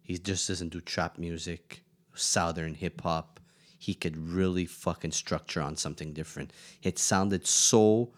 he 0.02 0.18
just 0.18 0.48
doesn't 0.48 0.70
do 0.70 0.82
trap 0.82 1.18
music, 1.18 1.82
southern 2.14 2.74
hip 2.76 3.02
hop. 3.02 3.40
He 3.78 3.94
could 3.94 4.18
really 4.18 4.66
fucking 4.66 5.12
structure 5.12 5.62
on 5.62 5.76
something 5.76 6.14
different. 6.14 6.52
It 6.82 7.00
sounded 7.00 7.46
so 7.48 8.14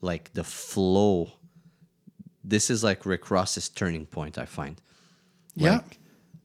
like 0.00 0.32
the 0.34 0.44
flow. 0.44 1.32
This 2.44 2.70
is 2.70 2.84
like 2.84 3.04
Rick 3.06 3.30
Ross's 3.30 3.68
turning 3.68 4.06
point, 4.06 4.38
I 4.38 4.44
find. 4.44 4.80
yeah. 5.54 5.72
Like, 5.76 5.98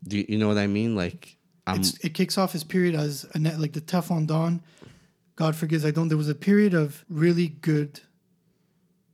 do 0.05 0.17
you, 0.17 0.25
you 0.27 0.37
know 0.37 0.49
what 0.49 0.57
I 0.57 0.67
mean? 0.67 0.95
Like, 0.95 1.37
it 1.65 2.13
kicks 2.13 2.37
off 2.37 2.51
his 2.51 2.63
period 2.65 2.93
as 2.93 3.25
a 3.33 3.39
net, 3.39 3.59
like 3.59 3.71
the 3.71 3.79
Teflon 3.81 4.27
Don. 4.27 4.61
God 5.35 5.55
forgives 5.55 5.85
I 5.85 5.91
don't. 5.91 6.07
There 6.07 6.17
was 6.17 6.29
a 6.29 6.35
period 6.35 6.73
of 6.73 7.03
really 7.09 7.47
good 7.47 8.01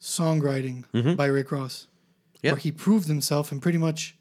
songwriting 0.02 0.86
mm-hmm. 0.94 1.16
by 1.16 1.26
Rick 1.26 1.52
Ross, 1.52 1.88
Yeah. 2.42 2.52
where 2.52 2.60
he 2.60 2.72
proved 2.72 3.08
himself 3.08 3.52
and 3.52 3.62
pretty 3.62 3.78
much. 3.78 4.16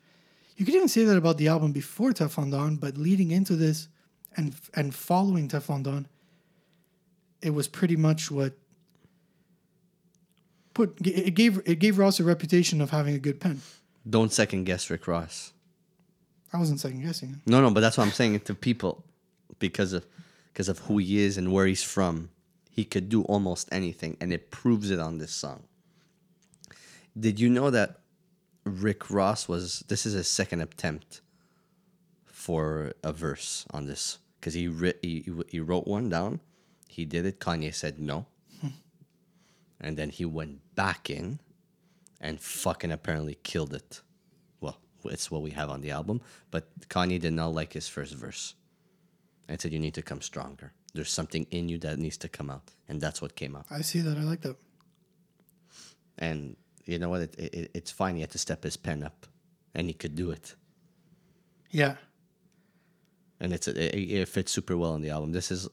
You 0.57 0.64
could 0.64 0.74
even 0.74 0.88
say 0.88 1.05
that 1.05 1.16
about 1.16 1.38
the 1.38 1.46
album 1.46 1.70
before 1.70 2.11
Teflon 2.12 2.51
Don, 2.51 2.76
but 2.76 2.96
leading 2.96 3.30
into 3.30 3.55
this 3.55 3.88
and 4.36 4.55
and 4.74 4.94
following 4.94 5.49
Teflon 5.49 5.84
Don, 5.84 6.09
it 7.40 7.51
was 7.51 7.68
pretty 7.68 7.96
much 7.96 8.30
what 8.30 8.55
put 10.74 10.96
it 11.07 11.34
gave 11.34 11.61
it 11.64 11.78
gave 11.78 11.99
Ross 11.99 12.18
a 12.18 12.24
reputation 12.24 12.80
of 12.80 12.90
having 12.90 13.14
a 13.14 13.18
good 13.18 13.40
pen. 13.40 13.61
don't 14.09 14.32
second 14.32 14.64
guess 14.64 14.90
Rick 14.90 15.07
Ross. 15.07 15.53
I 16.53 16.59
wasn't 16.59 16.80
second 16.80 17.03
guessing. 17.03 17.40
No, 17.46 17.61
no, 17.61 17.70
but 17.70 17.80
that's 17.80 17.99
what 17.99 18.05
I'm 18.07 18.12
saying 18.12 18.40
to 18.40 18.55
people 18.55 19.05
because 19.59 19.92
of 19.92 20.05
because 20.59 20.68
of 20.68 20.80
who 20.86 20.98
he 20.98 21.20
is 21.20 21.38
and 21.38 21.52
where 21.52 21.66
he's 21.66 21.84
from. 21.84 22.30
He 22.68 22.84
could 22.84 23.09
do 23.09 23.22
almost 23.22 23.68
anything, 23.70 24.16
and 24.20 24.32
it 24.32 24.50
proves 24.50 24.90
it 24.90 24.98
on 24.98 25.18
this 25.18 25.30
song. 25.30 25.62
Did 27.16 27.38
you 27.38 27.48
know 27.48 27.70
that 27.70 28.00
Rick 28.64 29.09
Ross 29.09 29.46
was? 29.46 29.84
This 29.86 30.04
is 30.04 30.14
his 30.14 30.26
second 30.26 30.61
attempt 30.61 31.20
for 32.24 32.92
a 33.04 33.12
verse 33.12 33.66
on 33.70 33.86
this 33.86 34.18
because 34.40 34.54
he, 34.54 34.66
writ, 34.66 34.98
he 35.00 35.20
he 35.20 35.32
he 35.48 35.61
wrote 35.61 35.86
one 35.86 36.09
down. 36.09 36.40
He 36.88 37.04
did 37.04 37.24
it. 37.24 37.38
Kanye 37.38 37.72
said 37.72 38.00
no, 38.00 38.26
hmm. 38.61 38.74
and 39.80 39.96
then 39.96 40.11
he 40.11 40.24
went 40.24 40.74
back 40.74 41.09
in, 41.09 41.38
and 42.20 42.40
fucking 42.40 42.90
apparently 42.90 43.38
killed 43.44 43.74
it. 43.74 44.00
Well, 44.61 44.78
it's 45.04 45.30
what 45.30 45.42
we 45.42 45.52
have 45.52 45.70
on 45.70 45.82
the 45.82 45.92
album, 45.92 46.20
but 46.50 46.66
Kanye 46.88 47.20
did 47.20 47.34
not 47.34 47.54
like 47.54 47.74
his 47.74 47.86
first 47.86 48.14
verse. 48.14 48.54
And 49.49 49.61
said 49.61 49.72
you 49.72 49.78
need 49.78 49.94
to 49.94 50.03
come 50.03 50.20
stronger. 50.20 50.72
There's 50.94 51.11
something 51.11 51.46
in 51.51 51.68
you 51.68 51.78
that 51.78 51.99
needs 51.99 52.18
to 52.18 52.28
come 52.28 52.51
out, 52.51 52.70
and 52.88 53.01
that's 53.01 53.22
what 53.22 53.34
came 53.34 53.57
out. 53.57 53.66
I 53.70 53.80
see 53.80 54.01
that. 54.01 54.18
I 54.18 54.22
like 54.22 54.42
that. 54.42 54.57
And 56.18 56.57
you 56.84 56.99
know 56.99 57.09
what? 57.09 57.22
It, 57.22 57.38
it, 57.38 57.70
it's 57.74 57.90
fine. 57.90 58.14
He 58.16 58.20
had 58.20 58.30
to 58.32 58.38
step 58.38 58.62
his 58.62 58.76
pen 58.76 59.03
up, 59.03 59.26
and 59.74 59.86
he 59.86 59.94
could 59.94 60.14
do 60.14 60.30
it. 60.30 60.55
Yeah. 61.70 61.96
And 63.40 63.53
it's 63.53 63.68
it, 63.68 63.94
it 63.94 64.28
fits 64.28 64.53
super 64.53 64.76
well 64.76 64.92
on 64.92 65.01
the 65.01 65.11
album. 65.11 65.32
This 65.32 65.51
is 65.51 65.68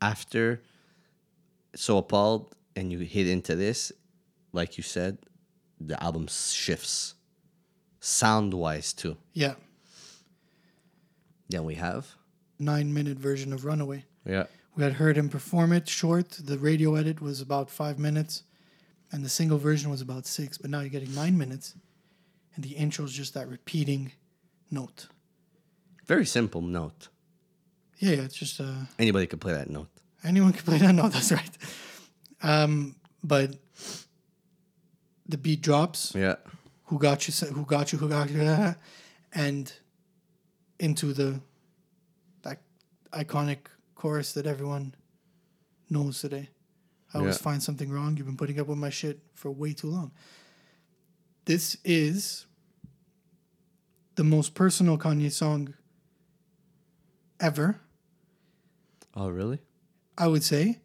after 0.00 0.62
so 1.74 1.98
appalled, 1.98 2.54
and 2.74 2.90
you 2.90 2.98
hit 3.00 3.28
into 3.28 3.54
this, 3.54 3.92
like 4.52 4.76
you 4.76 4.82
said, 4.82 5.18
the 5.80 6.02
album 6.02 6.26
shifts, 6.26 7.14
sound 8.00 8.54
wise 8.54 8.92
too. 8.92 9.16
Yeah. 9.34 9.54
Then 11.48 11.64
we 11.64 11.74
have 11.74 12.16
Nine 12.60 12.92
minute 12.92 13.18
version 13.18 13.52
of 13.52 13.64
Runaway. 13.64 14.04
yeah. 14.24 14.44
We 14.76 14.84
had 14.84 14.92
heard 14.94 15.16
him 15.16 15.28
perform 15.28 15.72
it 15.72 15.88
short. 15.88 16.30
The 16.30 16.56
radio 16.56 16.94
edit 16.94 17.20
was 17.20 17.40
about 17.40 17.68
five 17.70 17.98
minutes, 17.98 18.44
and 19.10 19.24
the 19.24 19.28
single 19.28 19.58
version 19.58 19.90
was 19.90 20.00
about 20.00 20.26
six. 20.26 20.56
But 20.58 20.70
now 20.70 20.78
you're 20.80 20.90
getting 20.90 21.12
nine 21.14 21.36
minutes, 21.36 21.74
and 22.54 22.62
the 22.64 22.70
intro 22.76 23.04
is 23.04 23.12
just 23.12 23.34
that 23.34 23.48
repeating 23.48 24.12
note. 24.70 25.08
Very 26.06 26.24
simple 26.24 26.60
note. 26.62 27.08
Yeah, 27.98 28.12
yeah, 28.12 28.22
it's 28.22 28.36
just 28.36 28.60
uh, 28.60 28.84
Anybody 28.98 29.26
could 29.26 29.40
play 29.40 29.54
that 29.54 29.68
note. 29.70 29.88
anyone 30.22 30.52
can 30.52 30.64
play 30.64 30.78
that 30.78 30.94
note. 30.94 31.12
That's 31.14 31.32
right. 31.32 31.50
Um, 32.42 32.94
but 33.24 33.56
the 35.28 35.36
beat 35.38 35.62
drops. 35.62 36.14
Yeah. 36.14 36.36
Who 36.84 36.98
got 36.98 37.26
you? 37.26 37.34
Who 37.48 37.64
got 37.64 37.92
you? 37.92 37.98
Who 37.98 38.08
got 38.08 38.30
you? 38.30 38.74
And 39.32 39.72
into 40.80 41.12
the 41.12 41.40
iconic 43.12 43.58
chorus 43.94 44.32
that 44.34 44.46
everyone 44.46 44.94
knows 45.88 46.20
today. 46.20 46.48
I 47.12 47.18
always 47.18 47.36
Yeah. 47.36 47.42
find 47.42 47.62
something 47.62 47.90
wrong. 47.90 48.16
You've 48.16 48.26
been 48.26 48.36
putting 48.36 48.60
up 48.60 48.68
with 48.68 48.78
my 48.78 48.90
shit 48.90 49.20
for 49.34 49.50
way 49.50 49.72
too 49.72 49.88
long. 49.88 50.12
This 51.44 51.76
is 51.84 52.46
the 54.14 54.22
most 54.24 54.54
personal 54.54 54.96
Kanye 54.98 55.32
song 55.32 55.74
ever, 57.40 57.80
Oh, 59.14 59.28
really? 59.28 59.58
I 60.16 60.28
would 60.28 60.44
say. 60.44 60.78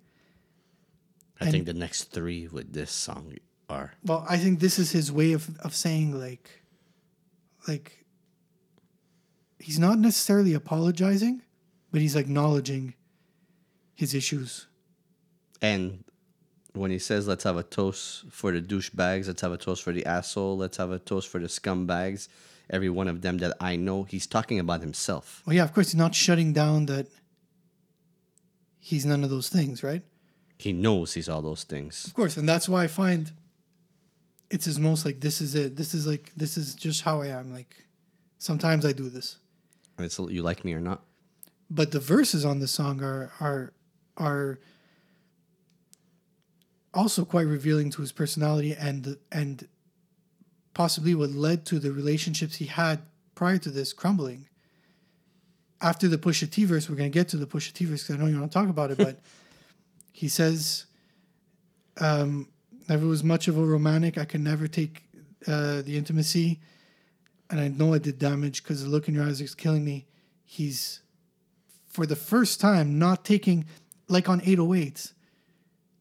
I 1.40 1.46
And- 1.46 1.52
think 1.52 1.66
the 1.66 1.74
next 1.74 2.06
three 2.06 2.48
with 2.48 2.74
this 2.74 2.92
song 2.92 3.36
are. 3.70 3.94
Well, 4.04 4.26
I 4.28 4.38
think 4.38 4.60
this 4.62 4.80
is 4.80 4.92
his 4.92 5.12
way 5.12 5.34
of, 5.34 5.56
of 5.60 5.76
saying 5.76 6.18
like 6.18 6.64
like 7.68 8.06
he's 9.60 9.78
not 9.80 10.00
necessarily 10.00 10.54
apologizing, 10.54 11.42
but 11.92 12.02
he's 12.02 12.16
acknowledging 12.16 12.94
his 13.94 14.14
issues. 14.14 14.68
And 15.62 16.04
when 16.74 16.92
he 16.92 17.00
says, 17.00 17.28
let's 17.28 17.44
have 17.44 17.58
a 17.58 17.64
toast 17.64 18.26
for 18.30 18.52
the 18.52 18.62
douchebags, 18.62 19.28
let's 19.28 19.42
have 19.42 19.52
a 19.52 19.58
toast 19.58 19.84
for 19.84 19.94
the 19.94 20.06
asshole, 20.06 20.58
let's 20.58 20.78
have 20.78 20.92
a 20.92 21.00
toast 21.00 21.30
for 21.30 21.40
the 21.40 21.48
scumbags, 21.48 22.28
every 22.70 22.90
one 22.90 23.08
of 23.08 23.22
them 23.22 23.38
that 23.40 23.56
I 23.60 23.76
know, 23.76 24.04
he's 24.04 24.28
talking 24.28 24.60
about 24.60 24.82
himself. 24.82 25.42
Well, 25.46 25.56
yeah, 25.56 25.64
of 25.64 25.74
course 25.74 25.88
he's 25.88 25.96
not 25.96 26.14
shutting 26.14 26.54
down 26.54 26.88
that 26.88 27.08
he's 28.80 29.06
none 29.06 29.24
of 29.24 29.30
those 29.30 29.50
things, 29.50 29.84
right? 29.84 30.04
He 30.58 30.74
knows 30.74 31.14
he's 31.14 31.28
all 31.28 31.42
those 31.42 31.64
things. 31.64 32.06
Of 32.06 32.14
course, 32.14 32.38
and 32.38 32.48
that's 32.48 32.70
why 32.70 32.84
I 32.84 32.88
find 32.88 33.32
it's 34.50 34.66
his 34.66 34.80
most 34.80 35.06
like 35.06 35.20
this 35.20 35.42
is 35.42 35.56
it. 35.56 35.76
This 35.76 35.94
is 35.94 36.08
like 36.08 36.32
this 36.38 36.56
is 36.58 36.76
just 36.76 37.02
how 37.02 37.22
I 37.22 37.28
am. 37.28 37.52
Like 37.54 37.76
sometimes 38.38 38.86
I 38.86 38.94
do 38.94 39.10
this. 39.10 39.38
And 39.98 40.06
it's 40.06 40.18
you 40.20 40.44
like 40.44 40.64
me 40.64 40.74
or 40.74 40.80
not. 40.80 41.02
But 41.70 41.92
the 41.92 42.00
verses 42.00 42.46
on 42.46 42.60
the 42.60 42.68
song 42.68 43.02
are 43.04 43.32
are 43.40 43.74
are 44.18 44.60
also 46.94 47.26
quite 47.26 47.48
revealing 47.48 47.90
to 47.92 48.02
his 48.02 48.12
personality 48.12 48.74
and 48.74 49.18
and 49.32 49.68
possibly 50.74 51.16
what 51.16 51.32
led 51.32 51.66
to 51.66 51.80
the 51.80 51.92
relationships 51.92 52.58
he 52.58 52.66
had 52.66 53.02
prior 53.34 53.58
to 53.58 53.70
this 53.70 53.94
crumbling. 53.94 54.48
After 55.82 56.08
the 56.08 56.18
Pusha 56.18 56.50
T 56.50 56.66
verse, 56.66 56.90
we're 56.90 56.96
gonna 56.96 57.10
get 57.10 57.30
to 57.30 57.38
the 57.38 57.46
Pusha 57.46 57.74
T 57.74 57.86
verse 57.86 58.04
because 58.04 58.16
I 58.16 58.20
know 58.20 58.30
you 58.30 58.40
want 58.40 58.52
to 58.52 58.58
talk 58.58 58.70
about 58.70 58.92
it, 58.92 58.98
but 58.98 59.20
he 60.12 60.30
says, 60.30 60.86
um, 62.00 62.48
"Never 62.88 63.08
was 63.08 63.24
much 63.24 63.48
of 63.48 63.58
a 63.58 63.66
romantic. 63.66 64.18
I 64.18 64.26
can 64.26 64.44
never 64.44 64.68
take 64.68 65.04
uh, 65.48 65.82
the 65.82 65.98
intimacy, 65.98 66.62
and 67.50 67.60
I 67.60 67.68
know 67.68 67.94
I 67.94 67.98
did 67.98 68.20
damage 68.20 68.64
because 68.64 68.84
the 68.84 68.90
look 68.90 69.08
in 69.08 69.16
your 69.16 69.26
eyes 69.26 69.42
is 69.42 69.56
killing 69.56 69.84
me." 69.84 70.08
He's 70.46 71.02
for 71.96 72.06
the 72.06 72.16
first 72.16 72.60
time 72.60 73.00
not 73.00 73.24
taking 73.24 73.66
like 74.08 74.28
on 74.30 74.40
808s 74.42 75.14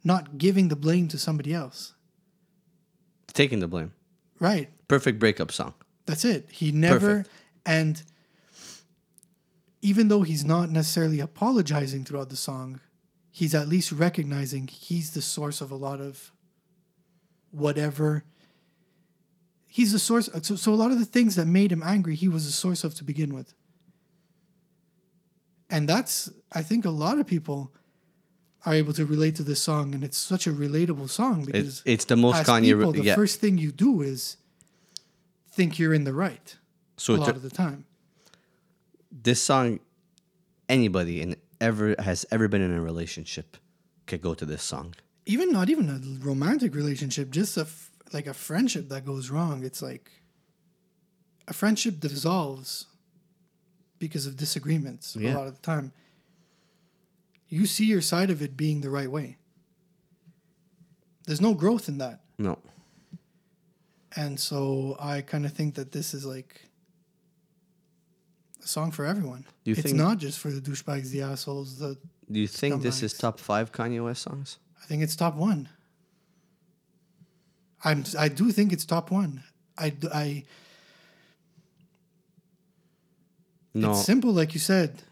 not 0.03 0.37
giving 0.37 0.69
the 0.69 0.77
blame 0.77 1.07
to 1.09 1.19
somebody 1.19 1.53
else 1.55 1.95
Taking 3.33 3.61
the 3.61 3.69
blame. 3.69 3.93
right 4.41 4.69
Perfect 4.89 5.19
breakup 5.19 5.51
song. 5.53 5.75
that's 6.07 6.25
it 6.25 6.49
he 6.51 6.73
never 6.73 6.99
Perfect. 7.23 7.31
and 7.67 8.03
even 9.83 10.09
though 10.09 10.23
he's 10.23 10.45
not 10.45 10.71
necessarily 10.71 11.21
apologizing 11.21 12.05
throughout 12.05 12.29
the 12.31 12.37
song 12.51 12.81
he's 13.31 13.55
at 13.55 13.69
least 13.69 13.93
recognizing 13.93 14.67
he's 14.69 15.13
the 15.15 15.23
source 15.23 15.61
of 15.61 15.71
a 15.71 15.77
lot 15.77 16.01
of 16.01 16.33
whatever 17.51 18.25
he's 19.67 19.93
the 19.93 19.99
source 19.99 20.29
so, 20.43 20.57
so 20.57 20.73
a 20.73 20.81
lot 20.83 20.91
of 20.91 20.99
the 20.99 21.05
things 21.17 21.37
that 21.37 21.47
made 21.47 21.71
him 21.73 21.83
angry 21.85 22.15
he 22.17 22.29
was 22.29 22.45
the 22.47 22.53
source 22.53 22.83
of 22.85 22.95
to 22.95 23.05
begin 23.05 23.33
with 23.35 23.55
and 25.71 25.89
that's 25.89 26.31
I 26.53 26.63
think 26.63 26.85
a 26.85 26.91
lot 26.91 27.19
of 27.19 27.27
people 27.27 27.73
are 28.67 28.75
able 28.75 28.93
to 28.95 29.05
relate 29.05 29.37
to 29.37 29.43
this 29.43 29.61
song, 29.63 29.95
and 29.95 30.03
it's 30.05 30.17
such 30.17 30.47
a 30.47 30.51
relatable 30.53 31.11
song 31.11 31.45
because 31.45 31.69
It's 31.81 31.83
it's 31.85 32.05
the 32.07 32.17
most 32.17 32.47
Kanye. 32.47 32.77
people, 32.77 32.93
the 32.93 33.03
yeah. 33.05 33.15
first 33.15 33.41
thing 33.41 33.59
you 33.59 33.73
do 33.73 34.01
is 34.03 34.37
think 35.51 35.79
you're 35.79 35.95
in 35.95 36.05
the 36.05 36.13
right 36.15 36.57
so 36.97 37.15
a 37.15 37.17
lot 37.17 37.27
took- 37.27 37.37
of 37.37 37.43
the 37.43 37.51
time. 37.51 37.85
this 39.11 39.43
song, 39.43 39.81
anybody 40.69 41.21
in 41.21 41.37
ever 41.61 41.95
has 41.99 42.25
ever 42.31 42.49
been 42.49 42.63
in 42.63 42.73
a 42.73 42.81
relationship 42.81 43.57
could 44.07 44.21
go 44.23 44.35
to 44.35 44.45
this 44.47 44.63
song. 44.63 44.95
Even 45.27 45.51
not 45.53 45.69
even 45.71 45.89
a 45.89 45.99
romantic 46.25 46.75
relationship, 46.75 47.31
just 47.31 47.57
a 47.57 47.63
f- 47.63 47.91
like 48.13 48.27
a 48.27 48.35
friendship 48.35 48.89
that 48.89 49.05
goes 49.05 49.31
wrong. 49.31 49.65
It's 49.65 49.81
like 49.83 50.11
a 51.49 51.53
friendship 51.53 52.01
dissolves 52.01 52.87
because 54.09 54.27
of 54.27 54.37
disagreements 54.37 55.17
Yeah. 55.17 55.35
a 55.35 55.39
lot 55.39 55.47
of 55.47 55.55
the 55.55 55.63
time. 55.63 55.93
You 57.49 57.67
see 57.67 57.87
your 57.87 58.01
side 58.03 58.31
of 58.31 58.43
it 58.43 58.57
being 58.57 58.81
the 58.81 58.91
right 58.91 59.11
way. 59.11 59.37
There's 61.27 61.41
no 61.41 61.55
growth 61.55 61.89
in 61.89 61.99
that. 61.99 62.21
No, 62.39 62.59
And 64.17 64.39
so 64.39 64.97
I 65.01 65.23
kind 65.23 65.45
of 65.47 65.53
think 65.53 65.75
that 65.75 65.91
this 65.93 66.15
is 66.15 66.25
like 66.25 66.53
a 68.63 68.67
song 68.67 68.91
for 68.93 69.05
everyone. 69.05 69.47
Do 69.65 69.71
you 69.71 69.77
it's 69.77 69.83
think- 69.83 69.97
not 69.97 70.19
just 70.19 70.39
for 70.39 70.51
the 70.51 70.61
douchebags, 70.61 71.11
the 71.11 71.23
assholes. 71.23 71.79
The 71.79 71.97
do 72.31 72.41
you 72.41 72.49
think 72.49 72.83
this 72.83 73.03
is 73.03 73.13
top 73.15 73.39
five 73.39 73.71
Kanye 73.73 74.03
West 74.05 74.23
songs? 74.23 74.59
I 74.83 74.87
think 74.87 75.03
it's 75.03 75.17
top 75.17 75.35
one. 75.37 75.69
I'm 77.85 78.05
I 78.19 78.29
do 78.29 78.51
think 78.53 78.73
it's 78.73 78.85
top 78.87 79.11
one. 79.11 79.43
I 79.79 79.95
I 80.13 80.45
No, 83.75 83.91
it's 83.91 84.05
simple, 84.05 84.33
like 84.33 84.55
you 84.55 84.61
said. 84.61 85.03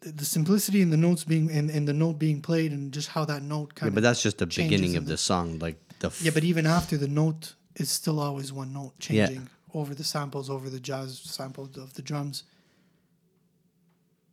The, 0.00 0.24
simplicity 0.24 0.80
in 0.80 0.90
the 0.90 0.96
notes 0.96 1.24
being 1.24 1.50
and, 1.50 1.68
in 1.70 1.84
the 1.84 1.92
note 1.92 2.18
being 2.18 2.40
played 2.40 2.70
and 2.72 2.92
just 2.92 3.08
how 3.08 3.24
that 3.24 3.42
note 3.42 3.72
yeah, 3.74 3.80
kind 3.80 3.94
but 3.94 4.02
that's 4.04 4.22
just 4.22 4.38
the 4.38 4.46
beginning 4.46 4.96
of 4.96 5.04
the- 5.06 5.12
the 5.12 5.16
song. 5.18 5.58
Like 5.58 5.76
the 5.98 6.06
f- 6.06 6.22
yeah. 6.22 6.30
But 6.32 6.44
even 6.44 6.66
after 6.66 6.96
the 6.96 7.08
note 7.08 7.54
is 7.76 7.90
still 7.90 8.20
always 8.20 8.52
one 8.52 8.72
note 8.72 8.94
Yeah. 9.10 9.26
changing 9.26 9.48
over 9.74 9.94
the 9.96 10.04
samples, 10.04 10.48
over 10.48 10.70
the 10.70 10.78
jazz 10.80 11.18
samples 11.18 11.76
of 11.76 11.94
the 11.94 12.02
drums. 12.02 12.44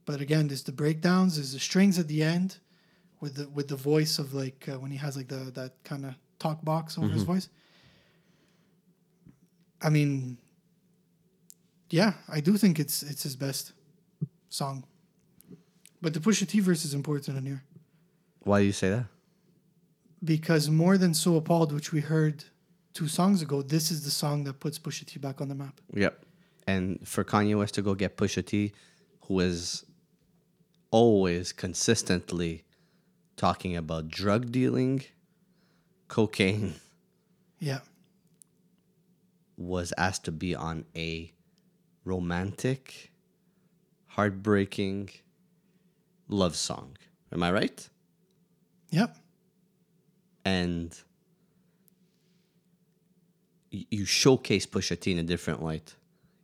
But 0.06 0.22
again, 0.22 0.47
there's 0.49 0.64
the 0.64 0.72
breakdowns, 0.72 1.35
there's 1.38 1.52
the 1.53 1.60
strings 1.60 1.97
at 1.97 2.07
the 2.07 2.22
end, 2.22 2.57
with 3.19 3.34
the 3.35 3.49
with 3.49 3.68
the 3.68 3.76
voice 3.76 4.19
of 4.19 4.34
like 4.35 4.69
uh, 4.69 4.80
when 4.80 4.91
he 4.91 4.97
has 4.97 5.18
like 5.18 5.30
the 5.30 5.52
that 5.56 5.73
kind 5.84 6.06
of 6.06 6.14
talk 6.38 6.64
box 6.64 6.97
over 6.97 7.07
his 7.07 7.23
Mm-hmm. 7.23 7.34
voice. 7.34 7.49
I 9.81 9.89
mean, 9.89 10.38
yeah, 11.99 12.11
I 12.38 12.39
do 12.47 12.53
think 12.57 12.76
it's 12.84 12.97
it's 13.11 13.23
his 13.27 13.35
best 13.45 13.73
song. 14.49 14.77
But 16.01 16.11
the 16.13 16.22
Pusha 16.26 16.45
T 16.47 16.59
verse 16.67 16.84
is 16.85 16.93
important 16.93 17.38
in 17.39 17.45
here 17.51 17.63
why 18.45 18.59
do 18.59 18.65
you 18.65 18.72
say 18.72 18.89
that? 18.91 19.05
because 20.23 20.69
more 20.69 20.97
than 20.97 21.13
so 21.13 21.35
appalled, 21.35 21.72
which 21.72 21.91
we 21.91 22.01
heard 22.01 22.45
two 22.93 23.07
songs 23.07 23.41
ago, 23.43 23.61
this 23.61 23.91
is 23.91 24.03
the 24.03 24.09
song 24.09 24.43
that 24.45 24.59
puts 24.59 24.80
Pusha 24.80 25.05
T 25.05 25.19
back 25.19 25.39
on 25.41 25.49
the 25.49 25.55
map. 25.55 25.80
Yep. 25.93 26.26
And 26.65 27.07
for 27.07 27.23
Kanye 27.23 27.55
West 27.55 27.76
to 27.76 27.84
go 27.84 27.93
get 27.93 28.17
Pusha 28.17 28.43
T, 28.43 28.73
who 29.27 29.39
is 29.39 29.85
always 30.89 31.51
consistently 31.51 32.63
talking 33.38 33.77
about 33.77 34.07
drug 34.07 34.51
dealing, 34.51 35.03
cocaine, 36.07 36.76
Yeah, 37.59 37.80
was 39.57 39.93
asked 39.97 40.23
to 40.26 40.31
be 40.31 40.55
on 40.55 40.85
a 40.95 41.31
romantic, 42.06 43.11
heartbreaking 44.07 45.10
love 46.30 46.56
song. 46.56 46.98
Am 47.32 47.44
I 47.44 47.52
right? 47.52 47.90
yep, 48.91 49.18
And 50.45 50.98
you 53.72 54.06
showcase 54.06 54.65
Pusha 54.65 54.98
T 54.99 55.11
in 55.11 55.18
a 55.19 55.23
different 55.23 55.61
light. 55.61 55.95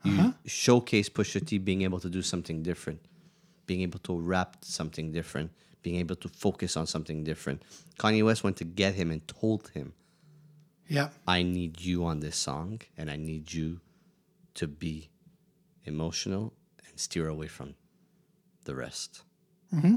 You 0.04 0.20
Uh-huh. 0.20 0.32
showcase 0.46 1.08
Pusha 1.10 1.46
T 1.46 1.58
being 1.60 1.84
able 1.84 2.00
to 2.00 2.10
do 2.10 2.22
something 2.22 2.62
different, 2.64 3.00
being 3.68 3.82
able 3.82 4.00
to 4.00 4.20
rap 4.20 4.58
something 4.66 5.12
different, 5.14 5.52
being 5.84 5.98
able 5.98 6.16
to 6.18 6.28
focus 6.28 6.76
on 6.76 6.88
something 6.88 7.24
different. 7.24 7.62
Kanye 8.00 8.26
West 8.26 8.44
went 8.44 8.58
to 8.58 8.66
get 8.66 8.96
him 8.96 9.12
and 9.12 9.26
told 9.28 9.70
him, 9.70 9.94
yeah, 10.88 11.10
I 11.28 11.44
need 11.44 11.80
you 11.80 12.04
on 12.04 12.20
this 12.20 12.36
song 12.36 12.82
and 12.98 13.10
I 13.10 13.16
need 13.16 13.54
you 13.54 13.80
to 14.56 14.68
be 14.68 15.10
emotional 15.86 16.54
and 16.88 17.00
steer 17.00 17.28
away 17.28 17.48
from 17.48 17.76
the 18.66 18.76
rest. 18.76 19.24
Mm-hmm. 19.74 19.96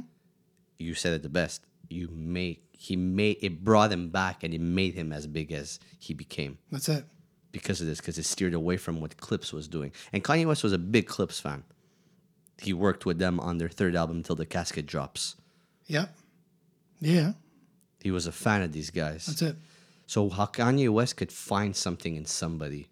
You 0.79 0.95
said 0.95 1.13
it 1.15 1.23
the 1.23 1.29
best. 1.29 1.65
You 1.89 2.09
made 2.13 2.59
he 2.73 2.97
made 2.97 3.39
it 3.41 3.63
brought 3.65 3.93
him 3.93 4.09
back 4.11 4.43
and 4.43 4.53
it 4.53 4.61
made 4.61 4.95
him 4.95 5.13
as 5.13 5.27
big 5.27 5.53
as 5.53 5.79
he 5.99 6.13
became 6.13 6.59
that's 6.73 6.89
it. 6.89 7.05
because 7.53 7.81
of 7.81 7.87
this 7.87 7.99
because 8.01 8.19
it 8.19 8.25
steered 8.25 8.53
away 8.55 8.77
from 8.77 9.01
what 9.01 9.17
Clipse 9.17 9.53
was 9.53 9.69
doing. 9.69 9.93
And 10.13 10.25
Kanye 10.25 10.47
West 10.47 10.63
was 10.65 10.73
a 10.73 10.79
big 10.79 11.07
Clipse 11.07 11.39
fan. 11.41 11.63
He 12.59 12.73
worked 12.73 13.05
with 13.07 13.19
them 13.19 13.39
on 13.41 13.59
their 13.59 13.69
third 13.69 13.95
album 13.97 14.23
till 14.23 14.37
the 14.37 14.47
casket 14.47 14.87
drops. 14.87 15.37
Yep, 15.87 16.17
yeah, 17.01 17.33
He 18.03 18.11
was 18.11 18.27
a 18.27 18.33
fan 18.33 18.63
of 18.63 18.73
these 18.73 18.91
guys. 18.91 19.27
that's 19.27 19.43
it. 19.43 19.57
So 20.07 20.29
how 20.31 20.47
Kanye 20.47 20.89
West 20.91 21.17
could 21.17 21.31
find 21.33 21.75
something 21.77 22.17
in 22.17 22.25
somebody? 22.25 22.89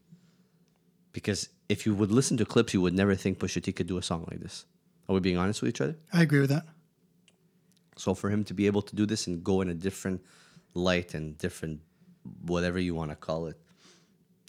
Because 1.12 1.48
if 1.68 1.86
you 1.86 1.94
would 1.94 2.10
listen 2.10 2.36
to 2.38 2.44
Clipse, 2.44 2.74
you 2.74 2.80
would 2.80 2.94
never 2.94 3.14
think 3.14 3.38
Pusha 3.38 3.62
T 3.62 3.72
could 3.72 3.86
do 3.86 3.98
a 3.98 4.02
song 4.02 4.26
like 4.30 4.40
this. 4.40 4.64
Are 5.08 5.14
we 5.14 5.20
being 5.20 5.36
honest 5.36 5.62
with 5.62 5.70
each 5.70 5.80
other? 5.80 5.96
I 6.12 6.22
agree 6.22 6.40
with 6.40 6.50
that. 6.50 6.64
So 7.96 8.14
for 8.14 8.30
him 8.30 8.44
to 8.44 8.54
be 8.54 8.66
able 8.66 8.82
to 8.82 8.96
do 8.96 9.04
this 9.04 9.26
and 9.26 9.44
go 9.44 9.60
in 9.60 9.68
a 9.68 9.74
different 9.74 10.22
light 10.74 11.14
and 11.14 11.36
different 11.38 11.80
whatever 12.46 12.78
you 12.78 12.94
want 12.94 13.10
to 13.10 13.16
call 13.16 13.46
it, 13.46 13.56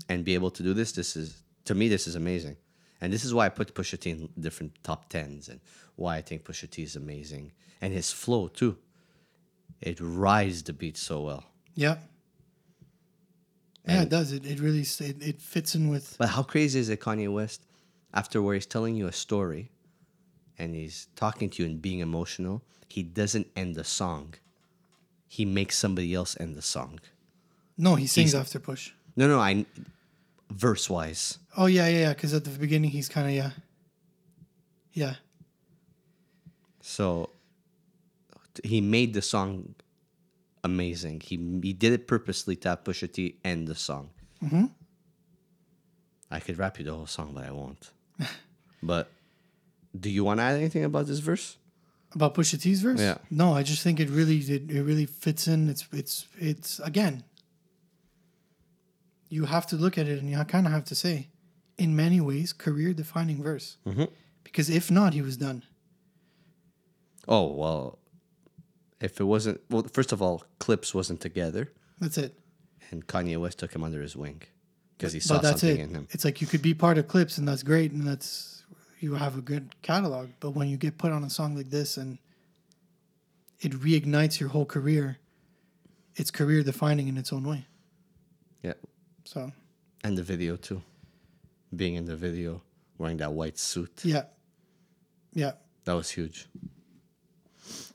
and 0.09 0.23
be 0.23 0.33
able 0.33 0.51
to 0.51 0.63
do 0.63 0.73
this, 0.73 0.91
this 0.91 1.15
is 1.15 1.41
to 1.65 1.75
me 1.75 1.87
this 1.87 2.07
is 2.07 2.15
amazing. 2.15 2.57
And 3.01 3.11
this 3.11 3.25
is 3.25 3.33
why 3.33 3.45
I 3.45 3.49
put 3.49 3.73
Pusha 3.73 3.99
T 3.99 4.11
in 4.11 4.29
different 4.39 4.81
top 4.83 5.09
tens 5.09 5.49
and 5.49 5.59
why 5.95 6.17
I 6.17 6.21
think 6.21 6.45
Pusha 6.45 6.69
T 6.69 6.83
is 6.83 6.95
amazing. 6.95 7.51
And 7.81 7.93
his 7.93 8.11
flow 8.11 8.47
too. 8.47 8.77
It 9.81 9.97
rides 9.99 10.63
the 10.63 10.71
beat 10.71 10.95
so 10.95 11.21
well. 11.21 11.43
Yep. 11.75 12.01
Yeah, 13.85 13.93
And- 13.95 14.03
it 14.03 14.09
does. 14.09 14.31
It, 14.31 14.45
it 14.45 14.59
really 14.59 14.81
it, 14.81 15.21
it 15.21 15.41
fits 15.41 15.75
in 15.75 15.89
with 15.89 16.15
But 16.17 16.29
how 16.29 16.43
crazy 16.43 16.79
is 16.79 16.89
it, 16.89 16.99
Kanye 17.01 17.31
West, 17.31 17.61
after 18.13 18.41
where 18.41 18.53
he's 18.55 18.65
telling 18.65 18.95
you 18.95 19.07
a 19.07 19.11
story 19.11 19.71
and 20.57 20.73
he's 20.75 21.07
talking 21.15 21.49
to 21.49 21.63
you 21.63 21.69
and 21.69 21.81
being 21.81 21.99
emotional, 21.99 22.61
he 22.87 23.03
doesn't 23.03 23.47
end 23.55 23.75
the 23.75 23.83
song. 23.83 24.35
He 25.27 25.45
makes 25.45 25.77
somebody 25.77 26.13
else 26.13 26.37
end 26.39 26.55
the 26.55 26.61
song. 26.61 26.99
no. 27.77 27.95
He 27.95 28.07
sings 28.07 28.31
He's- 28.31 28.41
after 28.41 28.59
push. 28.59 28.91
No, 29.15 29.27
no, 29.27 29.39
I 29.39 29.65
verse 30.49 30.89
wise. 30.89 31.37
Oh 31.57 31.65
yeah, 31.67 31.87
yeah, 31.87 31.99
yeah. 31.99 32.13
Because 32.13 32.33
at 32.33 32.43
the 32.45 32.51
beginning 32.51 32.89
he's 32.91 33.09
kind 33.09 33.27
of 33.27 33.33
yeah, 33.33 33.51
yeah, 34.93 35.15
So 36.81 37.29
he 38.63 38.81
made 38.81 39.13
the 39.13 39.21
song 39.21 39.73
amazing. 40.63 41.21
He 41.21 41.35
he 41.61 41.73
did 41.73 41.93
it 41.93 42.07
purposely 42.07 42.55
to 42.57 42.69
have 42.69 42.83
Pusha 42.83 43.11
T 43.11 43.37
end 43.43 43.67
the 43.67 43.75
song. 43.75 44.09
Mhm. 44.43 44.71
I 46.31 46.39
could 46.39 46.57
rap 46.57 46.79
you 46.79 46.85
the 46.85 46.93
whole 46.93 47.05
song, 47.05 47.31
but 47.33 47.43
I 47.45 47.51
won't. 47.51 47.91
but 48.83 49.11
do 49.97 50.09
you 50.09 50.23
want 50.23 50.39
to 50.39 50.43
add 50.43 50.55
anything 50.55 50.83
about 50.83 51.07
this 51.07 51.19
verse? 51.19 51.57
about 52.15 52.35
Pusha 52.35 52.61
T's 52.61 52.81
verse. 52.81 52.99
Yeah. 52.99 53.17
No, 53.31 53.53
I 53.55 53.63
just 53.63 53.81
think 53.81 53.99
it 53.99 54.07
really 54.07 54.37
it, 54.37 54.69
it 54.69 54.83
really 54.83 55.07
fits 55.07 55.47
in. 55.47 55.67
It's 55.69 55.87
it's 55.91 56.27
it's 56.37 56.79
again. 56.79 57.23
You 59.29 59.45
have 59.45 59.65
to 59.67 59.75
look 59.75 59.97
at 59.97 60.07
it, 60.07 60.19
and 60.19 60.29
you 60.29 60.37
kind 60.45 60.67
of 60.67 60.73
have 60.73 60.85
to 60.85 60.95
say, 60.95 61.29
in 61.79 61.95
many 61.95 62.21
ways, 62.21 62.53
career 62.53 62.93
defining 62.93 63.41
verse. 63.41 63.77
Mhm. 63.85 64.09
Because 64.43 64.69
if 64.69 64.91
not, 64.91 65.13
he 65.13 65.21
was 65.23 65.37
done. 65.37 65.63
Oh 67.27 67.47
well, 67.53 67.97
if 69.03 69.19
it 69.19 69.25
wasn't 69.25 69.59
well, 69.69 69.83
first 69.91 70.11
of 70.11 70.21
all, 70.21 70.43
Clipse 70.59 70.93
wasn't 70.95 71.19
together, 71.19 71.71
That's 71.99 72.17
it. 72.17 72.39
and 72.89 73.05
Kanye 73.05 73.39
West 73.39 73.59
took 73.59 73.75
him 73.75 73.83
under 73.83 74.01
his 74.01 74.15
wing 74.15 74.41
because 74.97 75.13
he 75.13 75.19
saw 75.19 75.35
but 75.35 75.43
that's 75.43 75.61
something 75.61 75.79
it. 75.79 75.83
in 75.83 75.93
him. 75.95 76.07
It's 76.11 76.23
like 76.25 76.41
you 76.41 76.47
could 76.47 76.61
be 76.61 76.73
part 76.73 76.97
of 76.97 77.07
Clipse, 77.07 77.37
and 77.37 77.47
that's 77.47 77.63
great, 77.63 77.91
and 77.91 78.07
that's 78.07 78.63
you 78.99 79.13
have 79.15 79.37
a 79.37 79.41
good 79.41 79.75
catalog. 79.81 80.29
But 80.39 80.51
when 80.51 80.69
you 80.69 80.77
get 80.77 80.97
put 80.97 81.11
on 81.11 81.23
a 81.23 81.29
song 81.29 81.55
like 81.55 81.69
this, 81.69 81.97
and 81.97 82.17
it 83.59 83.73
reignites 83.73 84.39
your 84.39 84.49
whole 84.49 84.65
career, 84.65 85.17
it's 86.15 86.31
career 86.31 86.63
defining 86.63 87.07
in 87.09 87.17
its 87.17 87.33
own 87.33 87.43
way. 87.43 87.65
Yeah, 88.61 88.73
So 89.25 89.51
and 90.05 90.17
the 90.17 90.23
video 90.23 90.55
too, 90.55 90.81
being 91.75 91.95
in 91.95 92.05
the 92.05 92.15
video 92.15 92.61
wearing 92.97 93.17
that 93.17 93.33
white 93.33 93.57
suit, 93.59 94.01
yeah, 94.05 94.23
yeah. 95.33 95.51
that 95.83 95.93
was 95.93 96.09
huge. 96.09 96.47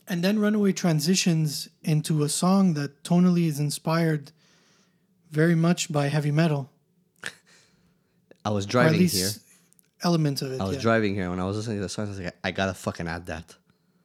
And 0.09 0.23
then 0.23 0.39
Runaway 0.39 0.73
transitions 0.73 1.69
into 1.83 2.23
a 2.23 2.29
song 2.29 2.73
that 2.73 3.03
tonally 3.03 3.45
is 3.45 3.59
inspired 3.59 4.31
very 5.29 5.53
much 5.53 5.91
by 5.91 6.07
heavy 6.07 6.31
metal. 6.31 6.71
I 8.45 8.49
was 8.49 8.65
driving 8.65 9.07
here. 9.07 9.29
elements 10.03 10.41
of 10.41 10.51
it. 10.51 10.59
I 10.59 10.63
was 10.63 10.77
yeah. 10.77 10.81
driving 10.81 11.13
here 11.13 11.29
when 11.29 11.39
I 11.39 11.45
was 11.45 11.57
listening 11.57 11.77
to 11.77 11.83
the 11.83 11.89
song. 11.89 12.05
I 12.05 12.09
was 12.09 12.19
like, 12.19 12.35
I 12.43 12.49
gotta 12.49 12.73
fucking 12.73 13.07
add 13.07 13.27
that. 13.27 13.55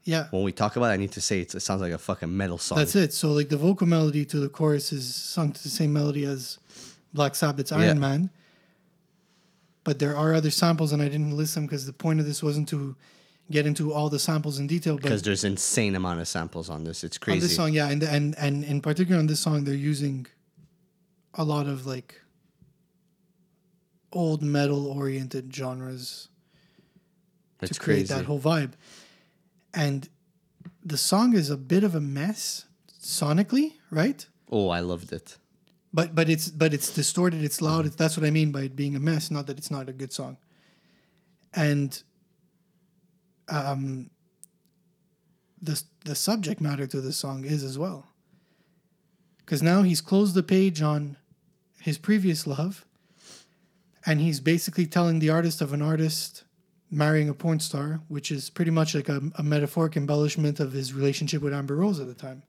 Yeah. 0.04 0.26
When 0.30 0.42
we 0.42 0.52
talk 0.52 0.76
about 0.76 0.90
it, 0.90 0.94
I 0.94 0.96
need 0.98 1.12
to 1.12 1.22
say 1.22 1.40
it 1.40 1.50
sounds 1.50 1.80
like 1.80 1.92
a 1.92 1.98
fucking 1.98 2.36
metal 2.36 2.58
song. 2.58 2.76
That's 2.76 2.94
it. 2.94 3.14
So 3.14 3.32
like 3.32 3.48
the 3.48 3.56
vocal 3.56 3.86
melody 3.86 4.26
to 4.26 4.38
the 4.38 4.50
chorus 4.50 4.92
is 4.92 5.14
sung 5.14 5.52
to 5.52 5.62
the 5.62 5.70
same 5.70 5.94
melody 5.94 6.26
as 6.26 6.58
Black 7.14 7.34
Sabbath's 7.34 7.72
Iron 7.72 7.82
Yeah. 7.82 7.94
Man. 7.94 8.30
But 9.84 9.98
there 9.98 10.16
are 10.16 10.34
other 10.34 10.50
samples, 10.50 10.92
and 10.92 11.02
I 11.02 11.08
didn't 11.08 11.36
list 11.36 11.54
them 11.54 11.66
because 11.66 11.84
the 11.86 11.92
point 11.92 12.18
of 12.18 12.26
this 12.26 12.42
wasn't 12.42 12.68
to 12.70 12.96
get 13.50 13.66
into 13.66 13.92
all 13.92 14.08
the 14.08 14.18
samples 14.18 14.58
in 14.58 14.66
detail. 14.66 14.94
But 14.94 15.04
Because 15.04 15.22
there's 15.22 15.44
insane 15.44 15.94
amount 15.94 16.20
of 16.20 16.28
samples 16.28 16.70
on 16.70 16.84
this. 16.84 17.04
It's 17.04 17.18
crazy 17.18 17.38
on 17.38 17.42
this 17.42 17.56
song, 17.56 17.72
yeah, 17.72 17.88
and 17.88 18.02
and 18.02 18.34
and 18.38 18.64
in 18.64 18.80
particular 18.80 19.18
on 19.18 19.26
this 19.26 19.40
song, 19.40 19.64
they're 19.64 19.74
using 19.74 20.26
a 21.34 21.44
lot 21.44 21.66
of 21.66 21.86
like 21.86 22.20
old 24.12 24.42
metal 24.42 24.86
oriented 24.86 25.54
genres 25.54 26.28
it's 27.60 27.76
to 27.78 27.80
create 27.80 28.08
crazy. 28.08 28.14
that 28.14 28.24
whole 28.24 28.40
vibe. 28.40 28.72
And 29.72 30.08
the 30.84 30.96
song 30.96 31.34
is 31.34 31.50
a 31.50 31.56
bit 31.56 31.82
of 31.82 31.94
a 31.94 32.00
mess 32.00 32.66
sonically, 33.00 33.74
right? 33.90 34.26
oh, 34.50 34.68
I 34.68 34.80
loved 34.80 35.12
it. 35.12 35.36
But 35.92 36.14
but 36.14 36.28
it's 36.28 36.48
but 36.48 36.74
it's 36.74 36.92
distorted, 36.92 37.42
it's 37.42 37.60
loud. 37.60 37.86
It's, 37.86 37.96
that's 37.96 38.16
what 38.16 38.26
I 38.26 38.30
mean 38.30 38.50
by 38.50 38.62
it 38.62 38.76
being 38.76 38.96
a 38.96 39.00
mess, 39.00 39.30
not 39.30 39.46
that 39.46 39.58
it's 39.58 39.70
not 39.70 39.88
a 39.88 39.92
good 39.92 40.12
song. 40.12 40.38
And 41.52 42.02
um 43.48 44.10
the 45.60 45.82
the 46.04 46.14
subject 46.14 46.60
matter 46.60 46.86
to 46.86 47.00
the 47.00 47.12
song 47.12 47.44
is 47.44 47.62
as 47.64 47.78
well. 47.78 48.08
Cuz 49.46 49.62
now 49.62 49.82
he's 49.82 50.00
closed 50.00 50.34
the 50.34 50.42
page 50.42 50.82
on 50.82 51.16
his 51.80 51.98
previous 51.98 52.46
love 52.46 52.86
and 54.06 54.20
he's 54.20 54.40
basically 54.40 54.86
telling 54.86 55.18
the 55.18 55.30
artist 55.30 55.60
of 55.60 55.72
an 55.72 55.82
artist 55.82 56.44
marrying 56.90 57.28
a 57.28 57.34
porn 57.34 57.60
star, 57.60 58.00
which 58.08 58.30
is 58.30 58.50
pretty 58.50 58.70
much 58.70 58.94
like 58.94 59.08
a, 59.08 59.20
a 59.36 59.42
metaphoric 59.42 59.96
embellishment 59.96 60.60
of 60.60 60.72
his 60.72 60.92
relationship 60.92 61.42
with 61.42 61.52
Amber 61.52 61.76
Rose 61.76 61.98
at 62.00 62.06
the 62.06 62.14
time 62.14 62.42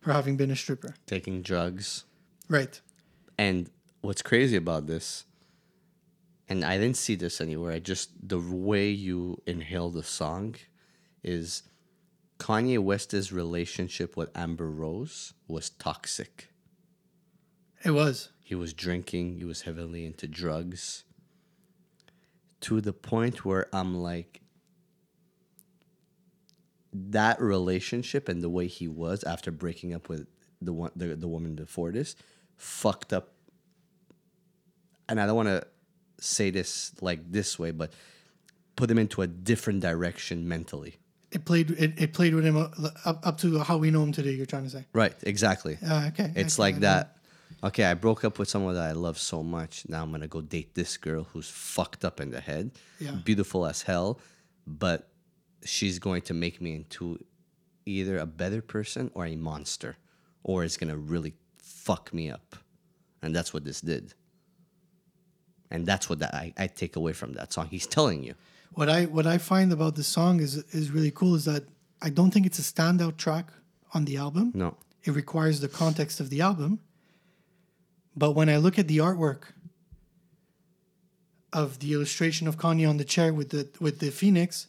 for 0.00 0.12
having 0.12 0.36
been 0.36 0.50
a 0.50 0.56
stripper. 0.56 0.94
Taking 1.06 1.42
drugs. 1.42 2.04
Right. 2.48 2.80
And 3.38 3.70
what's 4.02 4.22
crazy 4.22 4.56
about 4.56 4.86
this, 4.86 5.24
and 6.52 6.66
I 6.66 6.76
didn't 6.76 6.98
see 6.98 7.14
this 7.14 7.40
anywhere, 7.40 7.72
I 7.72 7.78
just, 7.78 8.10
the 8.28 8.38
way 8.38 8.90
you 8.90 9.40
inhale 9.46 9.88
the 9.88 10.02
song 10.02 10.56
is 11.24 11.62
Kanye 12.38 12.78
West's 12.78 13.32
relationship 13.32 14.18
with 14.18 14.28
Amber 14.36 14.70
Rose 14.70 15.32
was 15.48 15.70
toxic. 15.70 16.50
It 17.82 17.92
was. 17.92 18.28
He 18.44 18.54
was 18.54 18.74
drinking, 18.74 19.38
he 19.38 19.46
was 19.46 19.62
heavily 19.62 20.04
into 20.04 20.28
drugs 20.28 21.04
to 22.60 22.82
the 22.82 22.92
point 22.92 23.46
where 23.46 23.66
I'm 23.72 23.94
like, 24.02 24.42
that 26.92 27.40
relationship 27.40 28.28
and 28.28 28.42
the 28.42 28.50
way 28.50 28.66
he 28.66 28.88
was 28.88 29.24
after 29.24 29.50
breaking 29.50 29.94
up 29.94 30.10
with 30.10 30.26
the 30.60 30.74
one 30.74 30.90
the, 30.94 31.16
the 31.16 31.26
woman 31.26 31.54
before 31.54 31.90
this 31.90 32.14
fucked 32.58 33.14
up 33.14 33.32
and 35.08 35.18
I 35.18 35.24
don't 35.24 35.36
want 35.36 35.48
to 35.48 35.66
say 36.22 36.50
this 36.50 36.92
like 37.00 37.20
this 37.30 37.58
way 37.58 37.70
but 37.70 37.92
put 38.76 38.90
him 38.90 38.98
into 38.98 39.22
a 39.22 39.26
different 39.26 39.80
direction 39.80 40.48
mentally 40.48 40.94
It 41.30 41.44
played. 41.44 41.70
It, 41.84 41.92
it 42.04 42.12
played 42.12 42.34
with 42.34 42.44
him 42.44 42.56
uh, 42.56 42.68
up, 43.04 43.18
up 43.28 43.36
to 43.38 43.58
how 43.68 43.76
we 43.78 43.90
know 43.90 44.02
him 44.02 44.12
today. 44.12 44.32
You're 44.32 44.46
trying 44.54 44.64
to 44.64 44.70
say. 44.70 44.84
right 44.92 45.14
exactly 45.22 45.78
Uh, 45.82 46.08
okay. 46.10 46.30
It's 46.36 46.56
okay, 46.56 46.62
like 46.66 46.80
that. 46.80 47.04
Okay, 47.68 47.84
I 47.84 47.94
broke 47.94 48.24
up 48.28 48.38
with 48.38 48.48
someone 48.48 48.74
that 48.74 48.88
I 48.88 48.92
love 48.92 49.18
so 49.18 49.42
much. 49.42 49.84
Now 49.88 50.02
I'm 50.02 50.10
gonna 50.10 50.26
go 50.36 50.40
date 50.40 50.74
this 50.74 50.96
girl 50.96 51.22
who's 51.32 51.48
fucked 51.48 52.02
up 52.04 52.20
in 52.20 52.30
the 52.30 52.40
head, 52.40 52.70
Yeah. 52.98 53.12
beautiful 53.24 53.66
as 53.72 53.82
hell, 53.82 54.18
but 54.66 55.00
she's 55.64 55.98
going 55.98 56.22
to 56.22 56.34
make 56.34 56.60
me 56.60 56.70
into 56.80 57.18
either 57.86 58.18
a 58.18 58.26
better 58.26 58.62
person 58.62 59.10
or 59.14 59.26
a 59.26 59.36
monster, 59.36 59.96
or 60.42 60.64
it's 60.64 60.76
gonna 60.80 60.96
really 61.14 61.34
fuck 61.58 62.12
me 62.12 62.30
up, 62.30 62.56
and 63.22 63.34
that's 63.36 63.52
what 63.54 63.64
this 63.64 63.80
did. 63.80 64.14
And 65.72 65.86
that's 65.86 66.08
what 66.08 66.18
that 66.20 66.34
I, 66.34 66.52
I 66.58 66.66
take 66.68 66.94
away 66.96 67.14
from 67.14 67.32
that 67.32 67.52
song. 67.52 67.66
He's 67.70 67.86
telling 67.86 68.22
you, 68.22 68.34
What 68.74 68.88
I 68.88 69.06
what 69.16 69.26
I 69.26 69.38
find 69.38 69.72
about 69.72 69.94
the 69.96 70.04
song 70.04 70.34
is 70.40 70.52
is 70.80 70.90
really 70.96 71.10
cool 71.10 71.34
is 71.34 71.44
that 71.46 71.64
I 72.06 72.10
don't 72.10 72.30
think 72.32 72.44
it's 72.46 72.58
a 72.58 72.68
standout 72.74 73.16
track 73.16 73.46
on 73.94 74.04
the 74.04 74.16
album. 74.18 74.52
no, 74.54 74.76
It 75.04 75.12
requires 75.22 75.60
the 75.60 75.68
context 75.68 76.20
of 76.20 76.28
the 76.30 76.40
album. 76.42 76.78
But 78.14 78.32
when 78.38 78.48
I 78.50 78.58
look 78.58 78.78
at 78.78 78.86
the 78.88 78.98
artwork 78.98 79.42
of 81.52 81.78
the 81.78 81.92
illustration 81.92 82.46
of 82.48 82.56
Kanye 82.56 82.88
on 82.88 82.96
the 82.98 83.04
chair 83.04 83.32
with 83.32 83.50
the 83.50 83.68
with 83.80 83.98
the 83.98 84.10
phoenix, 84.10 84.68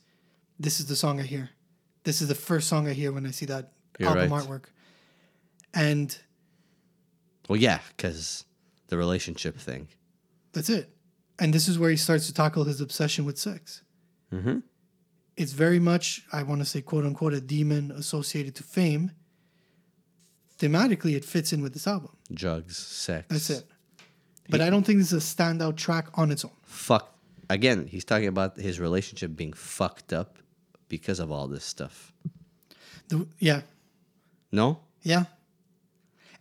this 0.60 0.80
is 0.80 0.86
the 0.86 0.96
song 0.96 1.20
I 1.20 1.24
hear. 1.24 1.50
This 2.04 2.22
is 2.22 2.28
the 2.28 2.36
first 2.36 2.68
song 2.68 2.88
I 2.88 2.94
hear 2.94 3.12
when 3.12 3.26
I 3.26 3.32
see 3.32 3.46
that 3.48 3.72
You're 4.00 4.10
album 4.10 4.32
right. 4.32 4.44
artwork. 4.44 4.66
And 5.74 6.18
well, 7.50 7.60
yeah, 7.60 7.80
because 7.96 8.46
the 8.88 8.98
relationship 8.98 9.58
thing. 9.58 9.88
That's 10.54 10.70
it. 10.70 10.93
And 11.40 11.54
this 11.54 11.68
is 11.68 11.80
where 11.80 11.90
he 11.90 11.98
starts 11.98 12.28
to 12.28 12.34
tackle 12.34 12.64
his 12.64 12.80
obsession 12.82 13.26
with 13.26 13.38
sex. 13.38 13.82
Mm-hmm. 14.32 14.60
It's 15.36 15.54
very 15.54 15.80
much, 15.80 16.24
I 16.32 16.44
want 16.44 16.62
to 16.62 16.66
say, 16.66 16.82
quote 16.82 17.06
unquote, 17.06 17.34
a 17.34 17.42
demon 17.42 17.92
associated 17.92 18.56
to 18.56 18.64
fame. 18.64 19.12
Thematically, 20.60 21.16
it 21.16 21.26
fits 21.26 21.52
in 21.52 21.62
with 21.62 21.74
this 21.74 21.88
album. 21.88 22.16
Drugs, 22.32 22.78
sex. 22.78 23.28
That's 23.30 23.50
it. 23.50 23.66
But 24.50 24.62
I 24.62 24.70
don't 24.70 24.86
think 24.86 25.00
this 25.00 25.12
is 25.12 25.24
a 25.24 25.36
standout 25.36 25.78
track 25.78 26.08
on 26.16 26.30
its 26.30 26.44
own. 26.44 26.52
fuck 26.64 27.16
again 27.50 27.88
he's 27.88 28.04
talking 28.04 28.28
about 28.28 28.58
his 28.58 28.80
relationship 28.80 29.36
being 29.36 29.54
fucked 29.54 30.12
up 30.12 30.38
because 30.90 31.20
of 31.20 31.32
all 31.32 31.48
this 31.48 31.64
stuff 31.64 32.14
The, 33.08 33.28
yeah, 33.40 33.62
no 34.52 34.80
yeah. 35.04 35.26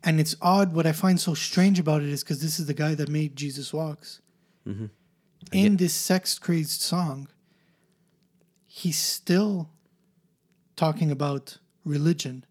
And 0.05 0.19
it's 0.19 0.35
odd. 0.41 0.73
What 0.73 0.87
I 0.87 0.93
find 0.93 1.21
so 1.21 1.35
strange 1.35 1.79
about 1.79 2.03
it 2.03 2.09
is 2.09 2.25
because 2.25 2.41
this 2.41 2.59
is 2.59 2.67
the 2.67 2.75
guy 2.75 2.95
that 2.95 3.09
made 3.09 3.37
Jesus 3.37 3.73
Walks. 3.73 4.21
In 4.67 5.77
this 5.77 5.93
sex 5.93 6.39
crazed 6.39 6.81
song, 6.81 7.29
he's 8.67 8.99
still 8.99 9.71
talking 10.77 11.11
about 11.11 11.59
religion. 11.85 12.45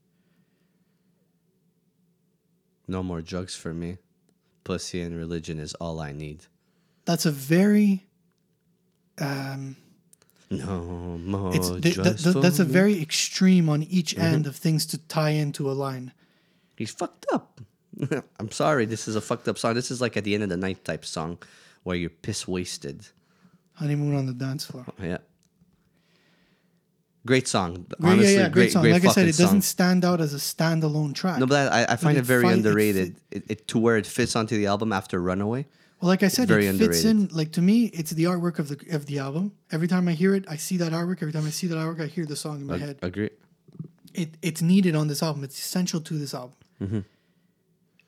no 2.87 3.01
more 3.01 3.21
drugs 3.21 3.55
for 3.55 3.73
me. 3.73 3.97
Pussy 4.65 5.01
and 5.01 5.15
religion 5.15 5.59
is 5.59 5.73
all 5.75 6.01
i 6.01 6.11
need. 6.11 6.45
That's 7.05 7.25
a 7.25 7.31
very 7.31 8.05
um, 9.17 9.75
no 10.49 11.17
more 11.23 11.55
it's 11.55 11.69
th- 11.69 11.81
th- 11.81 11.95
drugs 11.95 12.23
th- 12.23 12.33
for 12.33 12.41
that's 12.41 12.59
a 12.59 12.65
very 12.65 13.01
extreme 13.01 13.69
on 13.69 13.83
each 13.83 14.17
end 14.17 14.45
of 14.45 14.55
things 14.55 14.85
to 14.87 14.97
tie 14.97 15.31
into 15.31 15.71
a 15.71 15.73
line. 15.73 16.11
he's 16.77 16.91
fucked 16.91 17.25
up. 17.31 17.61
I'm 18.39 18.51
sorry 18.51 18.85
this 18.85 19.07
is 19.07 19.15
a 19.15 19.21
fucked 19.21 19.47
up 19.47 19.57
song. 19.57 19.73
This 19.73 19.89
is 19.89 20.01
like 20.01 20.17
at 20.17 20.23
the 20.23 20.33
end 20.33 20.43
of 20.43 20.49
the 20.49 20.57
night 20.57 20.83
type 20.83 21.05
song 21.05 21.37
where 21.83 21.95
you're 21.95 22.09
piss 22.09 22.47
wasted 22.47 23.07
Honeymoon 23.73 24.15
on 24.15 24.25
the 24.25 24.33
dance 24.33 24.65
floor. 24.65 24.85
yeah 25.01 25.17
great 27.25 27.47
song 27.47 27.85
honestly 28.01 28.33
yeah, 28.33 28.39
yeah, 28.39 28.43
great, 28.43 28.53
great 28.53 28.71
song. 28.71 28.81
great 28.81 28.93
like 28.93 29.05
I 29.05 29.11
said, 29.11 29.27
it 29.27 29.37
doesn't 29.37 29.61
stand 29.61 30.03
out 30.03 30.21
as 30.21 30.33
a 30.33 30.37
standalone 30.37 31.13
track. 31.13 31.39
no 31.39 31.45
but 31.45 31.71
I, 31.71 31.85
I 31.89 31.95
find 31.95 32.17
it 32.17 32.21
it 32.21 32.25
very 32.25 32.43
fi- 32.43 32.51
it 32.51 32.53
underrated 32.53 33.15
it, 33.29 33.43
it, 33.49 33.67
to 33.69 33.79
where 33.79 33.97
it 33.97 34.07
fits 34.07 34.35
onto 34.35 34.57
the 34.57 34.65
album 34.67 34.91
after 34.91 35.21
runaway 35.21 35.65
well, 36.01 36.09
like 36.09 36.23
I 36.23 36.29
said, 36.29 36.47
very 36.47 36.65
it 36.65 36.77
fits 36.77 37.03
in. 37.03 37.27
Like 37.27 37.51
to 37.53 37.61
me, 37.61 37.85
it's 37.85 38.09
the 38.09 38.23
artwork 38.23 38.57
of 38.57 38.69
the 38.69 38.95
of 38.95 39.05
the 39.05 39.19
album. 39.19 39.53
Every 39.71 39.87
time 39.87 40.07
I 40.07 40.13
hear 40.13 40.33
it, 40.33 40.45
I 40.49 40.55
see 40.55 40.77
that 40.77 40.93
artwork. 40.93 41.21
Every 41.21 41.31
time 41.31 41.45
I 41.45 41.51
see 41.51 41.67
that 41.67 41.75
artwork, 41.75 42.01
I 42.01 42.07
hear 42.07 42.25
the 42.25 42.35
song 42.35 42.59
in 42.59 42.65
my 42.65 42.79
head. 42.79 42.97
agree 43.03 43.29
It 44.13 44.33
it's 44.41 44.63
needed 44.63 44.95
on 44.95 45.09
this 45.09 45.21
album. 45.21 45.43
It's 45.43 45.59
essential 45.59 46.01
to 46.01 46.15
this 46.15 46.33
album. 46.33 46.55
Mm-hmm. 46.81 46.99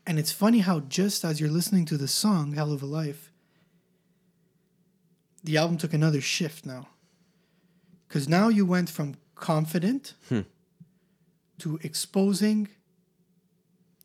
And 0.08 0.20
it's 0.20 0.32
funny 0.32 0.60
how 0.60 0.80
just 0.82 1.24
as 1.24 1.40
you're 1.40 1.52
listening 1.52 1.86
to 1.86 1.98
the 1.98 2.08
song 2.08 2.54
"Hell 2.54 2.74
of 2.74 2.82
a 2.82 2.88
Life," 2.88 3.32
the 5.44 5.58
album 5.58 5.78
took 5.78 5.94
another 5.94 6.22
shift 6.22 6.66
now. 6.66 6.88
Because 8.08 8.30
now 8.30 8.48
you 8.50 8.66
went 8.66 8.90
from 8.90 9.16
confident 9.36 10.14
Hmm. 10.30 10.42
to 11.60 11.80
exposing 11.84 12.70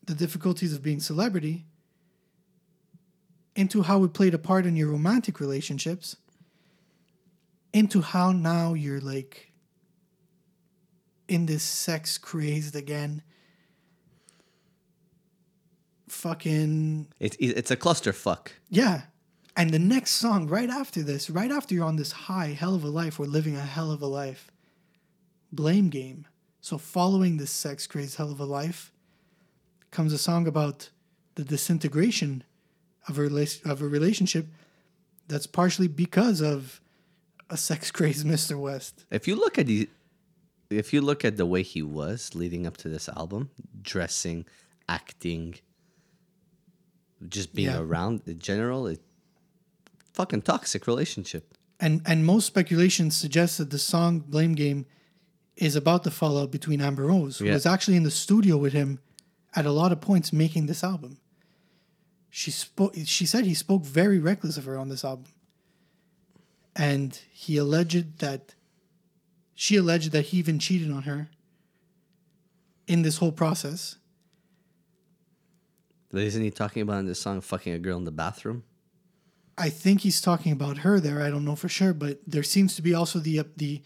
the 0.05 0.15
difficulties 0.15 0.73
of 0.73 0.81
being 0.81 0.99
celebrity 0.99 1.65
into 3.55 3.83
how 3.83 4.03
it 4.03 4.13
played 4.13 4.33
a 4.33 4.37
part 4.39 4.65
in 4.65 4.75
your 4.75 4.89
romantic 4.89 5.39
relationships 5.39 6.15
into 7.73 8.01
how 8.01 8.31
now 8.31 8.73
you're 8.73 8.99
like 9.01 9.51
in 11.27 11.45
this 11.45 11.61
sex 11.61 12.17
crazed 12.17 12.75
again 12.75 13.21
fucking 16.07 17.07
It, 17.19 17.35
it, 17.35 17.57
it's 17.57 17.71
a 17.71 17.77
clusterfuck. 17.77 18.47
yeah. 18.69 19.01
And 19.59 19.71
the 19.71 19.79
next 19.79 20.11
song 20.11 20.47
right 20.47 20.69
after 20.69 21.03
this, 21.03 21.29
right 21.29 21.51
after 21.51 21.75
you're 21.75 21.83
on 21.83 21.97
this 21.97 22.13
high, 22.13 22.47
hell 22.61 22.75
of 22.75 22.83
a 22.85 22.87
life, 22.87 23.19
we're 23.19 23.25
living 23.25 23.57
a 23.57 23.61
hell 23.61 23.91
of 23.91 24.01
a 24.01 24.05
life. 24.05 24.49
Blame 25.51 25.89
game. 25.89 26.25
So 26.61 26.77
following 26.77 27.35
this 27.35 27.51
sex 27.51 27.85
crazed 27.85 28.15
hell 28.15 28.31
of 28.31 28.39
a 28.39 28.45
life 28.45 28.93
comes 29.91 30.13
a 30.13 30.17
song 30.17 30.47
about 30.47 30.89
the 31.35 31.43
disintegration 31.43 32.45
of 33.09 33.19
a 33.19 33.23
rela- 33.27 33.65
of 33.69 33.81
a 33.81 33.87
relationship 33.87 34.45
that's 35.27 35.45
partially 35.47 35.89
because 35.89 36.39
of 36.39 36.79
a 37.49 37.57
sex 37.57 37.91
crazed 37.97 38.25
Mr. 38.25 38.57
West. 38.57 39.03
If 39.11 39.27
you 39.27 39.35
look 39.35 39.59
at 39.59 39.67
the 39.67 39.89
if 40.69 40.93
you 40.93 41.01
look 41.01 41.25
at 41.25 41.35
the 41.35 41.45
way 41.45 41.63
he 41.63 41.81
was 41.81 42.33
leading 42.33 42.65
up 42.65 42.77
to 42.77 42.87
this 42.87 43.09
album, 43.09 43.49
dressing, 43.81 44.45
acting, 44.87 45.55
just 47.27 47.53
being 47.53 47.69
Yeah. 47.69 47.79
around 47.79 48.21
in 48.25 48.39
general, 48.39 48.87
it 48.87 49.01
fucking 50.19 50.41
toxic 50.41 50.85
relationship. 50.85 51.53
And 51.79 52.01
and 52.05 52.25
most 52.25 52.45
speculation 52.45 53.09
suggests 53.09 53.57
that 53.57 53.69
the 53.69 53.79
song 53.79 54.19
"Blame 54.19 54.53
Game" 54.53 54.85
is 55.55 55.75
about 55.77 56.03
the 56.03 56.11
fallout 56.11 56.51
between 56.51 56.81
Amber 56.81 57.05
Rose, 57.05 57.37
who 57.39 57.45
Yeah. 57.45 57.53
was 57.53 57.65
actually 57.65 57.95
in 57.95 58.03
the 58.03 58.11
studio 58.11 58.57
with 58.57 58.73
him 58.73 58.99
at 59.55 59.65
a 59.65 59.71
lot 59.71 59.91
of 59.93 60.01
points 60.01 60.33
making 60.33 60.65
this 60.65 60.83
album. 60.83 61.19
She 62.29 62.51
spoke. 62.51 62.93
She 63.05 63.25
said 63.25 63.45
he 63.45 63.53
spoke 63.53 63.83
very 63.85 64.19
reckless 64.19 64.57
of 64.57 64.65
her 64.65 64.77
on 64.77 64.89
this 64.89 65.05
album, 65.05 65.31
and 66.75 67.15
he 67.31 67.55
alleged 67.55 68.19
that 68.19 68.55
she 69.55 69.77
alleged 69.77 70.11
that 70.11 70.25
he 70.27 70.37
even 70.37 70.59
cheated 70.59 70.91
on 70.91 71.03
her 71.03 71.29
in 72.87 73.03
this 73.03 73.17
whole 73.17 73.31
process. 73.31 73.95
Isn't 76.11 76.43
he 76.43 76.51
talking 76.51 76.81
about 76.81 76.99
in 76.99 77.05
this 77.05 77.21
song 77.21 77.39
fucking 77.39 77.71
a 77.73 77.79
girl 77.79 77.97
in 77.97 78.03
the 78.03 78.11
bathroom? 78.11 78.63
I 79.59 79.69
think 79.69 80.01
he's 80.01 80.21
talking 80.21 80.53
about 80.53 80.79
her 80.79 80.99
there. 80.99 81.21
I 81.21 81.29
don't 81.29 81.43
know 81.43 81.55
for 81.55 81.67
sure, 81.69 81.93
but 81.93 82.19
there 82.25 82.43
seems 82.43 82.75
to 82.77 82.81
be 82.81 82.93
also 82.93 83.19
the 83.19 83.41
the 83.57 83.81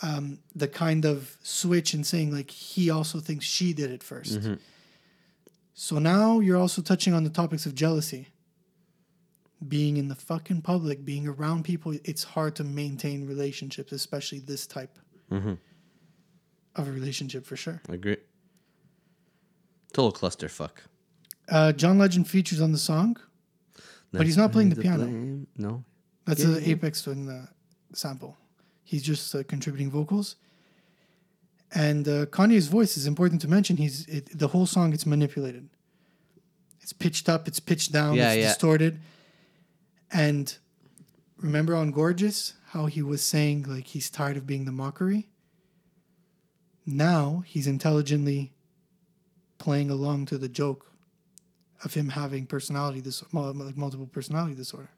um, 0.00 0.38
the 0.54 0.68
kind 0.68 1.04
of 1.04 1.36
switch 1.42 1.92
in 1.92 2.04
saying 2.04 2.32
like 2.32 2.50
he 2.50 2.88
also 2.88 3.18
thinks 3.18 3.44
she 3.44 3.72
did 3.72 3.90
it 3.90 4.02
1st 4.02 4.60
So 5.74 5.98
now 5.98 6.38
you're 6.38 6.56
also 6.56 6.82
touching 6.82 7.14
on 7.14 7.24
the 7.24 7.30
topics 7.30 7.66
of 7.66 7.74
jealousy. 7.74 8.28
Being 9.66 9.96
in 9.96 10.06
the 10.06 10.14
fucking 10.14 10.62
public, 10.62 11.04
being 11.04 11.26
around 11.26 11.64
people, 11.64 11.92
it's 12.04 12.22
hard 12.22 12.54
to 12.56 12.64
maintain 12.64 13.26
relationships, 13.26 13.90
especially 13.90 14.38
this 14.38 14.68
type 14.68 14.96
of 16.76 16.86
a 16.88 16.92
relationship 16.92 17.44
for 17.44 17.56
sure. 17.56 17.82
I 17.90 17.94
agree. 17.94 18.18
Total 19.92 20.12
clusterfuck. 20.12 20.76
Uh, 21.48 21.72
John 21.72 21.98
Legend 21.98 22.28
features 22.28 22.60
on 22.60 22.70
the 22.70 22.78
song. 22.78 23.16
But 24.12 24.26
he's 24.26 24.36
not 24.36 24.52
playing 24.52 24.70
the 24.70 24.80
piano. 24.80 25.04
blame. 25.04 25.46
No. 25.56 25.84
That's 26.24 26.40
Yeah, 26.42 26.54
the 26.54 26.62
yeah. 26.62 26.74
Aphex 26.76 27.04
Twin 27.04 27.26
the 27.26 27.48
sample. 27.92 28.36
He's 28.84 29.02
just 29.02 29.34
uh, 29.34 29.42
contributing 29.44 29.90
vocals. 29.90 30.36
And 31.74 32.08
uh, 32.08 32.26
Kanye's 32.26 32.68
voice 32.68 32.96
is 32.96 33.06
important 33.06 33.42
to 33.42 33.48
mention. 33.48 33.76
He's 33.76 34.06
it, 34.06 34.38
the 34.38 34.48
whole 34.48 34.64
song. 34.66 34.94
It's 34.94 35.04
manipulated. 35.04 35.68
It's 36.80 36.94
pitched 36.94 37.28
up. 37.28 37.46
It's 37.46 37.60
pitched 37.60 37.92
down. 37.92 38.14
Yeah, 38.14 38.32
it's 38.32 38.40
yeah. 38.42 38.48
distorted. 38.48 39.00
And 40.10 40.56
remember 41.36 41.74
on 41.76 41.90
Gorgeous 41.90 42.54
how 42.68 42.86
he 42.86 43.02
was 43.02 43.22
saying 43.22 43.64
like 43.68 43.88
he's 43.88 44.08
tired 44.08 44.38
of 44.38 44.46
being 44.46 44.64
the 44.64 44.72
mockery. 44.72 45.28
Now 46.86 47.42
he's 47.46 47.66
intelligently 47.66 48.52
playing 49.58 49.90
along 49.90 50.26
to 50.26 50.38
the 50.38 50.48
joke 50.48 50.90
of 51.84 51.94
him 51.94 52.08
having 52.08 52.46
personality 52.46 53.00
dis- 53.00 53.22
like 53.32 53.76
multiple 53.76 54.06
personality 54.06 54.54
disorder. 54.54 54.90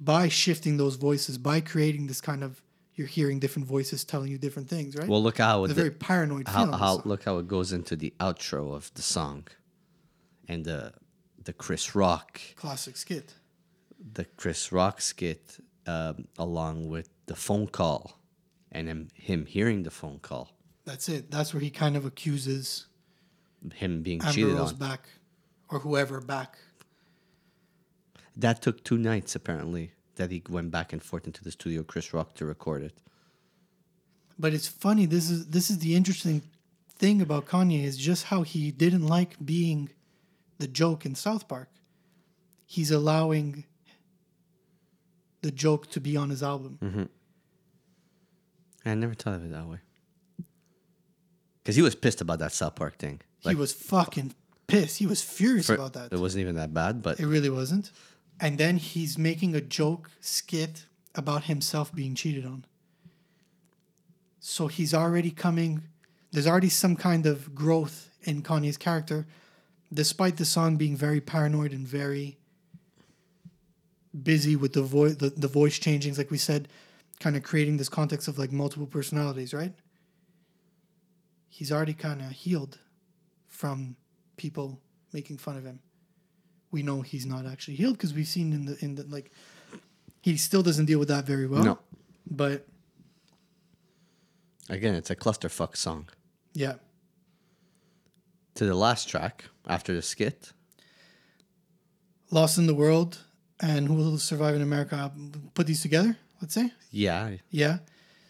By 0.00 0.28
shifting 0.28 0.76
those 0.76 0.94
voices 0.96 1.38
by 1.38 1.60
creating 1.60 2.06
this 2.06 2.20
kind 2.20 2.44
of 2.44 2.62
you're 2.94 3.06
hearing 3.06 3.38
different 3.38 3.66
voices 3.68 4.04
telling 4.04 4.30
you 4.30 4.38
different 4.38 4.68
things 4.68 4.96
right? 4.96 5.08
Well, 5.08 5.22
look 5.22 5.38
how 5.38 5.64
it's 5.64 5.72
it, 5.72 5.76
very 5.76 5.90
paranoid 5.90 6.48
how, 6.48 6.70
how 6.72 7.02
look 7.04 7.24
how 7.24 7.38
it 7.38 7.46
goes 7.48 7.72
into 7.72 7.94
the 7.96 8.12
outro 8.20 8.74
of 8.74 8.92
the 8.94 9.02
song, 9.02 9.46
and 10.48 10.64
the 10.64 10.92
the 11.44 11.52
Chris 11.52 11.94
Rock 11.94 12.40
classic 12.56 12.96
skit. 12.96 13.34
the 14.12 14.24
Chris 14.24 14.72
Rock 14.72 15.00
skit 15.00 15.58
um, 15.86 16.26
along 16.38 16.88
with 16.88 17.08
the 17.26 17.36
phone 17.36 17.66
call, 17.66 18.18
and 18.72 18.88
him 18.88 19.08
him 19.14 19.46
hearing 19.46 19.82
the 19.82 19.90
phone 19.90 20.18
call, 20.20 20.50
that's 20.84 21.08
it. 21.08 21.30
That's 21.30 21.52
where 21.52 21.60
he 21.60 21.70
kind 21.70 21.96
of 21.96 22.04
accuses 22.04 22.86
him 23.74 24.02
being 24.02 24.20
Amber 24.20 24.32
cheated 24.32 24.54
Rose 24.54 24.72
on. 24.72 24.78
back 24.78 25.08
or 25.68 25.80
whoever 25.80 26.20
back 26.20 26.58
That 28.36 28.62
took 28.62 28.84
two 28.84 28.98
nights 28.98 29.34
apparently. 29.34 29.92
That 30.16 30.30
he 30.32 30.42
went 30.48 30.70
back 30.72 30.92
and 30.92 31.00
forth 31.02 31.26
into 31.26 31.44
the 31.44 31.52
studio, 31.52 31.84
Chris 31.84 32.12
Rock, 32.12 32.34
to 32.34 32.44
record 32.44 32.82
it. 32.82 32.94
but 34.38 34.52
it's 34.52 34.68
funny 34.68 35.06
this 35.06 35.30
is 35.30 35.46
this 35.48 35.70
is 35.70 35.78
the 35.78 35.94
interesting 35.94 36.42
thing 37.02 37.22
about 37.22 37.46
Kanye 37.46 37.84
is 37.84 37.96
just 37.96 38.24
how 38.24 38.42
he 38.42 38.70
didn't 38.72 39.06
like 39.06 39.36
being 39.44 39.90
the 40.58 40.66
joke 40.66 41.06
in 41.06 41.14
South 41.14 41.46
Park 41.48 41.68
he's 42.66 42.90
allowing 42.90 43.64
the 45.42 45.52
joke 45.52 45.88
to 45.90 46.00
be 46.00 46.16
on 46.16 46.30
his 46.30 46.42
album 46.42 46.78
mm-hmm. 46.82 47.04
I 48.84 48.94
never 48.94 49.14
thought 49.14 49.34
of 49.34 49.44
it 49.44 49.52
that 49.52 49.66
way. 49.66 49.78
Because 51.62 51.76
he 51.76 51.82
was 51.82 51.94
pissed 51.94 52.20
about 52.20 52.38
that 52.38 52.52
South 52.52 52.76
Park 52.76 52.96
thing. 52.98 53.20
he 53.40 53.54
was 53.54 53.72
fucking 53.72 54.34
pissed 54.68 54.98
he 54.98 55.06
was 55.06 55.20
furious 55.20 55.66
for- 55.66 55.74
about 55.74 55.94
that 55.94 56.12
It 56.12 56.20
wasn't 56.20 56.42
even 56.42 56.54
that 56.54 56.72
bad, 56.72 57.02
but 57.02 57.18
It 57.18 57.26
really 57.26 57.50
wasn't. 57.50 57.90
And 58.40 58.56
then 58.56 58.76
he's 58.76 59.18
making 59.18 59.56
a 59.56 59.60
joke 59.60 60.10
skit 60.20 60.86
about 61.16 61.44
himself 61.44 61.92
being 61.92 62.14
cheated 62.14 62.46
on. 62.46 62.64
So 64.38 64.68
he's 64.68 64.94
already 64.94 65.32
coming, 65.32 65.82
there's 66.30 66.46
already 66.46 66.68
some 66.68 66.94
kind 66.94 67.26
of 67.26 67.54
growth 67.54 68.10
in 68.22 68.42
Kanye's 68.42 68.76
character, 68.76 69.26
despite 69.92 70.36
the 70.36 70.44
song 70.44 70.76
being 70.76 70.96
very 70.96 71.20
paranoid 71.20 71.72
and 71.72 71.86
very 71.86 72.38
busy 74.22 74.54
with 74.56 74.72
the 74.74 74.82
voice 74.82 75.16
the, 75.16 75.30
the 75.30 75.48
voice 75.48 75.78
changings, 75.78 76.18
like 76.18 76.30
we 76.30 76.38
said, 76.38 76.68
kind 77.20 77.36
of 77.36 77.42
creating 77.42 77.76
this 77.78 77.88
context 77.88 78.28
of 78.28 78.38
like 78.38 78.52
multiple 78.52 78.86
personalities, 78.86 79.52
right? 79.52 79.72
He's 81.48 81.72
already 81.72 81.94
kind 81.94 82.20
of 82.22 82.30
healed 82.30 82.78
from 83.46 83.96
people 84.38 84.80
making 85.12 85.36
fun 85.36 85.56
of 85.56 85.64
him 85.64 85.80
we 86.70 86.82
know 86.82 87.00
he's 87.00 87.26
not 87.26 87.46
actually 87.46 87.74
healed 87.76 87.94
because 87.96 88.12
we've 88.14 88.28
seen 88.28 88.52
in 88.52 88.66
the 88.66 88.76
in 88.84 88.94
the 88.94 89.04
like 89.04 89.30
he 90.20 90.36
still 90.36 90.62
doesn't 90.62 90.86
deal 90.86 90.98
with 90.98 91.08
that 91.08 91.24
very 91.24 91.46
well. 91.46 91.64
No. 91.64 91.78
But 92.30 92.66
again, 94.68 94.94
it's 94.94 95.10
a 95.10 95.16
clusterfuck 95.16 95.76
song. 95.76 96.08
yeah. 96.54 96.74
To 98.56 98.66
the 98.66 98.74
last 98.74 99.08
track 99.08 99.44
after 99.68 99.94
the 99.94 100.02
skit, 100.02 100.52
Lost 102.32 102.58
in 102.58 102.66
the 102.66 102.74
World 102.74 103.22
and 103.60 103.86
Who 103.86 103.94
Will 103.94 104.18
Survive 104.18 104.56
in 104.56 104.62
America 104.62 104.96
I'll 104.96 105.12
put 105.54 105.68
these 105.68 105.80
together, 105.80 106.16
let's 106.42 106.54
say. 106.54 106.72
yeah, 106.90 107.36
Yeah. 107.50 107.78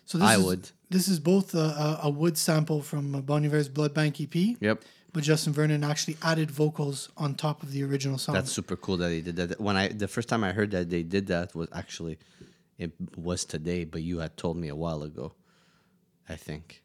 So 0.05 0.19
this 0.19 0.29
I 0.29 0.37
is, 0.37 0.45
would. 0.45 0.71
This 0.91 1.09
is 1.09 1.19
both 1.19 1.55
a, 1.55 1.59
a, 1.59 2.01
a 2.05 2.11
Woods 2.11 2.41
sample 2.41 2.83
from 2.83 3.13
Bon 3.23 3.43
Iver's 3.43 3.71
Blood 3.71 3.95
Bank 3.95 4.21
EP, 4.21 4.35
yep, 4.61 4.83
but 5.13 5.23
Justin 5.23 5.53
Vernon 5.53 5.83
actually 5.85 6.17
added 6.23 6.51
vocals 6.51 7.09
on 7.17 7.35
top 7.35 7.63
of 7.63 7.73
the 7.73 7.83
original 7.83 8.19
song. 8.19 8.35
that's 8.35 8.53
super 8.53 8.77
cool 8.77 8.97
that 8.99 9.11
he 9.11 9.21
did 9.21 9.37
that. 9.37 9.61
When 9.61 9.77
I 9.77 9.89
the 9.89 10.09
first 10.09 10.29
time 10.29 10.45
I 10.45 10.53
heard 10.53 10.71
that 10.73 10.91
they 10.91 11.03
did 11.03 11.27
that 11.29 11.55
was 11.55 11.69
actually 11.73 12.19
it 12.79 12.93
was 13.17 13.45
today, 13.45 13.85
but 13.85 14.03
you 14.03 14.19
had 14.19 14.37
told 14.37 14.57
me 14.57 14.69
a 14.69 14.77
while 14.77 15.03
ago, 15.03 15.33
I 16.29 16.37
think. 16.37 16.83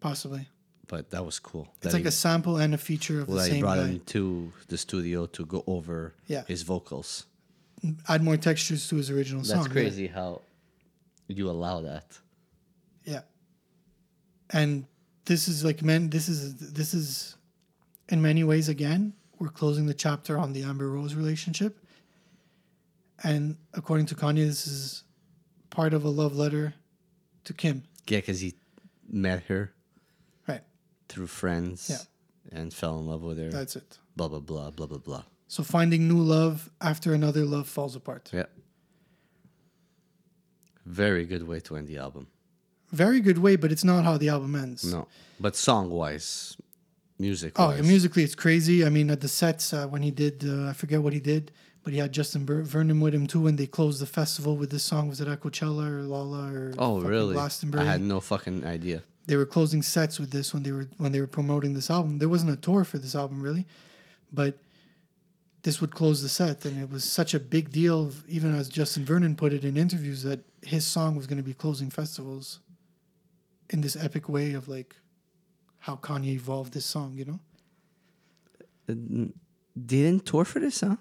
possibly. 0.00 0.48
But 0.86 1.10
that 1.10 1.24
was 1.24 1.38
cool. 1.38 1.68
It's 1.76 1.80
that 1.84 1.92
like 1.92 2.02
he, 2.02 2.08
a 2.08 2.12
sample 2.12 2.56
and 2.56 2.72
a 2.74 2.78
feature 2.78 3.20
of 3.20 3.28
well, 3.28 3.36
the 3.38 3.42
that 3.42 3.48
he 3.48 3.52
same 3.56 3.60
brought 3.60 3.78
guy. 3.78 3.86
him 3.88 4.00
to 4.06 4.52
the 4.68 4.78
studio 4.78 5.26
to 5.26 5.44
go 5.44 5.62
over 5.66 6.14
Yeah. 6.28 6.44
his 6.46 6.62
vocals. 6.62 7.26
Add 8.08 8.22
more 8.22 8.36
textures 8.38 8.88
to 8.88 8.96
his 8.96 9.10
original 9.10 9.44
song. 9.44 9.58
That's 9.58 9.72
crazy 9.72 10.06
how 10.06 10.40
you 11.28 11.50
allow 11.50 11.82
that. 11.82 12.18
Yeah. 13.04 13.20
And 14.50 14.86
this 15.28 15.46
is 15.46 15.62
like 15.64 15.82
man 15.82 16.08
this 16.10 16.26
is 16.28 16.56
this 16.72 16.92
is 16.94 17.36
in 18.08 18.20
many 18.22 18.42
ways 18.42 18.68
again, 18.70 19.12
we're 19.38 19.50
closing 19.60 19.84
the 19.86 19.94
chapter 19.94 20.38
on 20.38 20.52
the 20.54 20.62
Amber 20.62 20.88
Rose 20.90 21.14
relationship. 21.14 21.78
And 23.22 23.58
according 23.74 24.06
to 24.06 24.14
Kanye, 24.14 24.46
this 24.46 24.66
is 24.66 25.04
part 25.70 25.92
of 25.92 26.04
a 26.04 26.08
love 26.08 26.34
letter 26.34 26.72
to 27.44 27.52
Kim. 27.52 27.82
Yeah, 28.06 28.18
because 28.18 28.40
he 28.40 28.54
met 29.06 29.42
her 29.44 29.72
Right. 30.48 30.62
through 31.10 31.26
friends 31.26 31.90
Yeah. 31.90 32.58
and 32.58 32.72
fell 32.72 32.98
in 33.00 33.06
love 33.06 33.22
with 33.22 33.38
her. 33.38 33.50
That's 33.50 33.76
it. 33.76 33.98
blah 34.16 34.28
blah 34.28 34.40
blah 34.40 34.70
blah 34.70 34.86
blah 34.86 34.98
blah. 35.08 35.24
So 35.48 35.62
finding 35.62 36.08
new 36.08 36.22
love 36.36 36.70
after 36.80 37.12
another 37.14 37.44
love 37.44 37.68
falls 37.68 37.94
apart. 37.94 38.30
Yeah. 38.32 38.46
Very 40.86 41.24
good 41.26 41.42
way 41.42 41.60
to 41.60 41.76
end 41.76 41.86
the 41.88 41.98
album. 41.98 42.28
Very 42.92 43.20
good 43.20 43.38
way, 43.38 43.56
but 43.56 43.70
it's 43.72 43.84
not 43.84 44.04
how 44.04 44.16
the 44.16 44.28
album 44.30 44.54
ends. 44.54 44.84
No, 44.92 45.06
but 45.38 45.54
song 45.56 45.90
wise, 45.90 46.56
music. 47.18 47.52
Oh, 47.56 47.70
and 47.70 47.86
musically, 47.86 48.22
it's 48.22 48.34
crazy. 48.34 48.84
I 48.84 48.88
mean, 48.88 49.10
at 49.10 49.20
the 49.20 49.28
sets 49.28 49.72
uh, 49.72 49.86
when 49.86 50.02
he 50.02 50.10
did, 50.10 50.44
uh, 50.46 50.68
I 50.68 50.72
forget 50.72 51.02
what 51.02 51.12
he 51.12 51.20
did, 51.20 51.52
but 51.84 51.92
he 51.92 51.98
had 51.98 52.12
Justin 52.12 52.46
Ver- 52.46 52.62
Vernon 52.62 53.00
with 53.00 53.14
him 53.14 53.26
too. 53.26 53.40
when 53.42 53.56
they 53.56 53.66
closed 53.66 54.00
the 54.00 54.06
festival 54.06 54.56
with 54.56 54.70
this 54.70 54.82
song. 54.84 55.08
Was 55.08 55.20
it 55.20 55.28
at 55.28 55.40
Coachella 55.40 55.88
or 55.90 56.02
Lolla 56.02 56.50
or 56.52 56.74
Oh 56.78 57.00
really? 57.00 57.34
Glastonbury? 57.34 57.84
I 57.86 57.90
had 57.92 58.00
no 58.00 58.20
fucking 58.20 58.64
idea. 58.64 59.02
they 59.26 59.36
were 59.36 59.44
closing 59.46 59.82
sets 59.82 60.18
with 60.18 60.30
this 60.30 60.54
when 60.54 60.62
they 60.62 60.72
were 60.72 60.88
when 60.96 61.12
they 61.12 61.20
were 61.20 61.26
promoting 61.26 61.74
this 61.74 61.90
album. 61.90 62.18
There 62.18 62.28
wasn't 62.30 62.52
a 62.52 62.56
tour 62.56 62.84
for 62.84 62.96
this 62.98 63.14
album 63.14 63.42
really, 63.42 63.66
but 64.32 64.56
this 65.62 65.80
would 65.82 65.90
close 65.90 66.22
the 66.22 66.28
set, 66.30 66.64
and 66.64 66.80
it 66.80 66.88
was 66.90 67.04
such 67.04 67.34
a 67.34 67.40
big 67.40 67.70
deal. 67.70 68.12
Even 68.28 68.54
as 68.54 68.70
Justin 68.70 69.04
Vernon 69.04 69.36
put 69.36 69.52
it 69.52 69.64
in 69.64 69.76
interviews, 69.76 70.22
that 70.22 70.40
his 70.62 70.86
song 70.86 71.16
was 71.16 71.26
going 71.26 71.36
to 71.36 71.42
be 71.42 71.52
closing 71.52 71.90
festivals 71.90 72.60
in 73.70 73.80
this 73.80 73.96
epic 73.96 74.28
way 74.28 74.54
of 74.54 74.68
like 74.68 74.96
how 75.80 75.96
Kanye 75.96 76.34
evolved 76.34 76.72
this 76.72 76.86
song. 76.86 77.14
You 77.16 77.24
know, 77.24 77.40
They 78.86 80.02
didn't 80.02 80.26
tour 80.26 80.44
for 80.44 80.60
this, 80.60 80.80
huh? 80.80 80.96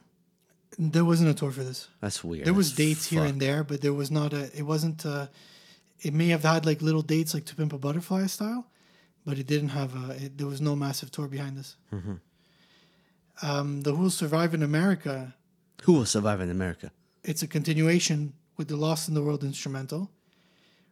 there 0.78 1.06
wasn't 1.06 1.30
a 1.30 1.34
tour 1.34 1.52
for 1.52 1.64
this. 1.64 1.88
That's 2.02 2.24
weird. 2.24 2.46
There 2.46 2.54
was 2.54 2.72
as 2.72 2.76
dates 2.76 3.08
here 3.08 3.24
and 3.24 3.40
there, 3.42 3.64
but 3.64 3.82
there 3.82 3.94
was 3.94 4.12
not 4.12 4.34
a. 4.34 4.56
It 4.58 4.64
wasn't. 4.64 5.06
A, 5.06 5.30
it 6.02 6.14
may 6.14 6.28
have 6.28 6.44
had 6.44 6.66
like 6.66 6.82
little 6.82 7.02
dates 7.02 7.34
like 7.34 7.46
To 7.46 7.56
Pimp 7.56 7.74
a 7.74 7.78
Butterfly 7.78 8.28
style, 8.28 8.68
but 9.26 9.40
it 9.40 9.48
didn't 9.48 9.70
have 9.70 9.96
a. 9.96 10.26
It, 10.26 10.38
there 10.38 10.48
was 10.48 10.62
no 10.62 10.76
massive 10.76 11.10
tour 11.12 11.28
behind 11.28 11.58
this. 11.58 11.76
Mm-hmm. 11.94 12.16
Um, 13.42 13.82
the 13.82 13.94
Who 13.94 14.04
Will 14.04 14.10
Survive 14.10 14.54
in 14.54 14.64
America. 14.64 15.36
Who 15.84 15.94
will 15.94 16.06
survive 16.06 16.42
in 16.42 16.50
America? 16.50 16.92
It's 17.24 17.44
a 17.44 17.48
continuation 17.48 18.34
with 18.58 18.68
the 18.68 18.76
Lost 18.78 19.08
in 19.08 19.14
the 19.14 19.22
World 19.22 19.44
instrumental, 19.44 20.10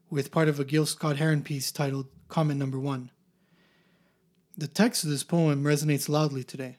with 0.09 0.31
part 0.31 0.47
of 0.47 0.59
a 0.59 0.65
Gil 0.65 0.85
Scott 0.85 1.17
Heron 1.17 1.43
piece 1.43 1.71
titled 1.71 2.07
"Comment 2.27 2.59
Number 2.59 2.79
One." 2.79 3.11
The 4.57 4.67
text 4.67 5.03
of 5.03 5.09
this 5.09 5.23
poem 5.23 5.63
resonates 5.63 6.07
loudly 6.07 6.43
today. 6.43 6.77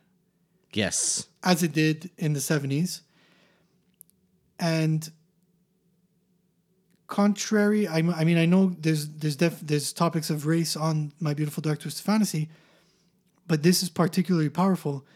Yes. 0.72 1.28
as 1.42 1.62
it 1.62 1.72
did 1.72 2.10
in 2.18 2.34
the 2.34 2.40
70s. 2.40 3.00
And 4.58 5.10
contrary, 7.06 7.86
I, 7.88 7.98
I 7.98 8.24
mean, 8.24 8.36
I 8.36 8.46
know 8.46 8.74
there's 8.78 9.08
there's 9.08 9.36
def, 9.36 9.60
there's 9.60 9.92
topics 9.92 10.28
of 10.28 10.46
race 10.46 10.76
on 10.76 11.12
My 11.20 11.34
Beautiful 11.34 11.62
Dark 11.62 11.80
Twisted 11.80 12.04
Fantasy, 12.04 12.48
but 13.46 13.62
this 13.62 13.82
is 13.82 13.88
particularly 13.88 14.50
powerful. 14.50 15.06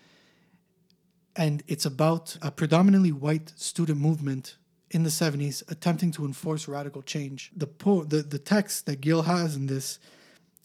And 1.36 1.62
it's 1.68 1.84
about 1.84 2.36
a 2.42 2.50
predominantly 2.50 3.12
white 3.12 3.52
student 3.56 3.98
movement 3.98 4.56
in 4.90 5.04
the 5.04 5.10
70s 5.10 5.62
attempting 5.70 6.10
to 6.12 6.24
enforce 6.24 6.66
radical 6.66 7.02
change. 7.02 7.50
The, 7.56 7.66
po- 7.66 8.04
the, 8.04 8.22
the 8.22 8.38
text 8.38 8.86
that 8.86 9.00
Gil 9.00 9.22
has 9.22 9.54
in 9.54 9.66
this 9.66 9.98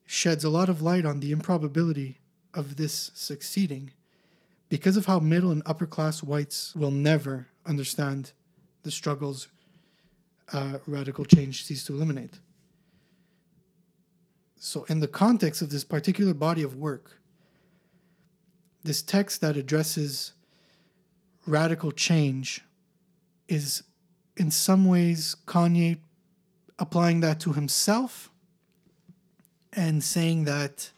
sheds 0.06 0.44
a 0.44 0.50
lot 0.50 0.70
of 0.70 0.82
light 0.82 1.06
on 1.06 1.20
the 1.20 1.32
improbability 1.32 2.20
of 2.54 2.78
this 2.78 3.12
succeeding 3.14 3.92
because 4.70 4.98
of 4.98 5.06
how 5.06 5.20
middle 5.20 5.52
and 5.52 5.62
upper 5.66 5.86
class 5.86 6.24
whites 6.24 6.76
will 6.76 6.92
never 6.92 7.48
understand 7.66 8.32
the 8.84 8.92
struggles 8.92 9.48
uh, 10.54 10.78
radical 10.88 11.26
change 11.26 11.64
seeks 11.64 11.84
to 11.86 11.94
eliminate. 11.94 12.40
So, 14.58 14.86
in 14.86 15.00
the 15.00 15.08
context 15.08 15.62
of 15.62 15.70
this 15.70 15.84
particular 15.84 16.34
body 16.34 16.64
of 16.64 16.76
work, 16.76 17.20
this 18.84 19.02
text 19.02 19.42
that 19.42 19.58
addresses 19.58 20.34
radical 21.46 21.92
change 21.92 22.62
is 23.48 23.84
in 24.38 24.52
some 24.52 24.86
ways 24.86 25.36
Kanye 25.46 25.98
applying 26.78 27.22
that 27.22 27.40
to 27.42 27.54
himself 27.54 28.30
and 29.74 30.04
saying 30.04 30.46
that 30.46 30.92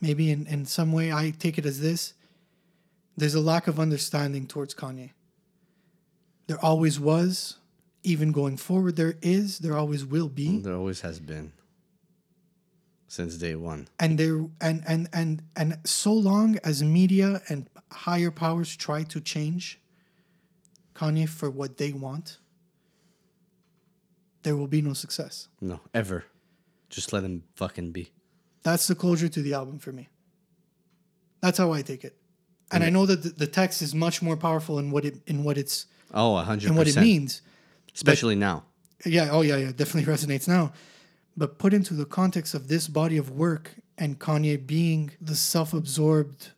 maybe 0.00 0.30
in, 0.30 0.46
in 0.46 0.66
some 0.66 0.92
way 0.92 1.12
I 1.12 1.30
take 1.30 1.58
it 1.58 1.66
as 1.66 1.80
this 1.80 2.14
there's 3.16 3.34
a 3.34 3.40
lack 3.40 3.66
of 3.66 3.80
understanding 3.80 4.46
towards 4.46 4.74
Kanye. 4.74 5.10
There 6.46 6.62
always 6.62 7.00
was, 7.00 7.56
even 8.04 8.30
going 8.30 8.56
forward, 8.56 8.96
there 8.96 9.16
is, 9.22 9.58
there 9.58 9.76
always 9.76 10.04
will 10.04 10.28
be. 10.28 10.58
There 10.58 10.74
always 10.74 11.00
has 11.00 11.18
been. 11.18 11.52
Since 13.08 13.36
day 13.36 13.56
one. 13.56 13.88
And 13.98 14.18
there 14.18 14.44
and 14.60 14.82
and 14.86 15.08
and 15.12 15.42
and 15.54 15.78
so 15.84 16.12
long 16.12 16.58
as 16.62 16.82
media 16.82 17.40
and 17.48 17.68
higher 17.90 18.30
powers 18.30 18.76
try 18.76 19.04
to 19.04 19.20
change 19.20 19.80
Kanye 20.96 21.28
for 21.28 21.50
what 21.50 21.76
they 21.76 21.92
want, 21.92 22.38
there 24.42 24.56
will 24.56 24.68
be 24.68 24.80
no 24.80 24.92
success. 24.92 25.48
No, 25.60 25.80
ever. 25.92 26.24
Just 26.88 27.12
let 27.12 27.24
him 27.24 27.42
fucking 27.54 27.92
be. 27.92 28.12
That's 28.62 28.86
the 28.86 28.94
closure 28.94 29.28
to 29.28 29.42
the 29.42 29.54
album 29.54 29.78
for 29.78 29.92
me. 29.92 30.08
That's 31.40 31.58
how 31.58 31.72
I 31.72 31.82
take 31.82 32.04
it. 32.04 32.16
And 32.72 32.82
I 32.82 32.90
know 32.90 33.06
that 33.06 33.22
the, 33.22 33.28
the 33.28 33.46
text 33.46 33.80
is 33.82 33.94
much 33.94 34.22
more 34.22 34.36
powerful 34.36 34.78
in 34.78 34.90
what 34.90 35.04
it 35.04 35.20
in 35.26 35.44
what 35.44 35.56
it's 35.56 35.86
Oh, 36.12 36.36
a 36.36 36.42
hundred 36.42 36.70
in 36.70 36.76
what 36.76 36.88
it 36.88 36.96
means. 36.96 37.42
Especially 37.94 38.34
now. 38.34 38.64
Yeah, 39.04 39.28
oh 39.30 39.42
yeah, 39.42 39.56
yeah, 39.56 39.72
definitely 39.72 40.12
resonates 40.14 40.48
now. 40.48 40.72
But 41.36 41.58
put 41.58 41.74
into 41.74 41.94
the 41.94 42.06
context 42.06 42.54
of 42.54 42.68
this 42.68 42.88
body 42.88 43.18
of 43.18 43.30
work 43.30 43.74
and 43.98 44.18
Kanye 44.18 44.66
being 44.66 45.10
the 45.20 45.36
self-absorbed, 45.36 46.50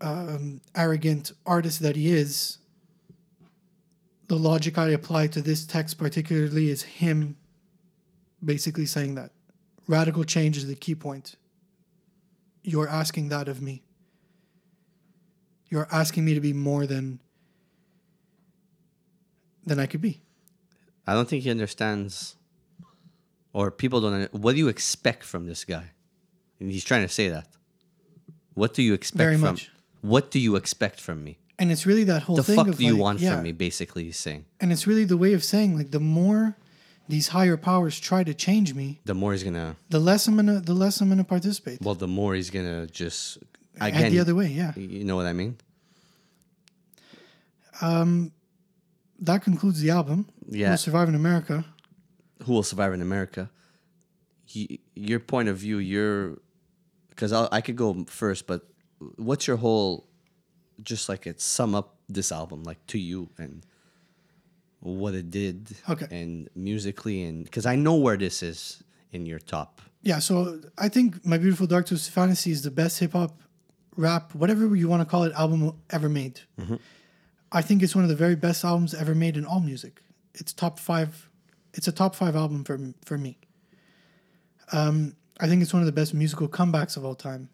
um, 0.00 0.60
arrogant 0.74 1.32
artist 1.44 1.80
that 1.80 1.96
he 1.96 2.12
is, 2.12 2.58
the 4.28 4.36
logic 4.36 4.78
I 4.78 4.88
apply 4.88 5.28
to 5.28 5.42
this 5.42 5.64
text 5.64 5.98
particularly 5.98 6.70
is 6.70 6.82
him 6.82 7.36
basically 8.44 8.86
saying 8.86 9.14
that 9.14 9.30
radical 9.86 10.24
change 10.24 10.56
is 10.56 10.66
the 10.66 10.74
key 10.74 10.94
point. 10.94 11.36
You're 12.62 12.88
asking 12.88 13.28
that 13.28 13.48
of 13.48 13.62
me. 13.62 13.82
You're 15.68 15.88
asking 15.90 16.24
me 16.24 16.34
to 16.34 16.40
be 16.40 16.52
more 16.52 16.86
than 16.86 17.20
than 19.64 19.80
I 19.80 19.86
could 19.86 20.00
be. 20.00 20.22
I 21.06 21.14
don't 21.14 21.28
think 21.28 21.42
he 21.42 21.50
understands, 21.50 22.36
or 23.52 23.70
people 23.70 24.00
don't. 24.00 24.32
What 24.32 24.52
do 24.52 24.58
you 24.58 24.68
expect 24.68 25.24
from 25.24 25.46
this 25.46 25.64
guy? 25.64 25.90
And 26.60 26.70
he's 26.70 26.84
trying 26.84 27.02
to 27.02 27.12
say 27.12 27.28
that. 27.28 27.48
What 28.54 28.74
do 28.74 28.82
you 28.82 28.94
expect 28.94 29.18
Very 29.18 29.34
from? 29.34 29.52
much. 29.52 29.70
What 30.00 30.30
do 30.30 30.38
you 30.38 30.56
expect 30.56 31.00
from 31.00 31.22
me? 31.22 31.38
And 31.58 31.72
it's 31.72 31.86
really 31.86 32.04
that 32.04 32.22
whole 32.22 32.36
The 32.36 32.42
thing 32.42 32.56
The 32.56 32.62
fuck 32.64 32.68
of 32.72 32.78
do 32.78 32.84
you 32.84 32.96
want 32.96 33.20
yeah, 33.20 33.34
from 33.36 33.44
me? 33.44 33.52
Basically, 33.52 34.04
he's 34.04 34.18
saying. 34.18 34.44
And 34.60 34.72
it's 34.72 34.86
really 34.86 35.04
the 35.04 35.16
way 35.16 35.32
of 35.32 35.42
saying 35.42 35.76
like 35.76 35.90
the 35.90 36.00
more 36.00 36.56
these 37.08 37.28
higher 37.28 37.56
powers 37.56 37.98
try 38.00 38.24
to 38.24 38.34
change 38.34 38.74
me, 38.74 39.00
The 39.04 39.14
more 39.14 39.32
he's 39.32 39.42
gonna. 39.44 39.76
the 39.88 40.00
less 40.00 40.26
I'm 40.26 40.36
gonna 40.36 40.60
the 40.60 40.74
less 40.74 41.00
I'm 41.00 41.08
gonna 41.08 41.24
participate. 41.24 41.80
Well, 41.80 41.94
the 41.94 42.08
more 42.08 42.34
he's 42.34 42.50
gonna 42.50 42.86
just. 42.86 43.38
Again, 43.80 44.10
the 44.10 44.20
other 44.20 44.34
way, 44.34 44.48
yeah. 44.48 44.72
you 44.76 45.04
know 45.04 45.16
what 45.16 45.26
I 45.26 45.32
mean? 45.34 45.56
Um, 47.80 48.32
That 49.18 49.42
concludes 49.42 49.80
the 49.80 49.90
album. 49.90 50.26
Yeah. 50.48 50.68
We'll 50.70 50.78
survive 50.78 51.08
in 51.08 51.14
America. 51.14 51.64
who 52.44 52.52
will 52.52 52.62
survive 52.62 52.92
in 52.92 53.02
America. 53.02 53.50
He, 54.44 54.80
your 54.94 55.20
point 55.20 55.48
of 55.48 55.56
view, 55.58 55.78
your 55.78 56.38
because 57.10 57.32
I 57.32 57.60
could 57.62 57.76
go 57.76 58.04
first, 58.08 58.46
but 58.46 58.62
what's 59.16 59.46
your 59.46 59.56
whole, 59.56 60.06
just 60.82 61.08
like 61.08 61.26
it 61.26 61.40
sum 61.40 61.74
up 61.74 61.96
this 62.08 62.30
album 62.32 62.62
like 62.64 62.84
to 62.88 62.98
you 62.98 63.28
and 63.38 63.64
what 64.80 65.14
it 65.14 65.30
did, 65.30 65.74
Okay. 65.88 66.06
and 66.10 66.48
musically 66.54 67.24
and 67.24 67.44
because 67.44 67.66
I 67.66 67.74
know 67.76 67.94
where 67.96 68.16
this 68.16 68.42
is 68.42 68.82
in 69.10 69.26
your 69.26 69.38
top. 69.40 69.80
Yeah, 70.02 70.20
so 70.20 70.60
I 70.78 70.88
think 70.88 71.24
My 71.26 71.38
Beautiful 71.38 71.66
Dark 71.66 71.86
Twisted 71.86 72.12
Fantasy 72.12 72.52
is 72.52 72.62
the 72.62 72.70
best 72.70 73.00
hip 73.00 73.12
hop, 73.12 73.40
rap, 73.96 74.34
whatever 74.34 74.76
you 74.76 74.86
want 74.88 75.00
to 75.00 75.06
call 75.06 75.24
it, 75.24 75.32
album 75.32 75.72
ever 75.90 76.08
made. 76.08 76.40
I 77.50 77.62
think 77.62 77.82
it's 77.82 77.94
one 77.94 78.04
of 78.04 78.10
the 78.10 78.16
very 78.16 78.36
best 78.36 78.64
albums 78.64 78.94
ever 78.94 79.14
made 79.14 79.36
in 79.36 79.44
all 79.44 79.60
music. 79.60 80.02
It's 80.34 80.52
top 80.52 80.78
five. 80.78 81.28
It's 81.74 81.88
a 81.88 81.92
top 81.92 82.14
five 82.14 82.36
album 82.36 82.62
for 82.62 82.78
for 83.04 83.18
me. 83.18 83.38
Um, 84.72 85.16
I 85.40 85.48
think 85.48 85.62
it's 85.62 85.72
one 85.72 85.82
of 85.82 85.86
the 85.86 85.92
best 85.92 86.12
musical 86.14 86.48
comebacks 86.48 86.96
of 86.96 87.04
all 87.04 87.14
time. 87.14 87.48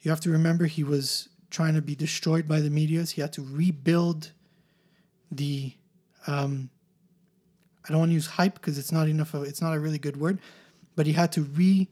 You 0.00 0.10
have 0.10 0.20
to 0.20 0.30
remember 0.30 0.66
he 0.66 0.84
was 0.84 1.28
trying 1.50 1.74
to 1.74 1.82
be 1.82 1.94
destroyed 1.94 2.46
by 2.48 2.60
the 2.60 2.70
medias. 2.70 3.12
He 3.12 3.20
had 3.20 3.32
to 3.34 3.42
rebuild 3.42 4.32
the. 5.30 5.72
Um, 6.26 6.70
I 7.84 7.92
don't 7.92 7.98
want 7.98 8.10
to 8.10 8.14
use 8.14 8.26
hype 8.26 8.54
because 8.54 8.78
it's 8.78 8.92
not 8.92 9.08
enough. 9.08 9.34
Of, 9.34 9.44
it's 9.44 9.60
not 9.60 9.74
a 9.74 9.80
really 9.80 9.98
good 9.98 10.18
word, 10.18 10.38
but 10.96 11.06
he 11.06 11.12
had 11.12 11.32
to 11.32 11.42
re. 11.42 11.88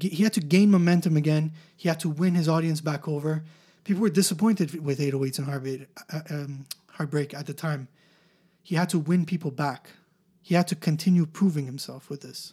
He 0.00 0.22
had 0.22 0.32
to 0.34 0.40
gain 0.40 0.70
momentum 0.70 1.16
again. 1.16 1.52
He 1.76 1.88
had 1.88 1.98
to 2.00 2.08
win 2.08 2.34
his 2.34 2.48
audience 2.48 2.80
back 2.80 3.08
over. 3.08 3.42
People 3.82 4.02
were 4.02 4.10
disappointed 4.10 4.84
with 4.84 5.00
808s 5.00 5.38
and 5.38 5.46
Heartbeat, 5.48 5.88
uh, 6.12 6.20
um, 6.30 6.66
Heartbreak 6.92 7.34
at 7.34 7.46
the 7.46 7.54
time. 7.54 7.88
He 8.62 8.76
had 8.76 8.88
to 8.90 8.98
win 8.98 9.26
people 9.26 9.50
back. 9.50 9.90
He 10.42 10.54
had 10.54 10.68
to 10.68 10.76
continue 10.76 11.26
proving 11.26 11.66
himself 11.66 12.08
with 12.08 12.20
this. 12.20 12.52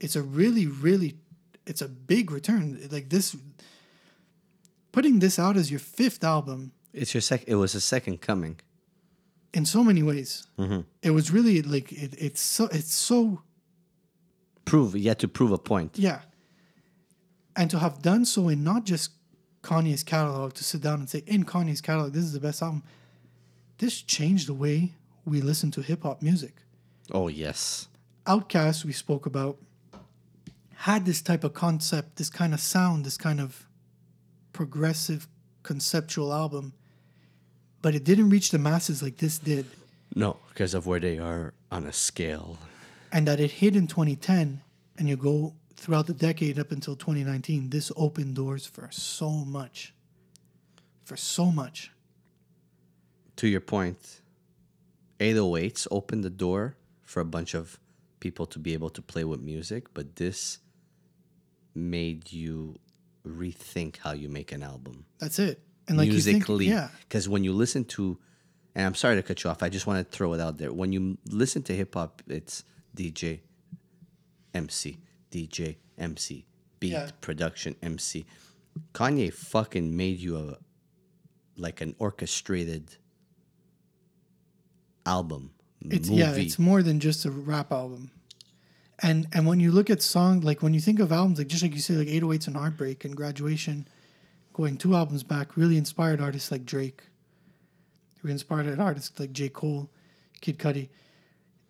It's 0.00 0.16
a 0.16 0.22
really, 0.22 0.66
really, 0.66 1.18
it's 1.66 1.82
a 1.82 1.88
big 1.88 2.30
return. 2.30 2.80
Like 2.90 3.10
this, 3.10 3.36
putting 4.94 5.18
this 5.20 5.38
out 5.38 5.56
as 5.56 5.66
your 5.70 5.80
fifth 5.80 6.22
album 6.24 6.60
It's 6.92 7.12
your 7.14 7.20
sec. 7.28 7.40
It 7.46 7.56
was 7.56 7.74
a 7.74 7.80
second 7.80 8.16
coming. 8.28 8.54
in 9.58 9.64
so 9.66 9.80
many 9.84 10.02
ways. 10.02 10.30
Mm-hmm. 10.58 10.80
It 11.02 11.12
was 11.18 11.26
really 11.36 11.56
like 11.74 11.88
it, 12.04 12.12
it's 12.26 12.40
so 12.56 12.64
it's 12.78 12.94
so 13.10 13.42
Prove 14.64 14.94
you 15.02 15.08
had 15.12 15.18
to 15.18 15.28
prove 15.28 15.52
a 15.52 15.58
point. 15.58 15.98
yeah, 16.08 16.20
and 17.54 17.70
to 17.70 17.78
have 17.78 18.00
done 18.10 18.24
so 18.24 18.48
in 18.48 18.64
not 18.64 18.82
just 18.92 19.10
Kanye's 19.62 20.02
catalog, 20.02 20.52
to 20.54 20.64
sit 20.64 20.80
down 20.86 21.00
and 21.00 21.08
say 21.08 21.22
in 21.26 21.44
Kanye's 21.44 21.80
catalog, 21.82 22.12
this 22.12 22.24
is 22.24 22.32
the 22.32 22.40
best 22.48 22.62
album. 22.62 22.82
This 23.78 24.00
changed 24.16 24.46
the 24.48 24.54
way 24.54 24.78
we 25.26 25.40
listen 25.50 25.70
to 25.72 25.80
hip 25.82 26.02
hop 26.04 26.22
music. 26.22 26.54
Oh 27.12 27.28
yes, 27.28 27.88
OutKast 28.26 28.84
we 28.84 28.92
spoke 28.92 29.26
about 29.26 29.56
had 30.88 31.04
this 31.04 31.20
type 31.22 31.44
of 31.44 31.52
concept, 31.54 32.16
this 32.16 32.30
kind 32.30 32.52
of 32.54 32.60
sound, 32.60 33.04
this 33.04 33.16
kind 33.18 33.40
of 33.40 33.66
progressive 34.54 35.28
conceptual 35.62 36.32
album, 36.32 36.72
but 37.82 37.94
it 37.94 38.04
didn't 38.04 38.30
reach 38.30 38.50
the 38.50 38.58
masses 38.58 39.02
like 39.02 39.18
this 39.18 39.38
did. 39.38 39.66
no, 40.14 40.38
because 40.48 40.72
of 40.72 40.86
where 40.86 41.00
they 41.00 41.18
are 41.18 41.52
on 41.70 41.84
a 41.84 41.92
scale. 41.92 42.56
and 43.12 43.28
that 43.28 43.38
it 43.40 43.50
hit 43.50 43.76
in 43.76 43.86
2010 43.86 44.62
and 44.96 45.08
you 45.08 45.16
go 45.16 45.52
throughout 45.76 46.06
the 46.06 46.14
decade 46.14 46.58
up 46.58 46.72
until 46.72 46.96
2019 46.96 47.68
this 47.70 47.92
opened 47.96 48.34
doors 48.34 48.64
for 48.64 48.88
so 48.90 49.28
much 49.30 49.92
for 51.04 51.16
so 51.16 51.50
much 51.50 51.90
to 53.36 53.48
your 53.48 53.60
point, 53.60 54.20
808s 55.18 55.86
opened 55.90 56.24
the 56.24 56.30
door 56.30 56.76
for 57.02 57.20
a 57.20 57.24
bunch 57.24 57.54
of 57.54 57.78
people 58.20 58.46
to 58.46 58.58
be 58.58 58.72
able 58.72 58.90
to 58.90 59.02
play 59.02 59.24
with 59.24 59.40
music, 59.40 59.92
but 59.92 60.16
this 60.16 60.58
made 61.74 62.32
you 62.32 62.78
rethink 63.26 63.96
how 63.98 64.12
you 64.12 64.28
make 64.28 64.52
an 64.52 64.62
album 64.62 65.04
that's 65.18 65.38
it 65.38 65.60
and 65.88 65.96
like 65.98 66.06
you 66.06 66.20
think, 66.20 66.36
musically. 66.48 66.66
yeah 66.66 66.88
Because 67.00 67.28
when 67.28 67.44
you 67.44 67.52
listen 67.52 67.84
to, 67.96 68.18
and 68.74 68.86
I'm 68.86 68.94
sorry 68.94 69.16
to 69.16 69.22
cut 69.22 69.44
you 69.44 69.50
off, 69.50 69.62
I 69.62 69.68
just 69.68 69.86
want 69.86 69.98
to 70.10 70.16
throw 70.16 70.32
it 70.34 70.40
out 70.40 70.56
there. 70.58 70.72
When 70.72 70.92
you 70.92 71.18
listen 71.30 71.62
to 71.64 71.74
hip 71.76 71.94
hop, 71.94 72.22
it's 72.26 72.64
DJ, 72.96 73.40
MC, 74.54 74.98
DJ, 75.30 75.76
MC, 75.98 76.46
beat, 76.80 76.92
Yeah. 76.92 77.10
production, 77.20 77.76
MC. 77.82 78.24
Kanye 78.94 79.32
fucking 79.32 79.94
made 79.96 80.18
you 80.20 80.36
a 80.38 80.56
like 81.56 81.80
an 81.82 81.94
orchestrated 81.98 82.96
album. 85.06 85.50
it's 85.90 86.08
movie. 86.08 86.20
yeah 86.22 86.32
it's 86.34 86.58
more 86.58 86.82
than 86.82 86.98
just 86.98 87.24
a 87.26 87.30
rap 87.30 87.70
album 87.72 88.10
and 89.02 89.26
and 89.32 89.46
when 89.46 89.60
you 89.60 89.72
look 89.72 89.90
at 89.90 90.02
song 90.02 90.40
like 90.40 90.62
when 90.62 90.74
you 90.74 90.80
think 90.80 91.00
of 91.00 91.10
albums 91.12 91.38
like 91.38 91.48
just 91.48 91.62
like 91.62 91.74
you 91.74 91.80
say 91.80 91.94
like 91.94 92.08
808s 92.08 92.46
and 92.46 92.56
heartbreak 92.56 93.04
and 93.04 93.16
graduation 93.16 93.88
going 94.54 94.76
two 94.76 94.94
albums 94.94 95.22
back 95.22 95.56
really 95.56 95.76
inspired 95.76 96.20
artists 96.20 96.50
like 96.50 96.64
drake. 96.64 97.02
Who 98.20 98.28
inspired 98.28 98.80
artists 98.80 99.20
like 99.20 99.32
j. 99.32 99.50
Cole 99.50 99.90
kid 100.40 100.58
cudi. 100.58 100.88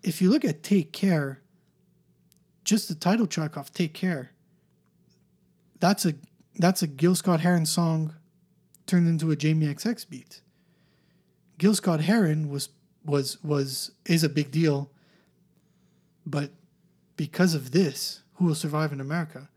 If 0.04 0.22
you 0.22 0.30
look 0.30 0.44
at 0.44 0.62
take 0.62 0.92
care 0.92 1.40
just 2.62 2.88
the 2.88 2.94
title 2.94 3.26
track 3.26 3.56
off 3.56 3.72
take 3.72 3.92
care 3.92 4.30
that's 5.80 6.06
a 6.06 6.14
that's 6.56 6.82
a 6.82 6.86
gil 6.86 7.14
scott 7.14 7.40
heron 7.40 7.66
song 7.66 8.14
turned 8.86 9.08
into 9.08 9.30
a 9.30 9.36
jamie 9.36 9.66
xx 9.66 10.08
beat. 10.08 10.42
Gil 11.58 11.74
scott 11.74 12.00
heron 12.00 12.48
was 12.48 12.68
was 13.04 13.42
was 13.42 13.90
is 14.06 14.22
a 14.22 14.28
big 14.28 14.50
deal 14.50 14.90
but 16.26 16.50
because 17.16 17.54
of 17.54 17.70
this 17.70 18.22
who 18.34 18.46
will 18.46 18.54
survive 18.54 18.92
in 18.92 19.00
america 19.00 19.48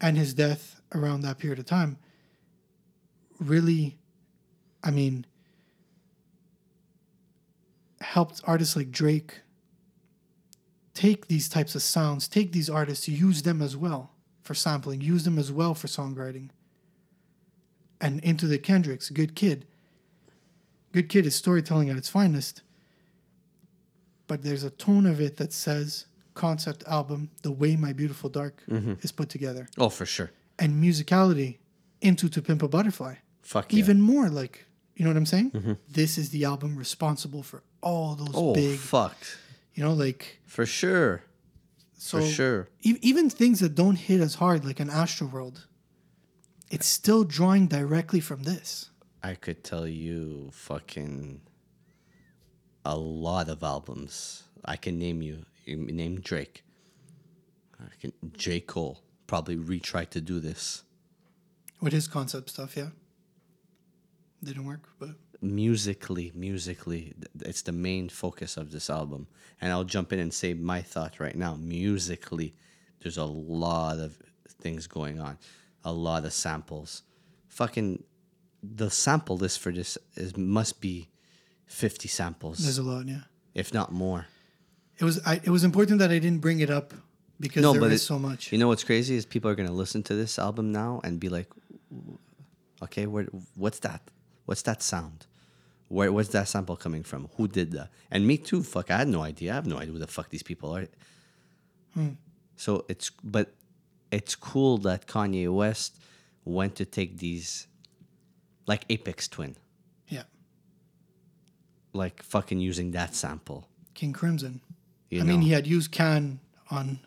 and 0.00 0.16
his 0.16 0.34
death 0.34 0.80
around 0.94 1.20
that 1.20 1.38
period 1.38 1.58
of 1.58 1.66
time 1.66 1.96
really 3.38 3.98
i 4.82 4.90
mean 4.90 5.24
helped 8.00 8.40
artists 8.44 8.76
like 8.76 8.90
drake 8.90 9.40
take 10.94 11.28
these 11.28 11.48
types 11.48 11.74
of 11.74 11.82
sounds 11.82 12.28
take 12.28 12.52
these 12.52 12.68
artists 12.68 13.08
use 13.08 13.42
them 13.42 13.62
as 13.62 13.76
well 13.76 14.10
for 14.50 14.54
sampling 14.54 15.00
use 15.00 15.22
them 15.22 15.38
as 15.38 15.52
well 15.52 15.74
for 15.74 15.86
songwriting. 15.86 16.50
And 18.00 18.18
into 18.24 18.48
the 18.48 18.58
kendricks 18.58 19.08
good 19.08 19.36
kid. 19.36 19.64
Good 20.90 21.08
kid 21.08 21.24
is 21.24 21.36
storytelling 21.36 21.88
at 21.88 21.96
its 21.96 22.08
finest 22.08 22.62
but 24.26 24.42
there's 24.42 24.64
a 24.64 24.70
tone 24.70 25.06
of 25.06 25.20
it 25.20 25.36
that 25.36 25.52
says 25.52 26.06
concept 26.34 26.84
album 26.86 27.30
the 27.42 27.50
way 27.50 27.76
my 27.76 27.92
beautiful 27.92 28.30
dark 28.30 28.62
mm-hmm. 28.68 28.94
is 29.02 29.12
put 29.12 29.28
together 29.28 29.68
Oh, 29.78 29.88
for 29.88 30.06
sure. 30.06 30.30
and 30.58 30.82
musicality 30.82 31.58
into 32.00 32.28
to 32.28 32.40
pimp 32.42 32.62
a 32.62 32.68
butterfly 32.68 33.14
Fuck 33.42 33.72
yeah. 33.72 33.78
even 33.80 34.00
more 34.00 34.28
like 34.28 34.66
you 34.94 35.04
know 35.04 35.10
what 35.10 35.16
i'm 35.16 35.26
saying 35.26 35.50
mm-hmm. 35.50 35.72
this 35.88 36.16
is 36.18 36.30
the 36.30 36.44
album 36.44 36.76
responsible 36.76 37.42
for 37.42 37.62
all 37.82 38.14
those 38.14 38.34
oh, 38.34 38.54
big 38.54 38.78
fuck. 38.78 39.16
you 39.74 39.82
know 39.82 39.92
like 39.92 40.38
For 40.46 40.66
sure. 40.66 41.22
so 41.98 42.20
For 42.20 42.26
sure. 42.26 42.68
e- 42.82 42.98
even 43.02 43.28
things 43.30 43.60
that 43.60 43.74
don't 43.74 43.96
hit 43.96 44.20
as 44.20 44.34
hard 44.36 44.64
like 44.64 44.80
an 44.80 44.90
astro 44.90 45.26
world 45.26 45.66
it's 46.70 46.86
still 46.86 47.24
drawing 47.24 47.66
directly 47.66 48.20
from 48.20 48.44
this 48.44 48.90
I 49.22 49.34
could 49.34 49.62
tell 49.64 49.86
you 49.86 50.48
fucking 50.52 51.42
a 52.84 52.96
lot 52.96 53.48
of 53.48 53.62
albums. 53.62 54.44
I 54.64 54.76
can 54.76 54.98
name 54.98 55.20
you. 55.20 55.44
You 55.70 55.76
name 55.76 56.20
Drake. 56.20 56.64
I 57.80 57.84
can 58.00 58.12
J. 58.36 58.60
Cole 58.60 59.02
probably 59.26 59.56
retried 59.56 60.10
to 60.10 60.20
do 60.20 60.40
this. 60.40 60.82
with 61.80 61.92
his 61.92 62.08
concept 62.08 62.50
stuff 62.50 62.76
yeah 62.76 62.88
didn't 64.42 64.66
work 64.66 64.88
but 64.98 65.10
Musically, 65.42 66.32
musically, 66.34 67.14
it's 67.40 67.62
the 67.62 67.72
main 67.72 68.10
focus 68.10 68.58
of 68.58 68.72
this 68.72 68.90
album. 68.90 69.26
And 69.58 69.72
I'll 69.72 69.84
jump 69.84 70.12
in 70.12 70.18
and 70.18 70.34
say 70.34 70.52
my 70.52 70.82
thought 70.82 71.18
right 71.18 71.34
now. 71.34 71.54
Musically, 71.54 72.52
there's 73.00 73.16
a 73.16 73.24
lot 73.24 73.98
of 74.00 74.18
things 74.60 74.86
going 74.86 75.18
on, 75.18 75.38
a 75.82 75.92
lot 75.92 76.26
of 76.26 76.34
samples. 76.34 77.04
Fucking, 77.48 78.04
the 78.62 78.90
sample 78.90 79.38
list 79.38 79.60
for 79.60 79.72
this 79.72 79.96
is 80.14 80.36
must 80.36 80.82
be 80.82 81.08
fifty 81.64 82.08
samples. 82.08 82.58
there's 82.58 82.76
a 82.76 82.82
lot 82.82 83.06
yeah 83.06 83.22
if 83.54 83.72
not 83.72 83.92
more. 83.92 84.26
It 85.00 85.04
was 85.04 85.18
I, 85.26 85.34
it 85.42 85.48
was 85.50 85.64
important 85.64 85.98
that 86.00 86.10
I 86.10 86.18
didn't 86.18 86.40
bring 86.40 86.60
it 86.60 86.70
up 86.70 86.92
because 87.40 87.62
no 87.62 87.72
there 87.72 87.90
is 87.90 88.02
it- 88.02 88.04
so 88.04 88.18
much. 88.18 88.52
You 88.52 88.58
know 88.58 88.68
what's 88.68 88.84
crazy 88.84 89.14
is 89.16 89.24
people 89.26 89.50
are 89.50 89.54
gonna 89.54 89.72
listen 89.72 90.02
to 90.04 90.14
this 90.14 90.38
album 90.38 90.72
now 90.72 91.00
and 91.04 91.18
be 91.18 91.28
like, 91.30 91.48
"Okay, 92.82 93.06
where? 93.06 93.24
What's 93.54 93.78
that? 93.80 94.02
What's 94.44 94.62
that 94.62 94.82
sound? 94.82 95.26
Where? 95.88 96.12
Where's 96.12 96.28
that 96.30 96.48
sample 96.48 96.76
coming 96.76 97.02
from? 97.02 97.28
Who 97.36 97.48
did 97.48 97.72
that?" 97.72 97.88
And 98.10 98.26
me 98.26 98.36
too. 98.36 98.62
Fuck, 98.62 98.90
I 98.90 98.98
had 98.98 99.08
no 99.08 99.22
idea. 99.22 99.52
I 99.52 99.54
have 99.54 99.66
no 99.66 99.78
idea 99.78 99.92
who 99.94 99.98
the 99.98 100.06
fuck 100.06 100.28
these 100.28 100.42
people 100.42 100.76
are. 100.76 100.86
Hmm. 101.94 102.10
So 102.56 102.84
it's 102.88 103.10
but 103.24 103.54
it's 104.10 104.34
cool 104.34 104.76
that 104.78 105.06
Kanye 105.06 105.48
West 105.52 105.96
went 106.44 106.74
to 106.76 106.84
take 106.84 107.18
these, 107.18 107.66
like 108.66 108.86
Aphex 108.88 109.30
Twin, 109.30 109.56
yeah, 110.08 110.24
like 111.92 112.22
fucking 112.22 112.60
using 112.60 112.90
that 112.92 113.14
sample. 113.14 113.68
King 113.94 114.12
Crimson. 114.12 114.60
You 115.10 115.20
I 115.20 115.24
know? 115.24 115.28
mean, 115.32 115.42
he 115.42 115.50
had 115.50 115.66
used 115.66 115.90
Can 115.92 116.40
on 116.70 117.00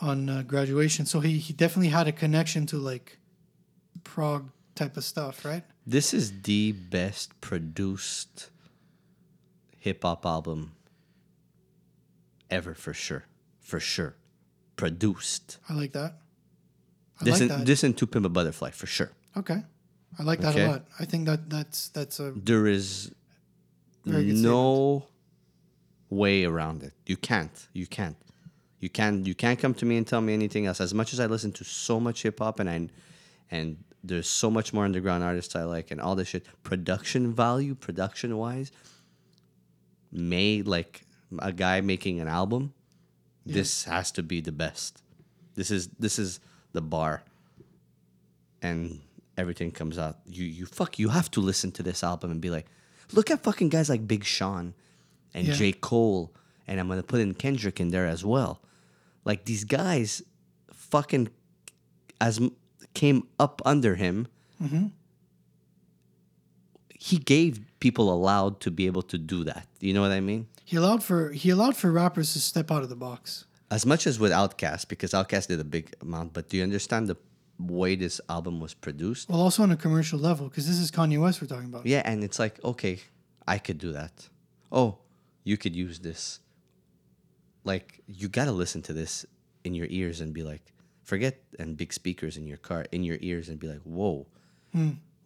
on 0.00 0.28
uh, 0.28 0.42
graduation, 0.42 1.06
so 1.06 1.20
he 1.20 1.38
he 1.38 1.52
definitely 1.52 1.88
had 1.90 2.08
a 2.08 2.12
connection 2.12 2.66
to 2.66 2.78
like 2.78 3.18
prog 4.04 4.50
type 4.74 4.96
of 4.96 5.04
stuff, 5.04 5.44
right? 5.44 5.62
This 5.86 6.14
is 6.14 6.42
the 6.42 6.72
best 6.72 7.38
produced 7.40 8.50
hip 9.78 10.02
hop 10.02 10.24
album 10.24 10.72
ever 12.50 12.74
for 12.74 12.94
sure. 12.94 13.24
For 13.60 13.78
sure. 13.80 14.14
Produced. 14.76 15.58
I 15.68 15.74
like 15.74 15.92
that. 15.92 16.14
I 17.20 17.24
This 17.24 17.32
like 17.34 17.40
and 17.42 17.50
that. 17.50 17.66
this 17.66 17.84
and 17.84 17.96
To 17.98 18.06
Pimp 18.06 18.26
a 18.26 18.28
Butterfly 18.28 18.70
for 18.70 18.86
sure. 18.86 19.10
okay, 19.36 19.62
I 20.18 20.22
like 20.22 20.40
that 20.40 20.54
Okay. 20.54 20.64
a 20.64 20.68
lot. 20.70 20.86
I 20.98 21.04
think 21.04 21.26
that 21.26 21.50
that's 21.50 21.88
that's 21.88 22.18
a 22.20 22.32
There 22.32 22.66
is 22.66 23.12
no 24.04 25.06
way 26.12 26.44
around 26.44 26.82
it. 26.82 26.92
You 27.06 27.16
can't. 27.16 27.68
You 27.72 27.86
can't. 27.86 28.16
You 28.80 28.90
can't 28.90 29.26
you 29.26 29.34
can't 29.34 29.58
come 29.58 29.74
to 29.74 29.86
me 29.86 29.96
and 29.96 30.06
tell 30.06 30.20
me 30.20 30.34
anything 30.34 30.66
else. 30.66 30.80
As 30.80 30.92
much 30.92 31.12
as 31.12 31.20
I 31.20 31.26
listen 31.26 31.52
to 31.52 31.64
so 31.64 31.98
much 31.98 32.22
hip 32.22 32.40
hop 32.40 32.60
and 32.60 32.68
I 32.68 32.88
and 33.50 33.78
there's 34.04 34.28
so 34.28 34.50
much 34.50 34.72
more 34.72 34.84
underground 34.84 35.22
artists 35.24 35.54
I 35.56 35.62
like 35.62 35.90
and 35.90 36.00
all 36.00 36.14
this 36.16 36.28
shit. 36.28 36.44
Production 36.64 37.32
value, 37.32 37.74
production 37.74 38.36
wise, 38.36 38.72
made 40.10 40.66
like 40.66 41.02
a 41.38 41.52
guy 41.52 41.80
making 41.80 42.20
an 42.20 42.28
album, 42.28 42.74
this 43.46 43.84
has 43.84 44.10
to 44.12 44.22
be 44.22 44.40
the 44.40 44.52
best. 44.52 45.02
This 45.54 45.70
is 45.70 45.88
this 45.98 46.18
is 46.18 46.40
the 46.72 46.82
bar. 46.82 47.22
And 48.60 49.00
everything 49.38 49.70
comes 49.70 49.96
out. 49.96 50.18
You 50.26 50.44
you 50.44 50.66
fuck 50.66 50.98
you 50.98 51.08
have 51.08 51.30
to 51.30 51.40
listen 51.40 51.72
to 51.72 51.82
this 51.82 52.04
album 52.04 52.30
and 52.32 52.40
be 52.40 52.50
like, 52.50 52.66
look 53.12 53.30
at 53.30 53.42
fucking 53.42 53.70
guys 53.70 53.88
like 53.88 54.06
Big 54.06 54.24
Sean 54.24 54.74
and 55.34 55.46
Yeah. 55.46 55.54
J. 55.54 55.72
Cole. 55.72 56.34
And 56.66 56.78
I'm 56.80 56.88
gonna 56.88 57.02
put 57.02 57.20
in 57.20 57.34
Kendrick 57.34 57.80
in 57.80 57.88
there 57.90 58.06
as 58.06 58.24
well. 58.24 58.62
Like 59.24 59.44
these 59.44 59.64
guys 59.64 60.22
fucking 60.72 61.28
as 62.20 62.40
came 62.94 63.26
up 63.38 63.60
under 63.64 63.94
him. 63.96 64.28
Mm-hmm. 64.62 64.86
He 66.94 67.18
gave 67.18 67.60
people 67.80 68.12
allowed 68.12 68.60
to 68.60 68.70
be 68.70 68.86
able 68.86 69.02
to 69.02 69.18
do 69.18 69.42
that. 69.44 69.66
You 69.80 69.92
know 69.92 70.02
what 70.02 70.12
I 70.12 70.20
mean? 70.20 70.46
he 70.64 70.76
allowed 70.76 71.02
for 71.02 71.32
he 71.32 71.50
allowed 71.50 71.76
for 71.76 71.90
rappers 71.92 72.32
to 72.32 72.40
step 72.40 72.70
out 72.70 72.82
of 72.82 72.88
the 72.88 72.96
box. 72.96 73.44
As 73.70 73.84
much 73.86 74.06
as 74.06 74.18
with 74.18 74.32
Outkast, 74.32 74.88
because 74.88 75.12
Outkast 75.12 75.48
did 75.48 75.60
a 75.60 75.64
big 75.64 75.94
amount, 76.00 76.32
but 76.32 76.48
do 76.48 76.56
you 76.58 76.62
understand 76.62 77.08
the 77.08 77.16
way 77.58 77.94
this 77.94 78.20
album 78.28 78.60
was 78.60 78.74
produced? 78.74 79.28
Well, 79.28 79.40
also 79.40 79.62
on 79.62 79.70
a 79.72 79.76
commercial 79.76 80.18
level, 80.18 80.48
because 80.48 80.66
this 80.66 80.78
is 80.78 80.90
Kanye 80.90 81.20
West 81.20 81.40
we're 81.40 81.48
talking 81.48 81.68
about. 81.68 81.86
Yeah, 81.86 82.02
and 82.04 82.22
it's 82.22 82.38
like, 82.38 82.62
okay, 82.64 83.00
I 83.46 83.58
could 83.58 83.78
do 83.78 83.92
that. 83.92 84.28
Oh, 84.70 84.98
you 85.44 85.56
could 85.56 85.74
use 85.74 85.98
this. 86.00 86.40
Like, 87.64 88.00
you 88.06 88.28
gotta 88.28 88.52
listen 88.52 88.82
to 88.82 88.92
this 88.92 89.24
in 89.64 89.74
your 89.74 89.86
ears 89.90 90.20
and 90.20 90.32
be 90.34 90.42
like, 90.42 90.72
forget 91.04 91.38
and 91.58 91.76
big 91.76 91.92
speakers 91.92 92.36
in 92.36 92.46
your 92.46 92.56
car 92.58 92.86
in 92.92 93.02
your 93.04 93.18
ears 93.20 93.48
and 93.48 93.58
be 93.58 93.68
like, 93.68 93.80
whoa, 93.82 94.26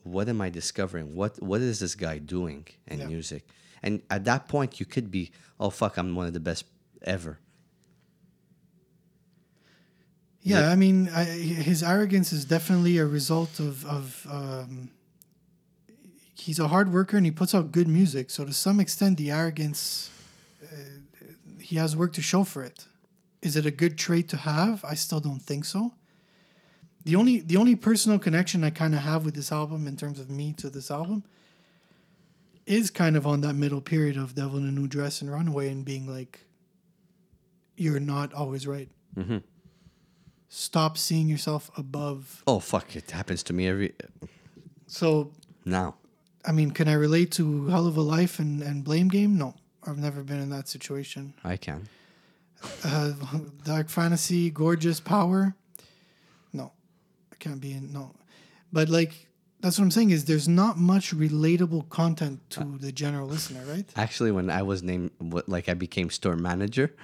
what 0.02 0.28
am 0.28 0.40
I 0.40 0.50
discovering? 0.50 1.14
What 1.14 1.40
what 1.42 1.60
is 1.60 1.80
this 1.80 1.94
guy 1.94 2.18
doing 2.18 2.66
in 2.86 3.00
Yeah. 3.00 3.06
music? 3.06 3.46
And 3.82 4.02
at 4.10 4.24
that 4.24 4.48
point, 4.48 4.80
you 4.80 4.86
could 4.86 5.10
be, 5.10 5.30
oh 5.60 5.70
fuck, 5.70 5.96
I'm 5.98 6.14
one 6.14 6.26
of 6.26 6.32
the 6.32 6.40
best 6.40 6.64
ever. 7.02 7.38
Yeah, 10.42 10.70
I 10.70 10.76
mean, 10.76 11.08
I, 11.08 11.24
his 11.24 11.82
arrogance 11.82 12.32
is 12.32 12.44
definitely 12.44 12.98
a 12.98 13.06
result 13.06 13.58
of 13.58 13.84
of. 13.86 14.26
Um, 14.30 14.90
he's 16.46 16.60
a 16.60 16.68
hard 16.68 16.92
worker 16.92 17.16
and 17.16 17.26
he 17.26 17.32
puts 17.32 17.56
out 17.56 17.72
good 17.72 17.88
music. 17.88 18.30
So 18.30 18.44
to 18.44 18.52
some 18.52 18.78
extent, 18.78 19.18
the 19.18 19.32
arrogance, 19.32 20.10
uh, 20.62 20.66
he 21.60 21.74
has 21.74 21.96
work 21.96 22.12
to 22.12 22.22
show 22.22 22.44
for 22.44 22.62
it. 22.62 22.86
Is 23.42 23.56
it 23.56 23.66
a 23.66 23.72
good 23.72 23.98
trait 23.98 24.28
to 24.28 24.36
have? 24.36 24.84
I 24.84 24.94
still 24.94 25.18
don't 25.18 25.42
think 25.42 25.64
so. 25.64 25.92
The 27.04 27.16
only 27.16 27.40
the 27.40 27.56
only 27.56 27.76
personal 27.76 28.18
connection 28.18 28.62
I 28.64 28.70
kind 28.70 28.94
of 28.94 29.00
have 29.00 29.24
with 29.24 29.34
this 29.34 29.50
album 29.50 29.86
in 29.86 29.96
terms 29.96 30.18
of 30.20 30.30
me 30.30 30.52
to 30.54 30.70
this 30.70 30.90
album 30.90 31.24
is 32.64 32.90
kind 32.90 33.16
of 33.16 33.26
on 33.26 33.40
that 33.42 33.54
middle 33.54 33.80
period 33.80 34.16
of 34.16 34.34
Devil 34.34 34.58
in 34.58 34.68
a 34.68 34.72
New 34.72 34.88
Dress 34.88 35.20
and 35.22 35.30
Runaway 35.30 35.68
and 35.68 35.84
being 35.84 36.06
like, 36.08 36.46
you're 37.76 38.00
not 38.00 38.32
always 38.32 38.66
right. 38.66 38.88
Mm-hmm. 39.16 39.38
Stop 40.48 40.96
seeing 40.96 41.28
yourself 41.28 41.70
above. 41.76 42.42
Oh 42.46 42.60
fuck! 42.60 42.96
It 42.96 43.10
happens 43.10 43.42
to 43.44 43.52
me 43.52 43.68
every 43.68 43.92
So 44.86 45.32
now. 45.64 45.96
I 46.46 46.52
mean, 46.52 46.70
can 46.70 46.88
I 46.88 46.92
relate 46.92 47.32
to 47.32 47.66
Hell 47.66 47.86
of 47.86 47.96
a 47.96 48.02
Life 48.02 48.38
and, 48.38 48.62
and 48.62 48.84
Blame 48.84 49.08
Game? 49.08 49.36
No, 49.36 49.54
I've 49.84 49.98
never 49.98 50.22
been 50.22 50.40
in 50.40 50.50
that 50.50 50.68
situation. 50.68 51.34
I 51.42 51.56
can. 51.56 51.88
Uh, 52.84 53.12
Dark 53.64 53.88
Fantasy, 53.88 54.50
Gorgeous 54.50 55.00
Power? 55.00 55.56
No, 56.52 56.72
I 57.32 57.36
can't 57.36 57.60
be 57.60 57.72
in. 57.72 57.92
No. 57.92 58.14
But 58.72 58.88
like, 58.88 59.28
that's 59.60 59.78
what 59.78 59.84
I'm 59.84 59.90
saying 59.90 60.10
is 60.10 60.26
there's 60.26 60.46
not 60.46 60.78
much 60.78 61.12
relatable 61.12 61.88
content 61.88 62.48
to 62.50 62.78
the 62.78 62.92
general 62.92 63.26
listener, 63.26 63.64
right? 63.66 63.86
Actually, 63.96 64.30
when 64.30 64.48
I 64.48 64.62
was 64.62 64.82
named, 64.82 65.10
like 65.46 65.68
I 65.68 65.74
became 65.74 66.10
store 66.10 66.36
manager, 66.36 66.94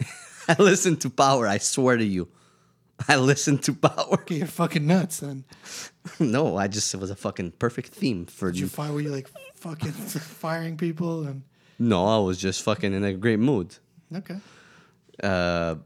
I 0.48 0.54
listened 0.60 1.00
to 1.00 1.10
Power. 1.10 1.48
I 1.48 1.58
swear 1.58 1.96
to 1.96 2.04
you, 2.04 2.28
I 3.08 3.16
listened 3.16 3.62
to 3.64 3.74
Power. 3.74 4.06
Okay, 4.14 4.36
you're 4.36 4.46
fucking 4.46 4.86
nuts 4.86 5.20
then. 5.20 5.44
no, 6.20 6.56
I 6.56 6.68
just 6.68 6.94
it 6.94 6.98
was 7.00 7.10
a 7.10 7.16
fucking 7.16 7.52
perfect 7.52 7.88
theme 7.92 8.26
for 8.26 8.50
Did 8.50 8.60
you 8.60 8.64
you. 8.66 8.68
fire 8.70 8.92
were 8.92 9.00
you 9.00 9.10
like 9.10 9.28
fucking 9.56 9.92
firing 10.42 10.76
people 10.76 11.24
and 11.26 11.42
No, 11.78 12.06
I 12.06 12.18
was 12.18 12.38
just 12.38 12.62
fucking 12.62 12.92
in 12.92 13.04
a 13.04 13.12
great 13.14 13.38
mood. 13.40 13.76
okay. 14.14 14.36
Uh, 15.22 15.76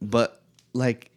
but 0.00 0.42
like, 0.72 1.10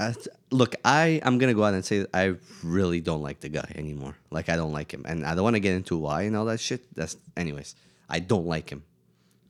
I, 0.00 0.14
look, 0.50 0.74
I 0.84 1.20
I'm 1.24 1.38
gonna 1.38 1.54
go 1.54 1.64
out 1.64 1.74
and 1.74 1.84
say 1.84 2.00
that 2.00 2.10
I 2.14 2.34
really 2.62 3.00
don't 3.00 3.22
like 3.22 3.40
the 3.40 3.48
guy 3.48 3.70
anymore. 3.74 4.16
Like 4.30 4.48
I 4.48 4.56
don't 4.56 4.72
like 4.72 4.92
him, 4.92 5.02
and 5.06 5.24
I 5.26 5.34
don't 5.34 5.44
want 5.44 5.56
to 5.56 5.60
get 5.60 5.74
into 5.74 5.96
why 5.96 6.22
and 6.22 6.36
all 6.36 6.44
that 6.46 6.60
shit. 6.60 6.84
That's 6.94 7.16
anyways. 7.36 7.74
I 8.08 8.20
don't 8.20 8.46
like 8.46 8.70
him. 8.70 8.84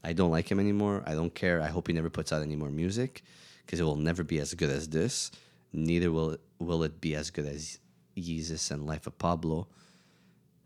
I 0.03 0.13
don't 0.13 0.31
like 0.31 0.51
him 0.51 0.59
anymore. 0.59 1.03
I 1.07 1.15
don't 1.15 1.35
care. 1.35 1.61
I 1.61 1.67
hope 1.69 1.87
he 1.89 1.93
never 1.93 2.09
puts 2.11 2.33
out 2.33 2.43
any 2.43 2.57
more 2.57 2.71
music 2.71 3.23
because 3.69 3.81
it 3.81 3.83
will 3.83 3.97
never 3.97 4.25
be 4.25 4.39
as 4.39 4.55
good 4.55 4.71
as 4.71 4.89
this. 4.89 5.31
Neither 5.75 6.11
will 6.11 6.31
it, 6.31 6.41
will 6.59 6.83
it 6.85 7.03
be 7.03 7.15
as 7.15 7.29
good 7.29 7.45
as 7.45 7.79
Jesus 8.17 8.71
and 8.71 8.87
Life 8.87 9.07
of 9.07 9.19
Pablo 9.19 9.67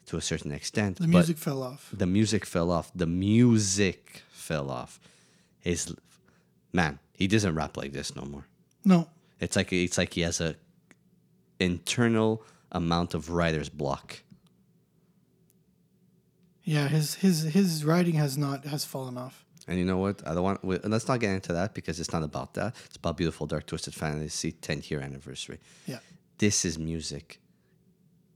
to 0.07 0.17
a 0.17 0.21
certain 0.21 0.53
extent. 0.53 0.99
The 0.99 1.09
music 1.09 1.37
fell 1.37 1.65
off. 1.65 1.91
the 1.93 2.07
music 2.07 2.47
fell 2.47 2.71
off. 2.71 2.93
The 2.95 3.09
music 3.09 4.23
fell 4.31 4.71
off. 4.71 5.01
His 5.59 5.93
man, 6.73 7.01
he 7.13 7.27
doesn't 7.27 7.57
rap 7.57 7.77
like 7.77 7.91
this 7.93 8.15
no 8.15 8.23
more. 8.23 8.47
No. 8.85 9.09
It's 9.41 9.57
like 9.57 9.73
it's 9.73 9.99
like 9.99 10.15
he 10.15 10.21
has 10.21 10.41
a 10.41 10.55
internal 11.59 12.45
amount 12.71 13.15
of 13.15 13.31
writer's 13.31 13.69
block. 13.69 14.21
Yeah, 16.63 16.87
his 16.87 17.15
his 17.15 17.43
his 17.43 17.85
writing 17.85 18.15
has 18.15 18.39
not 18.39 18.65
has 18.67 18.85
fallen 18.85 19.19
off. 19.19 19.45
And 19.69 19.79
you 19.79 19.85
know 19.85 19.99
what? 19.99 20.27
I 20.27 20.35
don't 20.35 20.43
want. 20.43 20.65
we- 20.65 20.79
Let's 20.79 21.07
not 21.09 21.21
get 21.21 21.31
into 21.31 21.53
that 21.53 21.73
because 21.75 22.01
it's 22.01 22.13
not 22.13 22.23
about 22.23 22.55
that. 22.55 22.75
It's 22.87 22.97
about 22.97 23.17
beautiful, 23.17 23.47
dark, 23.47 23.67
twisted 23.67 23.95
fantasy 23.95 24.53
10 24.53 24.83
year 24.89 25.01
anniversary. 25.01 25.59
Yeah. 25.87 25.99
This 26.39 26.65
is 26.65 26.79
music, 26.79 27.41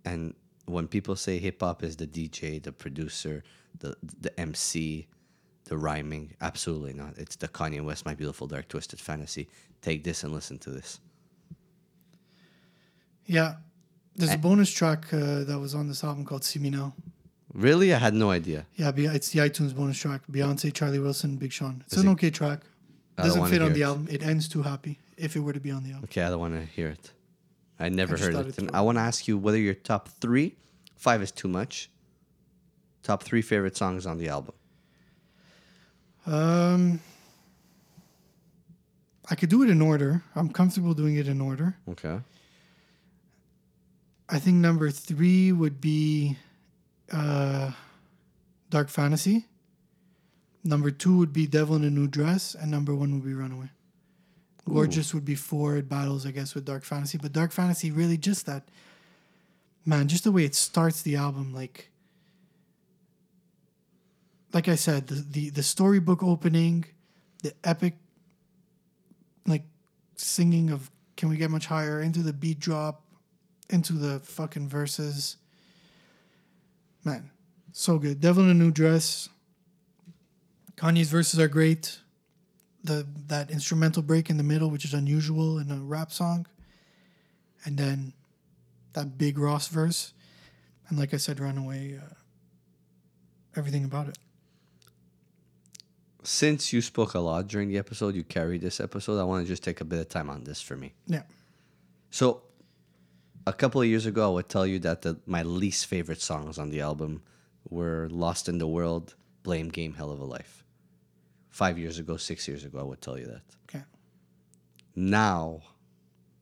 and 0.05 0.35
when 0.67 0.87
people 0.89 1.17
say 1.17 1.39
hip 1.39 1.61
hop 1.61 1.83
is 1.83 1.97
the 1.97 2.07
DJ, 2.07 2.63
the 2.63 2.73
producer, 2.73 3.43
the 3.79 3.97
the 4.21 4.39
MC, 4.39 5.07
the 5.65 5.77
rhyming, 5.77 6.35
absolutely 6.41 6.93
not. 6.93 7.19
It's 7.19 7.37
the 7.37 7.49
Kanye 7.49 7.83
West, 7.85 8.05
my 8.07 8.15
beautiful, 8.15 8.47
dark, 8.47 8.69
twisted 8.69 9.01
fantasy. 9.01 9.49
Take 9.83 10.05
this 10.05 10.23
and 10.25 10.33
listen 10.33 10.59
to 10.59 10.71
this. 10.71 11.01
Yeah. 13.27 13.57
There's 14.15 14.31
a 14.31 14.35
Eh. 14.35 14.37
bonus 14.37 14.71
track 14.71 15.13
uh, 15.13 15.45
that 15.45 15.59
was 15.59 15.75
on 15.75 15.89
this 15.89 16.03
album 16.05 16.25
called 16.25 16.45
See 16.45 16.59
Me 16.61 16.71
Now. 16.71 16.95
Really, 17.57 17.95
I 17.95 17.99
had 17.99 18.13
no 18.15 18.31
idea. 18.31 18.67
Yeah, 18.77 18.93
it's 18.95 19.31
the 19.31 19.41
iTunes 19.41 19.75
bonus 19.75 19.99
track. 19.99 20.21
Beyonce, 20.31 20.73
Charlie 20.75 20.99
Wilson, 20.99 21.37
Big 21.37 21.53
Sean. 21.53 21.83
It's 21.87 21.95
Is 21.97 22.03
an 22.03 22.09
it- 22.09 22.13
okay 22.13 22.31
track. 22.31 22.61
I 23.19 23.23
don't 23.23 23.27
Doesn't 23.29 23.41
wanna 23.41 23.53
fit 23.53 23.63
on 23.63 23.69
hear 23.69 23.75
the 23.75 23.81
it. 23.81 23.85
album. 23.85 24.09
It 24.11 24.23
ends 24.23 24.47
too 24.47 24.63
happy 24.63 24.99
if 25.17 25.37
it 25.37 25.41
were 25.41 25.55
to 25.55 25.61
be 25.61 25.71
on 25.71 25.83
the 25.83 25.91
album. 25.93 26.05
Okay, 26.05 26.23
I 26.23 26.29
don't 26.29 26.39
want 26.39 26.55
to 26.55 26.67
hear 26.67 26.89
it. 26.89 27.13
I 27.81 27.89
never 27.89 28.17
just 28.17 28.25
heard 28.25 28.35
thought 28.35 28.47
it. 28.47 28.59
And 28.59 28.71
I 28.75 28.83
want 28.83 28.99
to 28.99 29.03
ask 29.03 29.27
you 29.27 29.39
whether 29.39 29.57
your 29.59 29.73
top 29.73 30.09
three, 30.21 30.55
five 30.97 31.23
is 31.23 31.33
too 31.33 31.49
much. 31.49 31.89
Top 33.03 33.23
three 33.23 33.41
favorite 33.41 33.75
songs 33.77 34.05
on 34.07 34.19
the 34.19 34.29
album. 34.29 34.55
Um, 36.27 37.01
I 39.31 39.35
could 39.35 39.49
do 39.49 39.63
it 39.63 39.71
in 39.71 39.81
order. 39.81 40.23
I'm 40.35 40.51
comfortable 40.51 40.93
doing 40.93 41.17
it 41.17 41.27
in 41.29 41.41
order. 41.41 41.77
Okay. 41.89 42.21
I 44.29 44.39
think 44.39 44.57
number 44.57 44.91
three 44.91 45.53
would 45.53 45.81
be 45.81 46.37
uh, 47.13 47.73
Dark 48.71 48.89
Fantasy. 48.89 49.47
Number 50.65 50.91
two 50.91 51.17
would 51.19 51.33
be 51.33 51.47
Devil 51.47 51.77
in 51.77 51.85
a 51.85 51.91
New 51.91 52.09
Dress, 52.09 52.55
and 52.55 52.71
number 52.71 52.95
one 52.95 53.13
would 53.15 53.25
be 53.25 53.35
Runaway. 53.35 53.71
Gorgeous 54.69 55.15
would 55.15 55.25
be 55.25 55.37
four. 55.37 55.81
Battles, 55.83 56.27
I 56.27 56.33
guess, 56.33 56.55
with 56.55 56.65
Dark 56.65 56.83
Fantasy, 56.83 57.19
but 57.19 57.33
Dark 57.33 57.53
Fantasy 57.53 57.93
really 57.93 58.17
just 58.17 58.47
that 58.47 58.69
man, 59.85 60.09
just 60.09 60.25
the 60.25 60.33
way 60.33 60.45
it 60.45 60.55
starts 60.55 61.03
the 61.03 61.17
album, 61.17 61.55
like 61.55 61.91
like 64.53 64.69
I 64.69 64.75
said, 64.75 65.07
the 65.07 65.15
the, 65.15 65.51
the 65.51 65.63
storybook 65.63 66.23
opening, 66.23 66.85
the 67.43 67.55
epic 67.63 67.95
like 69.47 69.63
singing 70.17 70.71
of 70.71 70.91
"Can 71.17 71.29
We 71.29 71.37
Get 71.37 71.51
Much 71.51 71.67
Higher" 71.67 72.01
into 72.01 72.21
the 72.21 72.33
beat 72.33 72.59
drop, 72.59 73.05
into 73.71 73.93
the 73.93 74.19
fucking 74.21 74.69
verses. 74.69 75.37
Man, 77.07 77.31
so 77.71 77.99
good. 77.99 78.21
Devil 78.21 78.43
in 78.43 78.51
a 78.51 78.55
New 78.55 78.73
Dress. 78.73 79.29
Kanye's 80.77 81.09
verses 81.09 81.39
are 81.39 81.47
great. 81.47 82.01
The 82.83 83.07
that 83.29 83.49
instrumental 83.49 84.03
break 84.03 84.29
in 84.29 84.39
the 84.39 84.43
middle, 84.43 84.71
which 84.71 84.85
is 84.85 84.93
unusual 84.93 85.61
in 85.61 85.71
a 85.71 85.77
rap 85.77 86.11
song, 86.11 86.47
and 87.65 87.79
then 87.79 88.13
that 88.95 89.17
big 89.17 89.39
Ross 89.39 89.69
verse, 89.69 90.15
and 90.89 90.99
like 90.99 91.15
I 91.15 91.19
said, 91.19 91.39
Runaway. 91.39 91.97
Uh, 91.97 92.15
everything 93.55 93.85
about 93.85 94.09
it. 94.09 94.19
Since 96.25 96.73
you 96.73 96.83
spoke 96.83 97.15
a 97.15 97.21
lot 97.21 97.47
during 97.47 97.69
the 97.69 97.79
episode, 97.79 98.17
you 98.17 98.25
carried 98.25 98.63
this 98.63 98.81
episode. 98.81 99.21
I 99.21 99.23
want 99.23 99.45
to 99.45 99.49
just 99.49 99.63
take 99.63 99.81
a 99.81 99.85
bit 99.85 100.01
of 100.01 100.09
time 100.09 100.29
on 100.29 100.43
this 100.43 100.61
for 100.61 100.77
me. 100.77 100.93
Yeah. 101.07 101.23
So, 102.11 102.43
a 103.47 103.53
couple 103.53 103.81
of 103.81 103.87
years 103.87 104.07
ago, 104.07 104.25
I 104.31 104.35
would 104.35 104.49
tell 104.49 104.67
you 104.67 104.79
that 104.81 105.03
the, 105.03 105.19
my 105.27 105.43
least 105.43 105.87
favorite 105.87 106.21
songs 106.21 106.59
on 106.59 106.71
the 106.71 106.81
album 106.81 107.23
were 107.69 108.09
"Lost 108.11 108.49
in 108.49 108.59
the 108.59 108.67
World," 108.67 109.15
"Blame 109.43 109.69
Game," 109.69 109.95
"Hell 109.95 110.11
of 110.11 110.21
a 110.21 110.25
Life." 110.25 110.65
Five 111.51 111.79
years 111.79 111.99
ago, 111.99 112.17
six 112.17 112.47
years 112.49 112.65
ago, 112.65 112.81
I 112.81 112.83
would 112.83 113.01
tell 113.01 113.19
you 113.19 113.27
that. 113.27 113.43
Okay. 113.69 113.85
Now, 114.95 115.63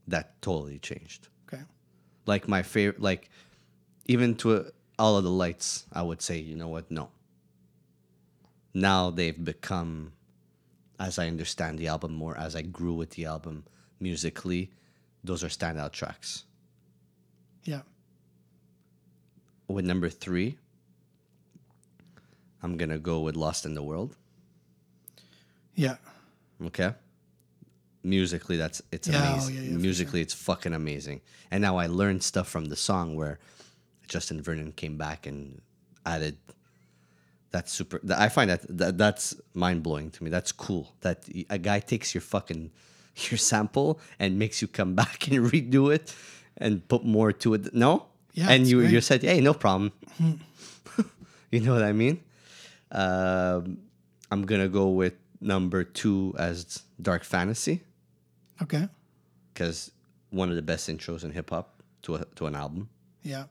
that 0.08 0.40
totally 0.42 0.78
changed. 0.78 1.28
Okay. 1.52 1.62
like 2.26 2.48
my 2.48 2.62
favorite 2.62 3.00
like 3.00 3.30
even 4.06 4.34
to 4.36 4.56
a, 4.56 4.64
all 4.98 5.16
of 5.18 5.24
the 5.24 5.30
lights 5.30 5.86
i 5.92 6.02
would 6.02 6.20
say 6.22 6.38
you 6.38 6.56
know 6.56 6.68
what 6.68 6.90
no 6.90 7.10
now 8.72 9.10
they've 9.10 9.44
become 9.44 10.12
as 10.98 11.18
i 11.18 11.26
understand 11.28 11.78
the 11.78 11.86
album 11.86 12.12
more 12.14 12.36
as 12.38 12.56
i 12.56 12.62
grew 12.62 12.94
with 12.94 13.10
the 13.10 13.24
album 13.26 13.64
musically 14.00 14.70
those 15.22 15.44
are 15.44 15.48
standout 15.48 15.92
tracks 15.92 16.44
Yeah. 17.64 17.82
With 19.68 19.84
number 19.84 20.08
three 20.08 20.56
i'm 22.62 22.76
gonna 22.76 22.98
go 22.98 23.20
with 23.20 23.36
lost 23.36 23.64
in 23.66 23.74
the 23.74 23.82
world. 23.82 24.16
Yeah. 25.74 25.96
okay? 26.66 26.94
Musically 28.02 28.56
that's 28.56 28.80
it's 28.92 29.08
Yeah, 29.08 29.20
oh, 29.20 29.32
amazing. 29.34 29.54
yeah, 29.54 29.60
yeah, 29.62 29.72
for 29.74 29.78
musically 29.80 30.20
it's 30.20 30.34
fucking 30.34 30.72
amazing. 30.74 31.20
And 31.50 31.62
now 31.62 31.76
i 31.78 31.86
learned 31.86 32.22
stuff 32.22 32.48
from 32.48 32.66
the 32.66 32.76
song 32.76 33.16
where 33.16 33.38
justin 34.06 34.40
vernon 34.42 34.70
came 34.72 34.96
back 34.98 35.26
and 35.26 35.60
added 36.04 36.36
that's 37.50 37.72
super 37.72 37.98
i 38.16 38.28
find 38.28 38.50
that, 38.50 38.60
that 38.68 38.98
that's 38.98 39.34
mind-blowing 39.54 40.10
to 40.10 40.24
me. 40.24 40.28
That's 40.30 40.52
cool 40.52 40.92
that 41.00 41.26
a 41.50 41.58
guy 41.58 41.80
takes 41.80 42.14
your 42.14 42.20
fucking 42.20 42.70
your 43.30 43.38
sample 43.38 44.00
and 44.18 44.38
makes 44.38 44.60
you 44.62 44.68
come 44.68 44.94
back 44.94 45.28
and 45.28 45.38
redo 45.52 45.92
it 45.94 46.14
and 46.56 46.86
put 46.88 47.04
more 47.04 47.32
to 47.32 47.54
it. 47.54 47.74
No 47.74 48.06
Yeah, 48.34 48.50
and 48.50 48.66
you 48.66 48.80
you 48.82 49.00
said 49.00 49.22
hey 49.22 49.40
no 49.40 49.54
problem 49.54 49.92
you 51.50 51.60
know 51.60 51.72
what 51.72 51.82
i 51.82 51.92
mean 51.92 52.20
um, 52.90 53.78
I'm 54.30 54.44
gonna 54.46 54.68
go 54.68 54.88
with 54.88 55.14
number 55.40 55.84
two 55.84 56.34
as 56.38 56.82
Dark 57.00 57.24
Fantasy 57.24 57.82
Okay. 58.62 58.88
because 59.52 59.90
one 60.30 60.48
of 60.50 60.56
the 60.56 60.62
best 60.62 60.88
intros 60.88 61.24
in 61.24 61.30
hip 61.32 61.50
hop 61.50 61.82
to 62.02 62.16
a, 62.16 62.24
to 62.36 62.46
an 62.46 62.54
album. 62.54 62.88
Yeah. 63.22 63.44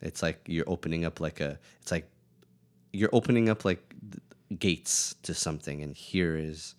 It's 0.00 0.22
like 0.22 0.40
you're 0.46 0.68
opening 0.68 1.04
up 1.04 1.20
like 1.20 1.40
a. 1.40 1.58
It's 1.80 1.90
like 1.90 2.08
you're 2.92 3.10
opening 3.12 3.48
up 3.48 3.64
like 3.64 3.94
gates 4.58 5.14
to 5.22 5.34
something, 5.34 5.82
and 5.82 5.94
here 5.96 6.36
is 6.36 6.74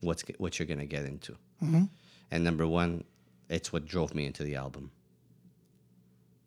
what's 0.00 0.22
what 0.38 0.58
you're 0.58 0.66
gonna 0.66 0.86
get 0.86 1.04
into. 1.04 1.32
Mm-hmm. 1.62 1.84
And 2.30 2.44
number 2.44 2.66
one, 2.66 3.04
it's 3.48 3.72
what 3.72 3.86
drove 3.86 4.14
me 4.14 4.24
into 4.26 4.42
the 4.42 4.56
album. 4.56 4.90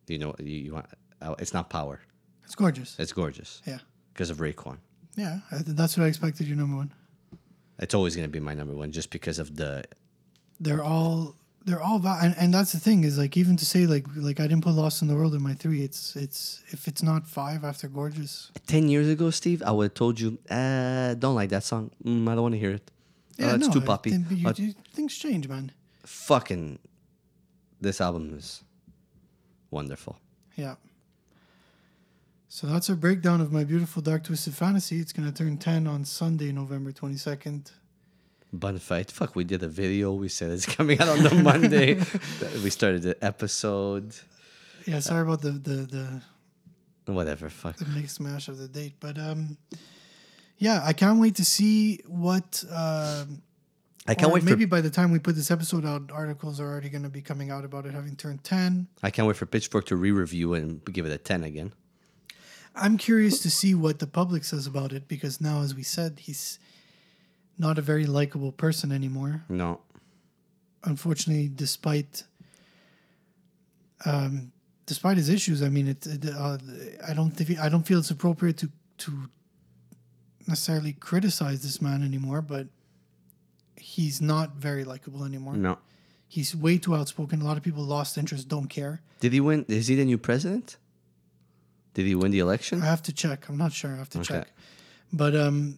You 0.08 0.18
know, 0.20 0.36
you, 0.40 0.46
you 0.66 0.74
want. 0.74 0.86
uh, 1.22 1.36
It's 1.40 1.54
not 1.54 1.70
power. 1.70 2.00
It's 2.46 2.56
gorgeous. 2.56 2.96
It's 3.00 3.14
gorgeous 3.14 3.62
Yeah. 3.66 3.80
because 4.14 4.30
of 4.30 4.38
Raekwon. 4.38 4.78
Yeah. 5.16 5.40
That's 5.52 5.98
what 5.98 6.04
I 6.06 6.08
expected. 6.08 6.48
Your 6.48 6.58
number 6.58 6.76
one. 6.78 6.92
It's 7.80 7.94
always 7.94 8.16
gonna 8.16 8.28
be 8.28 8.40
my 8.40 8.54
number 8.54 8.74
one, 8.74 8.92
just 8.92 9.10
because 9.12 9.40
of 9.40 9.56
the. 9.56 9.84
They're 10.60 10.84
all. 10.84 11.36
They're 11.66 11.82
all 11.82 11.98
va- 11.98 12.20
and, 12.22 12.36
and 12.38 12.54
that's 12.54 12.74
the 12.74 12.80
thing 12.80 13.06
is 13.06 13.18
like 13.18 13.38
even 13.38 13.56
to 13.56 13.66
say 13.66 13.86
like 13.88 14.06
like 14.18 14.40
I 14.42 14.48
didn't 14.48 14.64
put 14.66 14.74
Lost 14.74 15.02
in 15.02 15.08
the 15.08 15.16
World 15.16 15.34
in 15.34 15.42
my 15.42 15.54
three. 15.54 15.82
It's 15.82 16.14
it's 16.18 16.62
if 16.68 16.88
it's 16.90 17.02
not 17.02 17.26
five 17.26 17.64
after 17.64 17.88
Gorgeous. 17.88 18.52
Ten 18.68 18.90
years 18.90 19.08
ago, 19.08 19.30
Steve, 19.32 19.64
I 19.66 19.72
would 19.72 19.86
have 19.86 19.94
told 19.94 20.20
you, 20.20 20.38
uh, 20.50 21.14
don't 21.14 21.36
like 21.36 21.50
that 21.52 21.64
song. 21.64 21.90
Mm, 22.04 22.28
I 22.28 22.34
don't 22.36 22.42
want 22.44 22.54
to 22.56 22.60
hear 22.60 22.72
it. 22.72 22.92
oh, 23.42 23.56
it's 23.56 23.70
too 23.70 23.80
poppy. 23.82 24.10
think 24.12 24.26
You, 24.30 24.48
Uh, 24.50 24.54
you- 24.58 24.74
things 24.94 25.16
change, 25.18 25.48
man. 25.48 25.72
fucking, 26.06 26.80
this 27.80 28.02
album 28.02 28.34
is 28.38 28.62
wonderful. 29.74 30.20
Yeah. 30.56 30.76
So 32.48 32.68
that's 32.68 32.88
a 32.90 32.96
breakdown 32.96 33.42
of 33.42 33.52
my 33.52 33.64
beautiful 33.64 34.02
dark 34.02 34.24
twisted 34.26 34.54
fantasy. 34.54 35.00
It's 35.00 35.12
gonna 35.12 35.32
turn 35.32 35.58
ten 35.58 35.88
on 35.88 36.06
Sunday, 36.06 36.52
November 36.52 36.92
twenty 36.92 37.18
second. 37.18 37.72
Bun 38.54 38.78
fight. 38.78 39.10
Fuck, 39.12 39.36
we 39.36 39.44
did 39.44 39.64
a 39.64 39.68
video. 39.68 40.14
We 40.14 40.30
said 40.30 40.52
it's 40.52 40.66
coming 40.78 41.02
out 41.02 41.10
on 41.10 41.24
the 41.24 41.34
Monday. 41.34 41.96
we 42.64 42.70
started 42.70 43.02
the 43.02 43.18
episode. 43.26 44.14
Yeah, 44.86 45.00
sorry 45.00 45.24
about 45.24 45.42
the 45.42 45.52
the 45.52 46.22
the 47.06 47.12
Whatever. 47.12 47.50
Fuck. 47.50 47.78
the 47.78 47.86
mixed 47.86 48.22
mash 48.22 48.48
of 48.48 48.58
the 48.60 48.68
date. 48.68 48.94
But 49.00 49.18
um, 49.18 49.58
yeah, 50.58 50.82
I 50.86 50.94
can't 50.94 51.20
wait 51.20 51.36
to 51.36 51.46
see 51.46 52.02
what. 52.08 52.64
Um, 52.72 53.42
I 54.08 54.16
can't 54.16 54.32
or 54.32 54.34
wait 54.34 54.44
maybe 54.44 54.66
for. 54.66 54.70
by 54.70 54.82
the 54.82 54.90
time 54.90 55.12
we 55.12 55.20
put 55.20 55.36
this 55.36 55.50
episode 55.50 55.86
out, 55.86 56.12
articles 56.12 56.60
are 56.60 56.70
already 56.70 56.90
going 56.90 57.04
to 57.04 57.10
be 57.10 57.22
coming 57.22 57.52
out 57.52 57.64
about 57.64 57.86
it 57.86 57.94
having 57.94 58.16
turned 58.16 58.44
ten. 58.44 58.88
I 59.02 59.10
can't 59.10 59.28
wait 59.28 59.38
for 59.38 59.46
Pitchfork 59.46 59.86
to 59.88 59.96
re-review 59.96 60.54
and 60.54 60.84
give 60.86 61.06
it 61.06 61.12
a 61.12 61.18
ten 61.18 61.44
again. 61.44 61.74
I'm 62.76 62.98
curious 62.98 63.40
to 63.42 63.50
see 63.50 63.76
what 63.76 64.00
the 64.00 64.08
public 64.08 64.44
says 64.44 64.68
about 64.68 64.94
it 64.94 65.08
because 65.08 65.40
now, 65.40 65.62
as 65.62 65.74
we 65.76 65.84
said, 65.84 66.20
he's 66.20 66.60
not 67.58 67.78
a 67.78 67.82
very 67.82 68.06
likable 68.06 68.52
person 68.52 68.92
anymore. 68.92 69.46
No. 69.48 69.80
Unfortunately, 70.84 71.50
despite 71.54 72.24
um, 74.06 74.52
despite 74.86 75.16
his 75.16 75.30
issues, 75.30 75.64
I 75.64 75.70
mean, 75.70 75.88
it. 75.88 76.06
it 76.06 76.26
uh, 76.26 76.58
I 77.08 77.14
don't 77.14 77.32
think 77.32 77.58
I 77.60 77.70
don't 77.70 77.84
feel 77.84 78.00
it's 78.00 78.12
appropriate 78.12 78.58
to 78.58 78.70
to 79.00 79.30
necessarily 80.46 80.92
criticize 80.92 81.64
this 81.64 81.82
man 81.82 82.04
anymore, 82.04 82.42
but 82.42 82.68
he's 83.78 84.22
not 84.22 84.56
very 84.56 84.84
likable 84.84 85.24
anymore. 85.24 85.56
No. 85.56 85.78
He's 86.28 86.56
way 86.56 86.78
too 86.78 86.96
outspoken. 86.96 87.42
A 87.42 87.46
lot 87.46 87.58
of 87.58 87.64
people 87.64 87.84
lost 87.84 88.18
interest, 88.18 88.48
don't 88.48 88.68
care. 88.68 89.02
Did 89.20 89.34
he 89.34 89.40
win? 89.40 89.66
Is 89.68 89.88
he 89.88 89.96
the 89.96 90.06
new 90.06 90.18
president? 90.18 90.78
Did 91.94 92.06
he 92.08 92.16
win 92.16 92.32
the 92.32 92.40
election? 92.40 92.82
I 92.82 92.86
have 92.86 93.04
to 93.04 93.14
check. 93.14 93.48
I'm 93.50 93.58
not 93.58 93.72
sure. 93.72 93.92
I 93.94 93.98
have 93.98 94.10
to 94.12 94.20
Okay. 94.20 94.34
check. 94.36 94.48
But 95.12 95.36
um, 95.36 95.78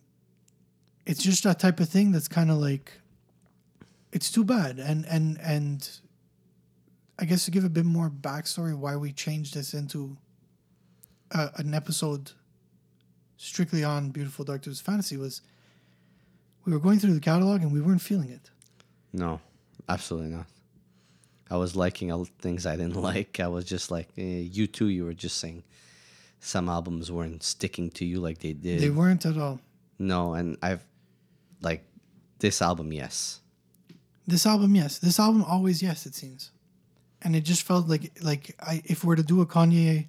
it's 1.06 1.22
just 1.22 1.44
that 1.44 1.60
type 1.60 1.80
of 1.82 1.90
thing 1.90 2.14
that's 2.14 2.30
kind 2.30 2.50
of 2.50 2.58
like, 2.58 2.92
it's 4.14 4.32
too 4.32 4.46
bad. 4.46 4.80
And 4.80 5.06
and 5.08 5.38
and, 5.42 5.90
I 7.20 7.26
guess 7.26 7.46
to 7.46 7.52
give 7.52 7.66
a 7.66 7.70
bit 7.70 7.86
more 7.86 8.10
backstory 8.10 8.74
why 8.78 8.96
we 8.96 9.12
changed 9.12 9.54
this 9.56 9.74
into, 9.74 10.16
uh, 11.32 11.50
an 11.58 11.74
episode. 11.74 12.32
Strictly 13.38 13.84
on 13.84 14.12
beautiful 14.12 14.46
dark 14.46 14.62
Twisted 14.62 14.86
fantasy 14.86 15.18
was. 15.18 15.42
We 16.66 16.74
were 16.74 16.80
going 16.80 17.00
through 17.00 17.14
the 17.14 17.20
catalog 17.20 17.62
and 17.62 17.72
we 17.72 17.82
weren't 17.82 18.02
feeling 18.02 18.30
it. 18.30 18.50
No, 19.14 19.40
absolutely 19.88 20.32
not. 20.32 20.48
I 21.50 21.58
was 21.58 21.76
liking 21.76 22.12
all 22.12 22.26
things 22.40 22.66
I 22.66 22.76
didn't 22.76 22.96
like. 23.10 23.40
I 23.40 23.48
was 23.48 23.66
just 23.66 23.92
like, 23.92 24.10
eh, 24.18 24.22
you 24.52 24.68
too. 24.68 24.88
You 24.88 25.06
were 25.06 25.14
just 25.14 25.38
saying 25.38 25.64
some 26.40 26.68
albums 26.70 27.12
weren't 27.12 27.44
sticking 27.44 27.90
to 27.92 28.06
you 28.06 28.20
like 28.20 28.40
they 28.40 28.54
did. 28.54 28.80
They 28.82 28.90
weren't 28.90 29.26
at 29.26 29.38
all. 29.38 29.60
no, 30.00 30.34
and 30.34 30.58
I've 30.62 30.84
like 31.62 31.84
this 32.40 32.62
album, 32.62 32.92
yes. 32.92 33.42
This 34.28 34.46
album, 34.46 34.76
yes. 34.76 34.98
This 35.00 35.20
album, 35.20 35.44
always 35.44 35.82
yes. 35.84 36.06
It 36.06 36.16
seems, 36.16 36.52
and 37.22 37.36
it 37.36 37.42
just 37.42 37.62
felt 37.64 37.88
like 37.88 38.12
like 38.22 38.56
I 38.60 38.82
if 38.86 39.04
we're 39.04 39.16
to 39.16 39.24
do 39.24 39.42
a 39.42 39.46
Kanye 39.46 40.08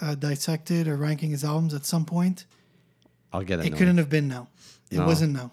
uh, 0.00 0.14
dissected 0.14 0.86
or 0.88 0.96
ranking 0.96 1.30
his 1.30 1.44
albums 1.44 1.74
at 1.74 1.84
some 1.84 2.04
point, 2.04 2.44
I'll 3.32 3.42
get 3.42 3.58
it. 3.60 3.66
it 3.66 3.76
couldn't 3.76 3.98
have 3.98 4.08
been 4.08 4.28
now. 4.28 4.48
It 4.90 4.98
No. 4.98 5.06
wasn't 5.06 5.32
now. 5.32 5.50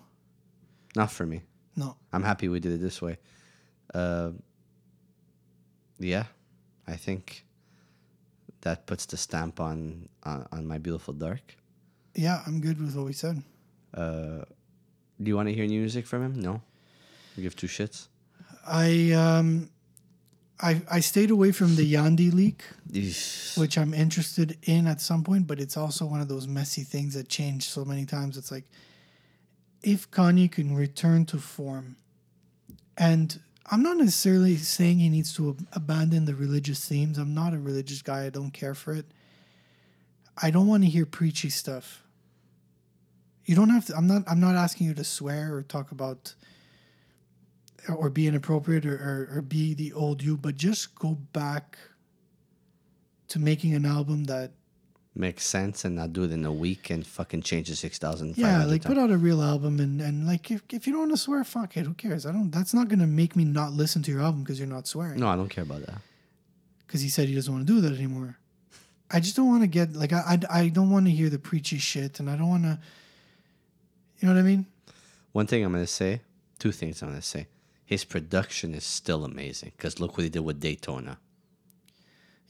Not 0.96 1.12
for 1.12 1.26
me. 1.26 1.42
No. 1.76 1.96
I'm 2.12 2.24
happy 2.24 2.48
we 2.50 2.60
did 2.60 2.74
it 2.74 2.82
this 2.82 3.02
way. 3.02 3.18
Uh, 3.94 4.32
yeah, 6.00 6.26
I 6.88 6.96
think 6.96 7.46
that 8.62 8.86
puts 8.86 9.06
the 9.06 9.18
stamp 9.18 9.60
on 9.60 10.10
on, 10.24 10.48
on 10.52 10.66
my 10.68 10.78
beautiful 10.78 11.14
dark. 11.14 11.56
Yeah, 12.16 12.42
I'm 12.48 12.60
good 12.62 12.80
with 12.82 12.96
what 12.96 13.06
we 13.06 13.14
said. 13.14 13.44
Uh, 13.94 14.44
do 15.22 15.30
you 15.30 15.36
want 15.36 15.50
to 15.50 15.54
hear 15.54 15.66
new 15.68 15.80
music 15.82 16.06
from 16.08 16.24
him? 16.24 16.42
No. 16.42 16.62
You 17.36 17.44
give 17.44 17.56
two 17.56 17.68
shits. 17.68 18.08
I 18.68 19.12
um, 19.14 19.70
I 20.60 20.82
I 20.90 21.00
stayed 21.02 21.30
away 21.32 21.52
from 21.52 21.76
the 21.76 21.94
Yandhi 21.94 22.34
leak, 22.34 22.64
Eesh. 22.92 23.58
which 23.58 23.78
I'm 23.78 23.94
interested 23.94 24.58
in 24.64 24.88
at 24.88 25.00
some 25.02 25.24
point, 25.24 25.46
but 25.48 25.60
it's 25.60 25.78
also 25.78 26.06
one 26.06 26.22
of 26.22 26.28
those 26.28 26.48
messy 26.48 26.84
things 26.84 27.14
that 27.14 27.30
change 27.30 27.70
so 27.70 27.86
many 27.86 28.06
times. 28.06 28.36
It's 28.38 28.52
like 28.52 28.66
if 29.82 30.10
Kanye 30.12 30.52
can 30.52 30.76
return 30.76 31.26
to 31.28 31.38
form, 31.38 31.98
and 32.98 33.40
I'm 33.70 33.84
not 33.84 33.98
necessarily 33.98 34.56
saying 34.58 35.00
he 35.00 35.10
needs 35.10 35.34
to 35.36 35.50
ab- 35.50 35.68
abandon 35.74 36.26
the 36.26 36.36
religious 36.36 36.88
themes. 36.88 37.18
I'm 37.18 37.34
not 37.34 37.54
a 37.54 37.60
religious 37.60 38.02
guy. 38.02 38.26
I 38.26 38.30
don't 38.30 38.52
care 38.52 38.74
for 38.74 38.94
it. 38.94 39.06
I 40.42 40.52
don't 40.52 40.68
want 40.68 40.84
to 40.84 40.90
hear 40.90 41.06
preachy 41.06 41.50
stuff. 41.50 42.04
You 43.46 43.56
don't 43.56 43.70
have 43.70 43.86
to. 43.86 43.96
I'm 43.96 44.08
not. 44.08 44.24
I'm 44.28 44.40
not 44.40 44.56
asking 44.56 44.88
you 44.88 44.94
to 44.96 45.04
swear 45.04 45.56
or 45.56 45.64
talk 45.64 45.92
about 45.92 46.36
or 47.96 48.10
be 48.10 48.28
inappropriate 48.28 48.86
or, 48.86 48.96
or, 48.96 49.38
or 49.38 49.42
be 49.42 49.74
the 49.74 49.94
old 49.94 50.22
you, 50.22 50.38
but 50.38 50.58
just 50.58 50.96
go 50.96 51.18
back 51.34 51.78
to 53.30 53.40
making 53.40 53.74
an 53.74 53.86
album 53.86 54.26
that 54.26 54.52
Makes 55.20 55.46
sense 55.48 55.84
and 55.84 55.96
not 55.96 56.14
do 56.14 56.26
it 56.26 56.32
in 56.32 56.46
a 56.46 56.52
week 56.54 56.92
and 56.92 57.06
fucking 57.06 57.42
change 57.42 57.70
the 57.70 57.76
six 57.76 57.98
thousand. 57.98 58.38
yeah, 58.38 58.64
like 58.66 58.84
put 58.84 59.00
out 59.00 59.10
a 59.10 59.18
real 59.18 59.42
album 59.42 59.80
and, 59.80 60.00
and 60.00 60.28
like 60.28 60.52
if, 60.52 60.62
if 60.72 60.86
you 60.86 60.94
don't 60.94 61.02
want 61.08 61.12
to 61.12 61.18
swear, 61.18 61.44
fuck 61.44 61.76
it, 61.76 61.86
who 61.88 61.96
cares? 61.96 62.26
I 62.28 62.32
don't. 62.32 62.52
That's 62.52 62.74
not 62.74 62.88
gonna 62.88 63.08
make 63.08 63.36
me 63.36 63.44
not 63.44 63.74
listen 63.74 64.04
to 64.04 64.12
your 64.12 64.22
album 64.22 64.44
because 64.44 64.60
you're 64.60 64.68
not 64.68 64.86
swearing. 64.86 65.20
No, 65.20 65.28
I 65.28 65.36
don't 65.36 65.50
care 65.50 65.64
about 65.64 65.86
that. 65.88 66.02
because 66.86 67.02
he 67.02 67.10
said 67.10 67.28
he 67.28 67.34
doesn't 67.36 67.52
want 67.52 67.66
to 67.66 67.74
do 67.74 67.82
that 67.82 67.94
anymore. 67.98 68.38
I 69.10 69.20
just 69.20 69.36
don't 69.36 69.48
want 69.48 69.64
to 69.64 69.68
get 69.68 69.94
like 69.94 70.14
I, 70.14 70.38
I, 70.52 70.60
I 70.60 70.68
don't 70.70 70.92
want 70.92 71.06
to 71.08 71.12
hear 71.12 71.30
the 71.30 71.40
preachy 71.40 71.80
shit, 71.80 72.20
and 72.20 72.30
I 72.30 72.36
don't 72.36 72.50
want 72.50 72.64
to. 72.64 72.78
You 74.20 74.28
know 74.28 74.36
what 74.36 74.40
I 74.40 74.44
mean? 74.44 74.66
One 75.32 75.48
thing 75.48 75.64
I'm 75.64 75.72
gonna 75.72 75.88
say, 75.88 76.22
two 76.60 76.72
things 76.72 77.02
I'm 77.02 77.10
gonna 77.10 77.22
say. 77.24 77.48
His 77.86 78.04
production 78.04 78.76
is 78.76 78.84
still 78.84 79.26
amazing 79.26 79.72
because 79.78 80.00
look 80.00 80.16
what 80.18 80.26
he 80.26 80.30
did 80.30 80.42
with 80.42 80.60
Daytona. 80.60 81.18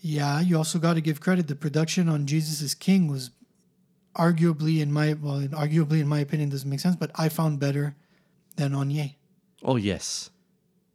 Yeah, 0.01 0.41
you 0.41 0.57
also 0.57 0.79
got 0.79 0.93
to 0.93 1.01
give 1.01 1.19
credit. 1.19 1.47
The 1.47 1.55
production 1.55 2.07
on 2.07 2.25
Jesus 2.27 2.61
is 2.61 2.75
King 2.75 3.07
was 3.07 3.31
arguably, 4.15 4.79
in 4.81 4.91
my 4.91 5.13
well, 5.13 5.39
arguably 5.49 5.99
in 6.01 6.07
my 6.07 6.19
opinion, 6.19 6.49
doesn't 6.49 6.69
make 6.69 6.79
sense, 6.79 6.95
but 6.95 7.11
I 7.15 7.29
found 7.29 7.59
better 7.59 7.95
than 8.55 8.73
on 8.73 8.89
Ye. 8.91 9.17
Oh 9.63 9.75
yes, 9.75 10.29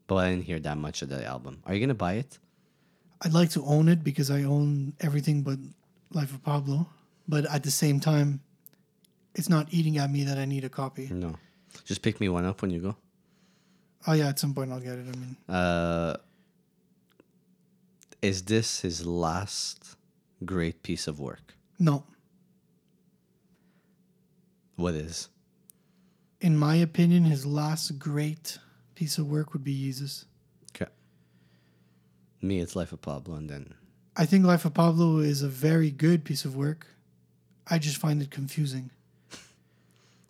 but 0.07 0.17
I 0.17 0.31
didn't 0.31 0.45
hear 0.45 0.61
that 0.61 0.77
much 0.79 1.03
of 1.03 1.09
the 1.09 1.25
album. 1.25 1.63
Are 1.67 1.75
you 1.75 1.81
gonna 1.81 1.95
buy 1.95 2.15
it? 2.15 2.39
I'd 3.23 3.33
like 3.33 3.51
to 3.51 3.65
own 3.65 3.89
it 3.89 4.03
because 4.03 4.31
I 4.31 4.43
own 4.43 4.95
everything 5.01 5.43
but 5.43 5.59
Life 6.13 6.33
of 6.35 6.43
Pablo, 6.43 6.89
but 7.29 7.47
at 7.47 7.63
the 7.63 7.71
same 7.71 8.01
time, 8.01 8.41
it's 9.35 9.49
not 9.49 9.69
eating 9.71 9.99
at 9.99 10.11
me 10.11 10.25
that 10.25 10.39
I 10.39 10.45
need 10.45 10.65
a 10.65 10.69
copy. 10.69 11.09
No, 11.11 11.37
just 11.85 12.03
pick 12.03 12.21
me 12.21 12.29
one 12.29 12.45
up 12.45 12.63
when 12.63 12.71
you 12.71 12.81
go. 12.81 12.97
Oh 14.07 14.13
yeah, 14.13 14.29
at 14.29 14.39
some 14.39 14.53
point 14.55 14.73
I'll 14.73 14.81
get 14.81 14.99
it. 14.99 15.07
I 15.09 15.17
mean, 15.19 15.37
Uh, 15.49 16.17
is 18.23 18.43
this 18.45 18.81
his 18.81 19.05
last 19.07 19.97
great 20.45 20.83
piece 20.83 21.07
of 21.07 21.19
work? 21.21 21.55
no, 21.79 22.05
What 24.77 24.95
is? 24.95 25.29
in 26.41 26.57
my 26.57 26.75
opinion, 26.77 27.25
his 27.25 27.47
last 27.47 27.99
great 28.01 28.59
piece 28.97 29.17
of 29.19 29.27
work 29.29 29.53
would 29.53 29.63
be 29.63 29.75
Jesus. 29.77 30.25
Okay. 30.75 30.91
Me, 32.41 32.59
it's 32.59 32.75
Life 32.75 32.93
of 32.93 33.01
Pablo, 33.01 33.37
and 33.37 33.49
then 33.49 33.75
I 34.17 34.27
think 34.27 34.45
Life 34.45 34.65
of 34.65 34.75
Pablo 34.75 35.19
is 35.19 35.43
a 35.43 35.49
very 35.49 35.91
good 35.93 36.25
piece 36.25 36.45
of 36.45 36.57
work. 36.57 36.87
I 37.69 37.79
just 37.79 37.97
find 37.97 38.21
it 38.23 38.31
confusing. 38.31 38.91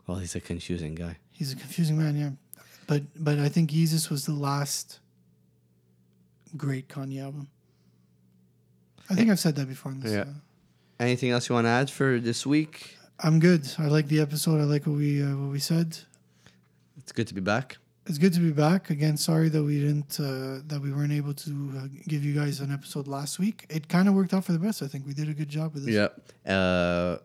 Well, 0.07 0.19
he's 0.19 0.35
a 0.35 0.41
confusing 0.41 0.97
guy. 0.97 1.17
He's 1.31 1.53
a 1.53 1.57
confusing 1.57 1.97
man, 1.97 2.17
yeah. 2.17 2.31
But 2.89 3.05
but 3.17 3.39
I 3.39 3.49
think 3.49 3.71
Jesus 3.71 4.11
was 4.11 4.27
the 4.27 4.33
last 4.35 4.99
great 6.57 6.89
Kanye 6.89 7.23
album. 7.23 7.49
I 9.13 9.15
think 9.17 9.31
I've 9.31 9.39
said 9.41 9.55
that 9.57 9.69
before. 9.69 9.93
In 9.93 10.01
this, 10.01 10.13
Yeah. 10.13 10.21
uh, 10.23 10.27
Anything 11.01 11.31
else 11.31 11.49
you 11.49 11.55
want 11.55 11.67
to 11.67 11.71
add 11.71 11.91
for 11.91 12.21
this 12.21 12.47
week? 12.47 12.97
I'm 13.19 13.39
good. 13.41 13.63
I 13.79 13.87
like 13.89 14.09
the 14.09 14.21
episode. 14.21 14.61
I 14.61 14.65
like 14.65 14.87
what 14.87 14.97
we 14.97 15.23
uh, 15.23 15.37
what 15.37 15.51
we 15.53 15.59
said. 15.59 15.89
It's 16.99 17.13
good 17.13 17.27
to 17.29 17.35
be 17.35 17.41
back. 17.41 17.79
It's 18.07 18.19
good 18.19 18.33
to 18.35 18.41
be 18.41 18.51
back 18.53 18.91
again. 18.91 19.17
Sorry 19.17 19.49
that 19.49 19.63
we 19.63 19.79
didn't 19.81 20.19
uh, 20.19 20.61
that 20.71 20.81
we 20.83 20.91
weren't 20.93 21.13
able 21.13 21.35
to 21.35 21.53
uh, 21.79 21.87
give 22.09 22.25
you 22.25 22.35
guys 22.35 22.61
an 22.61 22.73
episode 22.73 23.07
last 23.07 23.39
week. 23.39 23.65
It 23.69 23.89
kind 23.89 24.09
of 24.09 24.15
worked 24.15 24.33
out 24.35 24.45
for 24.45 24.53
the 24.53 24.59
best. 24.59 24.83
I 24.83 24.89
think 24.89 25.07
we 25.07 25.15
did 25.15 25.29
a 25.29 25.35
good 25.35 25.49
job 25.49 25.75
with 25.75 25.85
this. 25.87 25.95
Yeah. 25.95 26.53
Uh, 26.53 27.19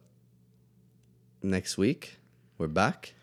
next 1.41 1.77
week, 1.77 2.17
we're 2.57 2.67
back. 2.67 3.13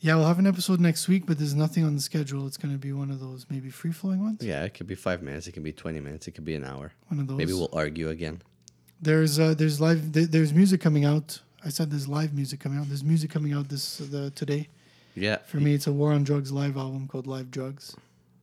Yeah, 0.00 0.14
we'll 0.16 0.26
have 0.26 0.38
an 0.38 0.46
episode 0.46 0.80
next 0.80 1.08
week, 1.08 1.26
but 1.26 1.36
there's 1.38 1.54
nothing 1.54 1.84
on 1.84 1.94
the 1.94 2.00
schedule. 2.00 2.46
It's 2.46 2.56
going 2.56 2.72
to 2.72 2.78
be 2.78 2.92
one 2.92 3.10
of 3.10 3.20
those 3.20 3.44
maybe 3.50 3.68
free 3.68 3.92
flowing 3.92 4.22
ones. 4.22 4.42
Yeah, 4.42 4.64
it 4.64 4.72
could 4.72 4.86
be 4.86 4.94
five 4.94 5.22
minutes. 5.22 5.46
It 5.46 5.52
could 5.52 5.62
be 5.62 5.72
20 5.72 6.00
minutes. 6.00 6.26
It 6.26 6.30
could 6.32 6.44
be 6.46 6.54
an 6.54 6.64
hour. 6.64 6.92
One 7.08 7.20
of 7.20 7.26
those. 7.28 7.36
Maybe 7.36 7.52
we'll 7.52 7.68
argue 7.74 8.08
again. 8.08 8.40
There's 9.02 9.38
uh, 9.38 9.54
there's 9.54 9.80
live 9.80 10.12
th- 10.12 10.28
there's 10.28 10.52
music 10.52 10.80
coming 10.80 11.04
out. 11.04 11.40
I 11.64 11.68
said 11.68 11.90
there's 11.90 12.08
live 12.08 12.32
music 12.34 12.60
coming 12.60 12.78
out. 12.78 12.88
There's 12.88 13.04
music 13.04 13.30
coming 13.30 13.52
out 13.52 13.68
this 13.68 14.00
uh, 14.00 14.06
the 14.10 14.30
today. 14.30 14.68
Yeah. 15.14 15.36
For 15.46 15.58
me, 15.58 15.74
it's 15.74 15.86
a 15.86 15.92
War 15.92 16.12
on 16.12 16.22
Drugs 16.24 16.50
live 16.52 16.76
album 16.76 17.06
called 17.08 17.26
Live 17.26 17.50
Drugs. 17.50 17.94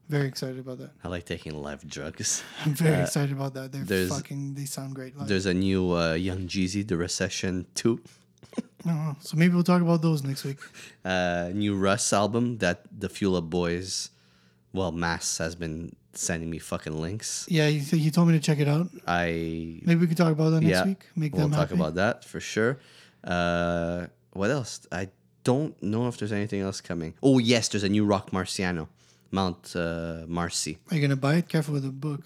Very 0.09 0.27
excited 0.27 0.59
about 0.59 0.77
that. 0.79 0.91
I 1.03 1.07
like 1.09 1.25
taking 1.25 1.53
live 1.61 1.85
drugs. 1.87 2.43
I'm 2.65 2.73
very 2.73 2.95
Uh, 2.95 3.03
excited 3.03 3.31
about 3.33 3.53
that. 3.55 3.71
They're 3.71 4.07
fucking. 4.07 4.53
They 4.53 4.65
sound 4.65 4.95
great. 4.95 5.17
Live. 5.17 5.27
There's 5.27 5.45
a 5.47 5.53
new 5.53 5.91
uh, 5.95 6.13
Young 6.13 6.47
Jeezy, 6.47 6.87
The 6.87 6.97
Recession 6.97 7.65
2. 7.75 7.99
Oh, 8.85 9.15
so 9.19 9.35
maybe 9.37 9.53
we'll 9.53 9.63
talk 9.63 9.81
about 9.81 10.01
those 10.01 10.23
next 10.23 10.43
week. 10.43 10.59
Uh, 11.05 11.51
new 11.53 11.73
Russ 11.75 12.11
album 12.11 12.57
that 12.57 12.81
the 12.91 13.07
Fuel 13.07 13.37
Up 13.37 13.49
Boys, 13.49 14.09
well, 14.73 14.91
Mass 14.91 15.37
has 15.37 15.55
been 15.55 15.95
sending 16.13 16.49
me 16.49 16.57
fucking 16.59 16.99
links. 16.99 17.45
Yeah, 17.49 17.67
he, 17.69 17.79
he 17.79 18.11
told 18.11 18.27
me 18.27 18.33
to 18.33 18.39
check 18.41 18.59
it 18.59 18.67
out. 18.67 18.87
I 19.07 19.79
Maybe 19.83 19.95
we 20.01 20.07
can 20.07 20.15
talk 20.17 20.31
about 20.33 20.49
that 20.49 20.61
next 20.61 20.71
Yeah, 20.71 20.85
week. 20.85 21.05
Make 21.15 21.33
we'll 21.33 21.43
them 21.43 21.51
talk 21.51 21.69
happy. 21.69 21.75
about 21.79 21.95
that 21.95 22.25
for 22.25 22.39
sure. 22.41 22.79
Uh, 23.23 24.07
what 24.33 24.49
else? 24.51 24.85
I 24.91 25.07
don't 25.45 25.81
know 25.81 26.07
if 26.09 26.17
there's 26.17 26.33
anything 26.33 26.59
else 26.61 26.81
coming. 26.81 27.13
Oh 27.23 27.39
yes, 27.39 27.69
there's 27.69 27.83
a 27.85 27.89
new 27.89 28.03
Roc 28.05 28.31
Marciano, 28.31 28.89
Mount 29.31 29.75
uh, 29.77 30.25
Marcy. 30.27 30.77
Are 30.91 30.95
you 30.95 31.01
gonna 31.01 31.15
buy 31.15 31.35
it? 31.35 31.47
Careful 31.47 31.73
with 31.75 31.83
the 31.83 31.89
book. 31.89 32.21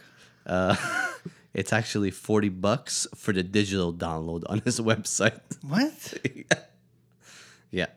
Uh, 0.46 0.76
it's 1.54 1.74
actually 1.74 2.12
forty 2.12 2.50
bucks 2.50 3.08
for 3.16 3.34
the 3.34 3.44
digital 3.44 3.94
download 3.94 4.44
on 4.48 4.62
his 4.66 4.80
website. 4.92 5.40
What? 5.62 6.18
yeah, 7.72 7.88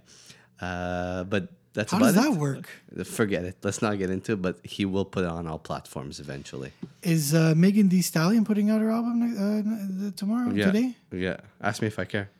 uh, 0.61 1.25
but 1.25 1.49
that's 1.75 1.91
How 1.91 1.99
about 1.99 2.15
does 2.15 2.25
it. 2.27 2.31
that 2.31 2.39
work? 2.39 2.69
Forget 3.05 3.45
it. 3.45 3.57
Let's 3.63 3.83
not 3.83 3.99
get 3.99 4.09
into 4.09 4.33
it. 4.33 4.43
But 4.43 4.65
he 4.65 4.85
will 4.85 5.05
put 5.05 5.25
it 5.25 5.31
on 5.31 5.47
all 5.49 5.59
platforms 5.59 6.21
eventually. 6.21 6.73
Is 7.03 7.35
uh, 7.35 7.55
Megan 7.57 7.89
Thee 7.89 8.01
Stallion 8.03 8.45
putting 8.45 8.71
out 8.71 8.81
her 8.81 8.91
album 8.91 9.23
uh, 9.23 10.11
tomorrow? 10.17 10.53
Yeah. 10.55 10.67
Today? 10.67 10.95
Yeah. 11.11 11.39
Ask 11.61 11.83
me 11.83 11.89
if 11.89 11.99
I 11.99 12.05
care. 12.05 12.31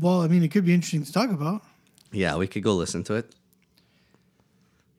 Well, 0.00 0.22
I 0.22 0.28
mean, 0.28 0.42
it 0.42 0.48
could 0.50 0.64
be 0.64 0.72
interesting 0.72 1.04
to 1.04 1.12
talk 1.12 1.30
about. 1.30 1.62
Yeah, 2.10 2.36
we 2.36 2.46
could 2.46 2.62
go 2.62 2.74
listen 2.74 3.04
to 3.04 3.14
it. 3.14 3.34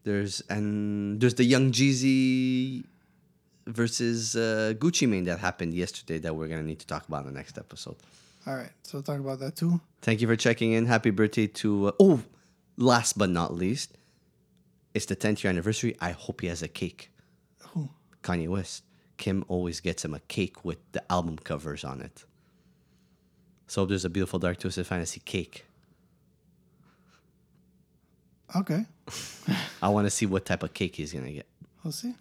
There's 0.03 0.41
and 0.47 1.19
there's 1.19 1.33
the 1.33 1.43
Young 1.43 1.71
Jeezy 1.71 2.85
versus 3.67 4.35
uh, 4.35 4.73
Gucci 4.77 5.07
Mane 5.07 5.23
that 5.25 5.39
happened 5.39 5.73
yesterday 5.73 6.17
that 6.19 6.35
we're 6.35 6.47
gonna 6.47 6.63
need 6.63 6.79
to 6.79 6.87
talk 6.87 7.07
about 7.07 7.25
in 7.25 7.33
the 7.33 7.37
next 7.37 7.57
episode. 7.57 7.95
All 8.47 8.55
right, 8.55 8.71
so 8.83 9.01
talk 9.01 9.19
about 9.19 9.39
that 9.39 9.55
too. 9.55 9.81
Thank 10.01 10.21
you 10.21 10.27
for 10.27 10.35
checking 10.35 10.73
in. 10.73 10.85
Happy 10.85 11.09
birthday 11.09 11.47
to 11.47 11.87
uh, 11.87 11.91
oh, 11.99 12.21
last 12.77 13.17
but 13.17 13.29
not 13.29 13.53
least, 13.53 13.97
it's 14.93 15.05
the 15.07 15.15
10th 15.15 15.43
year 15.43 15.49
anniversary. 15.49 15.95
I 15.99 16.11
hope 16.11 16.41
he 16.41 16.47
has 16.47 16.61
a 16.61 16.67
cake. 16.67 17.11
Who? 17.69 17.89
Kanye 18.23 18.47
West. 18.47 18.83
Kim 19.17 19.45
always 19.47 19.79
gets 19.79 20.03
him 20.05 20.13
a 20.13 20.19
cake 20.19 20.63
with 20.63 20.77
the 20.91 21.01
album 21.11 21.37
covers 21.37 21.83
on 21.83 22.01
it. 22.01 22.25
So 23.67 23.85
there's 23.85 24.05
a 24.05 24.09
beautiful 24.09 24.39
Dark 24.39 24.59
Twisted 24.59 24.85
Fantasy 24.85 25.21
cake. 25.21 25.65
Okay, 28.55 28.85
I 29.81 29.89
want 29.89 30.05
to 30.05 30.11
see 30.11 30.25
what 30.25 30.45
type 30.45 30.63
of 30.63 30.73
cake 30.73 30.95
he's 30.97 31.11
gonna 31.11 31.31
get. 31.31 31.47
we'll 31.83 31.91
see. 31.91 32.13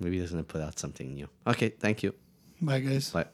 Maybe 0.00 0.20
he's 0.20 0.30
gonna 0.30 0.42
put 0.42 0.60
out 0.60 0.78
something 0.78 1.14
new. 1.14 1.28
Okay, 1.46 1.68
thank 1.70 2.02
you. 2.02 2.14
Bye, 2.60 2.80
guys. 2.80 3.10
Bye. 3.10 3.26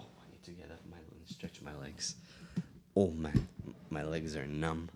Oh, 0.00 0.04
I 0.24 0.30
need 0.30 0.42
to 0.44 0.50
get 0.52 0.70
up 0.70 0.80
my 0.90 0.96
and 0.96 1.28
stretch 1.28 1.60
my 1.62 1.74
legs. 1.76 2.16
Oh 2.94 3.10
man, 3.10 3.48
my 3.90 4.02
legs 4.02 4.36
are 4.36 4.46
numb. 4.46 4.88